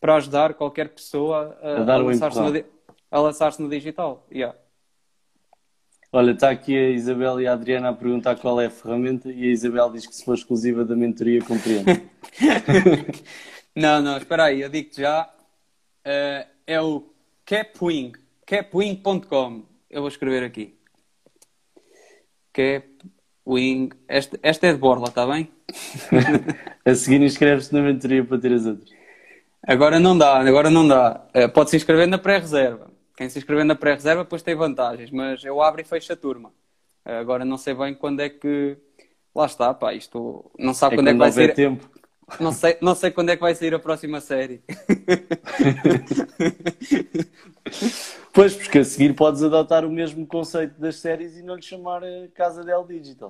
para 0.00 0.16
ajudar 0.16 0.54
qualquer 0.54 0.88
pessoa 0.88 1.56
a, 1.62 1.92
a, 1.92 1.94
a 1.94 1.96
lançar-se 1.98 2.40
no, 2.40 2.64
lançar 3.22 3.52
no, 3.58 3.68
digital. 3.68 4.26
Yeah. 4.30 4.56
Olha, 6.12 6.32
está 6.32 6.50
aqui 6.50 6.76
a 6.76 6.90
Isabel 6.90 7.40
e 7.40 7.46
a 7.46 7.52
Adriana 7.52 7.88
a 7.88 7.92
perguntar 7.92 8.36
qual 8.36 8.60
é 8.60 8.66
a 8.66 8.70
ferramenta 8.70 9.32
e 9.32 9.42
a 9.42 9.52
Isabel 9.52 9.90
diz 9.90 10.06
que 10.06 10.14
se 10.14 10.24
for 10.24 10.34
exclusiva 10.34 10.84
da 10.84 10.94
mentoria 10.94 11.42
compreende. 11.42 12.08
não, 13.74 14.00
não, 14.00 14.16
espera 14.16 14.44
aí, 14.44 14.60
eu 14.60 14.68
digo-te 14.68 15.00
já, 15.00 15.24
uh, 15.24 16.48
é 16.66 16.80
o 16.80 17.04
Capwing, 17.44 18.12
capwing.com. 18.46 19.64
Eu 19.90 20.00
vou 20.00 20.08
escrever 20.08 20.44
aqui. 20.44 20.78
Capwing. 23.44 23.90
Esta, 24.08 24.38
esta 24.42 24.66
é 24.66 24.72
de 24.72 24.78
borla, 24.78 25.08
está 25.08 25.26
bem? 25.26 25.50
a 26.84 26.94
seguir 26.94 27.20
inscreves-te 27.22 27.74
na 27.74 27.82
mentoria 27.82 28.24
para 28.24 28.38
ter 28.38 28.52
as 28.52 28.66
outras. 28.66 28.90
Agora 29.66 30.00
não 30.00 30.16
dá, 30.16 30.38
agora 30.40 30.70
não 30.70 30.86
dá. 30.86 31.26
Uh, 31.34 31.48
pode 31.48 31.70
se 31.70 31.76
inscrever 31.76 32.06
na 32.06 32.18
pré-reserva. 32.18 32.90
Quem 33.16 33.28
se 33.28 33.38
inscrever 33.38 33.64
na 33.64 33.74
pré-reserva 33.74 34.24
depois 34.24 34.42
tem 34.42 34.54
vantagens, 34.54 35.10
mas 35.10 35.44
eu 35.44 35.62
abro 35.62 35.80
e 35.80 35.84
fecho 35.84 36.12
a 36.12 36.16
turma. 36.16 36.50
Uh, 37.06 37.12
agora 37.12 37.44
não 37.44 37.56
sei 37.56 37.74
bem 37.74 37.94
quando 37.94 38.20
é 38.20 38.28
que. 38.28 38.76
Lá 39.34 39.46
está, 39.46 39.74
pá, 39.74 39.92
isto 39.92 40.50
não 40.58 40.72
sabe 40.72 40.94
é 40.94 40.98
quando, 40.98 41.06
quando 41.06 41.08
é 41.08 41.12
que 41.12 41.18
vai 41.18 41.32
ser. 41.32 41.54
tempo. 41.54 41.90
Não 42.40 42.52
sei, 42.52 42.78
não 42.80 42.94
sei 42.94 43.10
quando 43.10 43.28
é 43.30 43.36
que 43.36 43.42
vai 43.42 43.54
sair 43.54 43.74
a 43.74 43.78
próxima 43.78 44.18
série. 44.20 44.62
pois, 48.32 48.56
porque 48.56 48.78
a 48.78 48.84
seguir 48.84 49.14
podes 49.14 49.42
adotar 49.42 49.84
o 49.84 49.90
mesmo 49.90 50.26
conceito 50.26 50.80
das 50.80 50.96
séries 50.96 51.36
e 51.36 51.42
não 51.42 51.56
lhe 51.56 51.62
chamar 51.62 52.00
Casa 52.34 52.64
del 52.64 52.84
Digital. 52.84 53.28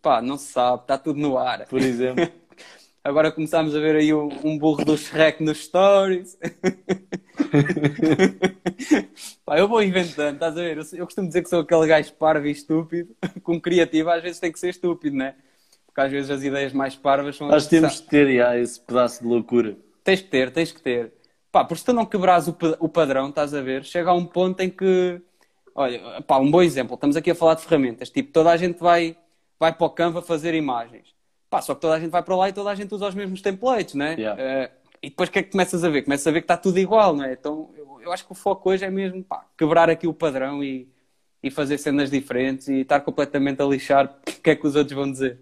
Pá, 0.00 0.22
não 0.22 0.36
se 0.36 0.52
sabe, 0.52 0.82
está 0.82 0.98
tudo 0.98 1.20
no 1.20 1.38
ar. 1.38 1.66
Por 1.66 1.80
exemplo. 1.80 2.26
Agora 3.04 3.30
começámos 3.30 3.76
a 3.76 3.80
ver 3.80 3.96
aí 3.96 4.14
um, 4.14 4.58
burro 4.58 4.82
do 4.82 4.96
Shrek 4.96 5.42
nos 5.42 5.64
stories. 5.64 6.38
Pá, 9.44 9.58
eu 9.58 9.68
vou 9.68 9.82
inventando, 9.82 10.36
estás 10.36 10.56
a 10.56 10.62
ver? 10.62 10.78
Eu, 10.78 10.84
eu 10.94 11.04
costumo 11.04 11.28
dizer 11.28 11.42
que 11.42 11.50
sou 11.50 11.60
aquele 11.60 11.86
gajo 11.86 12.14
parvo 12.14 12.46
e 12.46 12.50
estúpido. 12.50 13.14
Com 13.42 13.60
criativo, 13.60 14.08
às 14.08 14.22
vezes 14.22 14.40
tem 14.40 14.50
que 14.50 14.58
ser 14.58 14.70
estúpido, 14.70 15.18
não 15.18 15.26
é? 15.26 15.36
Porque 15.94 16.00
às 16.00 16.10
vezes 16.10 16.28
as 16.28 16.42
ideias 16.42 16.72
mais 16.72 16.96
parvas 16.96 17.36
são. 17.36 17.46
Nós 17.46 17.68
temos 17.68 18.00
de 18.00 18.02
ter 18.02 18.36
já, 18.36 18.58
esse 18.58 18.80
pedaço 18.80 19.22
de 19.22 19.28
loucura. 19.28 19.76
Tens 20.02 20.20
que 20.20 20.28
ter, 20.28 20.50
tens 20.50 20.72
que 20.72 20.82
ter. 20.82 21.12
Pá, 21.52 21.64
porque 21.64 21.78
se 21.78 21.84
tu 21.84 21.92
não 21.92 22.04
quebrares 22.04 22.48
o, 22.48 22.56
o 22.80 22.88
padrão, 22.88 23.28
estás 23.28 23.54
a 23.54 23.62
ver, 23.62 23.84
chega 23.84 24.10
a 24.10 24.12
um 24.12 24.26
ponto 24.26 24.60
em 24.60 24.68
que. 24.68 25.22
Olha, 25.72 26.20
pá, 26.22 26.38
um 26.38 26.50
bom 26.50 26.60
exemplo, 26.60 26.94
estamos 26.94 27.16
aqui 27.16 27.30
a 27.30 27.34
falar 27.34 27.54
de 27.54 27.62
ferramentas, 27.62 28.10
tipo, 28.10 28.32
toda 28.32 28.50
a 28.50 28.56
gente 28.56 28.80
vai, 28.80 29.16
vai 29.58 29.72
para 29.72 29.86
o 29.86 29.90
Canva 29.90 30.20
fazer 30.20 30.52
imagens. 30.54 31.14
Pá, 31.48 31.62
só 31.62 31.76
que 31.76 31.80
toda 31.80 31.94
a 31.94 32.00
gente 32.00 32.10
vai 32.10 32.22
para 32.24 32.36
lá 32.36 32.48
e 32.48 32.52
toda 32.52 32.70
a 32.70 32.74
gente 32.74 32.92
usa 32.92 33.08
os 33.08 33.14
mesmos 33.14 33.40
templates, 33.40 33.94
né? 33.94 34.16
Yeah. 34.18 34.42
Uh, 34.42 34.70
e 35.00 35.10
depois 35.10 35.28
o 35.28 35.32
que 35.32 35.38
é 35.38 35.42
que 35.44 35.52
começas 35.52 35.84
a 35.84 35.88
ver? 35.88 36.02
Começas 36.02 36.26
a 36.26 36.30
ver 36.32 36.40
que 36.40 36.44
está 36.44 36.56
tudo 36.56 36.78
igual, 36.78 37.14
não 37.14 37.24
é? 37.24 37.34
Então 37.34 37.70
eu, 37.76 38.00
eu 38.02 38.12
acho 38.12 38.26
que 38.26 38.32
o 38.32 38.34
foco 38.34 38.70
hoje 38.70 38.84
é 38.84 38.90
mesmo 38.90 39.22
pá, 39.22 39.46
quebrar 39.56 39.88
aqui 39.88 40.08
o 40.08 40.14
padrão 40.14 40.62
e, 40.62 40.88
e 41.40 41.50
fazer 41.52 41.78
cenas 41.78 42.10
diferentes 42.10 42.66
e 42.66 42.80
estar 42.80 43.00
completamente 43.00 43.62
a 43.62 43.64
lixar 43.64 44.06
o 44.06 44.40
que 44.40 44.50
é 44.50 44.56
que 44.56 44.66
os 44.66 44.74
outros 44.74 44.96
vão 44.96 45.10
dizer. 45.10 45.38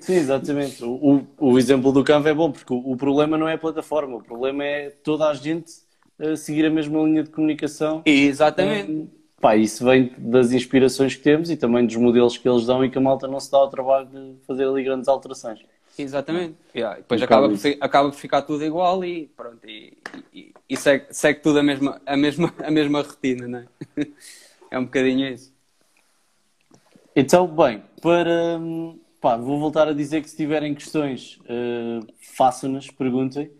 Sim, 0.00 0.14
exatamente. 0.14 0.84
O, 0.84 1.26
o, 1.38 1.58
exemplo 1.58 1.90
do 1.90 2.04
Canva 2.04 2.28
é 2.28 2.34
bom, 2.34 2.52
porque 2.52 2.72
o, 2.72 2.92
o, 2.92 2.96
problema 2.96 3.38
não 3.38 3.48
é 3.48 3.54
a 3.54 3.58
plataforma, 3.58 4.16
o 4.16 4.22
problema 4.22 4.62
é 4.64 4.90
toda 4.90 5.28
a 5.28 5.34
gente 5.34 5.72
a 6.18 6.36
seguir 6.36 6.66
a 6.66 6.70
mesma 6.70 7.02
linha 7.02 7.22
de 7.22 7.30
comunicação. 7.30 8.02
Exatamente. 8.04 8.90
Um, 8.90 9.08
pá, 9.40 9.56
isso 9.56 9.84
vem 9.84 10.12
das 10.18 10.52
inspirações 10.52 11.14
que 11.14 11.22
temos 11.22 11.50
e 11.50 11.56
também 11.56 11.86
dos 11.86 11.96
modelos 11.96 12.36
que 12.36 12.48
eles 12.48 12.66
dão 12.66 12.84
e 12.84 12.90
que 12.90 12.98
a 12.98 13.00
malta 13.00 13.26
não 13.26 13.40
se 13.40 13.50
dá 13.50 13.58
ao 13.58 13.70
trabalho 13.70 14.06
de 14.06 14.36
fazer 14.46 14.66
ali 14.66 14.84
grandes 14.84 15.08
alterações. 15.08 15.60
Exatamente. 15.98 16.56
Yeah. 16.74 16.96
Depois 16.96 17.22
acaba 17.22 17.48
por, 17.48 17.58
acaba 17.80 18.10
por 18.10 18.18
ficar 18.18 18.42
tudo 18.42 18.64
igual 18.64 19.04
e 19.04 19.28
pronto, 19.36 19.66
e, 19.66 19.96
e, 20.32 20.52
e 20.68 20.76
segue, 20.76 21.06
segue, 21.10 21.40
tudo 21.40 21.60
a 21.60 21.62
mesma, 21.62 22.00
a, 22.04 22.16
mesma, 22.16 22.52
a 22.62 22.70
mesma 22.70 23.00
rotina, 23.00 23.48
não 23.48 23.58
é? 23.60 23.66
É 24.70 24.78
um 24.78 24.86
bocadinho 24.86 25.28
isso. 25.28 25.54
Então, 27.14 27.46
bem, 27.46 27.80
para, 28.02 28.58
hum, 28.58 28.98
Pá, 29.24 29.38
vou 29.38 29.58
voltar 29.58 29.88
a 29.88 29.94
dizer 29.94 30.20
que 30.20 30.28
se 30.28 30.36
tiverem 30.36 30.74
questões, 30.74 31.40
uh, 31.44 32.06
façam-nas, 32.36 32.90
perguntem. 32.90 33.50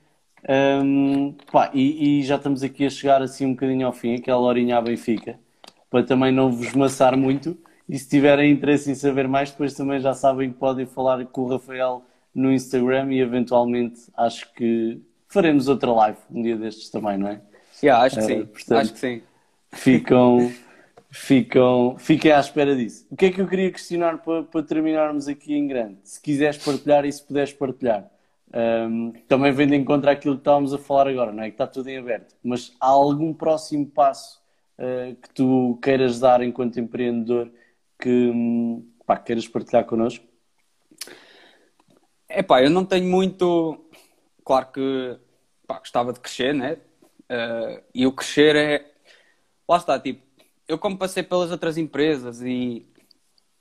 Um, 0.46 1.34
pá, 1.50 1.70
e, 1.72 2.18
e, 2.18 2.22
já 2.22 2.36
estamos 2.36 2.62
aqui 2.62 2.84
a 2.84 2.90
chegar 2.90 3.22
assim 3.22 3.46
um 3.46 3.52
bocadinho 3.52 3.86
ao 3.86 3.92
fim, 3.94 4.14
aquela 4.14 4.42
horinha 4.42 4.76
à 4.76 4.82
Benfica, 4.82 5.40
para 5.88 6.04
também 6.04 6.30
não 6.30 6.52
vos 6.52 6.74
maçar 6.74 7.16
muito. 7.16 7.56
E 7.88 7.98
se 7.98 8.06
tiverem 8.06 8.52
interesse 8.52 8.90
em 8.90 8.94
saber 8.94 9.26
mais, 9.26 9.52
depois 9.52 9.72
também 9.72 10.00
já 10.00 10.12
sabem 10.12 10.52
que 10.52 10.58
podem 10.58 10.84
falar 10.84 11.24
com 11.24 11.40
o 11.40 11.48
Rafael 11.48 12.02
no 12.34 12.52
Instagram 12.52 13.10
e 13.14 13.20
eventualmente 13.20 14.02
acho 14.18 14.52
que 14.52 15.00
faremos 15.28 15.66
outra 15.66 15.90
live 15.92 16.18
um 16.30 16.42
dia 16.42 16.58
destes 16.58 16.90
também, 16.90 17.16
não 17.16 17.28
é? 17.28 17.40
Yeah, 17.82 18.04
acho 18.04 18.16
que 18.16 18.22
uh, 18.22 18.26
sim. 18.26 18.44
Portanto, 18.44 18.78
acho 18.80 18.92
que 18.92 18.98
sim. 18.98 19.22
Ficam, 19.72 20.52
ficam, 21.14 21.96
fiquem 21.96 22.32
à 22.32 22.40
espera 22.40 22.74
disso. 22.74 23.06
O 23.08 23.16
que 23.16 23.26
é 23.26 23.30
que 23.30 23.40
eu 23.40 23.46
queria 23.46 23.70
questionar 23.70 24.18
para, 24.18 24.42
para 24.42 24.62
terminarmos 24.64 25.28
aqui 25.28 25.54
em 25.54 25.68
grande? 25.68 25.98
Se 26.02 26.20
quiseres 26.20 26.58
partilhar 26.58 27.04
e 27.04 27.12
se 27.12 27.22
puderes 27.22 27.52
partilhar. 27.52 28.10
Um, 28.52 29.12
também 29.28 29.52
vem 29.52 29.68
de 29.68 29.76
encontro 29.76 30.10
àquilo 30.10 30.34
que 30.34 30.40
estávamos 30.40 30.74
a 30.74 30.78
falar 30.78 31.08
agora, 31.08 31.32
não 31.32 31.44
é? 31.44 31.46
Que 31.46 31.54
está 31.54 31.68
tudo 31.68 31.88
em 31.88 31.98
aberto. 31.98 32.34
Mas 32.42 32.72
há 32.80 32.88
algum 32.88 33.32
próximo 33.32 33.86
passo 33.86 34.42
uh, 34.76 35.14
que 35.14 35.30
tu 35.30 35.78
queiras 35.80 36.18
dar 36.18 36.42
enquanto 36.42 36.80
empreendedor 36.80 37.48
que 37.98 38.32
pá, 39.06 39.16
queiras 39.16 39.46
partilhar 39.46 39.84
connosco? 39.84 40.24
É 42.28 42.42
pá, 42.42 42.60
eu 42.60 42.70
não 42.70 42.84
tenho 42.84 43.08
muito. 43.08 43.86
Claro 44.44 44.66
que 44.72 45.16
pá, 45.64 45.78
gostava 45.78 46.12
de 46.12 46.18
crescer, 46.18 46.52
né? 46.52 46.76
Uh, 47.30 47.82
e 47.94 48.04
o 48.04 48.10
crescer 48.10 48.56
é. 48.56 48.90
Lá 49.68 49.78
está, 49.78 49.98
tipo, 49.98 50.23
eu 50.68 50.78
como 50.78 50.98
passei 50.98 51.22
pelas 51.22 51.50
outras 51.50 51.76
empresas 51.76 52.40
e 52.42 52.86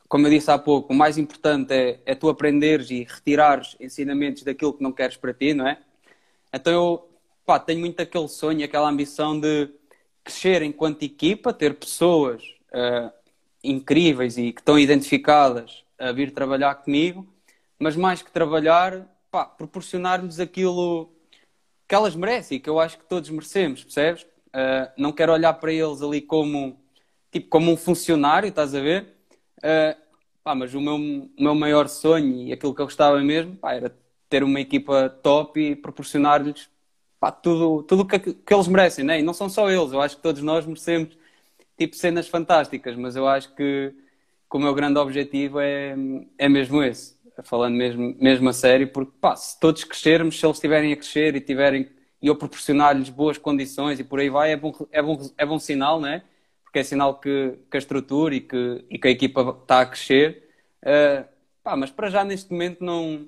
como 0.07 0.27
eu 0.27 0.31
disse 0.31 0.51
há 0.51 0.59
pouco, 0.59 0.93
o 0.93 0.95
mais 0.95 1.17
importante 1.17 1.73
é, 1.73 1.99
é 2.05 2.13
tu 2.13 2.29
aprenderes 2.29 2.91
e 2.91 3.03
retirares 3.03 3.75
ensinamentos 3.79 4.43
daquilo 4.43 4.73
que 4.73 4.83
não 4.83 4.91
queres 4.91 5.17
para 5.17 5.33
ti, 5.33 5.55
não 5.55 5.67
é? 5.67 5.79
Então 6.53 6.71
eu 6.71 7.09
pá, 7.45 7.59
tenho 7.59 7.79
muito 7.79 7.99
aquele 7.99 8.27
sonho, 8.27 8.63
aquela 8.63 8.89
ambição 8.89 9.39
de 9.39 9.69
crescer 10.23 10.61
enquanto 10.61 11.03
equipa, 11.03 11.51
ter 11.51 11.73
pessoas 11.73 12.43
uh, 12.69 13.11
incríveis 13.63 14.37
e 14.37 14.53
que 14.53 14.61
estão 14.61 14.77
identificadas 14.77 15.83
a 15.97 16.11
vir 16.11 16.31
trabalhar 16.31 16.75
comigo, 16.75 17.27
mas 17.79 17.95
mais 17.95 18.21
que 18.21 18.31
trabalhar, 18.31 19.07
proporcionar-lhes 19.57 20.39
aquilo 20.39 21.11
que 21.87 21.95
elas 21.95 22.15
merecem 22.15 22.59
que 22.59 22.69
eu 22.69 22.79
acho 22.79 22.99
que 22.99 23.05
todos 23.05 23.29
merecemos, 23.29 23.83
percebes? 23.83 24.23
Uh, 24.23 24.91
não 24.95 25.11
quero 25.11 25.33
olhar 25.33 25.53
para 25.53 25.73
eles 25.73 26.01
ali 26.03 26.21
como 26.21 26.82
tipo 27.33 27.49
como 27.49 27.71
um 27.71 27.77
funcionário, 27.77 28.49
estás 28.49 28.75
a 28.75 28.79
ver? 28.79 29.07
Uh, 29.57 29.97
pá, 30.43 30.55
mas 30.55 30.73
o 30.75 30.81
meu, 30.81 30.97
meu 31.39 31.55
maior 31.55 31.87
sonho 31.89 32.47
e 32.47 32.53
aquilo 32.53 32.75
que 32.75 32.81
eu 32.81 32.85
gostava 32.85 33.19
mesmo 33.21 33.55
pá, 33.57 33.73
era 33.73 33.95
ter 34.29 34.43
uma 34.43 34.59
equipa 34.61 35.09
top 35.09 35.59
e 35.59 35.75
proporcionar-lhes 35.75 36.69
tudo 37.41 37.83
tudo 37.83 38.05
que, 38.05 38.19
que 38.19 38.53
eles 38.53 38.67
merecem, 38.67 39.05
né? 39.05 39.19
e 39.19 39.23
não 39.23 39.33
são 39.33 39.47
só 39.49 39.69
eles, 39.69 39.93
eu 39.93 40.01
acho 40.01 40.17
que 40.17 40.23
todos 40.23 40.41
nós 40.41 40.65
merecemos 40.65 41.17
tipo 41.77 41.95
cenas 41.95 42.27
fantásticas, 42.27 42.95
mas 42.97 43.15
eu 43.15 43.27
acho 43.27 43.55
que, 43.55 43.93
que 44.49 44.57
o 44.57 44.59
meu 44.59 44.73
grande 44.73 44.99
objetivo 44.99 45.59
é, 45.59 45.95
é 46.37 46.49
mesmo 46.49 46.83
esse, 46.83 47.15
falando 47.43 47.75
mesmo, 47.75 48.15
mesmo 48.19 48.49
a 48.49 48.53
sério, 48.53 48.89
porque 48.89 49.13
pá, 49.21 49.35
se 49.35 49.59
todos 49.59 49.83
crescermos, 49.85 50.39
se 50.39 50.45
eles 50.45 50.57
estiverem 50.57 50.91
a 50.93 50.97
crescer 50.97 51.35
e 51.35 51.41
tiverem 51.41 51.89
e 52.21 52.27
eu 52.27 52.35
proporcionar-lhes 52.35 53.09
boas 53.09 53.37
condições 53.37 53.99
e 53.99 54.03
por 54.03 54.19
aí 54.19 54.29
vai, 54.29 54.51
é 54.53 54.57
bom, 54.57 54.73
é 54.91 55.01
bom, 55.01 55.17
é 55.37 55.45
bom 55.45 55.59
sinal, 55.59 55.99
né? 55.99 56.23
Porque 56.73 56.79
é 56.79 56.83
sinal 56.83 57.19
que, 57.19 57.53
que 57.69 57.77
a 57.77 57.79
estrutura 57.79 58.33
e 58.33 58.41
que, 58.41 58.83
e 58.89 58.97
que 58.97 59.07
a 59.07 59.11
equipa 59.11 59.59
está 59.61 59.81
a 59.81 59.85
crescer. 59.85 60.49
Uh, 60.81 61.23
pá, 61.63 61.75
mas 61.77 61.91
para 61.91 62.09
já 62.09 62.23
neste 62.23 62.51
momento 62.51 62.83
não, 62.83 63.27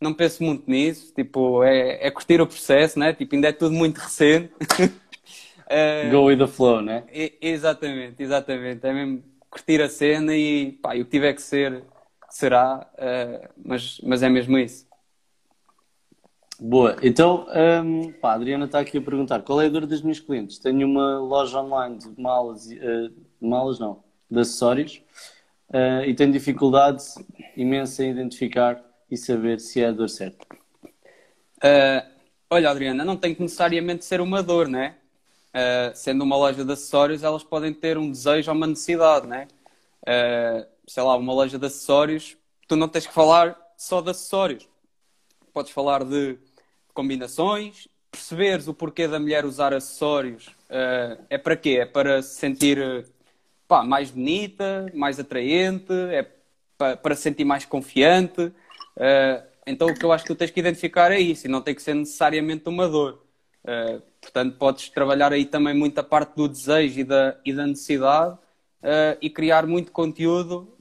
não 0.00 0.14
penso 0.14 0.44
muito 0.44 0.70
nisso. 0.70 1.12
Tipo, 1.12 1.64
é, 1.64 2.06
é 2.06 2.10
curtir 2.12 2.40
o 2.40 2.46
processo, 2.46 2.96
né? 2.96 3.12
Tipo, 3.12 3.34
ainda 3.34 3.48
é 3.48 3.52
tudo 3.52 3.74
muito 3.74 3.98
recente. 3.98 4.52
uh, 4.54 6.10
Go 6.12 6.26
with 6.26 6.38
the 6.38 6.46
flow, 6.46 6.80
né? 6.80 7.02
exatamente, 7.40 8.22
exatamente. 8.22 8.86
É 8.86 8.92
mesmo 8.92 9.20
curtir 9.50 9.82
a 9.82 9.88
cena 9.88 10.36
e 10.36 10.78
pá, 10.80 10.90
o 10.94 10.98
que 10.98 11.10
tiver 11.10 11.32
que 11.32 11.42
ser, 11.42 11.82
será. 12.30 12.88
Uh, 12.94 13.48
mas, 13.64 14.00
mas 14.04 14.22
é 14.22 14.28
mesmo 14.28 14.56
isso. 14.56 14.85
Boa, 16.58 16.96
então 17.02 17.46
um, 17.84 18.12
pá, 18.12 18.32
a 18.32 18.34
Adriana 18.34 18.64
está 18.64 18.80
aqui 18.80 18.96
a 18.96 19.02
perguntar 19.02 19.42
qual 19.42 19.60
é 19.60 19.66
a 19.66 19.68
dor 19.68 19.86
das 19.86 20.00
minhas 20.00 20.18
clientes? 20.18 20.58
Tenho 20.58 20.86
uma 20.86 21.18
loja 21.18 21.60
online 21.60 21.98
de 21.98 22.18
malas, 22.18 22.66
uh, 22.66 23.12
malas 23.38 23.78
não, 23.78 24.02
de 24.30 24.40
acessórios 24.40 25.02
uh, 25.68 26.02
e 26.06 26.14
tenho 26.14 26.32
dificuldade 26.32 27.04
imensa 27.56 28.04
em 28.04 28.10
identificar 28.10 28.82
e 29.10 29.18
saber 29.18 29.60
se 29.60 29.82
é 29.82 29.88
a 29.88 29.92
dor 29.92 30.08
certa. 30.08 30.46
Uh, 31.58 32.08
olha, 32.50 32.70
Adriana, 32.70 33.04
não 33.04 33.18
tem 33.18 33.34
que 33.34 33.42
necessariamente 33.42 34.06
ser 34.06 34.22
uma 34.22 34.42
dor, 34.42 34.66
né? 34.66 34.96
Uh, 35.50 35.94
sendo 35.94 36.24
uma 36.24 36.36
loja 36.36 36.64
de 36.64 36.72
acessórios, 36.72 37.22
elas 37.22 37.44
podem 37.44 37.72
ter 37.74 37.98
um 37.98 38.10
desejo 38.10 38.50
ou 38.50 38.56
uma 38.56 38.66
necessidade, 38.66 39.26
né? 39.26 39.46
sei 40.86 41.02
lá, 41.02 41.16
uma 41.16 41.32
loja 41.34 41.58
de 41.58 41.66
acessórios, 41.66 42.36
tu 42.68 42.76
não 42.76 42.88
tens 42.88 43.08
que 43.08 43.12
falar 43.12 43.58
só 43.76 44.00
de 44.00 44.10
acessórios. 44.10 44.68
Podes 45.52 45.72
falar 45.72 46.04
de 46.04 46.38
combinações, 46.96 47.86
perceberes 48.10 48.66
o 48.66 48.72
porquê 48.72 49.06
da 49.06 49.20
mulher 49.20 49.44
usar 49.44 49.74
acessórios 49.74 50.46
uh, 50.70 51.22
é 51.28 51.36
para 51.36 51.54
quê? 51.54 51.78
É 51.82 51.84
para 51.84 52.22
se 52.22 52.36
sentir 52.36 53.06
pá, 53.68 53.84
mais 53.84 54.10
bonita, 54.10 54.90
mais 54.94 55.20
atraente, 55.20 55.92
é 56.10 56.26
para, 56.78 57.14
se 57.14 57.22
sentir 57.22 57.44
mais 57.44 57.66
confiante. 57.66 58.40
Uh, 58.40 59.46
então 59.66 59.88
o 59.88 59.94
que 59.94 60.04
eu 60.04 60.12
acho 60.12 60.24
que 60.24 60.32
tu 60.32 60.36
tens 60.38 60.50
que 60.50 60.58
identificar 60.58 61.12
é 61.12 61.20
isso 61.20 61.46
e 61.46 61.50
não 61.50 61.60
tem 61.60 61.74
que 61.74 61.82
ser 61.82 61.94
necessariamente 61.94 62.66
uma 62.68 62.88
dor. 62.88 63.22
Uh, 63.62 64.00
portanto, 64.20 64.56
podes 64.56 64.88
trabalhar 64.88 65.32
aí 65.32 65.44
também 65.44 65.74
muita 65.74 66.02
parte 66.02 66.34
do 66.34 66.48
desejo 66.48 67.00
e 67.00 67.04
da, 67.04 67.36
e 67.44 67.52
da 67.52 67.66
necessidade 67.66 68.38
e 69.20 69.28
criar 69.28 69.66
muito 69.66 69.90
conteúdo 69.90 70.78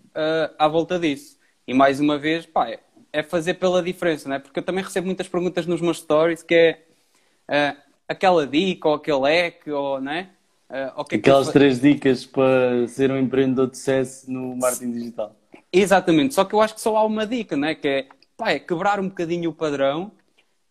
à 0.59 0.67
volta 0.67 0.99
disso. 0.99 1.39
E 1.65 1.73
mais 1.73 1.99
uma 1.99 2.19
vez, 2.19 2.45
pá, 2.45 2.77
é, 3.15 3.23
fazer 3.23 3.53
pela 3.53 3.81
diferença, 3.81 4.27
não 4.27 4.35
é? 4.35 4.39
Porque 4.39 4.59
eu 4.59 4.63
também 4.63 4.83
recebo 4.83 5.05
muitas 5.05 5.27
perguntas 5.27 5.65
nos 5.65 5.79
meus 5.79 5.99
stories 5.99 6.43
que 6.43 6.53
é 6.53 7.73
uh, 7.73 7.81
aquela 8.09 8.45
dica 8.45 8.89
ou 8.89 8.95
aquele 8.95 9.19
leque, 9.19 9.71
ou, 9.71 10.01
não 10.01 10.11
é? 10.11 10.29
Uh, 10.69 11.05
que 11.05 11.15
Aquelas 11.15 11.47
que 11.47 11.53
três 11.53 11.79
dicas 11.79 12.25
para 12.25 12.85
ser 12.89 13.09
um 13.11 13.17
empreendedor 13.17 13.69
de 13.69 13.77
sucesso 13.77 14.29
no 14.29 14.57
marketing 14.57 14.91
digital. 14.91 15.33
Exatamente, 15.71 16.33
só 16.33 16.43
que 16.43 16.53
eu 16.53 16.59
acho 16.59 16.75
que 16.75 16.81
só 16.81 16.97
há 16.97 17.05
uma 17.05 17.25
dica, 17.25 17.55
não 17.55 17.69
é? 17.69 17.75
Que 17.75 17.87
é, 17.87 18.07
pá, 18.35 18.51
é 18.51 18.59
quebrar 18.59 18.99
um 18.99 19.07
bocadinho 19.07 19.49
o 19.49 19.53
padrão 19.53 20.11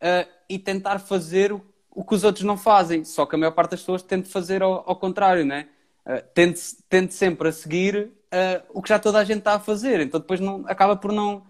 uh, 0.03 0.29
e 0.47 0.59
tentar 0.59 0.99
fazer 0.99 1.51
o, 1.51 1.63
o, 1.91 2.05
que 2.05 2.15
os 2.15 2.25
outros 2.25 2.45
não 2.45 2.59
fazem. 2.59 3.05
Só 3.05 3.25
que 3.25 3.37
a 3.37 3.39
maior 3.39 3.53
parte 3.53 3.71
das 3.71 3.81
pessoas 3.81 4.03
tende 4.03 4.29
fazer 4.29 4.63
ao, 4.63 4.85
ao 4.87 4.97
contrário, 4.97 5.47
não 5.47 5.57
é? 5.57 5.67
Uh, 6.07 6.23
tende, 6.35 6.61
tende 6.91 7.15
sempre 7.15 7.49
a 7.49 7.53
seguir 7.53 7.97
uh, 8.35 8.63
o 8.75 8.83
que 8.83 8.91
já 8.91 8.99
toda 8.99 9.19
a 9.19 9.25
gente 9.25 9.39
está 9.39 9.55
a 9.55 9.61
fazer. 9.61 10.01
Então 10.01 10.21
depois 10.21 10.41
não, 10.41 10.63
acaba 10.67 10.95
por 10.95 11.11
não 11.11 11.43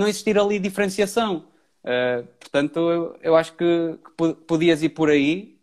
não 0.00 0.08
existir 0.08 0.38
ali 0.38 0.58
diferenciação. 0.58 1.44
Uh, 1.84 2.26
portanto, 2.38 2.78
eu, 2.78 3.18
eu, 3.22 3.36
acho 3.36 3.54
que, 3.54 3.98
que, 4.04 4.34
podias 4.46 4.82
ir 4.82 4.90
por 4.90 5.08
aí 5.08 5.58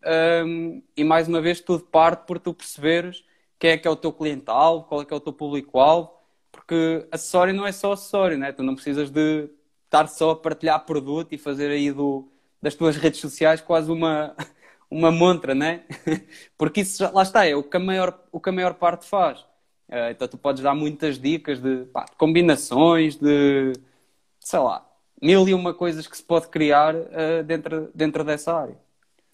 um, 0.45 0.81
e 0.95 1.03
mais 1.03 1.27
uma 1.27 1.41
vez 1.41 1.59
tudo 1.61 1.83
parte 1.83 2.25
por 2.25 2.39
tu 2.39 2.53
perceberes 2.53 3.23
quem 3.59 3.71
é 3.71 3.77
que 3.77 3.87
é 3.87 3.91
o 3.91 3.95
teu 3.95 4.13
cliente-alvo, 4.13 4.85
qual 4.85 5.01
é 5.01 5.05
que 5.05 5.13
é 5.13 5.17
o 5.17 5.19
teu 5.19 5.33
público-alvo, 5.33 6.11
porque 6.51 7.07
acessório 7.11 7.53
não 7.53 7.65
é 7.65 7.71
só 7.71 7.93
acessório, 7.93 8.37
né? 8.37 8.51
tu 8.51 8.63
não 8.63 8.75
precisas 8.75 9.09
de 9.09 9.49
estar 9.85 10.07
só 10.07 10.31
a 10.31 10.35
partilhar 10.35 10.85
produto 10.85 11.33
e 11.33 11.37
fazer 11.37 11.71
aí 11.71 11.91
do, 11.91 12.27
das 12.61 12.75
tuas 12.75 12.95
redes 12.95 13.19
sociais 13.19 13.61
quase 13.61 13.91
uma, 13.91 14.35
uma 14.89 15.11
montra, 15.11 15.55
né? 15.55 15.83
porque 16.57 16.81
isso 16.81 16.99
já, 16.99 17.09
lá 17.11 17.23
está, 17.23 17.45
é 17.45 17.55
o 17.55 17.63
que 17.63 17.77
a 17.77 17.79
maior, 17.79 18.19
o 18.31 18.39
que 18.39 18.49
a 18.49 18.51
maior 18.51 18.75
parte 18.75 19.05
faz. 19.07 19.39
Uh, 19.89 20.11
então 20.11 20.27
tu 20.27 20.37
podes 20.37 20.61
dar 20.61 20.75
muitas 20.75 21.17
dicas 21.17 21.59
de, 21.59 21.85
pá, 21.85 22.05
de 22.05 22.15
combinações, 22.17 23.15
de 23.15 23.73
sei 24.47 24.59
lá, 24.59 24.87
mil 25.21 25.45
e 25.45 25.53
uma 25.53 25.73
coisas 25.73 26.07
que 26.07 26.15
se 26.15 26.23
pode 26.23 26.47
criar 26.47 26.95
uh, 26.95 27.43
dentro, 27.45 27.91
dentro 27.93 28.23
dessa 28.23 28.53
área. 28.53 28.77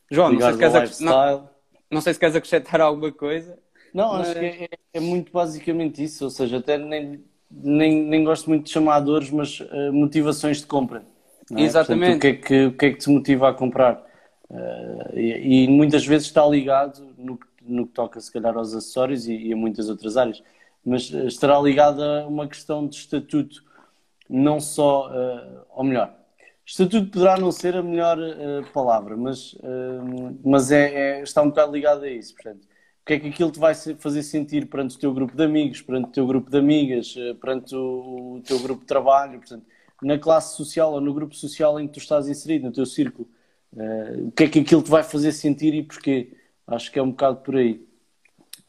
João, 0.09 0.31
não 0.31 0.41
sei, 0.41 0.53
se 0.53 0.57
queres 0.57 0.99
não, 0.99 1.49
não 1.91 2.01
sei 2.01 2.13
se 2.15 2.19
queres 2.19 2.35
acrescentar 2.35 2.81
alguma 2.81 3.11
coisa. 3.11 3.55
Não, 3.93 4.13
mas... 4.13 4.29
acho 4.29 4.39
que 4.39 4.45
é, 4.45 4.69
é, 4.91 4.99
muito 4.99 5.31
basicamente 5.31 6.03
isso, 6.03 6.23
ou 6.23 6.31
seja, 6.31 6.57
até 6.57 6.79
nem, 6.79 7.23
nem, 7.51 8.05
nem 8.05 8.23
gosto 8.23 8.49
muito 8.49 8.65
de 8.65 8.71
chamar 8.71 9.01
dores, 9.01 9.29
mas 9.29 9.59
uh, 9.59 9.93
motivações 9.93 10.61
de 10.61 10.65
compra. 10.65 11.03
É? 11.55 11.61
Exatamente. 11.61 12.13
Portanto, 12.13 12.17
o, 12.17 12.19
que 12.19 12.27
é 12.27 12.33
que, 12.33 12.65
o 12.65 12.73
que 12.75 12.85
é 12.87 12.91
que 12.93 12.97
te 12.97 13.09
motiva 13.11 13.49
a 13.49 13.53
comprar? 13.53 14.03
Uh, 14.49 15.19
e, 15.19 15.65
e, 15.65 15.67
muitas 15.67 16.03
vezes 16.07 16.25
está 16.25 16.43
ligado 16.43 17.13
no, 17.19 17.39
no 17.61 17.85
que 17.85 17.93
toca, 17.93 18.19
se 18.19 18.31
calhar, 18.31 18.57
aos 18.57 18.73
acessórios 18.73 19.27
e, 19.27 19.35
e 19.35 19.53
a 19.53 19.55
muitas 19.55 19.89
outras 19.89 20.17
áreas, 20.17 20.41
mas 20.83 21.11
estará 21.11 21.59
ligado 21.59 22.03
a 22.03 22.25
uma 22.25 22.47
questão 22.47 22.87
de 22.87 22.95
estatuto 22.95 23.63
não 24.33 24.59
só, 24.59 25.11
uh, 25.11 25.61
ou 25.69 25.83
melhor, 25.83 26.11
estatuto 26.65 27.11
poderá 27.11 27.37
não 27.37 27.51
ser 27.51 27.75
a 27.75 27.83
melhor 27.83 28.17
uh, 28.17 28.65
palavra, 28.73 29.15
mas, 29.15 29.53
uh, 29.53 30.39
mas 30.43 30.71
é, 30.71 31.19
é, 31.19 31.21
está 31.21 31.43
um 31.43 31.49
bocado 31.49 31.71
ligado 31.71 32.03
a 32.03 32.09
isso. 32.09 32.33
Portanto, 32.33 32.63
o 32.63 33.05
que 33.05 33.13
é 33.13 33.19
que 33.19 33.27
aquilo 33.27 33.51
te 33.51 33.59
vai 33.59 33.75
fazer 33.75 34.23
sentir 34.23 34.65
perante 34.65 34.95
o 34.95 34.99
teu 34.99 35.13
grupo 35.13 35.37
de 35.37 35.43
amigos, 35.43 35.83
perante 35.83 36.07
o 36.07 36.11
teu 36.11 36.25
grupo 36.25 36.49
de 36.49 36.57
amigas, 36.57 37.13
perante 37.39 37.75
o, 37.75 38.37
o 38.37 38.41
teu 38.41 38.57
grupo 38.59 38.81
de 38.81 38.87
trabalho, 38.87 39.37
portanto, 39.37 39.67
na 40.01 40.17
classe 40.17 40.57
social 40.57 40.93
ou 40.93 41.01
no 41.01 41.13
grupo 41.13 41.35
social 41.35 41.79
em 41.79 41.85
que 41.85 41.93
tu 41.93 41.99
estás 41.99 42.27
inserido, 42.27 42.65
no 42.65 42.71
teu 42.71 42.87
círculo. 42.87 43.27
o 44.25 44.31
que 44.31 44.45
é 44.45 44.47
que 44.49 44.59
aquilo 44.59 44.81
te 44.81 44.89
vai 44.89 45.03
fazer 45.03 45.31
sentir 45.31 45.75
e 45.75 45.83
porquê? 45.83 46.35
Acho 46.65 46.91
que 46.91 46.97
é 46.97 47.03
um 47.03 47.11
bocado 47.11 47.37
por 47.41 47.55
aí. 47.55 47.85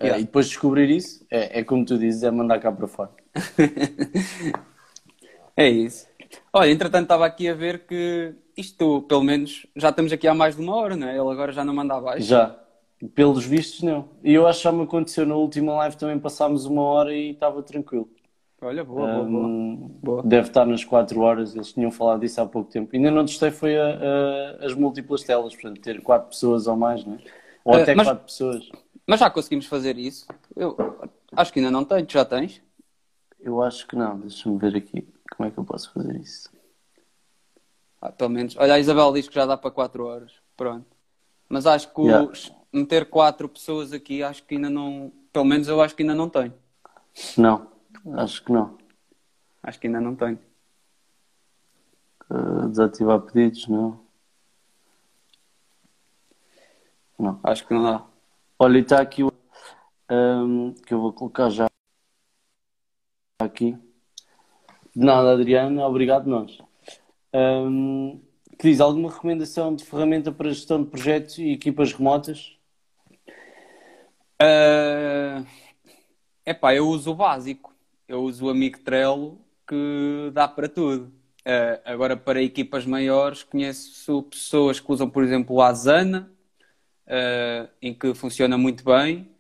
Yeah. 0.03 0.21
e 0.21 0.25
depois 0.25 0.49
descobrir 0.49 0.91
isso, 0.91 1.25
é, 1.31 1.61
é 1.61 1.65
como 1.65 1.85
tu 1.85 1.97
dizes, 1.97 2.25
é 2.25 2.31
mandar 2.31 2.59
cá 2.59 2.71
para 2.71 2.89
fora. 2.89 3.11
É 5.57 5.69
isso. 5.69 6.07
Olha, 6.53 6.71
entretanto 6.71 7.05
estava 7.05 7.27
aqui 7.27 7.49
a 7.49 7.55
ver 7.55 7.87
que 7.87 8.35
isto, 8.57 9.03
pelo 9.03 9.23
menos, 9.23 9.67
já 9.77 9.91
estamos 9.91 10.13
aqui 10.13 10.27
há 10.27 10.35
mais 10.35 10.57
de 10.57 10.63
uma 10.63 10.75
hora, 10.75 10.97
não 10.97 11.07
é? 11.07 11.13
Ele 11.13 11.31
agora 11.31 11.53
já 11.53 11.65
não 11.65 11.75
manda 11.75 11.95
abaixo. 11.95 12.27
Já, 12.27 12.59
Pelos 13.15 13.45
vistos, 13.45 13.83
não. 13.83 14.09
E 14.23 14.33
eu 14.33 14.47
acho 14.47 14.59
que 14.61 14.65
já 14.65 14.73
me 14.73 14.83
aconteceu 14.85 15.27
na 15.27 15.35
última 15.35 15.75
live 15.75 15.97
também 15.97 16.19
passámos 16.19 16.65
uma 16.65 16.81
hora 16.83 17.15
e 17.15 17.33
estava 17.33 17.63
tranquilo. 17.63 18.09
Olha, 18.63 18.83
boa, 18.83 19.07
boa, 19.07 19.25
boa. 19.25 19.47
Um, 19.47 19.77
Boa. 20.03 20.23
Deve 20.23 20.49
estar 20.49 20.65
nas 20.65 20.85
4 20.85 21.21
horas, 21.21 21.55
eles 21.55 21.73
tinham 21.73 21.91
falado 21.91 22.21
disso 22.21 22.41
há 22.41 22.47
pouco 22.47 22.71
tempo. 22.71 22.95
Ainda 22.97 23.11
não 23.11 23.27
testei 23.27 23.51
foi 23.51 23.77
a- 23.79 23.99
a- 24.63 24.65
as 24.65 24.73
múltiplas 24.75 25.23
telas, 25.23 25.53
portanto, 25.55 25.81
ter 25.83 26.01
4 26.01 26.29
pessoas 26.31 26.67
ou 26.67 26.77
mais, 26.77 27.05
não 27.05 27.15
é? 27.15 27.19
Ou 27.65 27.77
Eh, 27.77 27.83
até 27.83 27.95
mas- 27.95 28.07
4 28.07 28.25
pessoas. 28.25 28.71
Mas 29.07 29.21
já 29.21 29.29
conseguimos 29.29 29.67
fazer 29.67 29.99
isso? 29.99 30.27
Eu 30.57 30.75
acho 31.37 31.53
que 31.53 31.59
ainda 31.59 31.71
não 31.71 31.85
tenho, 31.85 32.07
tu 32.07 32.13
já 32.15 32.25
tens? 32.25 32.63
Eu 33.39 33.63
acho 33.63 33.87
que 33.87 33.97
não, 33.97 34.19
deixa-me 34.19 34.57
ver 34.57 34.75
aqui 34.77 35.07
como 35.31 35.49
é 35.49 35.51
que 35.51 35.59
eu 35.59 35.65
posso 35.65 35.93
fazer 35.93 36.17
isso. 36.17 36.51
Ah, 38.01 38.13
pelo 38.13 38.31
menos. 38.31 38.57
Olha, 38.57 38.75
a 38.75 38.79
Isabel 38.79 39.13
diz 39.13 39.29
que 39.29 39.35
já 39.35 39.47
dá 39.47 39.57
para 39.57 39.71
4 39.71 40.05
horas. 40.05 40.33
Pronto. 40.57 40.87
Mas 41.49 41.67
acho 41.67 41.93
que 41.93 42.03
Yeah. 42.03 42.33
meter 42.73 43.09
4 43.09 43.49
pessoas 43.49 43.93
aqui, 43.93 44.23
acho 44.23 44.43
que 44.45 44.57
ainda 44.57 44.69
não. 44.69 45.13
Pelo 45.33 45.45
menos 45.45 45.69
eu 45.69 45.81
acho 45.81 45.95
que 45.95 46.03
ainda 46.03 46.15
não 46.15 46.29
tenho. 46.29 46.53
Não, 47.37 47.71
acho 48.17 48.45
que 48.45 48.53
não. 48.53 48.77
Acho 49.63 49.81
que 49.81 49.87
ainda 49.87 50.01
não 50.01 50.15
tenho. 50.15 50.39
Uh, 52.31 52.69
desativar 52.69 53.21
pedidos, 53.21 53.67
não. 53.69 54.01
Não. 57.19 57.41
Acho 57.43 57.67
que 57.67 57.73
não 57.73 57.83
dá. 57.83 58.05
Olha, 58.59 58.79
está 58.79 59.01
aqui 59.01 59.23
o 59.23 59.33
um, 60.11 60.75
que 60.75 60.93
eu 60.93 61.01
vou 61.01 61.13
colocar 61.13 61.51
já 61.51 61.67
aqui. 63.39 63.79
De 64.95 65.05
nada, 65.05 65.33
Adriana, 65.33 65.87
obrigado 65.87 66.29
nós. 66.29 66.59
Um, 67.35 68.21
diz 68.63 68.81
alguma 68.81 69.11
recomendação 69.11 69.75
de 69.75 69.85
ferramenta 69.85 70.31
para 70.33 70.51
gestão 70.51 70.83
de 70.83 70.91
projetos 70.91 71.39
e 71.39 71.51
equipas 71.53 71.93
remotas? 71.93 72.57
É 74.41 75.45
epá, 76.47 76.75
eu 76.75 76.89
uso 76.89 77.11
o 77.13 77.15
básico. 77.15 77.75
Eu 78.09 78.23
uso 78.23 78.47
o 78.47 78.51
amigo 78.51 78.79
Trello 78.81 79.41
que 79.67 80.31
dá 80.33 80.47
para 80.49 80.69
tudo. 80.69 81.13
Ah, 81.45 81.81
agora, 81.85 82.17
para 82.17 82.43
equipas 82.43 82.87
maiores, 82.87 83.43
conheço 83.43 84.23
pessoas 84.25 84.81
que 84.81 84.91
usam, 84.93 85.09
por 85.11 85.25
exemplo, 85.25 85.57
o 85.57 85.63
Asana, 85.63 86.31
ah, 87.07 87.69
em 87.83 87.95
que 87.95 88.15
funciona 88.15 88.59
muito 88.59 88.85
bem, 88.85 89.31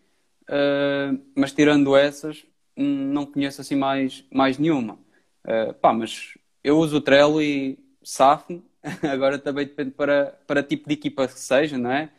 Ah, 0.48 1.12
mas 1.36 1.52
tirando 1.52 1.96
essas, 1.96 2.44
hum, 2.76 3.12
não 3.12 3.26
conheço 3.26 3.60
assim 3.60 3.76
mais, 3.76 4.24
mais 4.32 4.58
nenhuma. 4.58 4.98
Ah, 5.44 5.74
pá, 5.74 5.92
mas 5.92 6.36
eu 6.62 6.78
uso 6.78 6.96
o 6.96 7.00
Trello 7.00 7.42
e 7.42 7.78
safo 8.02 8.62
Agora 9.02 9.38
também 9.38 9.66
depende 9.66 9.92
para, 9.92 10.38
para 10.46 10.62
tipo 10.62 10.88
de 10.88 10.94
equipa 10.94 11.26
que 11.26 11.38
seja, 11.40 11.78
não 11.78 11.90
é? 11.90 12.10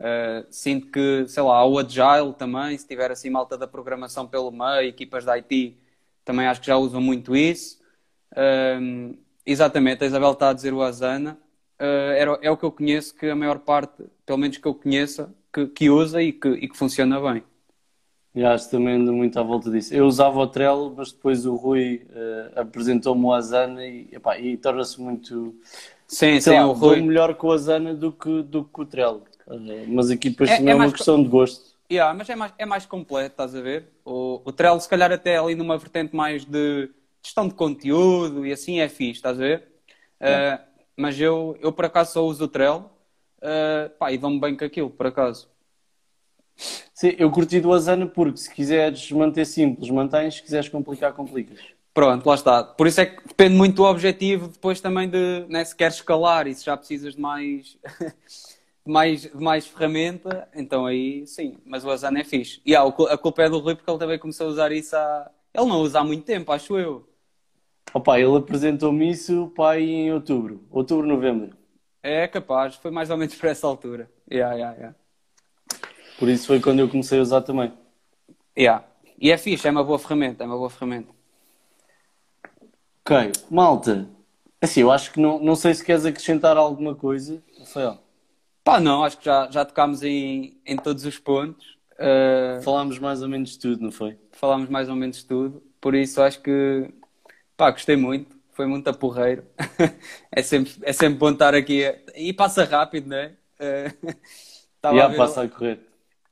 Uh, 0.00 0.46
sinto 0.50 0.90
que, 0.90 1.26
sei 1.28 1.42
lá, 1.42 1.64
o 1.66 1.78
Agile 1.78 2.34
também, 2.36 2.76
se 2.76 2.86
tiver 2.86 3.10
assim 3.10 3.30
malta 3.30 3.56
da 3.56 3.66
programação 3.66 4.26
pelo 4.26 4.50
meio, 4.50 4.88
equipas 4.88 5.24
da 5.24 5.34
IT, 5.34 5.76
também 6.24 6.46
acho 6.46 6.60
que 6.60 6.66
já 6.66 6.76
usam 6.76 7.00
muito 7.00 7.36
isso. 7.36 7.80
Um, 8.36 9.16
exatamente, 9.46 10.02
a 10.04 10.06
Isabel 10.06 10.32
está 10.32 10.50
a 10.50 10.52
dizer 10.52 10.72
o 10.74 10.82
Asana. 10.82 11.38
Uh, 11.80 12.12
era, 12.16 12.38
é 12.42 12.50
o 12.50 12.56
que 12.56 12.64
eu 12.64 12.72
conheço 12.72 13.14
que 13.14 13.26
a 13.28 13.36
maior 13.36 13.58
parte, 13.60 14.04
pelo 14.26 14.38
menos 14.38 14.56
que 14.56 14.66
eu 14.66 14.74
conheça, 14.74 15.34
que, 15.52 15.66
que 15.68 15.90
usa 15.90 16.22
e 16.22 16.32
que, 16.32 16.48
e 16.48 16.68
que 16.68 16.76
funciona 16.76 17.20
bem. 17.20 17.44
E 18.34 18.44
acho 18.44 18.64
que 18.64 18.72
também 18.72 18.94
ando 18.96 19.12
muito 19.12 19.38
à 19.38 19.42
volta 19.42 19.70
disso. 19.70 19.94
Eu 19.94 20.06
usava 20.06 20.38
o 20.40 20.46
Trello, 20.46 20.92
mas 20.96 21.12
depois 21.12 21.46
o 21.46 21.54
Rui 21.54 22.06
uh, 22.10 22.60
apresentou-me 22.60 23.24
o 23.24 23.32
Asana 23.32 23.86
e, 23.86 24.08
epá, 24.12 24.38
e 24.38 24.56
torna-se 24.56 25.00
muito. 25.00 25.54
Sim, 26.08 26.40
sim, 26.40 26.58
lá, 26.58 26.66
o 26.66 26.72
Rui. 26.72 27.00
melhor 27.00 27.34
com 27.36 27.46
o 27.48 27.52
Asana 27.52 27.94
do 27.94 28.12
que, 28.12 28.42
do 28.42 28.64
que 28.64 28.70
com 28.70 28.82
o 28.82 28.86
Trello. 28.86 29.22
Uh, 29.46 29.86
mas 29.88 30.10
aqui 30.10 30.30
depois 30.30 30.50
É- 30.50 30.56
também 30.56 30.72
é 30.72 30.74
é, 30.74 30.74
uma 30.74 30.90
questão 30.90 31.22
de 31.22 31.28
gosto. 31.28 31.74
Yeah, 31.90 32.14
mas 32.14 32.28
é 32.30 32.34
mais, 32.36 32.52
é 32.58 32.66
mais 32.66 32.86
completo, 32.86 33.32
estás 33.32 33.54
a 33.54 33.60
ver? 33.60 33.88
O, 34.04 34.40
o 34.44 34.52
Trello, 34.52 34.80
se 34.80 34.88
calhar, 34.88 35.12
até 35.12 35.36
ali 35.36 35.54
numa 35.54 35.76
vertente 35.78 36.16
mais 36.16 36.44
de 36.44 36.90
gestão 37.22 37.46
de 37.46 37.54
conteúdo 37.54 38.46
e 38.46 38.52
assim 38.52 38.80
é 38.80 38.88
fixe, 38.88 39.18
estás 39.18 39.36
a 39.38 39.40
ver? 39.42 39.68
Uh, 40.20 40.64
mas 40.96 41.20
eu, 41.20 41.56
eu, 41.60 41.72
por 41.72 41.84
acaso, 41.84 42.12
só 42.14 42.24
uso 42.26 42.44
o 42.44 42.48
Trello 42.48 42.90
uh, 43.42 43.90
pá, 43.98 44.12
e 44.12 44.18
dou-me 44.18 44.40
bem 44.40 44.56
com 44.56 44.64
aquilo, 44.64 44.90
por 44.90 45.06
acaso. 45.06 45.48
Sim, 46.56 47.14
eu 47.18 47.30
curti 47.30 47.60
do 47.60 47.72
Asana 47.72 48.06
porque 48.06 48.38
se 48.38 48.52
quiseres 48.52 49.10
manter 49.10 49.44
simples, 49.44 49.90
mantens, 49.90 50.36
se 50.36 50.42
quiseres 50.42 50.68
complicar, 50.68 51.12
complicas. 51.12 51.60
Pronto, 51.92 52.26
lá 52.26 52.34
está. 52.34 52.64
Por 52.64 52.86
isso 52.86 53.00
é 53.00 53.06
que 53.06 53.26
depende 53.28 53.54
muito 53.54 53.76
do 53.76 53.84
objetivo 53.84 54.48
depois 54.48 54.80
também 54.80 55.08
de 55.08 55.46
né, 55.48 55.64
se 55.64 55.74
queres 55.76 55.96
escalar 55.96 56.46
e 56.46 56.54
se 56.54 56.64
já 56.64 56.76
precisas 56.76 57.14
de 57.14 57.20
mais, 57.20 57.78
de 58.84 58.92
mais, 58.92 59.22
de 59.22 59.36
mais 59.36 59.66
ferramenta, 59.66 60.48
então 60.54 60.86
aí 60.86 61.26
sim, 61.26 61.56
mas 61.64 61.84
o 61.84 61.90
Asana 61.90 62.20
é 62.20 62.24
fixe. 62.24 62.60
E 62.66 62.74
ah, 62.74 62.82
a 62.82 63.18
culpa 63.18 63.42
é 63.42 63.48
do 63.48 63.58
Rui 63.58 63.76
porque 63.76 63.90
ele 63.90 63.98
também 63.98 64.18
começou 64.18 64.46
a 64.46 64.50
usar 64.50 64.72
isso 64.72 64.96
há. 64.96 65.30
Ele 65.54 65.66
não 65.66 65.80
usa 65.82 66.00
há 66.00 66.04
muito 66.04 66.24
tempo, 66.24 66.50
acho 66.50 66.76
eu. 66.76 67.08
Opa, 67.92 68.18
ele 68.18 68.36
apresentou-me 68.36 69.10
isso 69.10 69.52
pai 69.54 69.82
em 69.82 70.12
outubro, 70.12 70.64
outubro, 70.70 71.06
novembro. 71.06 71.56
É 72.02 72.26
capaz, 72.26 72.74
foi 72.74 72.90
mais 72.90 73.08
ou 73.08 73.16
menos 73.16 73.36
por 73.36 73.48
essa 73.48 73.66
altura. 73.66 74.10
Yeah, 74.28 74.54
yeah, 74.56 74.76
yeah. 74.76 74.96
Por 76.24 76.30
isso 76.30 76.46
foi 76.46 76.58
quando 76.58 76.78
eu 76.78 76.88
comecei 76.88 77.18
a 77.18 77.22
usar 77.22 77.42
também. 77.42 77.70
Yeah. 78.56 78.82
E 79.18 79.30
é 79.30 79.36
fixe, 79.36 79.68
é 79.68 79.70
uma 79.70 79.84
boa 79.84 79.98
ferramenta, 79.98 80.42
é 80.42 80.46
uma 80.46 80.56
boa 80.56 80.70
ferramenta. 80.70 81.12
Ok, 83.04 83.32
malta. 83.50 84.08
Assim, 84.62 84.80
eu 84.80 84.90
acho 84.90 85.12
que 85.12 85.20
não, 85.20 85.38
não 85.38 85.54
sei 85.54 85.74
se 85.74 85.84
queres 85.84 86.06
acrescentar 86.06 86.56
alguma 86.56 86.94
coisa, 86.94 87.42
Rafael. 87.58 87.98
Pá, 88.62 88.80
não, 88.80 89.04
acho 89.04 89.18
que 89.18 89.24
já, 89.26 89.50
já 89.50 89.64
tocámos 89.64 90.02
em, 90.02 90.58
em 90.64 90.76
todos 90.76 91.04
os 91.04 91.18
pontos. 91.18 91.76
Uh, 91.98 92.62
Falámos 92.62 92.98
mais 92.98 93.20
ou 93.22 93.28
menos 93.28 93.50
de 93.50 93.58
tudo, 93.58 93.82
não 93.82 93.92
foi? 93.92 94.16
falámos 94.32 94.68
mais 94.68 94.88
ou 94.88 94.96
menos 94.96 95.22
tudo. 95.22 95.62
Por 95.80 95.94
isso 95.94 96.20
acho 96.22 96.40
que 96.40 96.90
pá, 97.56 97.70
gostei 97.70 97.96
muito. 97.96 98.34
Foi 98.52 98.66
muito 98.66 98.88
aporreiro. 98.88 99.44
é, 100.32 100.42
sempre, 100.42 100.72
é 100.82 100.92
sempre 100.92 101.18
bom 101.18 101.30
estar 101.30 101.54
aqui. 101.54 101.82
E 102.14 102.32
passa 102.32 102.64
rápido, 102.64 103.08
não 103.10 103.16
é? 103.16 103.34
Estava 104.76 105.02
a 105.02 105.06
a 105.06 105.08
ver- 105.08 105.16
passa 105.16 105.42
a 105.42 105.48
correr. 105.48 105.80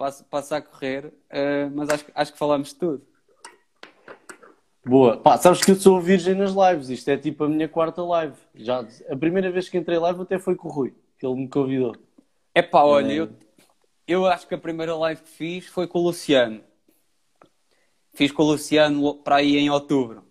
Passa, 0.03 0.25
passa 0.25 0.57
a 0.57 0.61
correr, 0.61 1.13
eh, 1.31 1.69
mas 1.73 1.89
acho, 1.89 2.05
que- 2.05 2.13
acho 2.13 2.33
que 2.33 2.39
falámos 2.39 2.71
de 2.71 2.75
tudo. 2.75 3.07
Boa. 4.85 5.17
Pá, 5.17 5.39
sabes 5.39 5.61
que 5.65 5.71
eu 5.71 5.77
sou 5.77 6.01
virgem 6.01 6.35
nas 6.35 6.51
lives. 6.51 6.89
Isto 6.91 7.09
é 7.11 7.17
tipo 7.17 7.45
a 7.45 7.49
minha 7.49 7.69
quarta 7.69 8.03
live. 8.03 8.35
Já, 8.53 8.85
a 9.09 9.17
primeira 9.17 9.49
vez 9.53 9.69
que 9.69 9.79
entrei 9.79 9.97
live 10.01 10.23
até 10.23 10.41
foi 10.41 10.57
com 10.57 10.67
o 10.67 10.73
Rui, 10.73 10.93
que 11.17 11.25
ele 11.25 11.37
me 11.37 11.49
convidou. 11.49 11.95
É 12.53 12.61
pá, 12.63 12.83
olha, 12.83 13.13
eu, 13.13 13.31
eu 14.09 14.27
acho 14.27 14.49
que 14.49 14.57
a 14.57 14.59
primeira 14.59 14.97
live 14.97 15.23
que 15.23 15.29
fiz 15.29 15.67
foi 15.69 15.87
com 15.87 16.01
o 16.01 16.03
Luciano. 16.03 16.61
Fiz 18.13 18.33
com 18.33 18.43
o 18.43 18.47
Luciano 18.47 19.15
para 19.23 19.37
aí 19.37 19.57
em 19.57 19.71
outubro. 19.71 20.25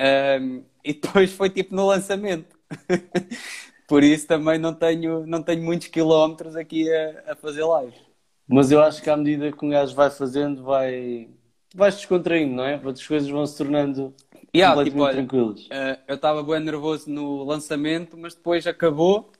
Ahm, 0.00 0.64
e 0.84 0.94
depois 0.94 1.32
foi 1.32 1.48
tipo 1.48 1.76
no 1.76 1.86
lançamento. 1.86 2.58
Por 3.86 4.02
isso 4.02 4.26
também 4.26 4.58
não 4.58 4.74
tenho, 4.74 5.24
não 5.26 5.40
tenho 5.44 5.62
muitos 5.62 5.86
quilómetros 5.86 6.56
aqui 6.56 6.92
a, 6.92 7.32
a 7.32 7.36
fazer 7.36 7.62
live. 7.62 8.11
Mas 8.48 8.70
eu 8.70 8.82
acho 8.82 9.02
que 9.02 9.08
à 9.08 9.16
medida 9.16 9.52
que 9.52 9.64
um 9.64 9.70
gajo 9.70 9.94
vai 9.94 10.10
fazendo, 10.10 10.62
vai, 10.62 11.28
vais 11.74 11.96
descontraindo, 11.96 12.54
não 12.54 12.64
é? 12.64 12.74
As 12.74 13.06
coisas 13.06 13.28
vão 13.28 13.46
se 13.46 13.56
tornando 13.56 14.14
Yeah, 14.54 14.74
completamente 14.74 14.90
tipo, 14.90 15.02
olha, 15.02 15.14
tranquilas. 15.14 15.66
Uh, 15.66 16.02
eu 16.06 16.14
estava 16.16 16.42
bem 16.42 16.60
nervoso 16.60 17.10
no 17.10 17.42
lançamento, 17.44 18.16
mas 18.18 18.34
depois 18.34 18.66
acabou. 18.66 19.32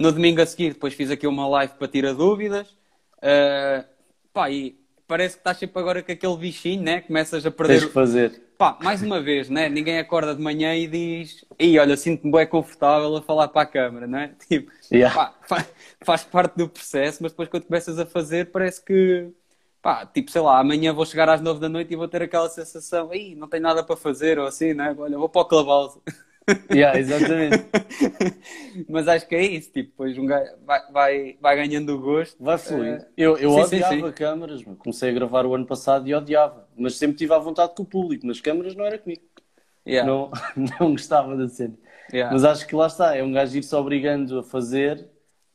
No 0.00 0.10
domingo 0.10 0.40
a 0.40 0.46
seguir, 0.46 0.72
depois 0.72 0.94
fiz 0.94 1.10
aqui 1.10 1.26
uma 1.26 1.46
live 1.46 1.74
para 1.74 1.86
tirar 1.86 2.14
dúvidas. 2.14 2.68
Uh, 3.18 3.84
pá, 4.32 4.50
e 4.50 4.76
parece 5.06 5.36
que 5.36 5.40
estás 5.40 5.58
sempre 5.58 5.78
agora 5.78 6.02
com 6.02 6.10
aquele 6.10 6.36
bichinho, 6.36 6.82
né? 6.82 7.00
Começas 7.02 7.44
a 7.44 7.50
perder. 7.50 7.74
Tens 7.74 7.84
que 7.86 7.92
fazer. 7.92 8.42
Pá, 8.56 8.78
mais 8.80 9.02
uma 9.02 9.20
vez, 9.20 9.48
né? 9.50 9.68
Ninguém 9.68 9.98
acorda 9.98 10.34
de 10.34 10.40
manhã 10.42 10.74
e 10.76 10.86
diz: 10.86 11.44
Ei, 11.58 11.78
olha, 11.78 11.96
sinto-me 11.96 12.32
bem 12.32 12.46
confortável 12.46 13.16
a 13.16 13.22
falar 13.22 13.48
para 13.48 13.62
a 13.62 13.66
câmara, 13.66 14.06
não 14.06 14.18
é? 14.18 14.28
Tipo, 14.48 14.70
Yeah. 14.90 15.10
pá, 15.12 15.36
fa- 15.42 15.66
faz 16.04 16.22
parte 16.24 16.56
do 16.56 16.68
processo, 16.68 17.22
mas 17.22 17.32
depois 17.32 17.48
quando 17.48 17.64
começas 17.66 17.98
a 17.98 18.06
fazer, 18.06 18.50
parece 18.52 18.84
que, 18.84 19.32
pá, 19.82 20.06
tipo, 20.06 20.30
sei 20.30 20.40
lá, 20.40 20.60
amanhã 20.60 20.92
vou 20.92 21.04
chegar 21.04 21.28
às 21.28 21.40
nove 21.40 21.58
da 21.60 21.68
noite 21.68 21.92
e 21.92 21.96
vou 21.96 22.06
ter 22.08 22.22
aquela 22.22 22.48
sensação: 22.48 23.12
Ei, 23.12 23.34
não 23.34 23.48
tenho 23.48 23.62
nada 23.62 23.82
para 23.84 23.96
fazer, 23.96 24.38
ou 24.38 24.46
assim, 24.46 24.72
né? 24.72 24.94
Olha, 24.98 25.18
vou 25.18 25.28
para 25.28 25.42
o 25.42 25.44
clubhouse. 25.46 26.00
Yeah, 26.70 26.98
exatamente. 26.98 27.64
Mas 28.88 29.08
acho 29.08 29.26
que 29.26 29.34
é 29.34 29.42
isso, 29.42 29.70
tipo, 29.72 29.90
depois 29.90 30.18
um 30.18 30.26
gajo 30.26 30.50
vai, 30.64 30.92
vai, 30.92 31.38
vai 31.40 31.56
ganhando 31.56 31.94
o 31.94 32.00
gosto. 32.00 32.42
Vai 32.42 32.58
fluir. 32.58 33.00
Eh, 33.00 33.06
Eu, 33.16 33.36
eu 33.38 33.50
sim, 33.50 33.76
odiava 33.76 34.08
sim. 34.08 34.12
câmaras, 34.12 34.64
meu. 34.64 34.76
comecei 34.76 35.10
a 35.10 35.12
gravar 35.12 35.46
o 35.46 35.54
ano 35.54 35.66
passado 35.66 36.06
e 36.08 36.14
odiava. 36.14 36.68
Mas 36.76 36.96
sempre 36.96 37.16
tive 37.16 37.32
à 37.32 37.38
vontade 37.38 37.74
com 37.74 37.82
o 37.82 37.86
público. 37.86 38.26
Nas 38.26 38.40
câmaras 38.40 38.74
não 38.74 38.84
era 38.84 38.98
comigo. 38.98 39.22
Yeah, 39.86 40.10
Não, 40.10 40.30
não 40.80 40.92
gostava 40.92 41.36
da 41.36 41.48
cena. 41.48 41.74
yeah. 42.12 42.32
Mas 42.32 42.44
acho 42.44 42.66
que 42.66 42.74
lá 42.74 42.86
está, 42.86 43.14
é 43.16 43.22
um 43.22 43.32
gajo 43.32 43.56
ir-se 43.56 43.74
obrigando 43.74 44.38
a 44.38 44.42
fazer 44.42 45.08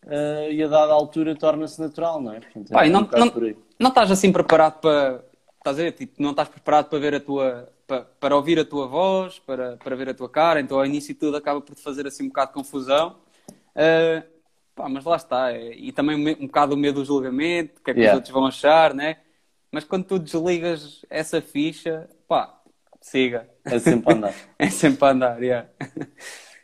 eh, 0.06 0.54
e 0.54 0.64
a 0.64 0.68
dada 0.68 0.94
altura 0.94 1.36
torna-se 1.36 1.80
natural, 1.80 2.22
não 2.22 2.34
é? 2.34 2.40
Portanto, 2.40 2.72
é 2.74 2.84
um 2.86 2.90
não, 2.90 3.02
não, 3.02 3.34
não 3.80 3.90
estás 3.90 4.12
assim 4.12 4.32
preparado 4.32 4.80
para. 4.82 5.24
Estás 5.58 5.78
a 5.80 5.84
ver? 5.84 5.92
Tipo, 5.94 6.22
não 6.22 6.32
estás 6.32 6.48
preparado 6.50 6.90
para 6.90 7.00
ver 7.00 7.16
a 7.16 7.20
tua. 7.20 7.70
Para, 7.90 8.02
para 8.22 8.36
ouvir 8.36 8.60
a 8.60 8.66
tua 8.66 8.88
voz, 8.88 9.40
para, 9.40 9.76
para 9.78 9.96
ver 9.96 10.10
a 10.10 10.14
tua 10.14 10.30
cara, 10.30 10.62
então 10.62 10.78
ao 10.78 10.86
início 10.86 11.16
tudo 11.16 11.36
acaba 11.38 11.60
por 11.60 11.76
te 11.76 11.82
fazer 11.82 12.06
assim 12.08 12.26
um 12.26 12.28
bocado 12.28 12.50
de 12.52 12.54
confusão. 12.54 13.18
Ah, 13.76 14.24
pá, 14.76 14.88
mas 14.90 15.04
lá 15.06 15.16
está. 15.16 15.52
é- 15.52 15.76
E 15.76 15.92
também 15.92 16.16
um 16.40 16.46
bocado 16.48 16.76
o 16.76 16.78
medo 16.78 17.02
do 17.02 17.06
julgamento, 17.06 17.82
o 17.82 17.84
que 17.84 17.92
é 17.92 17.94
que 17.96 18.00
Yeah. 18.02 18.14
os 18.14 18.18
outros 18.18 18.34
vão 18.34 18.46
achar, 18.46 18.94
né? 18.94 19.18
Mas 19.72 19.84
quando 19.86 20.06
tu 20.06 20.20
desligas 20.20 21.06
essa 21.10 21.42
ficha, 21.42 22.10
pá, 22.28 22.62
siga. 23.02 23.50
É 23.66 23.80
sempre 23.80 24.12
a 24.12 24.16
andar. 24.16 24.34
É 24.60 24.70
sempre 24.70 25.06
a 25.08 25.12
andar, 25.12 25.42
yeah. 25.44 25.68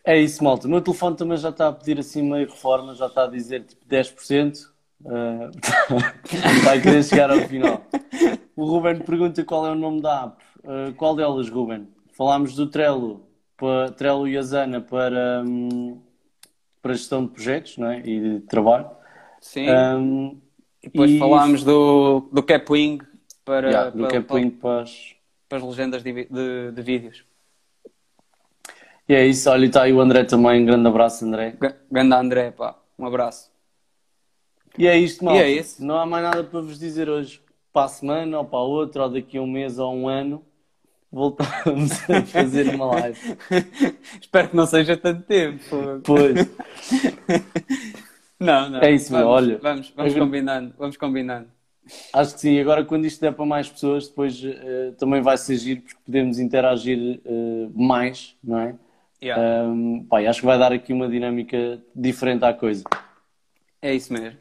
É 0.03 0.19
isso, 0.19 0.43
malta. 0.43 0.67
O 0.67 0.69
meu 0.69 0.81
telefone 0.81 1.17
também 1.17 1.37
já 1.37 1.49
está 1.49 1.67
a 1.69 1.73
pedir 1.73 1.99
assim 1.99 2.21
meio 2.21 2.47
reforma, 2.47 2.93
já 2.95 3.07
está 3.07 3.23
a 3.25 3.27
dizer 3.27 3.63
tipo 3.65 3.83
10%. 3.85 4.73
Uh, 5.01 5.49
vai 6.63 6.81
querer 6.81 7.03
chegar 7.03 7.31
ao 7.31 7.39
final. 7.41 7.81
O 8.55 8.65
Ruben 8.65 8.99
pergunta 8.99 9.43
qual 9.43 9.67
é 9.67 9.71
o 9.71 9.75
nome 9.75 10.01
da 10.01 10.25
app. 10.25 10.44
Uh, 10.65 10.93
qual 10.95 11.15
delas, 11.15 11.49
Ruben? 11.49 11.87
Falámos 12.13 12.55
do 12.55 12.67
Trello, 12.67 13.21
para, 13.57 13.91
Trello 13.91 14.27
e 14.27 14.37
Asana 14.37 14.81
para, 14.81 15.43
hum, 15.45 16.01
para 16.81 16.93
gestão 16.93 17.23
de 17.25 17.31
projetos 17.31 17.77
não 17.77 17.91
é? 17.91 17.99
e 17.99 18.19
de 18.19 18.39
trabalho. 18.41 18.89
Sim. 19.41 19.69
Um, 19.69 20.41
e 20.81 20.87
depois 20.89 21.11
e- 21.11 21.19
falámos 21.19 21.63
do, 21.63 22.21
do 22.31 22.41
Capwing 22.43 22.99
para, 23.43 23.69
Yeah, 23.69 23.89
do 23.91 23.99
para, 24.07 24.11
Capwing 24.21 24.49
para 24.49 24.81
as- 24.81 25.15
para 25.47 25.57
as 25.59 25.63
legendas 25.63 26.01
de, 26.03 26.25
de, 26.25 26.71
de 26.71 26.81
vídeos. 26.81 27.23
E 29.07 29.13
é 29.13 29.25
isso, 29.27 29.47
olha, 29.51 29.67
está 29.67 29.83
aí 29.83 29.93
o 29.93 30.01
André 30.01 30.23
também. 30.23 30.61
Um 30.63 30.65
grande 30.65 30.87
abraço, 30.87 31.23
André. 31.25 31.55
G- 31.61 31.75
Ganda 31.91 32.17
André, 32.17 32.49
pá, 32.51 32.75
um 32.97 33.05
abraço. 33.05 33.51
E 34.77 34.87
é 34.87 34.97
isto, 34.97 35.23
malta. 35.23 35.39
E 35.39 35.43
é 35.43 35.49
isso. 35.51 35.83
Não 35.85 35.97
há 35.99 36.05
mais 36.05 36.23
nada 36.23 36.43
para 36.43 36.59
vos 36.61 36.79
dizer 36.79 37.07
hoje. 37.07 37.41
Para 37.71 37.85
a 37.85 37.87
semana, 37.87 38.39
ou 38.39 38.45
para 38.45 38.59
a 38.59 38.63
outra, 38.63 39.03
ou 39.03 39.09
daqui 39.09 39.37
a 39.37 39.41
um 39.41 39.47
mês 39.47 39.77
ou 39.77 39.93
um 39.93 40.07
ano, 40.07 40.43
voltamos 41.15 41.91
a 42.11 42.21
fazer 42.23 42.75
uma 42.75 42.87
live. 42.87 43.37
Espero 44.21 44.49
que 44.49 44.55
não 44.55 44.65
seja 44.65 44.97
tanto 44.97 45.23
tempo. 45.23 45.63
Pois, 46.03 46.35
Não, 48.37 48.69
não. 48.69 48.81
É 48.81 48.91
isso, 48.91 49.11
vamos, 49.11 49.27
olha. 49.27 49.57
Vamos, 49.59 49.93
vamos 49.95 50.13
combinando, 50.13 50.73
vamos 50.77 50.97
combinando. 50.97 51.47
acho 52.13 52.33
que 52.35 52.41
sim. 52.41 52.59
Agora, 52.59 52.83
quando 52.83 53.05
isto 53.05 53.21
der 53.21 53.31
para 53.33 53.45
mais 53.45 53.69
pessoas, 53.69 54.09
depois 54.09 54.43
eh, 54.43 54.91
também 54.97 55.21
vai 55.21 55.37
ser 55.37 55.55
giro, 55.55 55.81
porque 55.81 55.99
podemos 56.05 56.37
interagir 56.37 57.21
eh, 57.25 57.69
mais, 57.73 58.35
não 58.43 58.59
é? 58.59 58.75
Yeah. 59.23 59.63
Um, 59.63 60.03
pá, 60.03 60.19
acho 60.19 60.41
que 60.41 60.45
vai 60.45 60.59
dar 60.59 60.73
aqui 60.73 60.91
uma 60.91 61.07
dinâmica 61.07 61.81
diferente 61.95 62.43
à 62.43 62.53
coisa. 62.53 62.83
É 63.81 63.93
isso 63.95 64.11
mesmo. 64.11 64.37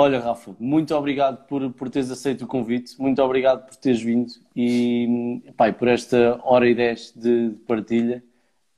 Olha, 0.00 0.20
Rafa, 0.20 0.54
muito 0.60 0.94
obrigado 0.94 1.44
por, 1.48 1.72
por 1.72 1.90
teres 1.90 2.08
aceito 2.08 2.44
o 2.44 2.46
convite, 2.46 2.94
muito 3.00 3.20
obrigado 3.20 3.66
por 3.66 3.74
teres 3.74 4.00
vindo 4.00 4.32
e 4.54 5.42
e 5.44 5.72
por 5.72 5.88
esta 5.88 6.40
hora 6.44 6.68
e 6.68 6.74
dez 6.76 7.12
de, 7.16 7.48
de 7.48 7.56
partilha, 7.64 8.22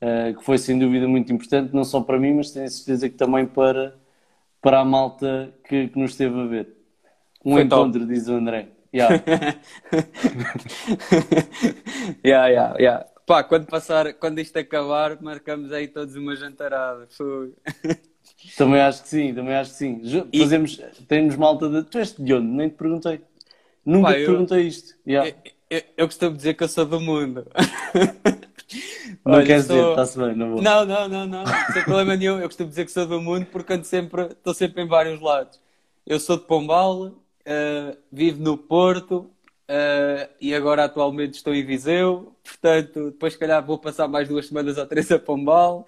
eh, 0.01 0.33
que 0.33 0.43
foi 0.43 0.57
sem 0.57 0.79
dúvida 0.79 1.07
muito 1.07 1.31
importante, 1.31 1.75
não 1.75 1.83
só 1.83 2.01
para 2.01 2.17
mim, 2.17 2.33
mas 2.33 2.49
tenho 2.49 2.65
a 2.65 2.69
certeza 2.69 3.07
que 3.07 3.15
também 3.15 3.45
para, 3.45 3.95
para 4.59 4.79
a 4.79 4.83
malta 4.83 5.53
que, 5.63 5.89
que 5.89 5.99
nos 5.99 6.13
esteve 6.13 6.39
a 6.39 6.45
ver. 6.47 6.75
Um 7.45 7.53
Foi 7.53 7.67
top. 7.67 7.81
encontro, 7.81 8.07
diz 8.07 8.27
o 8.27 8.33
André. 8.33 8.69
Yeah. 8.91 9.21
yeah, 12.25 12.47
yeah, 12.47 12.75
yeah. 12.79 13.05
Pá, 13.27 13.43
quando, 13.43 13.67
passar, 13.67 14.15
quando 14.15 14.39
isto 14.39 14.57
acabar, 14.57 15.21
marcamos 15.21 15.71
aí 15.71 15.87
todos 15.87 16.15
uma 16.15 16.35
jantarada. 16.35 17.05
Fogo. 17.11 17.53
Também 18.57 18.81
acho 18.81 19.03
que 19.03 19.09
sim, 19.09 19.33
também 19.33 19.55
acho 19.55 19.71
que 19.71 19.77
sim. 19.77 20.01
E- 20.31 20.39
Fazemos, 20.39 20.81
temos 21.07 21.35
malta 21.35 21.69
de. 21.69 21.83
Tu 21.83 21.97
és 21.99 22.13
de 22.13 22.33
onde? 22.33 22.47
Nem 22.47 22.69
te 22.69 22.75
perguntei. 22.75 23.21
Nunca 23.85 24.09
Pá, 24.09 24.13
te 24.15 24.21
eu- 24.21 24.27
perguntei 24.27 24.67
isto. 24.67 24.95
Yeah. 25.07 25.29
Eu, 25.69 25.77
eu- 25.77 25.83
eu 25.97 26.05
costumo 26.07 26.35
dizer 26.35 26.53
que 26.53 26.63
eu 26.63 26.67
sou 26.67 26.85
do 26.85 26.99
mundo. 26.99 27.45
Não 29.25 29.33
Olha, 29.35 29.45
queres 29.45 29.65
sou- 29.65 29.75
dizer, 29.75 29.89
está-se 29.89 30.17
bem, 30.17 30.35
não 30.35 30.51
vou. 30.53 30.61
Não, 30.61 30.85
não, 30.85 31.07
não, 31.07 31.25
não. 31.27 31.43
Sem 31.73 31.83
problema 31.83 32.15
nenhum. 32.15 32.39
Eu 32.39 32.47
costumo 32.47 32.69
dizer 32.69 32.85
que 32.85 32.91
sou 32.91 33.05
do 33.05 33.21
mundo 33.21 33.45
porque 33.51 33.73
ando 33.73 33.85
sempre, 33.85 34.23
estou 34.27 34.53
sempre 34.53 34.81
em 34.83 34.87
vários 34.87 35.19
lados. 35.21 35.59
Eu 36.07 36.19
sou 36.19 36.37
de 36.37 36.45
Pombal, 36.45 37.11
eh, 37.45 37.97
vivo 38.11 38.41
no 38.41 38.57
Porto 38.57 39.29
eh, 39.67 40.29
e 40.39 40.55
agora 40.55 40.85
atualmente 40.85 41.33
estou 41.35 41.53
em 41.53 41.65
Viseu. 41.65 42.33
Portanto, 42.43 43.11
depois 43.11 43.33
se 43.33 43.39
calhar 43.39 43.63
vou 43.63 43.77
passar 43.77 44.07
mais 44.07 44.27
duas 44.29 44.47
semanas 44.47 44.77
ou 44.77 44.85
três 44.85 45.11
a 45.11 45.19
Pombal, 45.19 45.85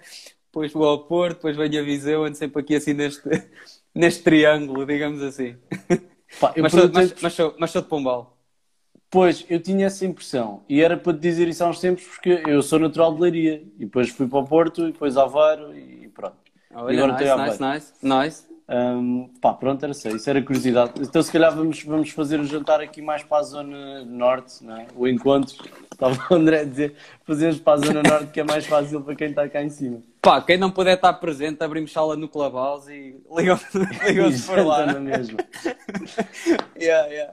depois 0.54 0.72
vou 0.72 0.86
ao 0.88 1.06
Porto, 1.06 1.36
depois 1.36 1.56
venho 1.56 1.80
a 1.80 1.84
Viseu, 1.84 2.24
ando 2.24 2.36
sempre 2.36 2.60
aqui 2.62 2.74
assim 2.76 2.92
neste, 2.94 3.22
neste 3.94 4.22
triângulo, 4.22 4.86
digamos 4.86 5.22
assim. 5.22 5.56
Pá, 6.38 6.52
eu 6.56 6.62
Mas 6.62 6.72
sou, 6.72 6.90
mas, 6.92 7.14
mas 7.20 7.32
sou, 7.34 7.54
mas 7.58 7.70
sou 7.70 7.82
de 7.82 7.88
Pombal. 7.88 8.38
Pois, 9.10 9.44
eu 9.48 9.60
tinha 9.62 9.86
essa 9.86 10.04
impressão. 10.04 10.64
E 10.68 10.80
era 10.80 10.96
para 10.96 11.12
te 11.14 11.20
dizer 11.20 11.46
isso 11.48 11.62
há 11.62 11.68
uns 11.68 11.80
tempos, 11.80 12.04
porque 12.04 12.42
eu 12.46 12.60
sou 12.62 12.78
natural 12.78 13.14
de 13.14 13.20
Leiria. 13.20 13.62
E 13.78 13.84
depois 13.84 14.08
fui 14.10 14.26
para 14.28 14.38
o 14.38 14.46
Porto, 14.46 14.88
e 14.88 14.92
depois 14.92 15.16
Aveiro, 15.16 15.76
e 15.76 16.08
pronto. 16.08 16.36
e 16.88 16.92
Olha, 16.92 16.92
agora 16.92 17.12
nice, 17.20 17.36
nice, 17.36 17.60
nice, 17.60 17.92
nice. 18.02 18.53
Hum, 18.66 19.28
pá, 19.42 19.52
pronto, 19.52 19.84
era 19.84 19.92
só. 19.92 20.08
Isso 20.08 20.28
era 20.30 20.40
curiosidade. 20.42 20.92
Então, 21.00 21.22
se 21.22 21.30
calhar, 21.30 21.54
vamos, 21.54 21.82
vamos 21.82 22.10
fazer 22.10 22.40
o 22.40 22.44
jantar 22.46 22.80
aqui 22.80 23.02
mais 23.02 23.22
para 23.22 23.38
a 23.38 23.42
zona 23.42 24.02
norte, 24.06 24.64
não 24.64 24.76
é? 24.76 24.86
O 24.96 25.06
encontro. 25.06 25.54
Estava 25.92 26.16
o 26.30 26.34
André 26.34 26.60
a 26.60 26.64
dizer, 26.64 26.94
fazemos 27.24 27.60
para 27.60 27.74
a 27.74 27.76
zona 27.76 28.02
norte, 28.02 28.28
que 28.32 28.40
é 28.40 28.44
mais 28.44 28.64
fácil 28.66 29.02
para 29.02 29.14
quem 29.14 29.28
está 29.28 29.46
cá 29.48 29.62
em 29.62 29.68
cima. 29.68 30.00
Pá, 30.22 30.40
quem 30.40 30.56
não 30.56 30.70
puder 30.70 30.94
estar 30.94 31.12
presente, 31.14 31.62
abrimos 31.62 31.92
sala 31.92 32.16
no 32.16 32.26
Clubhouse 32.26 32.90
e 32.90 33.20
ligam- 33.36 33.60
ligam-se 34.06 34.34
Isso, 34.36 34.46
por 34.50 34.64
lá. 34.64 34.86
na 34.86 34.98
mesma. 35.00 35.38
Yeah, 36.80 37.06
yeah. 37.08 37.32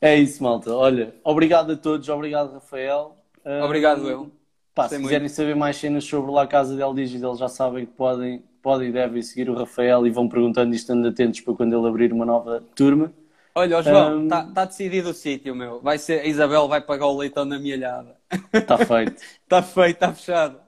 É 0.00 0.16
isso, 0.16 0.42
malta. 0.42 0.74
Olha, 0.74 1.14
obrigado 1.22 1.72
a 1.72 1.76
todos, 1.76 2.08
obrigado, 2.08 2.52
Rafael. 2.54 3.16
Obrigado, 3.64 4.08
eu. 4.08 4.30
Pá, 4.74 4.88
se 4.88 4.98
muito. 4.98 5.08
quiserem 5.08 5.28
saber 5.28 5.54
mais 5.54 5.76
cenas 5.76 6.04
sobre 6.04 6.30
lá 6.30 6.42
a 6.42 6.46
Casa 6.46 6.76
del 6.76 6.94
Digital, 6.94 7.36
já 7.36 7.48
sabem 7.48 7.86
que 7.86 7.92
podem, 7.92 8.42
podem 8.62 8.88
e 8.88 8.92
devem 8.92 9.22
seguir 9.22 9.50
o 9.50 9.54
Rafael 9.54 10.06
e 10.06 10.10
vão 10.10 10.28
perguntando 10.28 10.72
e 10.72 10.76
estando 10.76 11.06
atentos 11.08 11.40
para 11.40 11.54
quando 11.54 11.76
ele 11.78 11.86
abrir 11.88 12.12
uma 12.12 12.24
nova 12.24 12.62
turma. 12.74 13.12
Olha, 13.54 13.82
João, 13.82 14.16
Um, 14.18 14.24
está 14.24 14.44
tá 14.50 14.64
decidido 14.64 15.10
o 15.10 15.14
sítio, 15.14 15.54
meu. 15.54 15.80
Vai 15.82 15.98
ser, 15.98 16.20
a 16.20 16.26
Isabel 16.26 16.68
vai 16.68 16.80
pagar 16.80 17.06
o 17.06 17.16
leitão 17.16 17.44
na 17.44 17.58
mielhada. 17.58 18.16
Está 18.52 18.78
feito. 18.78 19.22
Está 19.42 19.60
feito, 19.62 19.94
está 19.96 20.14
fechado. 20.14 20.60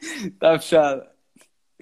Está 0.00 0.58
fechado. 0.58 1.06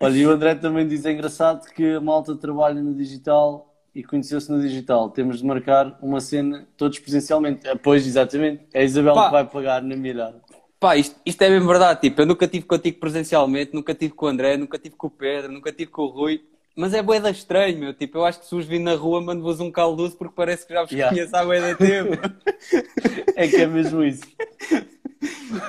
Olha, 0.00 0.16
e 0.16 0.26
o 0.26 0.30
André 0.30 0.54
também 0.54 0.86
diz: 0.88 1.04
é 1.04 1.12
engraçado 1.12 1.66
que 1.72 1.94
a 1.94 2.00
malta 2.00 2.36
trabalha 2.36 2.82
no 2.82 2.94
digital 2.94 3.74
e 3.94 4.02
conheceu-se 4.02 4.50
no 4.50 4.60
digital. 4.60 5.10
Temos 5.10 5.38
de 5.38 5.46
marcar 5.46 5.98
uma 6.02 6.20
cena 6.20 6.68
todos 6.76 6.98
presencialmente. 6.98 7.62
Pois, 7.82 8.06
exatamente. 8.06 8.66
É 8.72 8.80
a 8.80 8.84
Isabel 8.84 9.14
Pá. 9.14 9.26
que 9.26 9.30
vai 9.30 9.46
pagar 9.48 9.82
na 9.82 9.96
milhada. 9.96 10.42
Pá, 10.82 10.96
isto, 10.96 11.14
isto 11.24 11.40
é 11.42 11.48
bem 11.48 11.64
verdade. 11.64 12.00
Tipo, 12.00 12.22
eu 12.22 12.26
nunca 12.26 12.48
tive 12.48 12.66
contigo 12.66 12.98
presencialmente, 12.98 13.72
nunca 13.72 13.94
tive 13.94 14.14
com 14.14 14.26
o 14.26 14.28
André, 14.28 14.56
nunca 14.56 14.76
tive 14.80 14.96
com 14.96 15.06
o 15.06 15.10
Pedro, 15.10 15.52
nunca 15.52 15.70
tive 15.70 15.92
com 15.92 16.02
o 16.02 16.08
Rui. 16.08 16.42
Mas 16.74 16.92
é 16.92 17.00
boeda 17.00 17.30
estranho, 17.30 17.78
meu. 17.78 17.94
Tipo, 17.94 18.18
eu 18.18 18.24
acho 18.24 18.40
que 18.40 18.46
se 18.46 18.54
vos 18.54 18.66
vir 18.66 18.80
na 18.80 18.94
rua, 18.96 19.20
mando-vos 19.20 19.60
um 19.60 19.70
caldoso 19.70 20.16
porque 20.16 20.34
parece 20.34 20.66
que 20.66 20.72
já 20.74 20.82
vos 20.82 20.90
Yeah. 20.90 21.14
conheço 21.14 21.36
há 21.36 21.44
boeda 21.44 21.76
tempo. 21.76 22.10
É 23.36 23.46
que 23.46 23.56
é 23.56 23.66
mesmo 23.66 24.02
isso. 24.02 24.24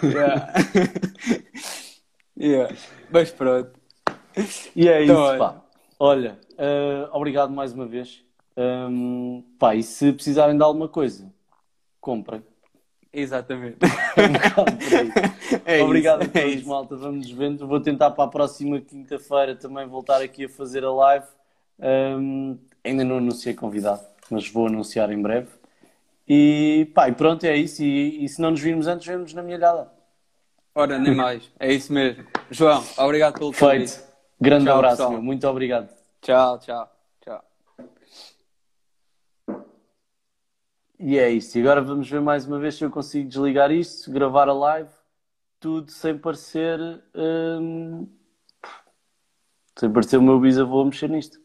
Yeah. 0.04 0.54
Yeah. 2.36 2.76
Mas 3.12 3.30
pronto. 3.30 3.72
E 4.76 4.88
é 4.88 5.04
Então, 5.04 5.16
isso, 5.16 5.24
olha. 5.24 5.38
pá. 5.38 5.62
Olha, 6.00 6.40
ah, 6.58 7.10
obrigado 7.14 7.52
mais 7.54 7.72
uma 7.74 7.86
vez. 7.86 8.24
Ahm, 8.58 9.44
pá, 9.60 9.76
e 9.76 9.84
se 9.84 10.12
precisarem 10.12 10.58
de 10.58 10.64
alguma 10.64 10.88
coisa, 10.88 11.32
comprem. 12.02 12.44
Exatamente. 13.14 13.78
Um 14.18 14.34
bocado 14.34 14.78
por 14.78 14.94
aí. 14.96 15.16
É 15.66 15.84
isso, 15.86 15.86
Obrigado 15.86 16.22
a 16.24 16.26
é 16.26 16.28
todos, 16.28 16.62
isso. 16.62 16.68
malta. 16.68 16.96
Vamos 16.96 17.28
nos 17.28 17.32
vendo. 17.32 17.68
Vou 17.68 17.80
tentar 17.80 18.12
para 18.12 18.24
a 18.26 18.28
próxima 18.28 18.82
quinta-feira 18.82 19.56
também 19.56 19.88
voltar 19.88 20.22
aqui 20.22 20.46
a 20.46 20.50
fazer 20.50 20.84
a 20.84 20.92
live. 20.92 21.26
Ahm, 21.80 22.58
ainda 22.84 23.04
não 23.04 23.18
anunciei 23.18 23.54
convidado, 23.54 24.02
mas 24.30 24.48
vou 24.50 24.68
anunciar 24.68 25.12
em 25.12 25.22
breve. 25.22 25.50
E 26.28 26.90
pá, 26.94 27.10
e 27.10 27.14
pronto, 27.14 27.44
é 27.46 27.56
isso. 27.56 27.84
E, 27.84 28.24
e 28.26 28.30
se 28.30 28.42
não 28.42 28.52
nos 28.52 28.62
virmos 28.62 28.88
antes, 28.88 29.06
vemos 29.06 29.34
na 29.34 29.44
minha 29.44 29.58
olhada. 29.58 29.92
Ora, 30.76 30.98
nem 30.98 31.14
mais. 31.16 31.52
É 31.60 31.72
isso 31.72 31.94
mesmo. 31.94 32.26
João, 32.50 32.84
obrigado 32.98 33.38
pelo 33.38 33.54
convite. 33.54 33.92
Feito. 33.92 34.04
Grande 34.42 34.66
Tchau, 34.66 34.76
abraço. 34.76 35.12
Muito 35.22 35.48
obrigado. 35.48 35.90
Tchau, 36.22 36.60
tchau. 36.60 36.93
E 41.06 41.20
é 41.20 41.30
isso. 41.30 41.58
E 41.58 41.62
agora 41.62 41.82
vamos 41.82 42.10
ver 42.10 42.22
mais 42.22 42.48
uma 42.48 42.58
vez 42.58 42.76
se 42.76 42.86
eu 42.86 42.90
consigo 42.90 43.28
desligar 43.28 43.70
isto, 43.72 44.10
gravar 44.10 44.48
a 44.48 44.54
live, 44.54 44.90
tudo 45.60 45.92
sem 45.92 46.18
parecer. 46.18 46.80
hum, 47.14 48.08
sem 49.78 49.92
parecer 49.92 50.16
o 50.16 50.22
meu 50.22 50.40
bisavô 50.40 50.82
a 50.82 50.86
mexer 50.86 51.10
nisto. 51.10 51.42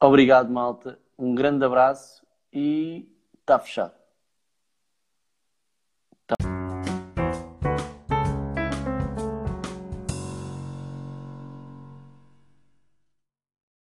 Obrigado, 0.00 0.50
malta. 0.50 0.98
Um 1.16 1.32
grande 1.32 1.64
abraço 1.64 2.26
e 2.52 3.08
está 3.38 3.56
fechado. 3.60 3.94